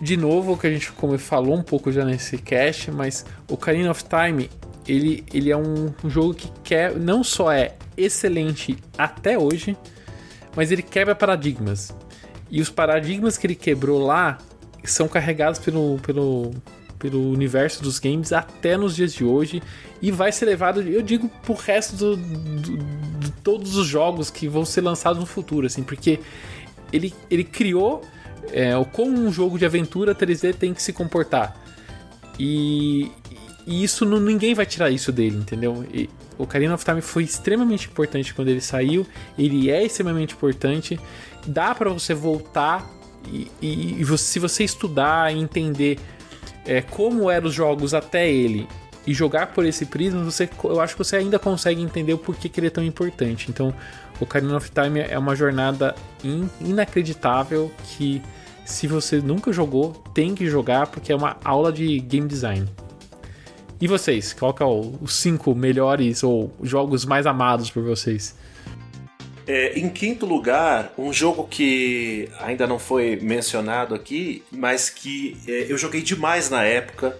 de 0.00 0.16
novo, 0.16 0.52
o 0.52 0.58
que 0.58 0.66
a 0.66 0.70
gente 0.70 0.92
como 0.92 1.18
falou 1.18 1.54
um 1.54 1.62
pouco 1.62 1.90
já 1.90 2.04
nesse 2.04 2.36
cast, 2.36 2.90
mas 2.90 3.24
Ocarina 3.50 3.90
of 3.90 4.04
Time, 4.04 4.50
ele, 4.86 5.24
ele 5.32 5.50
é 5.50 5.56
um 5.56 5.92
jogo 6.04 6.34
que 6.34 6.50
quer, 6.62 6.94
não 6.96 7.24
só 7.24 7.50
é 7.50 7.74
excelente 7.96 8.76
até 8.96 9.38
hoje, 9.38 9.76
mas 10.54 10.70
ele 10.70 10.82
quebra 10.82 11.14
paradigmas. 11.14 11.94
E 12.50 12.60
os 12.60 12.70
paradigmas 12.70 13.38
que 13.38 13.46
ele 13.46 13.54
quebrou 13.54 14.04
lá 14.04 14.38
são 14.84 15.08
carregados 15.08 15.58
pelo, 15.58 15.98
pelo, 15.98 16.54
pelo 16.98 17.30
universo 17.30 17.82
dos 17.82 17.98
games 17.98 18.32
até 18.32 18.76
nos 18.76 18.96
dias 18.96 19.12
de 19.12 19.24
hoje 19.24 19.62
e 20.00 20.10
vai 20.10 20.32
ser 20.32 20.46
levado, 20.46 20.82
eu 20.82 21.02
digo, 21.02 21.28
pro 21.42 21.54
resto 21.54 21.96
do, 21.96 22.16
do, 22.16 22.78
de 23.18 23.30
todos 23.42 23.76
os 23.76 23.86
jogos 23.86 24.30
que 24.30 24.48
vão 24.48 24.64
ser 24.64 24.80
lançados 24.80 25.18
no 25.18 25.26
futuro, 25.26 25.66
assim, 25.66 25.82
porque 25.82 26.20
ele, 26.92 27.14
ele 27.30 27.44
criou 27.44 28.02
é, 28.52 28.72
como 28.92 29.18
um 29.18 29.32
jogo 29.32 29.58
de 29.58 29.64
aventura 29.64 30.14
3D 30.14 30.54
tem 30.54 30.74
que 30.74 30.82
se 30.82 30.92
comportar. 30.92 31.56
E, 32.38 33.10
e 33.66 33.82
isso 33.82 34.04
não, 34.04 34.20
ninguém 34.20 34.54
vai 34.54 34.66
tirar 34.66 34.90
isso 34.90 35.10
dele, 35.10 35.36
entendeu? 35.36 35.84
E, 35.92 36.08
o 36.38 36.42
Ocarina 36.42 36.74
of 36.74 36.84
Time 36.84 37.00
foi 37.00 37.22
extremamente 37.24 37.88
importante 37.88 38.34
quando 38.34 38.48
ele 38.48 38.60
saiu, 38.60 39.06
ele 39.38 39.70
é 39.70 39.82
extremamente 39.82 40.34
importante. 40.34 41.00
Dá 41.46 41.74
para 41.74 41.90
você 41.90 42.12
voltar 42.12 42.86
e, 43.32 43.50
e, 43.60 44.00
e 44.00 44.04
você, 44.04 44.24
se 44.24 44.38
você 44.38 44.62
estudar 44.62 45.34
e 45.34 45.38
entender 45.38 45.98
é, 46.66 46.80
como 46.82 47.30
eram 47.30 47.48
os 47.48 47.54
jogos 47.54 47.94
até 47.94 48.30
ele 48.30 48.68
e 49.06 49.14
jogar 49.14 49.48
por 49.48 49.64
esse 49.64 49.86
prisma, 49.86 50.22
você, 50.24 50.48
eu 50.64 50.80
acho 50.80 50.94
que 50.96 51.04
você 51.04 51.16
ainda 51.16 51.38
consegue 51.38 51.80
entender 51.80 52.12
o 52.12 52.18
porquê 52.18 52.48
que 52.48 52.58
ele 52.58 52.66
é 52.66 52.70
tão 52.70 52.82
importante. 52.84 53.46
Então, 53.50 53.72
o 54.20 54.24
Ocarina 54.24 54.56
of 54.56 54.70
Time 54.70 55.00
é 55.00 55.16
uma 55.18 55.36
jornada 55.36 55.94
in, 56.24 56.48
inacreditável 56.60 57.70
que 57.96 58.20
se 58.64 58.88
você 58.88 59.20
nunca 59.20 59.52
jogou, 59.52 59.92
tem 60.12 60.34
que 60.34 60.46
jogar 60.48 60.88
porque 60.88 61.12
é 61.12 61.16
uma 61.16 61.36
aula 61.44 61.72
de 61.72 62.00
game 62.00 62.26
design. 62.26 62.66
E 63.80 63.86
vocês? 63.86 64.32
Qual 64.32 64.52
que 64.54 64.62
é 64.62 64.66
o- 64.66 64.94
os 65.00 65.14
cinco 65.14 65.54
melhores 65.54 66.24
ou 66.24 66.50
jogos 66.62 67.04
mais 67.04 67.26
amados 67.26 67.70
por 67.70 67.82
vocês? 67.84 68.34
É, 69.46 69.78
em 69.78 69.88
quinto 69.88 70.26
lugar, 70.26 70.92
um 70.98 71.12
jogo 71.12 71.46
que 71.46 72.28
ainda 72.40 72.66
não 72.66 72.80
foi 72.80 73.16
mencionado 73.16 73.94
aqui, 73.94 74.42
mas 74.50 74.90
que 74.90 75.36
é, 75.46 75.66
eu 75.68 75.78
joguei 75.78 76.02
demais 76.02 76.50
na 76.50 76.64
época. 76.64 77.16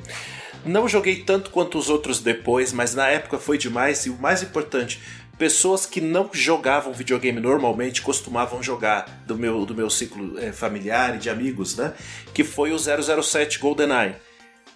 Não 0.64 0.88
joguei 0.88 1.22
tanto 1.22 1.50
quanto 1.50 1.78
os 1.78 1.88
outros 1.88 2.18
depois, 2.18 2.72
mas 2.72 2.94
na 2.96 3.06
época 3.06 3.38
foi 3.38 3.56
demais. 3.56 4.06
E 4.06 4.10
o 4.10 4.18
mais 4.18 4.42
importante, 4.42 5.00
pessoas 5.38 5.86
que 5.86 6.00
não 6.00 6.28
jogavam 6.32 6.92
videogame 6.92 7.38
normalmente 7.38 8.02
costumavam 8.02 8.60
jogar 8.60 9.22
do 9.24 9.36
meu, 9.36 9.64
do 9.64 9.72
meu 9.72 9.88
ciclo 9.88 10.36
é, 10.40 10.50
familiar 10.50 11.14
e 11.14 11.18
de 11.18 11.30
amigos, 11.30 11.76
né? 11.76 11.94
Que 12.34 12.42
foi 12.42 12.72
o 12.72 12.78
007 12.78 13.60
GoldenEye. 13.60 14.16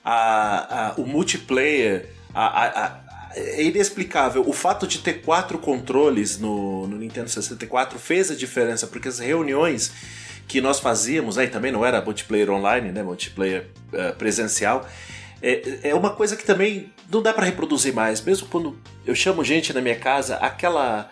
A, 0.05 0.93
a, 0.93 0.95
o 1.01 1.05
multiplayer, 1.05 2.11
a, 2.33 2.69
a, 2.69 3.10
é 3.35 3.63
inexplicável. 3.63 4.43
O 4.47 4.53
fato 4.53 4.87
de 4.87 4.99
ter 4.99 5.23
quatro 5.23 5.59
controles 5.59 6.39
no, 6.39 6.87
no 6.87 6.97
Nintendo 6.97 7.29
64 7.29 7.99
fez 7.99 8.31
a 8.31 8.35
diferença, 8.35 8.87
porque 8.87 9.09
as 9.09 9.19
reuniões 9.19 9.93
que 10.49 10.61
nós 10.61 10.81
fazíamos, 10.81 11.39
aí 11.39 11.47
também 11.47 11.71
não 11.71 11.87
era 11.87 12.03
multiplayer 12.03 12.51
online, 12.51 12.91
né? 12.91 13.03
Multiplayer 13.03 13.69
eh, 13.93 14.13
presencial. 14.13 14.85
É, 15.41 15.91
é 15.91 15.95
uma 15.95 16.11
coisa 16.11 16.37
que 16.37 16.45
também 16.45 16.93
não 17.11 17.23
dá 17.23 17.33
para 17.33 17.45
reproduzir 17.45 17.95
mais. 17.95 18.21
Mesmo 18.21 18.49
quando 18.49 18.77
eu 19.07 19.15
chamo 19.15 19.45
gente 19.45 19.73
na 19.73 19.81
minha 19.81 19.95
casa, 19.95 20.37
aquela 20.37 21.09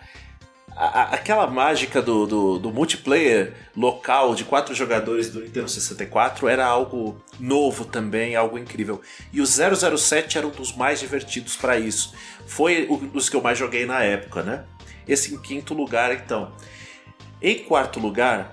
a- 0.85 1.03
aquela 1.15 1.45
mágica 1.47 2.01
do, 2.01 2.25
do, 2.25 2.59
do 2.59 2.71
multiplayer 2.71 3.53
local 3.75 4.33
de 4.35 4.43
quatro 4.43 4.73
jogadores 4.73 5.29
do 5.29 5.41
Nintendo 5.41 5.67
64 5.67 6.47
era 6.47 6.65
algo 6.65 7.21
novo 7.39 7.85
também, 7.85 8.35
algo 8.35 8.57
incrível. 8.57 9.01
E 9.33 9.41
o 9.41 9.45
007 9.45 10.37
era 10.37 10.47
um 10.47 10.51
dos 10.51 10.75
mais 10.75 10.99
divertidos 10.99 11.55
para 11.55 11.77
isso. 11.77 12.13
Foi 12.47 12.87
um 12.89 12.97
dos 13.07 13.29
que 13.29 13.35
eu 13.35 13.41
mais 13.41 13.57
joguei 13.57 13.85
na 13.85 14.03
época, 14.03 14.41
né? 14.43 14.63
Esse 15.07 15.33
em 15.33 15.37
quinto 15.41 15.73
lugar, 15.73 16.13
então. 16.13 16.51
Em 17.41 17.59
quarto 17.63 17.99
lugar, 17.99 18.51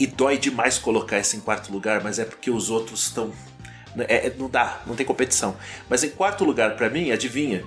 e 0.00 0.06
dói 0.06 0.36
demais 0.38 0.78
colocar 0.78 1.18
esse 1.18 1.36
em 1.36 1.40
quarto 1.40 1.70
lugar, 1.72 2.02
mas 2.02 2.18
é 2.18 2.24
porque 2.24 2.50
os 2.50 2.70
outros 2.70 3.04
estão. 3.04 3.32
é- 4.08 4.28
é- 4.28 4.34
não 4.38 4.48
dá, 4.48 4.80
não 4.86 4.94
tem 4.96 5.04
competição. 5.04 5.54
Mas 5.88 6.02
em 6.02 6.08
quarto 6.10 6.44
lugar, 6.44 6.76
para 6.76 6.88
mim, 6.88 7.10
adivinha? 7.10 7.62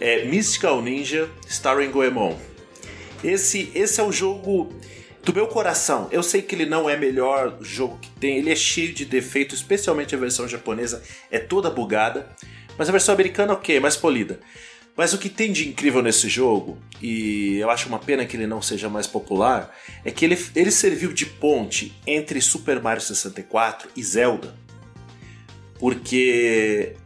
É 0.00 0.24
Mystical 0.24 0.82
Ninja 0.82 1.28
Starring 1.46 1.90
Goemon. 1.90 2.34
Esse, 3.22 3.70
esse 3.74 4.00
é 4.00 4.04
o 4.04 4.12
jogo 4.12 4.72
do 5.22 5.34
meu 5.34 5.46
coração. 5.46 6.08
Eu 6.10 6.22
sei 6.22 6.42
que 6.42 6.54
ele 6.54 6.66
não 6.66 6.88
é 6.88 6.96
melhor 6.96 7.58
jogo 7.60 7.98
que 7.98 8.10
tem, 8.10 8.38
ele 8.38 8.50
é 8.50 8.56
cheio 8.56 8.92
de 8.92 9.04
defeitos, 9.04 9.58
especialmente 9.58 10.14
a 10.14 10.18
versão 10.18 10.48
japonesa 10.48 11.02
é 11.30 11.38
toda 11.38 11.70
bugada, 11.70 12.28
mas 12.78 12.88
a 12.88 12.92
versão 12.92 13.14
americana 13.14 13.52
ok, 13.52 13.78
mais 13.80 13.96
polida. 13.96 14.40
Mas 14.96 15.12
o 15.12 15.18
que 15.18 15.28
tem 15.28 15.52
de 15.52 15.68
incrível 15.68 16.02
nesse 16.02 16.28
jogo, 16.28 16.78
e 17.00 17.56
eu 17.58 17.70
acho 17.70 17.88
uma 17.88 17.98
pena 17.98 18.26
que 18.26 18.36
ele 18.36 18.46
não 18.46 18.60
seja 18.60 18.88
mais 18.88 19.06
popular, 19.06 19.74
é 20.04 20.10
que 20.10 20.24
ele, 20.24 20.38
ele 20.54 20.70
serviu 20.70 21.12
de 21.12 21.26
ponte 21.26 21.94
entre 22.06 22.40
Super 22.40 22.82
Mario 22.82 23.02
64 23.02 23.88
e 23.96 24.02
Zelda. 24.02 24.54
Porque 25.78 26.96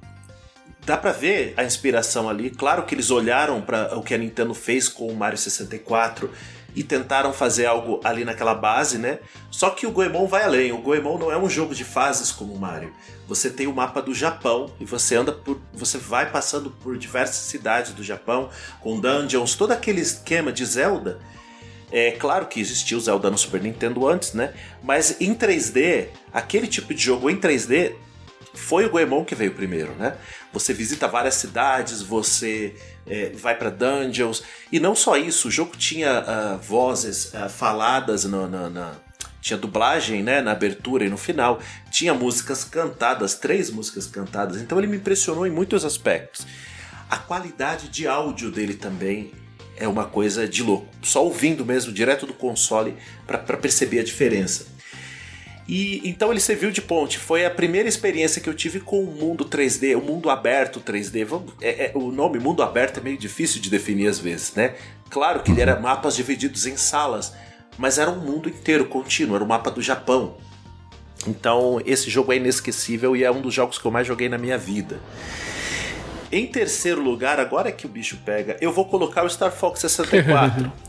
dá 0.84 0.96
pra 0.96 1.12
ver 1.12 1.54
a 1.56 1.64
inspiração 1.64 2.28
ali. 2.28 2.50
Claro 2.50 2.84
que 2.84 2.94
eles 2.94 3.10
olharam 3.10 3.60
para 3.60 3.96
o 3.96 4.02
que 4.02 4.14
a 4.14 4.18
Nintendo 4.18 4.54
fez 4.54 4.88
com 4.88 5.08
o 5.08 5.16
Mario 5.16 5.38
64 5.38 6.30
e 6.74 6.82
tentaram 6.82 7.32
fazer 7.32 7.66
algo 7.66 8.00
ali 8.02 8.24
naquela 8.24 8.54
base, 8.54 8.98
né? 8.98 9.20
Só 9.50 9.70
que 9.70 9.86
o 9.86 9.92
Goemon 9.92 10.26
vai 10.26 10.42
além. 10.42 10.72
O 10.72 10.78
Goemon 10.78 11.18
não 11.18 11.30
é 11.30 11.38
um 11.38 11.48
jogo 11.48 11.74
de 11.74 11.84
fases 11.84 12.32
como 12.32 12.52
o 12.52 12.58
Mario. 12.58 12.92
Você 13.28 13.48
tem 13.48 13.66
o 13.66 13.72
mapa 13.72 14.02
do 14.02 14.12
Japão 14.12 14.72
e 14.80 14.84
você 14.84 15.14
anda 15.14 15.32
por, 15.32 15.60
você 15.72 15.98
vai 15.98 16.30
passando 16.30 16.70
por 16.70 16.98
diversas 16.98 17.36
cidades 17.36 17.92
do 17.92 18.02
Japão 18.02 18.50
com 18.80 19.00
dungeons, 19.00 19.54
todo 19.54 19.72
aquele 19.72 20.00
esquema 20.00 20.52
de 20.52 20.64
Zelda. 20.64 21.18
É 21.92 22.10
claro 22.10 22.46
que 22.46 22.60
existia 22.60 22.98
o 22.98 23.00
Zelda 23.00 23.30
no 23.30 23.38
Super 23.38 23.62
Nintendo 23.62 24.08
antes, 24.08 24.32
né? 24.32 24.52
Mas 24.82 25.20
em 25.20 25.32
3D, 25.32 26.08
aquele 26.32 26.66
tipo 26.66 26.92
de 26.92 27.00
jogo 27.00 27.30
em 27.30 27.36
3D 27.36 27.94
foi 28.54 28.86
o 28.86 28.90
Goemon 28.90 29.24
que 29.24 29.34
veio 29.34 29.52
primeiro, 29.52 29.92
né? 29.94 30.14
Você 30.52 30.72
visita 30.72 31.08
várias 31.08 31.34
cidades, 31.34 32.00
você 32.00 32.74
é, 33.06 33.30
vai 33.34 33.56
para 33.56 33.70
dungeons 33.70 34.42
e 34.70 34.78
não 34.80 34.94
só 34.94 35.16
isso, 35.16 35.48
o 35.48 35.50
jogo 35.50 35.76
tinha 35.76 36.18
ah, 36.20 36.56
vozes 36.62 37.34
ah, 37.34 37.48
faladas 37.48 38.24
na- 38.24 38.94
tinha 39.40 39.58
dublagem, 39.58 40.22
né, 40.22 40.40
na 40.40 40.52
abertura 40.52 41.04
e 41.04 41.10
no 41.10 41.18
final, 41.18 41.60
tinha 41.90 42.14
músicas 42.14 42.64
cantadas, 42.64 43.34
três 43.34 43.68
músicas 43.68 44.06
cantadas. 44.06 44.58
Então 44.62 44.78
ele 44.78 44.86
me 44.86 44.96
impressionou 44.96 45.46
em 45.46 45.50
muitos 45.50 45.84
aspectos. 45.84 46.46
A 47.10 47.18
qualidade 47.18 47.90
de 47.90 48.08
áudio 48.08 48.50
dele 48.50 48.72
também 48.72 49.32
é 49.76 49.86
uma 49.86 50.06
coisa 50.06 50.48
de 50.48 50.62
louco. 50.62 50.88
Só 51.02 51.22
ouvindo 51.22 51.62
mesmo 51.62 51.92
direto 51.92 52.26
do 52.26 52.32
console 52.32 52.96
para 53.26 53.38
perceber 53.38 54.00
a 54.00 54.04
diferença. 54.04 54.66
E 55.66 56.02
então 56.08 56.30
ele 56.30 56.40
serviu 56.40 56.70
de 56.70 56.82
ponte. 56.82 57.18
Foi 57.18 57.46
a 57.46 57.50
primeira 57.50 57.88
experiência 57.88 58.40
que 58.40 58.48
eu 58.48 58.54
tive 58.54 58.80
com 58.80 59.00
o 59.02 59.06
mundo 59.06 59.44
3D, 59.46 59.96
o 59.96 60.00
mundo 60.02 60.28
aberto 60.28 60.78
3D. 60.80 61.24
Vamos- 61.24 61.54
é- 61.60 61.86
é- 61.86 61.92
o 61.94 62.10
nome 62.12 62.38
mundo 62.38 62.62
aberto 62.62 62.98
é 63.00 63.02
meio 63.02 63.16
difícil 63.16 63.60
de 63.62 63.70
definir 63.70 64.06
às 64.08 64.18
vezes, 64.18 64.52
né? 64.54 64.74
Claro 65.08 65.42
que 65.42 65.50
ele 65.52 65.60
era 65.62 65.80
mapas 65.80 66.14
divididos 66.16 66.66
em 66.66 66.76
salas, 66.76 67.32
mas 67.78 67.98
era 67.98 68.10
um 68.10 68.20
mundo 68.20 68.48
inteiro 68.48 68.84
contínuo, 68.86 69.36
era 69.36 69.44
o 69.44 69.48
mapa 69.48 69.70
do 69.70 69.80
Japão. 69.80 70.36
Então 71.26 71.80
esse 71.86 72.10
jogo 72.10 72.30
é 72.32 72.36
inesquecível 72.36 73.16
e 73.16 73.24
é 73.24 73.30
um 73.30 73.40
dos 73.40 73.54
jogos 73.54 73.78
que 73.78 73.86
eu 73.86 73.90
mais 73.90 74.06
joguei 74.06 74.28
na 74.28 74.36
minha 74.36 74.58
vida. 74.58 75.00
Em 76.30 76.46
terceiro 76.46 77.00
lugar, 77.00 77.38
agora 77.40 77.68
é 77.68 77.72
que 77.72 77.86
o 77.86 77.88
bicho 77.88 78.18
pega, 78.24 78.56
eu 78.60 78.72
vou 78.72 78.86
colocar 78.86 79.24
o 79.24 79.30
Star 79.30 79.52
Fox 79.52 79.80
64. 79.80 80.70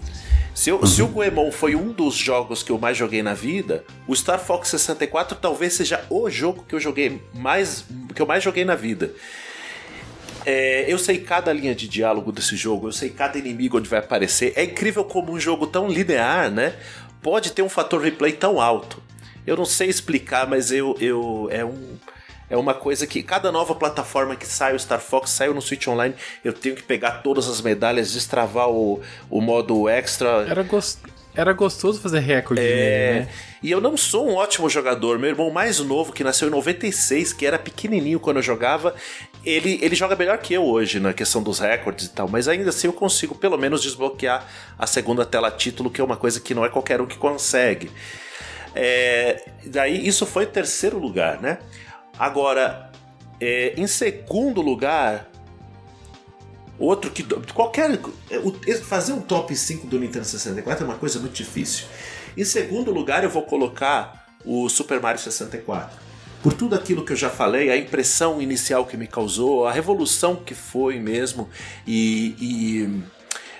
Se, 0.56 0.70
eu- 0.70 0.86
se 0.88 1.02
o 1.02 1.08
Goemon 1.08 1.52
foi 1.52 1.76
um 1.76 1.92
dos 1.92 2.16
jogos 2.16 2.64
que 2.64 2.72
eu 2.72 2.80
mais 2.80 2.96
joguei 2.98 3.22
na 3.22 3.34
vida, 3.34 3.84
o 4.08 4.16
Star 4.16 4.40
Fox 4.40 4.70
64 4.70 5.38
talvez 5.38 5.74
seja 5.74 6.04
o 6.10 6.30
jogo 6.30 6.64
que 6.68 6.74
eu 6.74 6.80
joguei 6.80 7.22
mais 7.34 7.86
que 8.16 8.22
eu 8.22 8.26
mais 8.26 8.42
joguei 8.42 8.64
na 8.64 8.74
vida. 8.76 9.12
É, 10.46 10.86
eu 10.88 10.98
sei 10.98 11.18
cada 11.20 11.52
linha 11.52 11.76
de 11.76 11.88
diálogo 11.90 12.32
desse 12.32 12.56
jogo, 12.56 12.88
eu 12.88 12.92
sei 12.94 13.10
cada 13.10 13.38
inimigo 13.38 13.78
onde 13.78 13.90
vai 13.90 14.00
aparecer. 14.00 14.54
É 14.56 14.64
incrível 14.64 15.04
como 15.04 15.34
um 15.34 15.40
jogo 15.40 15.68
tão 15.68 15.90
linear, 15.90 16.50
né? 16.50 16.76
Pode 17.22 17.52
ter 17.52 17.62
um 17.62 17.70
fator 17.70 18.00
replay 18.02 18.32
tão 18.32 18.62
alto. 18.62 19.02
Eu 19.46 19.58
não 19.58 19.66
sei 19.66 19.90
explicar, 19.90 20.48
mas 20.48 20.72
eu, 20.72 20.96
eu 21.02 21.50
é 21.52 21.66
um 21.66 21.98
é 22.50 22.56
uma 22.58 22.74
coisa 22.74 23.08
que 23.08 23.24
cada 23.24 23.52
nova 23.52 23.74
plataforma 23.76 24.36
que 24.36 24.46
sai, 24.48 24.76
o 24.76 24.80
Star 24.80 25.00
Fox 25.00 25.32
saiu 25.32 25.54
no 25.54 25.62
Switch 25.62 25.88
Online, 25.88 26.14
eu 26.44 26.54
tenho 26.54 26.76
que 26.76 26.84
pegar 26.84 27.22
todas 27.24 27.48
as 27.48 27.62
medalhas, 27.62 28.12
destravar 28.14 28.70
o, 28.70 29.02
o 29.30 29.42
modo 29.42 29.90
extra. 29.90 30.46
Era, 30.48 30.62
gos- 30.64 31.00
Era 31.34 31.54
gostoso 31.54 32.00
fazer 32.00 32.20
recorde 32.20 32.62
É, 32.62 32.66
nele, 32.66 33.20
né? 33.26 33.30
E 33.64 33.72
eu 33.72 33.82
não 33.82 33.98
sou 33.98 34.30
um 34.30 34.36
ótimo 34.36 34.70
jogador. 34.70 35.18
Meu 35.18 35.30
irmão 35.32 35.50
mais 35.50 35.80
novo, 35.80 36.14
que 36.14 36.24
nasceu 36.24 36.48
em 36.48 36.52
96, 36.52 37.34
que 37.34 37.48
era 37.48 37.58
pequenininho 37.58 38.20
quando 38.20 38.38
eu 38.38 38.44
jogava, 38.44 38.94
ele, 39.44 39.80
ele 39.82 39.96
joga 39.96 40.16
melhor 40.16 40.38
que 40.38 40.54
eu 40.54 40.64
hoje 40.64 41.00
na 41.00 41.14
questão 41.14 41.42
dos 41.42 41.58
recordes 41.58 42.06
e 42.06 42.10
tal. 42.12 42.28
Mas 42.28 42.48
ainda 42.48 42.70
assim 42.70 42.86
eu 42.86 42.94
consigo 42.94 43.34
pelo 43.34 43.58
menos 43.58 43.82
desbloquear 43.82 44.46
a 44.78 44.86
segunda 44.86 45.26
tela 45.26 45.50
título, 45.50 45.90
que 45.90 46.00
é 46.00 46.04
uma 46.04 46.16
coisa 46.16 46.40
que 46.40 46.54
não 46.54 46.64
é 46.64 46.70
qualquer 46.70 47.02
um 47.02 47.08
que 47.08 47.18
consegue. 47.18 47.90
É, 48.76 49.42
daí 49.66 50.06
isso 50.08 50.26
foi 50.26 50.46
terceiro 50.46 51.00
lugar, 51.00 51.42
né? 51.42 51.58
Agora, 52.18 52.92
é, 53.40 53.74
em 53.78 53.88
segundo 53.88 54.62
lugar, 54.62 55.30
outro 56.80 57.12
que. 57.12 57.24
Qualquer. 57.54 58.00
o- 58.44 58.84
Fazer 58.84 59.14
um 59.14 59.22
top 59.22 59.56
5 59.56 59.88
do 59.88 60.00
Nintendo 60.00 60.26
64 60.26 60.86
é 60.86 60.88
uma 60.88 60.98
coisa 60.98 61.20
muito 61.20 61.34
difícil. 61.34 61.86
Em 62.38 62.44
segundo 62.46 62.92
lugar, 62.92 63.24
eu 63.24 63.30
vou 63.30 63.44
colocar 63.44 64.28
o 64.46 64.70
Super 64.70 65.02
Mario 65.02 65.20
64. 65.22 66.06
Por 66.44 66.54
tudo 66.54 66.76
aquilo 66.76 67.04
que 67.04 67.12
eu 67.12 67.16
já 67.18 67.30
falei, 67.30 67.72
a 67.72 67.78
impressão 67.78 68.40
inicial 68.40 68.86
que 68.86 68.96
me 68.96 69.08
causou, 69.08 69.66
a 69.66 69.72
revolução 69.72 70.36
que 70.36 70.54
foi 70.54 71.00
mesmo, 71.00 71.50
e. 71.88 72.36
e 72.40 73.04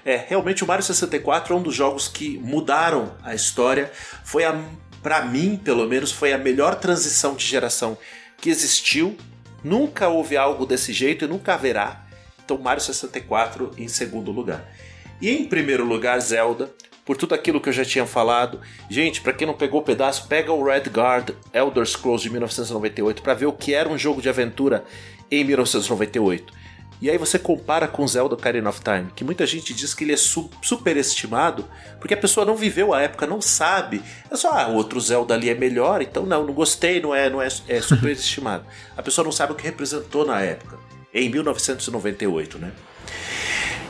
é, 0.08 0.24
realmente 0.28 0.64
o 0.64 0.68
Mario 0.68 0.86
64 0.86 1.52
é 1.52 1.58
um 1.58 1.64
dos 1.64 1.74
jogos 1.74 2.08
que 2.08 2.38
mudaram 2.38 3.16
a 3.24 3.34
história. 3.34 3.92
Foi 4.24 4.44
a, 4.44 4.56
para 5.02 5.26
mim, 5.26 5.58
pelo 5.58 5.88
menos, 5.88 6.12
foi 6.12 6.32
a 6.32 6.38
melhor 6.38 6.76
transição 6.76 7.34
de 7.34 7.44
geração 7.44 7.98
que 8.46 8.52
existiu. 8.52 9.18
Nunca 9.64 10.08
houve 10.08 10.38
algo 10.38 10.68
desse 10.68 10.94
jeito 10.94 11.26
e 11.26 11.28
nunca 11.28 11.56
haverá. 11.56 12.06
Então, 12.44 12.60
Mario 12.60 12.80
64 12.80 13.72
em 13.76 13.88
segundo 13.88 14.32
lugar. 14.32 14.72
E 15.20 15.32
em 15.32 15.46
primeiro 15.46 15.84
lugar, 15.84 16.20
Zelda, 16.20 16.72
por 17.04 17.18
tudo 17.18 17.34
aquilo 17.34 17.60
que 17.60 17.70
eu 17.70 17.74
já 17.74 17.84
tinha 17.84 18.06
falado. 18.06 18.62
Gente, 18.88 19.20
para 19.20 19.34
quem 19.34 19.48
não 19.48 19.56
pegou 19.56 19.82
o 19.82 19.84
pedaço, 19.84 20.28
pega 20.28 20.54
o 20.54 20.64
Red 20.64 20.84
Guard 20.92 21.32
Elder 21.52 21.88
Scrolls 21.88 22.22
de 22.22 22.30
1998 22.30 23.24
para 23.24 23.34
ver 23.34 23.48
o 23.48 23.52
que 23.52 23.74
era 23.74 23.90
um 23.90 23.98
jogo 23.98 24.22
de 24.22 24.30
aventura 24.30 24.86
em 25.32 25.44
1998. 25.44 26.54
E 27.02 27.10
aí 27.10 27.18
você 27.18 27.38
compara 27.38 27.88
com 27.88 28.08
Zelda 28.08 28.36
Ocarina 28.36 28.70
of 28.70 28.80
Time, 28.82 29.12
que 29.16 29.24
muita 29.24 29.46
gente 29.46 29.74
diz 29.74 29.94
que 29.94 30.04
ele 30.04 30.14
é 30.14 30.18
su 30.18 30.50
superestimado, 30.62 31.68
porque 32.00 32.14
a 32.14 32.18
pessoa 32.18 32.46
não 32.46 32.56
viveu 32.56 32.94
a 32.94 33.02
época, 33.02 33.28
não 33.28 33.42
sabe. 33.42 34.02
É 34.32 34.36
só, 34.36 34.52
ah, 34.52 34.68
o 34.70 34.76
outro 34.76 35.00
Zelda 35.00 35.34
ali 35.34 35.50
é 35.50 35.56
melhor, 35.56 36.02
então 36.02 36.26
não, 36.26 36.46
não 36.46 36.54
gostei, 36.54 37.02
não 37.02 37.14
é, 37.14 37.30
não 37.30 37.42
é, 37.42 37.48
é 37.68 37.82
superestimado. 37.82 38.66
A 38.96 39.04
pessoa 39.04 39.26
não 39.26 39.32
sabe 39.32 39.54
o 39.54 39.56
que 39.56 39.64
representou 39.64 40.26
na 40.26 40.42
época. 40.42 40.78
em 41.14 41.30
1998, 41.30 42.58
né? 42.58 42.72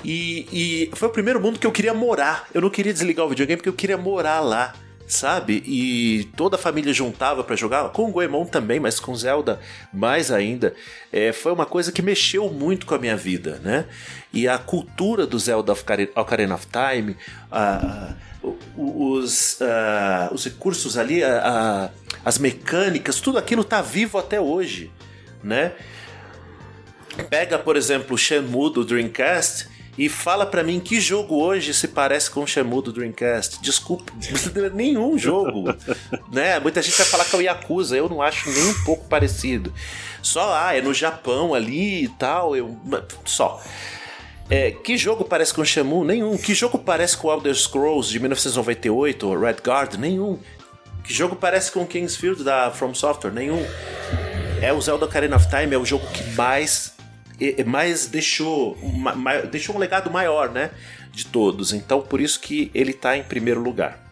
E, 0.04 0.48
e 0.54 0.96
foi 0.96 1.08
o 1.08 1.12
primeiro 1.12 1.42
mundo 1.42 1.58
que 1.58 1.66
eu 1.66 1.72
queria 1.72 1.94
morar. 1.94 2.48
Eu 2.54 2.62
não 2.62 2.70
queria 2.70 2.94
desligar 2.94 3.26
o 3.26 3.30
videogame 3.30 3.58
porque 3.58 3.70
eu 3.70 3.74
queria 3.74 3.98
morar 3.98 4.40
lá 4.40 4.74
sabe? 5.08 5.64
E 5.66 6.26
toda 6.36 6.56
a 6.56 6.60
família 6.60 6.94
juntava 6.94 7.44
para 7.44 7.56
jogar, 7.56 7.90
com 7.90 8.10
o 8.10 8.12
Goemon 8.12 8.46
também, 8.46 8.80
mas 8.80 9.00
com 9.00 9.16
Zelda 9.16 9.60
mais 9.94 10.32
ainda. 10.32 10.74
É, 11.12 11.32
foi 11.32 11.52
uma 11.52 11.66
coisa 11.66 11.92
que 11.92 12.02
mexeu 12.02 12.50
muito 12.52 12.86
com 12.86 12.96
a 12.96 12.98
minha 13.00 13.16
vida, 13.16 13.60
né? 13.64 13.86
E 14.34 14.48
a 14.48 14.58
cultura 14.58 15.26
do 15.26 15.38
Zelda 15.38 15.74
Ocarina 16.16 16.56
of 16.56 16.68
Time, 16.68 17.16
os, 18.76 19.60
os 20.32 20.46
recursos 20.46 20.98
ali, 20.98 21.22
as 22.24 22.38
mecânicas, 22.38 23.20
tudo 23.20 23.38
aquilo 23.38 23.64
tá 23.64 23.82
vivo 23.82 24.18
até 24.18 24.40
hoje, 24.40 24.92
né? 25.44 25.74
Pega, 27.30 27.58
por 27.58 27.78
exemplo, 27.78 28.16
o 28.16 28.18
Shenmue 28.18 28.74
do 28.74 28.84
Dreamcast 28.84 29.75
e 29.98 30.10
fala 30.10 30.46
para 30.46 30.64
mim 30.64 30.80
que 30.80 31.00
jogo 31.00 31.42
hoje 31.42 31.74
se 31.74 31.88
parece 31.88 32.30
com 32.30 32.44
o 32.44 32.48
Shenmue 32.48 32.84
do 32.84 32.92
Dreamcast. 32.92 33.62
Desculpa, 33.62 34.12
nenhum 34.74 35.18
jogo, 35.18 35.74
né? 36.32 36.60
Muita 36.60 36.82
gente 36.82 36.98
vai 36.98 37.06
falar 37.06 37.26
que 37.26 37.36
é 37.36 37.40
o 37.40 37.42
Yakuza, 37.42 37.96
eu 37.96 38.10
não 38.10 38.22
acho 38.22 38.50
nem 38.52 38.64
um 38.64 38.84
pouco 38.84 39.08
parecido. 39.08 39.74
Só, 40.22 40.54
ah, 40.56 40.76
é 40.76 40.82
no 40.82 40.94
Japão 40.94 41.54
ali 41.54 42.06
e 42.06 42.08
tal, 42.10 42.56
eu... 42.56 42.78
só. 43.24 43.62
É, 44.50 44.72
que 44.72 44.98
jogo 44.98 45.24
parece 45.24 45.54
com 45.54 45.62
o 45.62 45.66
Shenmue? 45.66 46.06
Nenhum. 46.06 46.38
Que 46.38 46.54
jogo 46.54 46.78
parece 46.78 47.18
com 47.18 47.28
o 47.28 47.34
Elder 47.34 47.56
Scrolls 47.56 48.12
de 48.12 48.20
1998, 48.20 49.40
Red 49.40 49.56
Guard? 49.66 49.96
Nenhum. 49.96 50.40
Que 51.04 51.14
jogo 51.14 51.36
parece 51.36 51.72
com 51.72 51.84
o 51.84 51.88
Kingsfield 51.88 52.44
da 52.44 52.70
From 52.72 52.94
Software? 52.94 53.32
Nenhum. 53.32 53.66
É 54.62 54.74
o 54.74 54.82
Zelda 54.82 55.06
Ocarina 55.06 55.36
of 55.36 55.48
Time, 55.50 55.74
é 55.74 55.78
o 55.78 55.86
jogo 55.86 56.06
que 56.08 56.24
mais 56.32 56.95
mais 57.66 58.08
deixou, 58.08 58.78
deixou 59.52 59.76
um 59.76 59.80
legado 59.80 60.10
maior, 60.10 60.50
né? 60.50 60.72
De 61.12 61.26
todos. 61.26 61.74
Então, 61.74 62.02
por 62.02 62.20
isso 62.20 62.40
que 62.40 62.72
ele 62.74 62.94
tá 62.94 63.18
em 63.18 63.24
primeiro 63.24 63.62
lugar. 63.62 64.04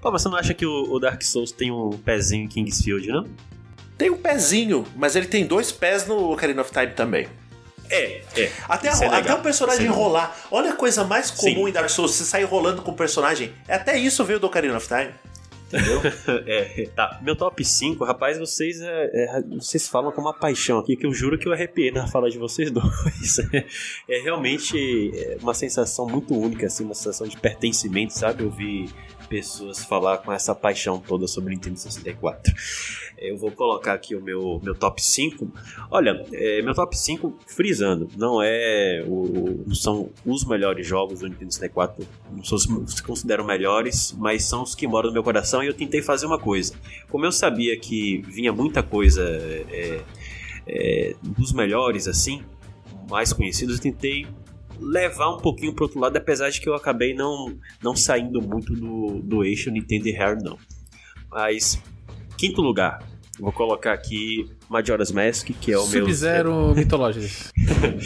Pô, 0.00 0.10
mas 0.10 0.22
você 0.22 0.28
não 0.28 0.36
acha 0.36 0.52
que 0.52 0.66
o 0.66 0.98
Dark 0.98 1.22
Souls 1.22 1.52
tem 1.52 1.70
um 1.70 1.90
pezinho 1.90 2.44
em 2.44 2.48
Kingsfield, 2.48 3.08
não? 3.08 3.26
Tem 3.96 4.10
um 4.10 4.16
pezinho, 4.16 4.86
mas 4.96 5.14
ele 5.14 5.26
tem 5.26 5.46
dois 5.46 5.70
pés 5.70 6.06
no 6.06 6.32
Ocarina 6.32 6.62
of 6.62 6.72
Time 6.72 6.88
também. 6.88 7.28
É, 7.88 8.22
é. 8.36 8.50
Até, 8.68 8.88
a, 8.88 8.92
é 8.92 9.06
até 9.06 9.34
o 9.34 9.42
personagem 9.42 9.86
enrolar. 9.86 10.34
Olha 10.50 10.70
a 10.70 10.74
coisa 10.74 11.04
mais 11.04 11.30
comum 11.30 11.64
Sim. 11.64 11.68
em 11.68 11.72
Dark 11.72 11.90
Souls, 11.90 12.12
você 12.12 12.24
sair 12.24 12.44
rolando 12.44 12.82
com 12.82 12.90
o 12.90 12.96
personagem. 12.96 13.52
Até 13.68 13.98
isso 13.98 14.24
veio 14.24 14.40
do 14.40 14.46
Ocarina 14.46 14.76
of 14.76 14.88
Time. 14.88 15.12
Entendeu? 15.72 16.00
é, 16.46 16.88
tá. 16.94 17.18
Meu 17.22 17.34
top 17.34 17.64
5, 17.64 18.04
rapaz, 18.04 18.38
vocês, 18.38 18.80
é, 18.80 19.10
é, 19.14 19.42
vocês 19.42 19.88
falam 19.88 20.12
com 20.12 20.20
uma 20.20 20.34
paixão 20.34 20.78
aqui 20.78 20.96
que 20.96 21.06
eu 21.06 21.12
juro 21.12 21.38
que 21.38 21.48
eu 21.48 21.52
arrepiei 21.52 21.90
na 21.90 22.06
fala 22.06 22.30
de 22.30 22.38
vocês 22.38 22.70
dois. 22.72 23.38
é 24.08 24.18
realmente 24.20 25.10
é, 25.14 25.38
uma 25.40 25.54
sensação 25.54 26.06
muito 26.06 26.34
única, 26.34 26.66
assim, 26.66 26.84
uma 26.84 26.94
sensação 26.94 27.26
de 27.26 27.36
pertencimento, 27.36 28.12
sabe? 28.12 28.42
Eu 28.42 28.50
vi 28.50 28.90
pessoas 29.32 29.82
falar 29.82 30.18
com 30.18 30.30
essa 30.30 30.54
paixão 30.54 30.98
toda 30.98 31.26
sobre 31.26 31.54
Nintendo 31.54 31.78
64. 31.78 32.52
Eu 33.16 33.38
vou 33.38 33.50
colocar 33.50 33.94
aqui 33.94 34.14
o 34.14 34.20
meu, 34.20 34.60
meu 34.62 34.74
top 34.74 35.02
5. 35.02 35.50
Olha, 35.90 36.22
é, 36.34 36.60
meu 36.60 36.74
top 36.74 36.94
5, 36.94 37.38
frisando, 37.46 38.10
não 38.14 38.42
é 38.42 39.02
o, 39.06 39.74
são 39.74 40.10
os 40.26 40.44
melhores 40.44 40.86
jogos 40.86 41.20
do 41.20 41.28
Nintendo 41.28 41.50
64, 41.50 42.06
não 42.30 42.44
são 42.44 42.56
os 42.56 43.00
que 43.00 43.06
considero 43.06 43.42
melhores, 43.42 44.14
mas 44.18 44.44
são 44.44 44.62
os 44.64 44.74
que 44.74 44.86
moram 44.86 45.08
no 45.08 45.14
meu 45.14 45.22
coração 45.22 45.62
e 45.62 45.66
eu 45.66 45.72
tentei 45.72 46.02
fazer 46.02 46.26
uma 46.26 46.38
coisa. 46.38 46.74
Como 47.08 47.24
eu 47.24 47.32
sabia 47.32 47.74
que 47.78 48.20
vinha 48.28 48.52
muita 48.52 48.82
coisa 48.82 49.22
é, 49.22 50.02
é, 50.66 51.16
dos 51.22 51.54
melhores 51.54 52.06
assim, 52.06 52.42
mais 53.08 53.32
conhecidos, 53.32 53.76
eu 53.76 53.82
tentei 53.82 54.26
levar 54.82 55.30
um 55.30 55.38
pouquinho 55.38 55.72
pro 55.74 55.84
outro 55.84 56.00
lado, 56.00 56.16
apesar 56.16 56.50
de 56.50 56.60
que 56.60 56.68
eu 56.68 56.74
acabei 56.74 57.14
não, 57.14 57.58
não 57.82 57.94
saindo 57.94 58.40
muito 58.40 58.74
do, 58.74 59.20
do 59.22 59.44
eixo 59.44 59.70
Nintendo 59.70 60.12
Rare, 60.12 60.42
não. 60.42 60.58
Mas, 61.30 61.82
quinto 62.36 62.60
lugar, 62.60 63.02
vou 63.38 63.52
colocar 63.52 63.92
aqui 63.92 64.50
Majora's 64.68 65.10
Mask, 65.10 65.50
que 65.60 65.72
é 65.72 65.78
o 65.78 65.86
meu... 65.86 66.00
Sub-Zero 66.00 66.74
Mythologies. 66.74 67.52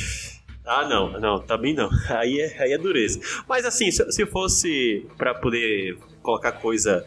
ah, 0.64 0.88
não, 0.88 1.18
não, 1.18 1.40
também 1.40 1.74
não. 1.74 1.88
Aí 2.08 2.40
é, 2.40 2.62
aí 2.62 2.72
é 2.72 2.78
dureza. 2.78 3.20
Mas 3.48 3.64
assim, 3.64 3.90
se, 3.90 4.10
se 4.12 4.26
fosse 4.26 5.06
para 5.16 5.34
poder 5.34 5.98
colocar 6.22 6.52
coisa 6.52 7.06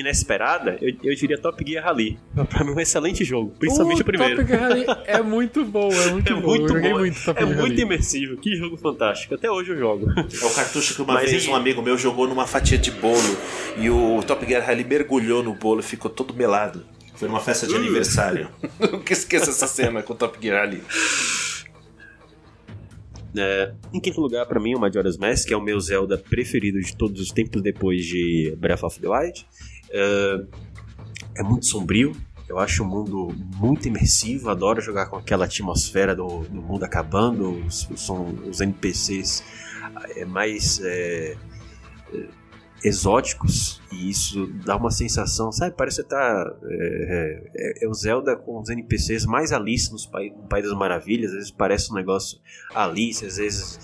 inesperada, 0.00 0.78
eu, 0.80 0.94
eu 1.02 1.14
diria 1.14 1.38
Top 1.38 1.62
Gear 1.66 1.84
Rally. 1.84 2.18
Pra 2.48 2.64
mim 2.64 2.72
é 2.72 2.74
um 2.74 2.80
excelente 2.80 3.24
jogo, 3.24 3.52
principalmente 3.58 3.98
o, 3.98 4.02
o 4.02 4.04
primeiro. 4.04 4.36
Top 4.36 4.48
Gear 4.48 4.62
Rally 4.62 4.86
é 5.06 5.22
muito 5.22 5.64
bom, 5.64 5.90
é 5.92 6.10
muito 6.10 6.32
é 6.32 6.34
bom. 6.34 6.46
Muito 6.46 6.76
eu 6.76 6.82
bom. 6.82 6.98
muito 6.98 7.24
Top 7.24 7.42
é 7.42 7.46
Gear 7.46 7.58
muito 7.58 7.80
imersivo, 7.80 8.36
que 8.36 8.56
jogo 8.56 8.76
fantástico. 8.76 9.34
Até 9.34 9.50
hoje 9.50 9.72
eu 9.72 9.78
jogo. 9.78 10.06
É 10.10 10.44
o 10.44 10.54
cartucho 10.54 10.94
que 10.94 11.02
uma 11.02 11.14
Mas 11.14 11.30
vez 11.30 11.46
um 11.48 11.54
amigo 11.54 11.82
meu 11.82 11.96
jogou 11.96 12.28
numa 12.28 12.46
fatia 12.46 12.78
de 12.78 12.90
bolo 12.90 13.36
e 13.76 13.90
o 13.90 14.22
Top 14.22 14.44
Gear 14.46 14.64
Rally 14.64 14.84
mergulhou 14.84 15.42
no 15.42 15.54
bolo 15.54 15.80
e 15.80 15.82
ficou 15.82 16.10
todo 16.10 16.34
melado. 16.34 16.84
Foi 17.14 17.28
numa 17.28 17.40
festa 17.40 17.66
de 17.66 17.74
uh. 17.74 17.78
aniversário. 17.78 18.48
Nunca 18.78 19.12
esqueça 19.12 19.50
essa 19.50 19.66
cena 19.66 20.02
com 20.02 20.12
o 20.12 20.16
Top 20.16 20.38
Gear 20.40 20.64
Rally. 20.64 20.82
É, 23.38 23.74
em 23.92 24.00
quinto 24.00 24.20
lugar, 24.20 24.46
para 24.46 24.58
mim, 24.58 24.74
o 24.74 24.78
Majora's 24.78 25.18
Mask, 25.18 25.48
que 25.48 25.54
é 25.54 25.56
o 25.56 25.60
meu 25.60 25.78
Zelda 25.78 26.16
preferido 26.16 26.80
de 26.80 26.96
todos 26.96 27.20
os 27.20 27.30
tempos 27.30 27.60
depois 27.62 28.04
de 28.04 28.54
Breath 28.58 28.82
of 28.82 28.98
the 28.98 29.08
Wild. 29.08 29.46
É, 29.90 30.44
é 31.36 31.42
muito 31.42 31.66
sombrio, 31.66 32.16
eu 32.48 32.58
acho 32.58 32.84
o 32.84 32.86
mundo 32.86 33.34
muito 33.56 33.88
imersivo, 33.88 34.50
adoro 34.50 34.80
jogar 34.80 35.06
com 35.06 35.16
aquela 35.16 35.46
atmosfera 35.46 36.14
do, 36.14 36.44
do 36.44 36.62
mundo 36.62 36.84
acabando, 36.84 37.50
os, 37.66 37.88
são 37.96 38.26
os 38.48 38.60
NPCs 38.60 39.42
é, 40.16 40.24
mais 40.24 40.80
é, 40.80 41.36
é, 42.12 42.28
exóticos 42.84 43.82
e 43.90 44.10
isso 44.10 44.46
dá 44.64 44.76
uma 44.76 44.92
sensação, 44.92 45.50
sabe? 45.50 45.74
Parece 45.76 46.02
que 46.02 46.08
tá. 46.08 46.56
É, 46.64 47.42
é, 47.56 47.84
é 47.84 47.88
o 47.88 47.94
Zelda 47.94 48.36
com 48.36 48.60
os 48.60 48.68
NPCs 48.68 49.26
mais 49.26 49.52
Alice 49.52 49.90
nos 49.90 50.08
no 50.08 50.48
País 50.48 50.64
das 50.64 50.78
Maravilhas, 50.78 51.32
às 51.32 51.36
vezes 51.36 51.50
parece 51.50 51.90
um 51.90 51.96
negócio 51.96 52.38
Alice, 52.74 53.26
às 53.26 53.36
vezes. 53.38 53.80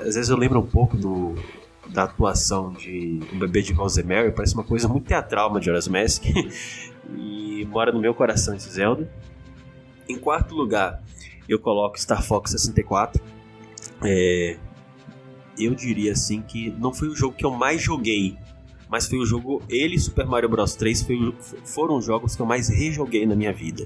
Às 0.00 0.16
vezes 0.16 0.28
eu 0.28 0.36
lembro 0.36 0.58
um 0.58 0.66
pouco 0.66 0.96
do, 0.96 1.34
da 1.88 2.04
atuação 2.04 2.72
de 2.72 3.20
um 3.32 3.38
bebê 3.38 3.62
de 3.62 3.72
Rosemary, 3.72 4.32
parece 4.32 4.54
uma 4.54 4.64
coisa 4.64 4.88
muito 4.88 5.06
teatral, 5.06 5.52
Majora's 5.52 5.88
Mask. 5.88 6.24
e 7.16 7.66
mora 7.70 7.92
no 7.92 8.00
meu 8.00 8.14
coração 8.14 8.54
esse 8.54 8.70
Zelda. 8.70 9.10
Em 10.08 10.18
quarto 10.18 10.54
lugar, 10.54 11.02
eu 11.48 11.58
coloco 11.58 11.98
Star 12.00 12.22
Fox 12.22 12.50
64. 12.52 13.22
É, 14.02 14.56
eu 15.58 15.74
diria 15.74 16.12
assim 16.12 16.42
que 16.42 16.70
não 16.70 16.92
foi 16.92 17.08
o 17.08 17.14
jogo 17.14 17.36
que 17.36 17.44
eu 17.44 17.50
mais 17.50 17.80
joguei, 17.80 18.36
mas 18.94 19.08
foi 19.08 19.18
o 19.18 19.26
jogo 19.26 19.60
ele 19.68 19.96
e 19.96 19.98
Super 19.98 20.24
Mario 20.24 20.48
Bros 20.48 20.76
3 20.76 21.02
foi, 21.02 21.34
foram 21.64 21.96
os 21.96 22.04
jogos 22.04 22.36
que 22.36 22.40
eu 22.40 22.46
mais 22.46 22.68
rejoguei 22.68 23.26
na 23.26 23.34
minha 23.34 23.52
vida. 23.52 23.84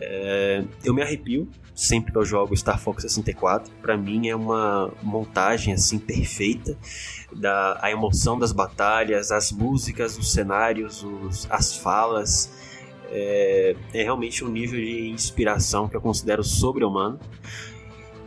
É, 0.00 0.64
eu 0.82 0.94
me 0.94 1.02
arrepio 1.02 1.46
sempre 1.74 2.10
que 2.10 2.16
eu 2.16 2.24
jogo 2.24 2.56
Star 2.56 2.80
Fox 2.80 3.02
64. 3.02 3.70
Para 3.82 3.98
mim 3.98 4.28
é 4.28 4.34
uma 4.34 4.90
montagem 5.02 5.74
assim 5.74 5.98
perfeita 5.98 6.74
da 7.30 7.78
a 7.82 7.90
emoção 7.90 8.38
das 8.38 8.50
batalhas, 8.50 9.30
as 9.30 9.52
músicas, 9.52 10.16
os 10.16 10.32
cenários, 10.32 11.04
os, 11.04 11.46
as 11.50 11.76
falas. 11.76 12.50
É, 13.10 13.76
é 13.92 14.02
realmente 14.02 14.42
um 14.42 14.48
nível 14.48 14.80
de 14.80 15.10
inspiração 15.10 15.86
que 15.86 15.94
eu 15.94 16.00
considero 16.00 16.42
sobre-humano. 16.42 17.20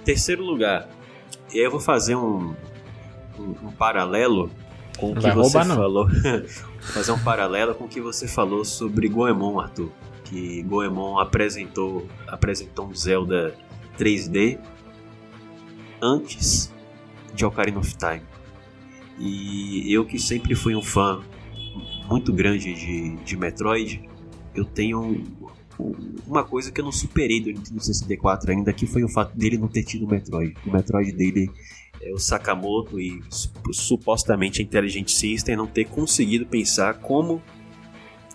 Terceiro 0.06 0.44
lugar, 0.44 0.88
eu 1.52 1.72
vou 1.72 1.80
fazer 1.80 2.15
um, 2.15 2.53
um, 3.40 3.56
um 3.64 3.72
paralelo 3.72 4.52
com 4.98 5.11
o 5.11 5.15
que 5.15 5.22
você 5.22 5.57
roubar, 5.57 5.65
falou. 5.65 6.07
fazer 6.82 7.11
um 7.11 7.20
paralelo 7.20 7.76
com 7.76 7.86
o 7.86 7.88
que 7.88 8.02
você 8.02 8.28
falou 8.28 8.64
sobre 8.64 9.07
Goemon, 9.07 9.60
Arthur. 9.60 9.90
Que 10.24 10.61
Goemon 10.64 11.20
apresentou, 11.20 12.07
apresentou 12.28 12.88
um 12.88 12.95
Zelda 12.95 13.56
3D 13.98 14.60
antes 16.02 16.72
de 17.34 17.45
Ocarina 17.45 17.80
of 17.80 17.95
Time. 17.95 18.24
E 19.20 19.94
eu 19.94 20.06
que 20.06 20.20
sempre 20.20 20.56
fui 20.56 20.76
um 20.76 20.82
fã 20.82 21.22
muito 22.10 22.34
grande 22.34 22.74
de, 22.74 23.15
de 23.18 23.38
Metroid, 23.38 24.10
eu 24.53 24.65
tenho 24.65 25.24
uma 26.28 26.44
coisa 26.44 26.72
que 26.72 26.80
eu 26.80 26.86
não 26.86 26.91
superei 26.91 27.40
do 27.40 27.48
Nintendo 27.48 27.82
64 27.82 28.52
ainda, 28.52 28.72
que 28.72 28.86
foi 28.86 29.03
o 29.03 29.10
fato 29.10 29.36
dele 29.36 29.57
não 29.57 29.68
ter 29.68 29.84
tido 29.84 30.06
o 30.06 30.10
Metroid. 30.10 30.56
O 30.65 30.72
Metroid 30.72 31.11
dele 31.11 31.49
o 32.12 32.18
Sakamoto 32.18 33.00
e 33.00 33.22
supostamente 33.72 34.62
a 34.62 34.64
Intelligent 34.64 35.10
System 35.10 35.56
não 35.56 35.68
ter 35.68 35.86
conseguido 35.86 36.46
pensar 36.46 36.96
como 36.96 37.42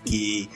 que 0.04 0.48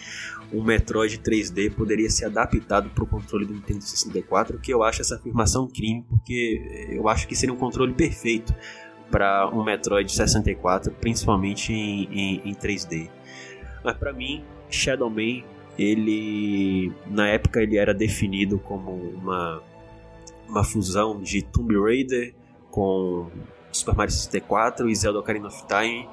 um 0.53 0.63
Metroid 0.63 1.19
3D 1.19 1.73
poderia 1.75 2.11
ser 2.11 2.27
adaptado 2.27 2.91
para 2.91 3.05
o 3.05 3.07
controle 3.07 3.47
do 3.47 3.55
Nintendo 3.55 3.83
64, 3.83 4.59
que 4.59 4.73
eu 4.73 4.83
acho 4.83 5.01
essa 5.01 5.17
afirmação 5.17 5.67
crime, 5.67 6.05
porque 6.09 6.89
eu 6.91 7.09
acho 7.09 7.27
que 7.27 7.35
seria 7.35 7.55
um 7.55 7.59
controle 7.59 7.95
perfeito 7.95 8.55
para 9.11 9.49
um 9.49 9.65
Metroid 9.65 10.11
64, 10.11 10.93
principalmente 11.01 11.73
em, 11.73 12.05
em, 12.13 12.51
em 12.51 12.55
3D. 12.55 13.11
Mas 13.83 13.97
para 13.97 14.13
mim, 14.13 14.45
Shadow 14.71 15.11
Man 15.11 15.43
Ele, 15.79 16.93
na 17.07 17.29
época, 17.29 17.63
ele 17.63 17.79
era 17.79 17.95
definido 17.95 18.59
como 18.59 18.93
uma, 18.93 19.63
uma 20.47 20.63
fusão 20.63 21.21
de 21.21 21.43
Tomb 21.43 21.79
Raider 21.81 22.35
com 22.73 23.31
Super 23.71 23.95
Mario 23.95 24.13
64 24.13 24.91
e 24.91 24.95
Zelda 24.97 25.21
Ocarina 25.21 25.47
of 25.47 25.65
Time. 25.67 26.09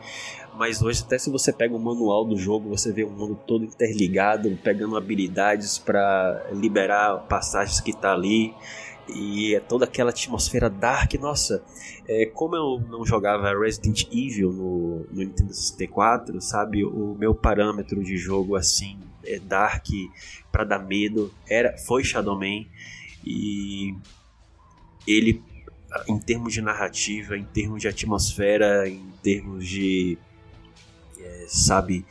Mas 0.55 0.81
hoje, 0.81 1.03
até 1.03 1.17
se 1.17 1.31
você 1.31 1.53
pega 1.53 1.75
o 1.75 1.79
manual 1.79 2.25
do 2.25 2.37
jogo, 2.37 2.69
você 2.69 2.91
vê 2.91 3.03
o 3.03 3.09
mundo 3.09 3.39
todo 3.47 3.63
interligado, 3.63 4.55
pegando 4.61 4.97
habilidades 4.97 5.77
para 5.79 6.47
liberar 6.51 7.19
passagens 7.29 7.79
que 7.79 7.93
tá 7.93 8.13
ali. 8.13 8.53
E 9.07 9.55
é 9.55 9.59
toda 9.59 9.85
aquela 9.85 10.09
atmosfera 10.09 10.69
dark. 10.69 11.13
Nossa, 11.15 11.63
é, 12.07 12.25
como 12.25 12.55
eu 12.55 12.83
não 12.89 13.05
jogava 13.05 13.57
Resident 13.57 14.03
Evil 14.11 14.51
no, 14.51 15.05
no 15.11 15.23
Nintendo 15.23 15.53
64, 15.53 16.41
sabe? 16.41 16.83
O 16.83 17.15
meu 17.17 17.33
parâmetro 17.33 18.03
de 18.03 18.17
jogo 18.17 18.55
assim, 18.55 18.99
é 19.25 19.39
dark, 19.39 19.87
para 20.51 20.63
dar 20.63 20.79
medo, 20.79 21.31
era 21.47 21.77
foi 21.77 22.03
Shadow 22.03 22.37
Man. 22.37 22.65
E 23.25 23.95
ele, 25.07 25.41
em 26.07 26.19
termos 26.19 26.53
de 26.53 26.61
narrativa, 26.61 27.37
em 27.37 27.43
termos 27.43 27.81
de 27.81 27.87
atmosfera, 27.87 28.87
em 28.87 29.11
termos 29.23 29.67
de. 29.67 30.17
É, 31.19 31.45
sabe? 31.47 32.05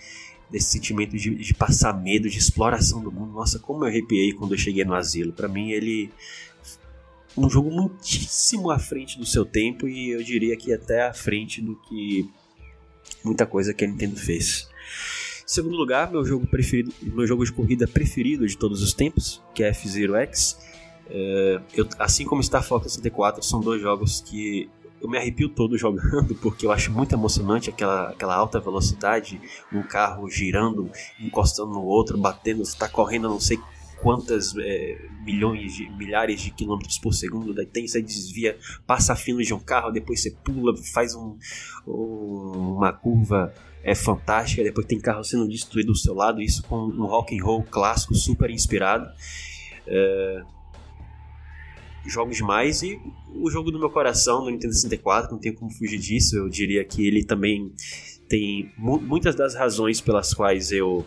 Desse 0.51 0.71
sentimento 0.71 1.17
de, 1.17 1.35
de 1.35 1.55
passar 1.55 1.93
medo, 1.93 2.29
de 2.29 2.39
exploração 2.39 3.03
do 3.03 3.13
mundo. 3.13 3.33
Nossa, 3.33 3.59
como 3.59 3.85
eu 3.85 3.89
arrepiei 3.89 4.33
quando 4.33 4.55
eu 4.55 4.59
cheguei 4.59 4.85
no 4.85 4.95
asilo. 4.95 5.33
Para 5.33 5.49
mim, 5.49 5.71
ele 5.71 6.11
um 7.37 7.49
jogo 7.49 7.71
muitíssimo 7.71 8.71
à 8.71 8.79
frente 8.79 9.19
do 9.19 9.25
seu 9.25 9.45
tempo 9.45 9.87
e 9.87 10.11
eu 10.11 10.23
diria 10.23 10.57
que 10.57 10.73
até 10.73 11.07
à 11.07 11.15
frente 11.15 11.61
do 11.61 11.77
que 11.77 12.29
muita 13.25 13.47
coisa 13.47 13.73
que 13.73 13.85
a 13.85 13.89
Nintendo 13.89 14.17
fez. 14.17 14.69
Em 15.45 15.49
segundo 15.49 15.77
lugar, 15.77 16.11
meu 16.11 16.25
jogo 16.25 16.47
preferido, 16.47 16.93
meu 17.01 17.27
jogo 17.27 17.45
de 17.45 17.53
corrida 17.53 17.87
preferido 17.87 18.47
de 18.47 18.57
todos 18.57 18.83
os 18.83 18.93
tempos, 18.93 19.43
que 19.55 19.63
é 19.63 19.69
F-Zero 19.69 20.15
X. 20.17 20.59
É, 21.11 21.61
eu, 21.75 21.89
assim 21.99 22.25
como 22.25 22.43
Star 22.43 22.63
Fox 22.63 22.93
64, 22.93 23.43
são 23.43 23.61
dois 23.61 23.81
jogos 23.81 24.21
que 24.21 24.69
eu 25.01 25.09
me 25.09 25.17
arrepio 25.17 25.49
todo 25.49 25.79
jogando 25.79 26.35
porque 26.43 26.67
eu 26.67 26.73
acho 26.73 26.93
muito 26.93 27.15
emocionante 27.15 27.71
aquela, 27.71 28.11
aquela 28.11 28.35
alta 28.35 28.61
velocidade, 28.61 29.41
um 29.73 29.83
carro 29.83 30.29
girando, 30.29 30.91
encostando 31.21 31.73
no 31.73 31.83
outro, 31.83 32.19
batendo, 32.19 32.63
está 32.63 32.89
correndo 32.89 33.29
não 33.29 33.41
sei 33.41 33.59
quantas 34.01 34.55
é, 34.57 35.09
milhões 35.25 35.75
de 35.75 35.89
milhares 35.91 36.41
de 36.41 36.51
quilômetros 36.51 36.99
por 36.99 37.13
segundo, 37.13 37.53
daí 37.53 37.67
tem, 37.67 37.87
você 37.87 38.01
desvia, 38.01 38.57
passa 38.87 39.17
fila 39.17 39.43
de 39.43 39.53
um 39.53 39.59
carro, 39.59 39.91
depois 39.91 40.23
você 40.23 40.31
pula, 40.31 40.77
faz 40.93 41.15
um, 41.15 41.37
um, 41.87 42.77
uma 42.77 42.93
curva 42.93 43.53
é 43.83 43.95
fantástica, 43.95 44.63
depois 44.63 44.87
tem 44.87 45.01
carro 45.01 45.25
sendo 45.25 45.49
destruído 45.49 45.89
do 45.89 45.97
seu 45.97 46.15
lado, 46.15 46.43
isso 46.43 46.63
com 46.65 46.77
um 46.77 47.07
rock 47.07 47.39
and 47.39 47.43
roll 47.43 47.63
clássico 47.63 48.15
super 48.15 48.51
inspirado. 48.51 49.09
É, 49.87 50.43
jogo 52.09 52.33
demais 52.33 52.83
e 52.83 53.01
o 53.35 53.51
jogo 53.51 53.71
do 53.71 53.79
meu 53.79 53.91
coração 53.91 54.45
no 54.45 54.51
Nintendo 54.51 54.75
64, 54.75 55.33
não 55.33 55.39
tem 55.39 55.55
como 55.55 55.71
fugir 55.71 55.99
disso, 55.99 56.37
eu 56.37 56.49
diria 56.49 56.85
que 56.85 57.07
ele 57.07 57.25
também 57.25 57.73
tem 58.29 58.73
mu 58.77 59.01
muitas 59.01 59.35
das 59.35 59.55
razões 59.55 60.01
pelas 60.01 60.35
quais 60.35 60.71
eu 60.73 61.05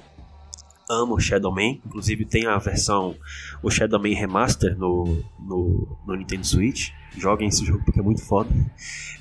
amo 0.89 1.19
Shadow 1.19 1.53
Man, 1.53 1.79
inclusive 1.85 2.25
tem 2.25 2.45
a 2.45 2.57
versão, 2.57 3.15
o 3.63 3.71
Shadow 3.71 4.01
Man 4.01 4.13
Remaster 4.13 4.77
no, 4.77 5.23
no, 5.39 5.97
no 6.05 6.15
Nintendo 6.15 6.45
Switch. 6.45 6.89
Joguem 7.17 7.49
esse 7.49 7.65
jogo 7.65 7.83
porque 7.83 7.99
é 7.99 8.03
muito 8.03 8.23
foda. 8.23 8.49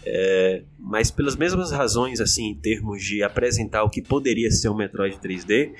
É, 0.04 0.62
mas 0.78 1.10
pelas 1.10 1.36
mesmas 1.36 1.70
razões, 1.70 2.20
assim, 2.20 2.50
em 2.50 2.54
termos 2.54 3.02
de 3.02 3.22
apresentar 3.22 3.82
o 3.84 3.90
que 3.90 4.00
poderia 4.02 4.50
ser 4.50 4.68
um 4.68 4.76
Metroid 4.76 5.16
3D, 5.16 5.72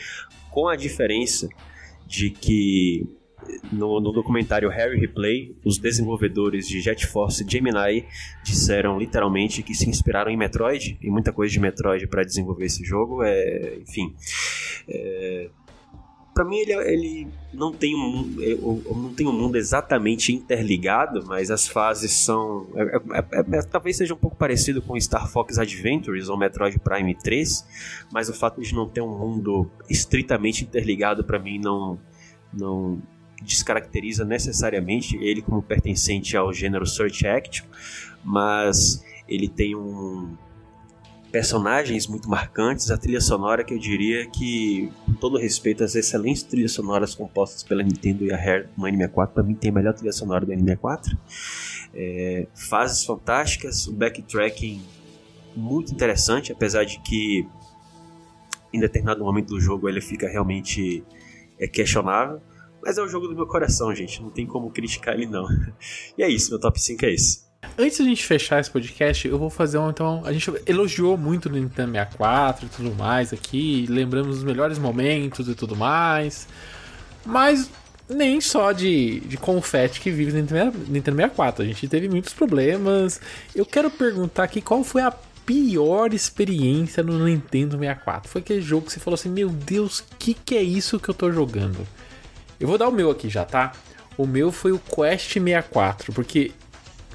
com 0.51 0.69
a 0.69 0.77
diferença 0.77 1.49
de 2.07 2.31
que 2.31 3.07
no, 3.73 4.01
no, 4.01 4.13
documentário 4.13 4.69
Harry 4.69 4.99
Replay, 4.99 5.57
os 5.65 5.79
desenvolvedores 5.79 6.67
de 6.67 6.81
Jet 6.81 7.07
Force 7.07 7.45
Gemini 7.49 8.07
disseram 8.43 8.99
literalmente 8.99 9.63
que 9.63 9.75
se 9.75 9.89
inspiraram 9.89 10.31
em 10.31 10.37
Metroid, 10.37 10.99
e 11.01 11.11
muita 11.11 11.33
coisa 11.33 11.53
de 11.53 11.61
Metroid 11.61 12.07
para 12.07 12.25
desenvolver 12.25 12.67
esse 12.67 12.85
jogo. 12.85 13.23
É, 13.23 13.79
enfim, 13.81 14.15
é, 14.89 15.51
para 16.41 16.45
mim 16.45 16.59
ele, 16.59 16.73
ele 16.73 17.29
não 17.53 17.73
tem 17.73 17.95
um 17.95 18.23
não 18.95 19.13
tem 19.13 19.27
um 19.27 19.33
mundo 19.33 19.57
exatamente 19.57 20.33
interligado, 20.33 21.25
mas 21.27 21.51
as 21.51 21.67
fases 21.67 22.13
são 22.13 22.67
é, 22.75 22.83
é, 22.83 23.19
é, 23.19 23.59
é, 23.59 23.63
talvez 23.63 23.97
seja 23.97 24.15
um 24.15 24.17
pouco 24.17 24.37
parecido 24.37 24.81
com 24.81 24.99
Star 24.99 25.29
Fox 25.31 25.59
Adventures 25.59 26.29
ou 26.29 26.39
Metroid 26.39 26.79
Prime 26.79 27.15
3, 27.15 28.07
mas 28.13 28.29
o 28.29 28.35
fato 28.35 28.61
de 28.61 28.75
não 28.75 28.89
ter 28.89 29.01
um 29.01 29.19
mundo 29.19 29.71
estritamente 29.89 30.65
interligado 30.65 31.25
para 31.25 31.39
mim 31.39 31.59
não 31.59 31.99
não 32.53 33.03
descaracteriza 33.43 34.25
necessariamente 34.25 35.17
ele 35.17 35.43
como 35.43 35.63
pertencente 35.63 36.37
ao 36.37 36.53
gênero 36.53 36.87
Search 36.87 37.27
Action, 37.27 37.67
mas 38.25 39.05
ele 39.29 39.49
tem 39.49 39.75
um 39.75 40.37
personagens 41.31 42.07
muito 42.09 42.29
marcantes, 42.29 42.91
a 42.91 42.99
trilha 42.99 43.21
sonora 43.21 43.63
que 43.63 43.73
eu 43.73 43.79
diria 43.79 44.29
que, 44.29 44.91
com 45.07 45.13
todo 45.15 45.39
respeito 45.39 45.85
às 45.85 45.95
excelentes 45.95 46.43
trilhas 46.43 46.73
sonoras 46.73 47.15
compostas 47.15 47.63
pela 47.63 47.83
Nintendo 47.83 48.25
e 48.25 48.33
a 48.33 48.37
Rare 48.37 48.69
no 48.77 48.85
N64, 48.85 49.29
para 49.29 49.43
mim 49.43 49.55
tem 49.55 49.71
a 49.71 49.75
melhor 49.75 49.95
trilha 49.95 50.13
sonora 50.13 50.45
do 50.45 50.53
N64. 50.53 51.17
É, 51.95 52.47
fases 52.53 53.05
fantásticas, 53.05 53.87
o 53.87 53.93
backtracking 53.93 54.83
muito 55.55 55.93
interessante, 55.93 56.53
apesar 56.53 56.85
de 56.85 57.01
que 57.01 57.47
em 58.73 58.81
determinado 58.81 59.25
momento 59.25 59.49
do 59.49 59.61
jogo 59.61 59.89
ele 59.89 60.01
fica 60.01 60.29
realmente 60.29 61.05
é, 61.59 61.67
questionável. 61.67 62.41
Mas 62.83 62.99
é 62.99 63.03
o 63.03 63.09
jogo 63.09 63.29
do 63.29 63.35
meu 63.35 63.47
coração, 63.47 63.95
gente. 63.95 64.23
Não 64.23 64.31
tem 64.31 64.47
como 64.47 64.71
criticar 64.71 65.15
ele, 65.15 65.27
não. 65.27 65.47
E 66.17 66.23
é 66.23 66.29
isso, 66.29 66.51
meu 66.51 66.59
top 66.59 66.81
5 66.81 67.05
é 67.05 67.13
esse. 67.13 67.51
Antes 67.79 67.99
da 67.99 68.05
gente 68.05 68.25
fechar 68.25 68.61
esse 68.61 68.71
podcast, 68.71 69.27
eu 69.27 69.39
vou 69.39 69.51
fazer 69.51 69.79
um. 69.79 69.91
Então, 69.91 70.23
a 70.25 70.33
gente 70.33 70.51
elogiou 70.67 71.17
muito 71.17 71.47
o 71.47 71.53
Nintendo 71.53 71.93
64 71.93 72.67
e 72.67 72.69
tudo 72.69 72.95
mais 72.95 73.33
aqui, 73.33 73.87
lembramos 73.89 74.39
os 74.39 74.45
melhores 74.45 74.79
momentos 74.79 75.49
e 75.49 75.55
tudo 75.55 75.77
mais. 75.77 76.49
Mas 77.25 77.71
nem 78.09 78.41
só 78.41 78.73
de, 78.73 79.21
de 79.21 79.37
confete 79.37 80.01
que 80.01 80.11
vive 80.11 80.33
no 80.33 80.39
Nintendo 80.89 81.17
64. 81.17 81.63
A 81.63 81.67
gente 81.67 81.89
teve 81.89 82.09
muitos 82.09 82.33
problemas. 82.33 83.21
Eu 83.55 83.65
quero 83.65 83.91
perguntar 83.91 84.45
aqui 84.45 84.61
qual 84.61 84.83
foi 84.83 85.03
a 85.03 85.11
pior 85.47 86.13
experiência 86.13 87.03
no 87.03 87.25
Nintendo 87.25 87.79
64. 87.79 88.29
Foi 88.29 88.41
aquele 88.41 88.61
jogo 88.61 88.87
que 88.87 88.93
você 88.93 89.01
falou 89.01 89.15
assim: 89.15 89.29
Meu 89.29 89.49
Deus, 89.49 90.03
que 90.19 90.35
que 90.35 90.57
é 90.57 90.63
isso 90.63 90.99
que 90.99 91.09
eu 91.09 91.15
tô 91.15 91.31
jogando? 91.31 91.87
Eu 92.61 92.69
vou 92.69 92.77
dar 92.77 92.89
o 92.89 92.93
meu 92.93 93.11
aqui 93.11 93.29
já, 93.31 93.45
tá? 93.45 93.73
O 94.19 94.27
meu 94.27 94.53
foi 94.53 94.71
o 94.71 94.79
Quest 94.79 95.33
64, 95.33 96.13
porque 96.13 96.53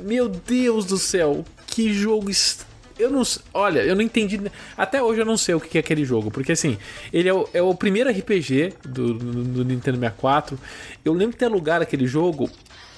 meu 0.01 0.27
Deus 0.27 0.85
do 0.85 0.97
céu, 0.97 1.45
que 1.67 1.93
jogo 1.93 2.29
est... 2.29 2.65
Eu 2.97 3.11
não 3.11 3.21
Olha, 3.53 3.81
eu 3.81 3.93
não 3.93 4.01
entendi. 4.01 4.39
Até 4.77 5.03
hoje 5.03 5.19
eu 5.19 5.25
não 5.25 5.35
sei 5.35 5.53
o 5.53 5.59
que 5.59 5.77
é 5.77 5.81
aquele 5.81 6.05
jogo. 6.05 6.31
Porque 6.31 6.53
assim, 6.53 6.77
ele 7.11 7.27
é 7.27 7.33
o, 7.33 7.47
é 7.53 7.61
o 7.61 7.75
primeiro 7.75 8.09
RPG 8.09 8.73
do, 8.85 9.13
do, 9.13 9.43
do, 9.43 9.65
Nintendo 9.65 9.99
64. 9.99 10.57
Eu 11.03 11.13
lembro 11.13 11.33
de 11.33 11.37
ter 11.37 11.47
lugar 11.47 11.81
aquele 11.81 12.07
jogo 12.07 12.49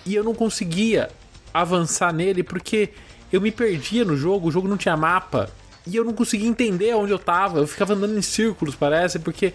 e 0.06 0.14
eu 0.14 0.24
não 0.24 0.36
conseguia 0.36 1.10
avançar 1.52 2.14
nele 2.14 2.44
porque 2.44 2.92
eu 3.34 3.42
me 3.42 3.52
perdia 3.52 4.06
no 4.06 4.16
jogo, 4.16 4.48
o 4.48 4.52
jogo 4.52 4.68
não 4.68 4.78
tinha 4.78 4.96
mapa. 4.96 5.50
E 5.86 5.96
eu 5.96 6.04
não 6.06 6.14
conseguia 6.14 6.48
entender 6.48 6.94
onde 6.94 7.12
eu 7.12 7.20
tava. 7.20 7.60
Eu 7.60 7.68
ficava 7.68 7.94
andando 7.94 8.18
em 8.18 8.22
círculos, 8.22 8.76
parece, 8.76 9.20
porque. 9.20 9.54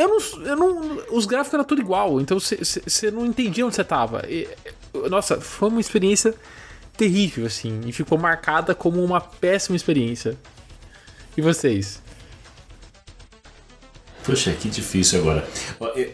Eu 0.00 0.08
não, 0.08 0.46
eu 0.46 0.56
não, 0.56 1.02
os 1.10 1.26
gráficos 1.26 1.52
eram 1.52 1.64
tudo 1.64 1.82
igual, 1.82 2.22
então 2.22 2.40
você 2.40 3.10
não 3.10 3.26
entendia 3.26 3.66
onde 3.66 3.74
você 3.74 3.84
tava. 3.84 4.24
E, 4.26 4.48
nossa, 5.10 5.38
foi 5.38 5.68
uma 5.68 5.80
experiência 5.80 6.34
terrível, 6.96 7.44
assim, 7.44 7.82
e 7.84 7.92
ficou 7.92 8.16
marcada 8.16 8.74
como 8.74 9.04
uma 9.04 9.20
péssima 9.20 9.76
experiência. 9.76 10.38
E 11.36 11.42
vocês? 11.42 12.00
Poxa, 14.24 14.52
que 14.52 14.70
difícil 14.70 15.20
agora. 15.20 15.46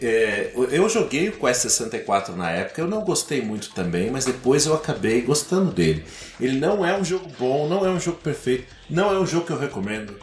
É, 0.01 0.51
eu 0.53 0.89
joguei 0.89 1.29
o 1.29 1.39
Quest 1.39 1.61
64 1.61 2.35
na 2.35 2.51
época, 2.51 2.81
eu 2.81 2.89
não 2.89 3.05
gostei 3.05 3.41
muito 3.41 3.69
também, 3.69 4.11
mas 4.11 4.25
depois 4.25 4.65
eu 4.65 4.73
acabei 4.73 5.21
gostando 5.21 5.71
dele. 5.71 6.03
Ele 6.41 6.59
não 6.59 6.85
é 6.85 6.97
um 6.97 7.05
jogo 7.05 7.29
bom, 7.39 7.69
não 7.69 7.85
é 7.85 7.89
um 7.89 7.99
jogo 8.01 8.17
perfeito, 8.17 8.65
não 8.89 9.13
é 9.13 9.17
um 9.17 9.25
jogo 9.25 9.45
que 9.45 9.53
eu 9.53 9.59
recomendo, 9.59 10.13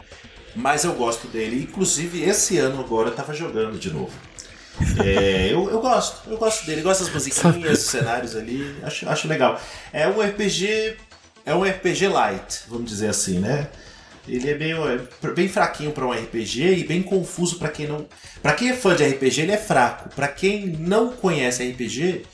mas 0.55 0.83
eu 0.83 0.93
gosto 0.93 1.27
dele. 1.27 1.63
Inclusive, 1.63 2.23
esse 2.23 2.57
ano 2.57 2.79
agora 2.79 3.09
eu 3.09 3.15
tava 3.15 3.33
jogando 3.33 3.77
de 3.77 3.91
novo. 3.91 4.11
É, 5.03 5.47
eu, 5.51 5.69
eu 5.69 5.79
gosto, 5.79 6.29
eu 6.29 6.37
gosto 6.37 6.65
dele, 6.65 6.81
gosto 6.81 7.03
das 7.05 7.13
musiquinhas, 7.13 7.79
dos 7.79 7.87
cenários 7.87 8.35
ali, 8.35 8.75
acho, 8.83 9.07
acho 9.07 9.27
legal. 9.27 9.59
É 9.93 10.05
um 10.07 10.21
RPG, 10.21 10.97
é 11.45 11.55
um 11.55 11.63
RPG 11.63 12.07
light, 12.09 12.63
vamos 12.67 12.89
dizer 12.89 13.07
assim, 13.07 13.39
né? 13.39 13.69
Ele 14.27 14.49
é 14.49 14.57
meio 14.57 14.79
é 14.87 15.27
bem 15.33 15.47
fraquinho 15.47 15.91
para 15.91 16.05
um 16.05 16.11
RPG 16.11 16.79
e 16.79 16.83
bem 16.83 17.01
confuso 17.03 17.57
para 17.59 17.69
quem 17.69 17.87
não, 17.87 18.05
para 18.41 18.53
quem 18.53 18.69
é 18.69 18.73
fã 18.73 18.95
de 18.95 19.05
RPG, 19.07 19.41
ele 19.41 19.51
é 19.51 19.57
fraco. 19.57 20.09
Para 20.09 20.27
quem 20.27 20.65
não 20.67 21.09
conhece 21.13 21.63
RPG, 21.69 22.25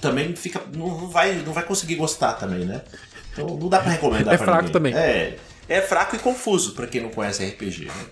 também 0.00 0.34
fica 0.36 0.62
não 0.74 1.08
vai 1.08 1.34
não 1.44 1.52
vai 1.52 1.64
conseguir 1.64 1.96
gostar 1.96 2.34
também, 2.34 2.64
né? 2.64 2.82
Então 3.32 3.46
não 3.58 3.68
dá 3.68 3.80
para 3.80 3.90
recomendar 3.92 4.34
É 4.34 4.38
fraco 4.38 4.68
ninguém. 4.68 4.72
também. 4.72 4.94
É, 4.94 5.36
é 5.70 5.80
fraco 5.80 6.16
e 6.16 6.18
confuso 6.18 6.72
para 6.72 6.88
quem 6.88 7.00
não 7.00 7.10
conhece 7.10 7.46
RPG, 7.46 7.84
né? 7.84 8.06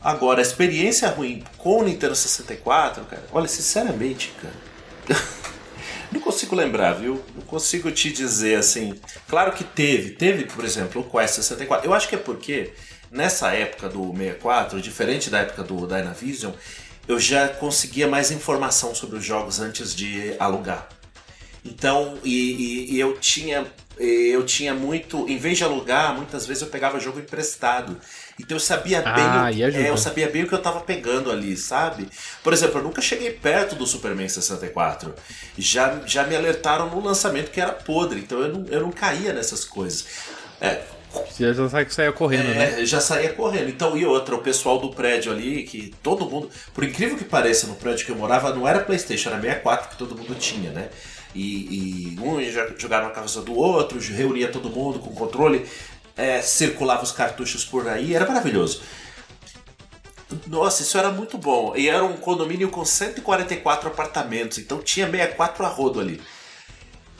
Agora, 0.00 0.40
a 0.40 0.42
experiência 0.42 1.08
ruim 1.08 1.42
com 1.56 1.80
o 1.80 1.82
Nintendo 1.82 2.14
64, 2.14 3.04
cara, 3.06 3.24
olha, 3.32 3.48
sinceramente, 3.48 4.32
cara. 4.40 5.18
não 6.12 6.20
consigo 6.20 6.54
lembrar, 6.54 6.92
viu? 6.92 7.24
Não 7.34 7.42
consigo 7.42 7.90
te 7.90 8.12
dizer 8.12 8.58
assim. 8.58 8.94
Claro 9.26 9.52
que 9.52 9.64
teve, 9.64 10.10
teve, 10.10 10.44
por 10.44 10.64
exemplo, 10.64 11.00
o 11.00 11.10
Quest 11.10 11.36
64. 11.36 11.86
Eu 11.86 11.94
acho 11.94 12.08
que 12.08 12.14
é 12.14 12.18
porque 12.18 12.72
nessa 13.10 13.52
época 13.52 13.88
do 13.88 14.12
64, 14.12 14.80
diferente 14.82 15.30
da 15.30 15.38
época 15.38 15.64
do 15.64 15.86
Dynavision, 15.86 16.52
eu 17.08 17.18
já 17.18 17.48
conseguia 17.48 18.06
mais 18.06 18.30
informação 18.30 18.94
sobre 18.94 19.16
os 19.16 19.24
jogos 19.24 19.60
antes 19.60 19.94
de 19.94 20.36
alugar. 20.38 20.88
Então, 21.64 22.18
e, 22.22 22.52
e, 22.52 22.94
e 22.94 23.00
eu 23.00 23.18
tinha 23.18 23.66
eu 24.04 24.44
tinha 24.44 24.74
muito, 24.74 25.28
em 25.28 25.36
vez 25.38 25.58
de 25.58 25.64
alugar, 25.64 26.14
muitas 26.14 26.46
vezes 26.46 26.62
eu 26.62 26.68
pegava 26.68 27.00
jogo 27.00 27.18
emprestado. 27.18 27.96
Então 28.40 28.56
eu 28.56 28.60
sabia 28.60 29.02
bem, 29.02 29.12
Ah, 29.24 29.50
o, 29.52 29.64
ajuda. 29.64 29.82
é, 29.82 29.90
eu 29.90 29.96
sabia 29.96 30.28
bem 30.28 30.44
o 30.44 30.46
que 30.48 30.54
eu 30.54 30.62
tava 30.62 30.80
pegando 30.80 31.30
ali, 31.30 31.56
sabe? 31.56 32.08
Por 32.42 32.52
exemplo, 32.52 32.78
eu 32.78 32.84
nunca 32.84 33.00
cheguei 33.02 33.30
perto 33.32 33.74
do 33.74 33.86
Superman 33.86 34.28
64. 34.28 35.14
Já, 35.56 36.00
já 36.06 36.24
me 36.24 36.36
alertaram 36.36 36.88
no 36.90 37.00
lançamento 37.04 37.50
que 37.50 37.60
era 37.60 37.72
podre, 37.72 38.20
então 38.20 38.40
eu 38.40 38.48
não, 38.52 38.66
eu 38.68 38.80
não 38.80 38.92
caía 38.92 39.32
nessas 39.32 39.64
coisas. 39.64 40.06
É, 40.60 40.80
Você 41.30 41.52
já 41.52 41.84
que 41.84 41.92
saia 41.94 42.12
correndo, 42.12 42.48
né? 42.54 42.80
é, 42.82 42.86
já 42.86 43.00
saía 43.00 43.32
correndo. 43.32 43.68
Então, 43.70 43.96
e 43.96 44.04
outra, 44.04 44.34
o 44.34 44.38
pessoal 44.38 44.78
do 44.78 44.90
prédio 44.90 45.32
ali, 45.32 45.64
que 45.64 45.92
todo 46.02 46.28
mundo, 46.28 46.48
por 46.74 46.84
incrível 46.84 47.16
que 47.16 47.24
pareça, 47.24 47.66
no 47.66 47.74
prédio 47.74 48.06
que 48.06 48.12
eu 48.12 48.16
morava, 48.16 48.54
não 48.54 48.68
era 48.68 48.80
PlayStation, 48.80 49.30
era 49.30 49.40
64 49.40 49.90
que 49.90 49.96
todo 49.96 50.16
mundo 50.16 50.34
tinha, 50.36 50.70
né? 50.70 50.88
E, 51.38 52.14
e 52.14 52.20
um 52.20 52.40
jogava 52.78 53.06
na 53.06 53.14
casa 53.14 53.40
do 53.42 53.54
outro, 53.54 53.98
reunia 54.00 54.50
todo 54.50 54.68
mundo 54.68 54.98
com 54.98 55.14
controle, 55.14 55.64
é, 56.16 56.42
circulava 56.42 57.04
os 57.04 57.12
cartuchos 57.12 57.64
por 57.64 57.88
aí, 57.88 58.14
era 58.14 58.26
maravilhoso. 58.26 58.82
Nossa, 60.48 60.82
isso 60.82 60.98
era 60.98 61.10
muito 61.10 61.38
bom. 61.38 61.74
E 61.76 61.88
era 61.88 62.04
um 62.04 62.16
condomínio 62.16 62.68
com 62.70 62.84
144 62.84 63.88
apartamentos, 63.88 64.58
então 64.58 64.82
tinha 64.82 65.06
64 65.06 65.64
a 65.64 65.68
rodo 65.68 66.00
ali. 66.00 66.20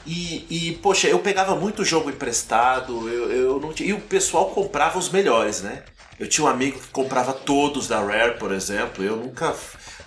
E, 0.05 0.45
e, 0.49 0.75
poxa, 0.81 1.07
eu 1.07 1.19
pegava 1.19 1.55
muito 1.55 1.85
jogo 1.85 2.09
emprestado, 2.09 3.07
eu, 3.09 3.31
eu 3.31 3.59
não 3.59 3.73
tinha, 3.73 3.89
e 3.89 3.93
o 3.93 4.01
pessoal 4.01 4.49
comprava 4.49 4.97
os 4.99 5.09
melhores, 5.09 5.61
né? 5.61 5.83
Eu 6.19 6.27
tinha 6.27 6.45
um 6.45 6.49
amigo 6.49 6.77
que 6.79 6.87
comprava 6.87 7.31
todos 7.31 7.87
da 7.87 8.01
Rare, 8.01 8.37
por 8.37 8.51
exemplo. 8.51 9.03
Eu 9.03 9.15
nunca. 9.15 9.55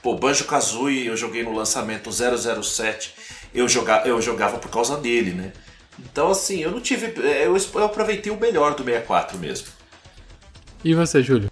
Pô, 0.03 0.15
Banjo 0.15 0.45
Kazooie 0.45 1.07
eu 1.07 1.17
joguei 1.17 1.43
no 1.43 1.55
lançamento 1.55 2.11
007. 2.13 3.15
Eu 3.55 3.69
jogava, 3.69 4.09
eu 4.09 4.21
jogava 4.21 4.59
por 4.59 4.71
causa 4.71 4.97
dele, 4.97 5.33
né? 5.33 5.53
Então, 5.99 6.31
assim, 6.31 6.61
eu 6.61 6.71
não 6.71 6.81
tive. 6.81 7.13
Eu, 7.17 7.57
eu 7.57 7.85
aproveitei 7.85 8.33
o 8.33 8.41
melhor 8.41 8.75
do 8.75 8.83
64 8.83 9.39
mesmo. 9.39 9.69
E 10.85 10.95
você, 10.95 11.23
Júlio? 11.23 11.51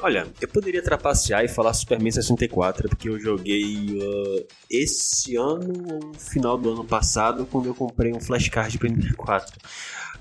Olha, 0.00 0.26
eu 0.40 0.48
poderia 0.48 0.82
trapacear 0.82 1.44
e 1.44 1.48
falar 1.48 1.72
Superman 1.74 2.10
64, 2.10 2.88
porque 2.88 3.08
eu 3.08 3.20
joguei 3.20 4.00
uh, 4.00 4.46
esse 4.68 5.36
ano 5.36 5.72
ou 5.92 6.08
no 6.08 6.14
final 6.14 6.58
do 6.58 6.72
ano 6.72 6.84
passado, 6.84 7.46
quando 7.46 7.66
eu 7.66 7.74
comprei 7.74 8.12
um 8.12 8.20
flashcard 8.20 8.76
para 8.78 8.88
64. 8.88 9.56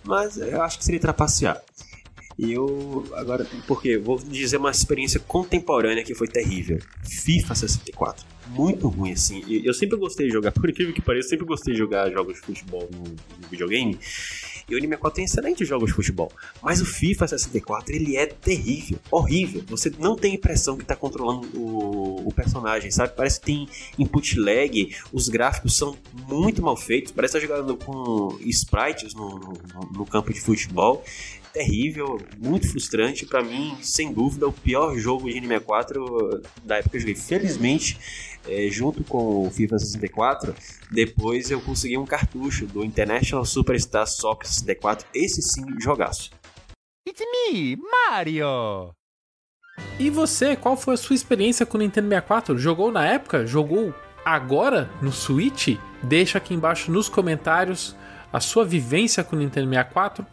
Mas 0.04 0.38
eu 0.38 0.62
acho 0.62 0.78
que 0.78 0.86
seria 0.86 1.00
trapacear. 1.00 1.60
E 2.38 2.54
eu, 2.54 3.06
agora, 3.14 3.46
porque 3.68 3.98
vou 3.98 4.20
dizer 4.20 4.58
uma 4.58 4.70
experiência 4.72 5.20
contemporânea 5.20 6.04
que 6.04 6.14
foi 6.14 6.28
terrível: 6.28 6.80
FIFA 7.04 7.56
64. 7.56 8.26
Muito 8.50 8.88
ruim, 8.88 9.14
assim. 9.14 9.44
Eu 9.48 9.74
sempre 9.74 9.98
gostei 9.98 10.28
de 10.28 10.34
jogar, 10.34 10.52
por 10.54 10.70
incrível 10.70 10.94
que 10.94 11.02
pareça, 11.02 11.28
eu 11.28 11.30
sempre 11.32 11.46
gostei 11.46 11.74
de 11.74 11.80
jogar 11.80 12.10
jogos 12.12 12.36
de 12.36 12.42
futebol 12.42 12.90
no, 12.92 13.04
no 13.04 13.48
videogame. 13.50 13.98
E 14.70 14.74
o 14.76 14.78
Anime 14.78 14.96
4 14.98 15.16
tem 15.18 15.26
excelentes 15.26 15.68
jogos 15.68 15.90
de 15.90 15.96
futebol. 15.96 16.32
Mas 16.62 16.82
o 16.82 16.86
FIFA 16.86 17.28
64, 17.28 17.94
ele 17.96 18.16
é 18.16 18.26
terrível, 18.26 18.98
horrível. 19.10 19.64
Você 19.68 19.92
não 20.00 20.16
tem 20.16 20.36
impressão 20.36 20.78
que 20.78 20.86
tá 20.86 20.96
controlando 20.96 21.48
o, 21.58 22.28
o 22.28 22.34
personagem, 22.34 22.90
sabe? 22.92 23.14
Parece 23.16 23.40
que 23.40 23.46
tem 23.48 23.68
input 24.00 24.40
lag, 24.40 24.96
os 25.12 25.28
gráficos 25.30 25.76
são 25.76 25.98
muito 26.28 26.62
mal 26.62 26.78
feitos. 26.78 27.12
Parece 27.12 27.38
estar 27.38 27.48
jogando 27.48 27.76
com 27.78 28.38
sprites 28.46 29.14
no, 29.14 29.30
no- 29.40 29.54
no 29.94 30.06
campo 30.06 30.32
de 30.34 30.40
futebol. 30.40 31.04
Terrível, 31.54 32.20
muito 32.38 32.70
frustrante. 32.70 33.26
Pra 33.26 33.44
mim, 33.44 33.78
sem 33.82 34.14
dúvida, 34.14 34.48
o 34.48 34.54
pior 34.54 34.96
jogo 34.98 35.30
de 35.30 35.38
Anime 35.38 35.60
4 35.60 36.42
da 36.64 36.78
época 36.78 36.92
que 36.92 36.98
eu 36.98 37.02
joguei. 37.02 37.16
Felizmente, 37.16 38.00
é, 38.48 38.68
junto 38.70 39.04
com 39.04 39.46
o 39.46 39.52
FIFA 39.52 39.80
64, 39.80 40.56
depois 40.90 41.52
eu 41.52 41.60
consegui 41.62 41.98
um 41.98 42.06
cartucho 42.06 42.66
do 42.66 42.84
International 42.84 43.46
Superstar 43.46 44.08
Soccer 44.08 44.48
64. 44.48 45.08
Esse 45.14 45.42
sim, 45.42 45.66
jogaço. 45.80 46.32
It's 47.08 47.22
me, 47.22 47.78
Mario! 47.78 48.94
E 50.00 50.10
você, 50.10 50.56
qual 50.56 50.78
foi 50.78 50.94
a 50.94 50.98
sua 50.98 51.16
experiência 51.16 51.66
com 51.66 51.78
o 51.78 51.82
Nintendo 51.82 52.08
64? 52.08 52.58
Jogou 52.58 52.92
na 52.92 53.06
época? 53.06 53.46
Jogou 53.46 53.94
agora 54.24 54.90
no 55.02 55.12
Switch? 55.12 55.78
Deixa 56.02 56.38
aqui 56.38 56.54
embaixo 56.54 56.92
nos 56.92 57.10
comentários 57.10 57.96
a 58.32 58.40
sua 58.40 58.64
vivência 58.64 59.24
com 59.24 59.36
o 59.36 59.40
Nintendo 59.40 59.70
64. 59.70 60.26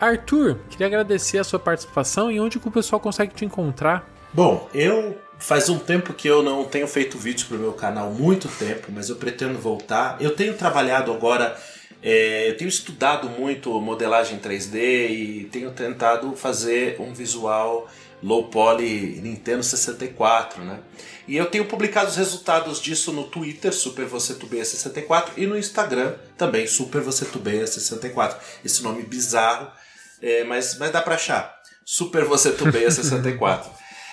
Arthur, 0.00 0.58
queria 0.68 0.86
agradecer 0.86 1.38
a 1.38 1.44
sua 1.44 1.58
participação 1.58 2.30
e 2.30 2.38
onde 2.38 2.58
que 2.58 2.68
o 2.68 2.70
pessoal 2.70 3.00
consegue 3.00 3.34
te 3.34 3.44
encontrar. 3.44 4.08
Bom, 4.32 4.68
eu 4.74 5.16
faz 5.38 5.68
um 5.68 5.78
tempo 5.78 6.12
que 6.12 6.28
eu 6.28 6.42
não 6.42 6.64
tenho 6.64 6.86
feito 6.86 7.16
vídeos 7.16 7.44
para 7.44 7.56
o 7.56 7.60
meu 7.60 7.72
canal, 7.72 8.10
muito 8.10 8.48
tempo, 8.48 8.88
mas 8.90 9.08
eu 9.08 9.16
pretendo 9.16 9.58
voltar. 9.58 10.16
Eu 10.20 10.34
tenho 10.34 10.54
trabalhado 10.54 11.12
agora, 11.12 11.56
é, 12.02 12.50
eu 12.50 12.56
tenho 12.56 12.68
estudado 12.68 13.28
muito 13.28 13.80
modelagem 13.80 14.38
3D 14.38 15.10
e 15.10 15.48
tenho 15.50 15.70
tentado 15.70 16.36
fazer 16.36 17.00
um 17.00 17.14
visual 17.14 17.88
low 18.22 18.48
poly 18.48 19.20
Nintendo 19.22 19.62
64, 19.62 20.64
né? 20.64 20.80
E 21.28 21.36
eu 21.36 21.46
tenho 21.46 21.64
publicado 21.64 22.08
os 22.08 22.16
resultados 22.16 22.80
disso 22.80 23.12
no 23.12 23.24
Twitter, 23.24 23.72
Super 23.72 24.06
Você 24.06 24.34
Tubeia 24.34 24.64
64, 24.64 25.34
e 25.36 25.46
no 25.46 25.58
Instagram 25.58 26.14
também, 26.36 26.66
Super 26.66 27.00
Você 27.00 27.24
Tubeia 27.24 27.66
64. 27.66 28.38
Esse 28.64 28.82
nome 28.82 29.02
bizarro, 29.02 29.70
é, 30.22 30.44
mas, 30.44 30.78
mas 30.78 30.90
dá 30.90 31.00
pra 31.02 31.14
achar. 31.14 31.54
Super 31.84 32.24
Você 32.24 32.52
Tubeia 32.52 32.90
64. 32.90 33.70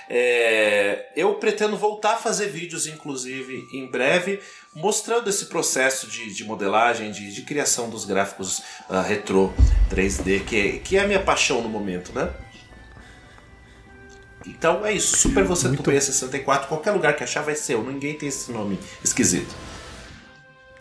É, 0.10 1.08
eu 1.16 1.34
pretendo 1.36 1.76
voltar 1.78 2.14
a 2.14 2.18
fazer 2.18 2.48
vídeos, 2.48 2.86
inclusive, 2.86 3.66
em 3.74 3.90
breve, 3.90 4.40
mostrando 4.76 5.30
esse 5.30 5.46
processo 5.46 6.08
de, 6.08 6.34
de 6.34 6.44
modelagem, 6.44 7.10
de, 7.12 7.34
de 7.34 7.42
criação 7.44 7.90
dos 7.90 8.06
gráficos 8.06 8.62
ah, 8.90 9.02
retrô 9.02 9.52
3D, 9.90 10.44
que, 10.46 10.56
é- 10.60 10.78
que 10.80 10.98
é 10.98 11.02
a 11.02 11.08
minha 11.08 11.22
paixão 11.22 11.62
no 11.62 11.70
momento, 11.70 12.12
né? 12.14 12.32
Então 14.46 14.86
é 14.86 14.92
isso, 14.92 15.16
Super 15.18 15.46
Você 15.46 15.74
Tubeia 15.74 16.02
64, 16.02 16.68
qualquer 16.68 16.92
lugar 16.92 17.16
que 17.16 17.24
achar 17.24 17.42
vai 17.42 17.56
ser 17.56 17.76
eu, 17.76 17.84
ninguém 17.84 18.14
tem 18.14 18.28
esse 18.28 18.52
nome 18.52 18.78
esquisito. 19.04 19.56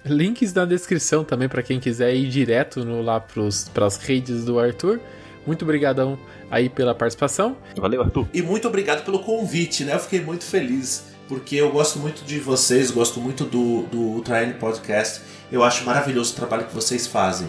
Links 0.04 0.52
na 0.52 0.64
descrição 0.64 1.24
também 1.24 1.48
para 1.48 1.62
quem 1.62 1.78
quiser 1.78 2.14
ir 2.14 2.28
direto 2.28 2.84
no, 2.84 3.02
lá 3.02 3.20
para 3.20 3.86
as 3.86 3.96
redes 3.96 4.44
do 4.44 4.58
Arthur. 4.58 5.00
Muito 5.46 5.62
obrigadão 5.62 6.18
aí 6.50 6.68
pela 6.68 6.94
participação. 6.94 7.56
Valeu, 7.76 8.02
Arthur. 8.02 8.26
E 8.32 8.42
muito 8.42 8.68
obrigado 8.68 9.04
pelo 9.04 9.20
convite, 9.20 9.84
né? 9.84 9.94
Eu 9.94 9.98
fiquei 10.00 10.20
muito 10.20 10.44
feliz, 10.44 11.04
porque 11.28 11.56
eu 11.56 11.70
gosto 11.70 11.98
muito 11.98 12.24
de 12.24 12.38
vocês, 12.38 12.90
gosto 12.90 13.20
muito 13.20 13.44
do, 13.44 13.82
do 13.84 13.98
Ultra 13.98 14.42
N 14.42 14.54
Podcast. 14.54 15.22
Eu 15.50 15.62
acho 15.62 15.84
maravilhoso 15.84 16.32
o 16.32 16.36
trabalho 16.36 16.66
que 16.66 16.74
vocês 16.74 17.06
fazem. 17.06 17.48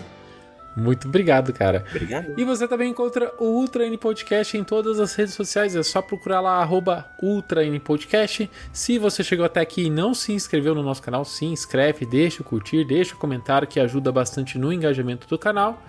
Muito 0.76 1.08
obrigado, 1.08 1.54
cara. 1.54 1.86
Obrigado. 1.90 2.34
E 2.38 2.44
você 2.44 2.68
também 2.68 2.90
encontra 2.90 3.34
o 3.40 3.45
Ultra 3.45 3.86
N 3.86 3.98
Podcast 3.98 4.58
em 4.58 4.64
todas 4.64 5.00
as 5.00 5.14
redes 5.14 5.34
sociais. 5.34 5.76
É 5.76 5.84
só 5.84 6.02
procurar 6.02 6.41
lá, 6.41 6.62
arroba 6.62 7.06
Ultra 7.22 7.64
N 7.64 7.80
Podcast. 7.80 8.50
Se 8.72 8.98
você 8.98 9.24
chegou 9.24 9.45
até 9.45 9.62
aqui 9.62 9.84
e 9.84 9.90
não 9.90 10.14
se 10.14 10.34
inscreveu 10.34 10.74
no 10.74 10.84
nosso 10.84 11.02
canal, 11.02 11.24
se 11.24 11.45
inscreve, 11.45 12.06
deixa 12.06 12.41
o 12.41 12.45
curtir, 12.45 12.86
deixa 12.86 13.16
o 13.16 13.18
comentário 13.18 13.68
que 13.68 13.80
ajuda 13.80 14.12
bastante 14.12 14.58
no 14.58 14.74
engajamento 14.74 15.28
do 15.28 15.38
canal. 15.38 15.82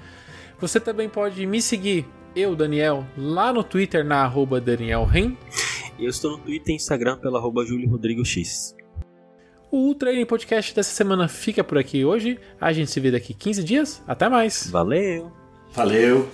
Você 0.61 0.79
também 0.79 1.09
pode 1.09 1.45
me 1.47 1.61
seguir, 1.61 2.07
eu, 2.37 2.55
Daniel, 2.55 3.07
lá 3.17 3.53
no 3.53 3.65
Twitter, 3.65 4.05
na 4.05 4.23
arroba 4.23 4.61
Daniel 4.61 5.05
Ren. 5.05 5.37
Eu 5.99 6.11
estou 6.11 6.33
no 6.33 6.39
Twitter 6.39 6.73
e 6.73 6.77
Instagram 6.77 7.19
pela 7.19 7.39
arroba 7.39 7.65
Júlio 7.65 7.89
Rodrigo 7.89 8.25
X. 8.25 8.75
O 9.75 9.89
Ultra 9.89 10.13
N 10.13 10.25
Podcast 10.25 10.73
dessa 10.73 10.95
semana 10.95 11.27
fica 11.27 11.65
por 11.65 11.77
aqui 11.77 12.05
hoje. 12.05 12.39
A 12.61 12.73
gente 12.73 12.93
se 12.93 13.01
vê 13.01 13.11
daqui 13.11 13.35
15 13.35 13.65
dias. 13.65 14.01
Até 14.07 14.29
mais! 14.29 14.71
Valeu! 14.71 15.33
Valeu! 15.73 16.29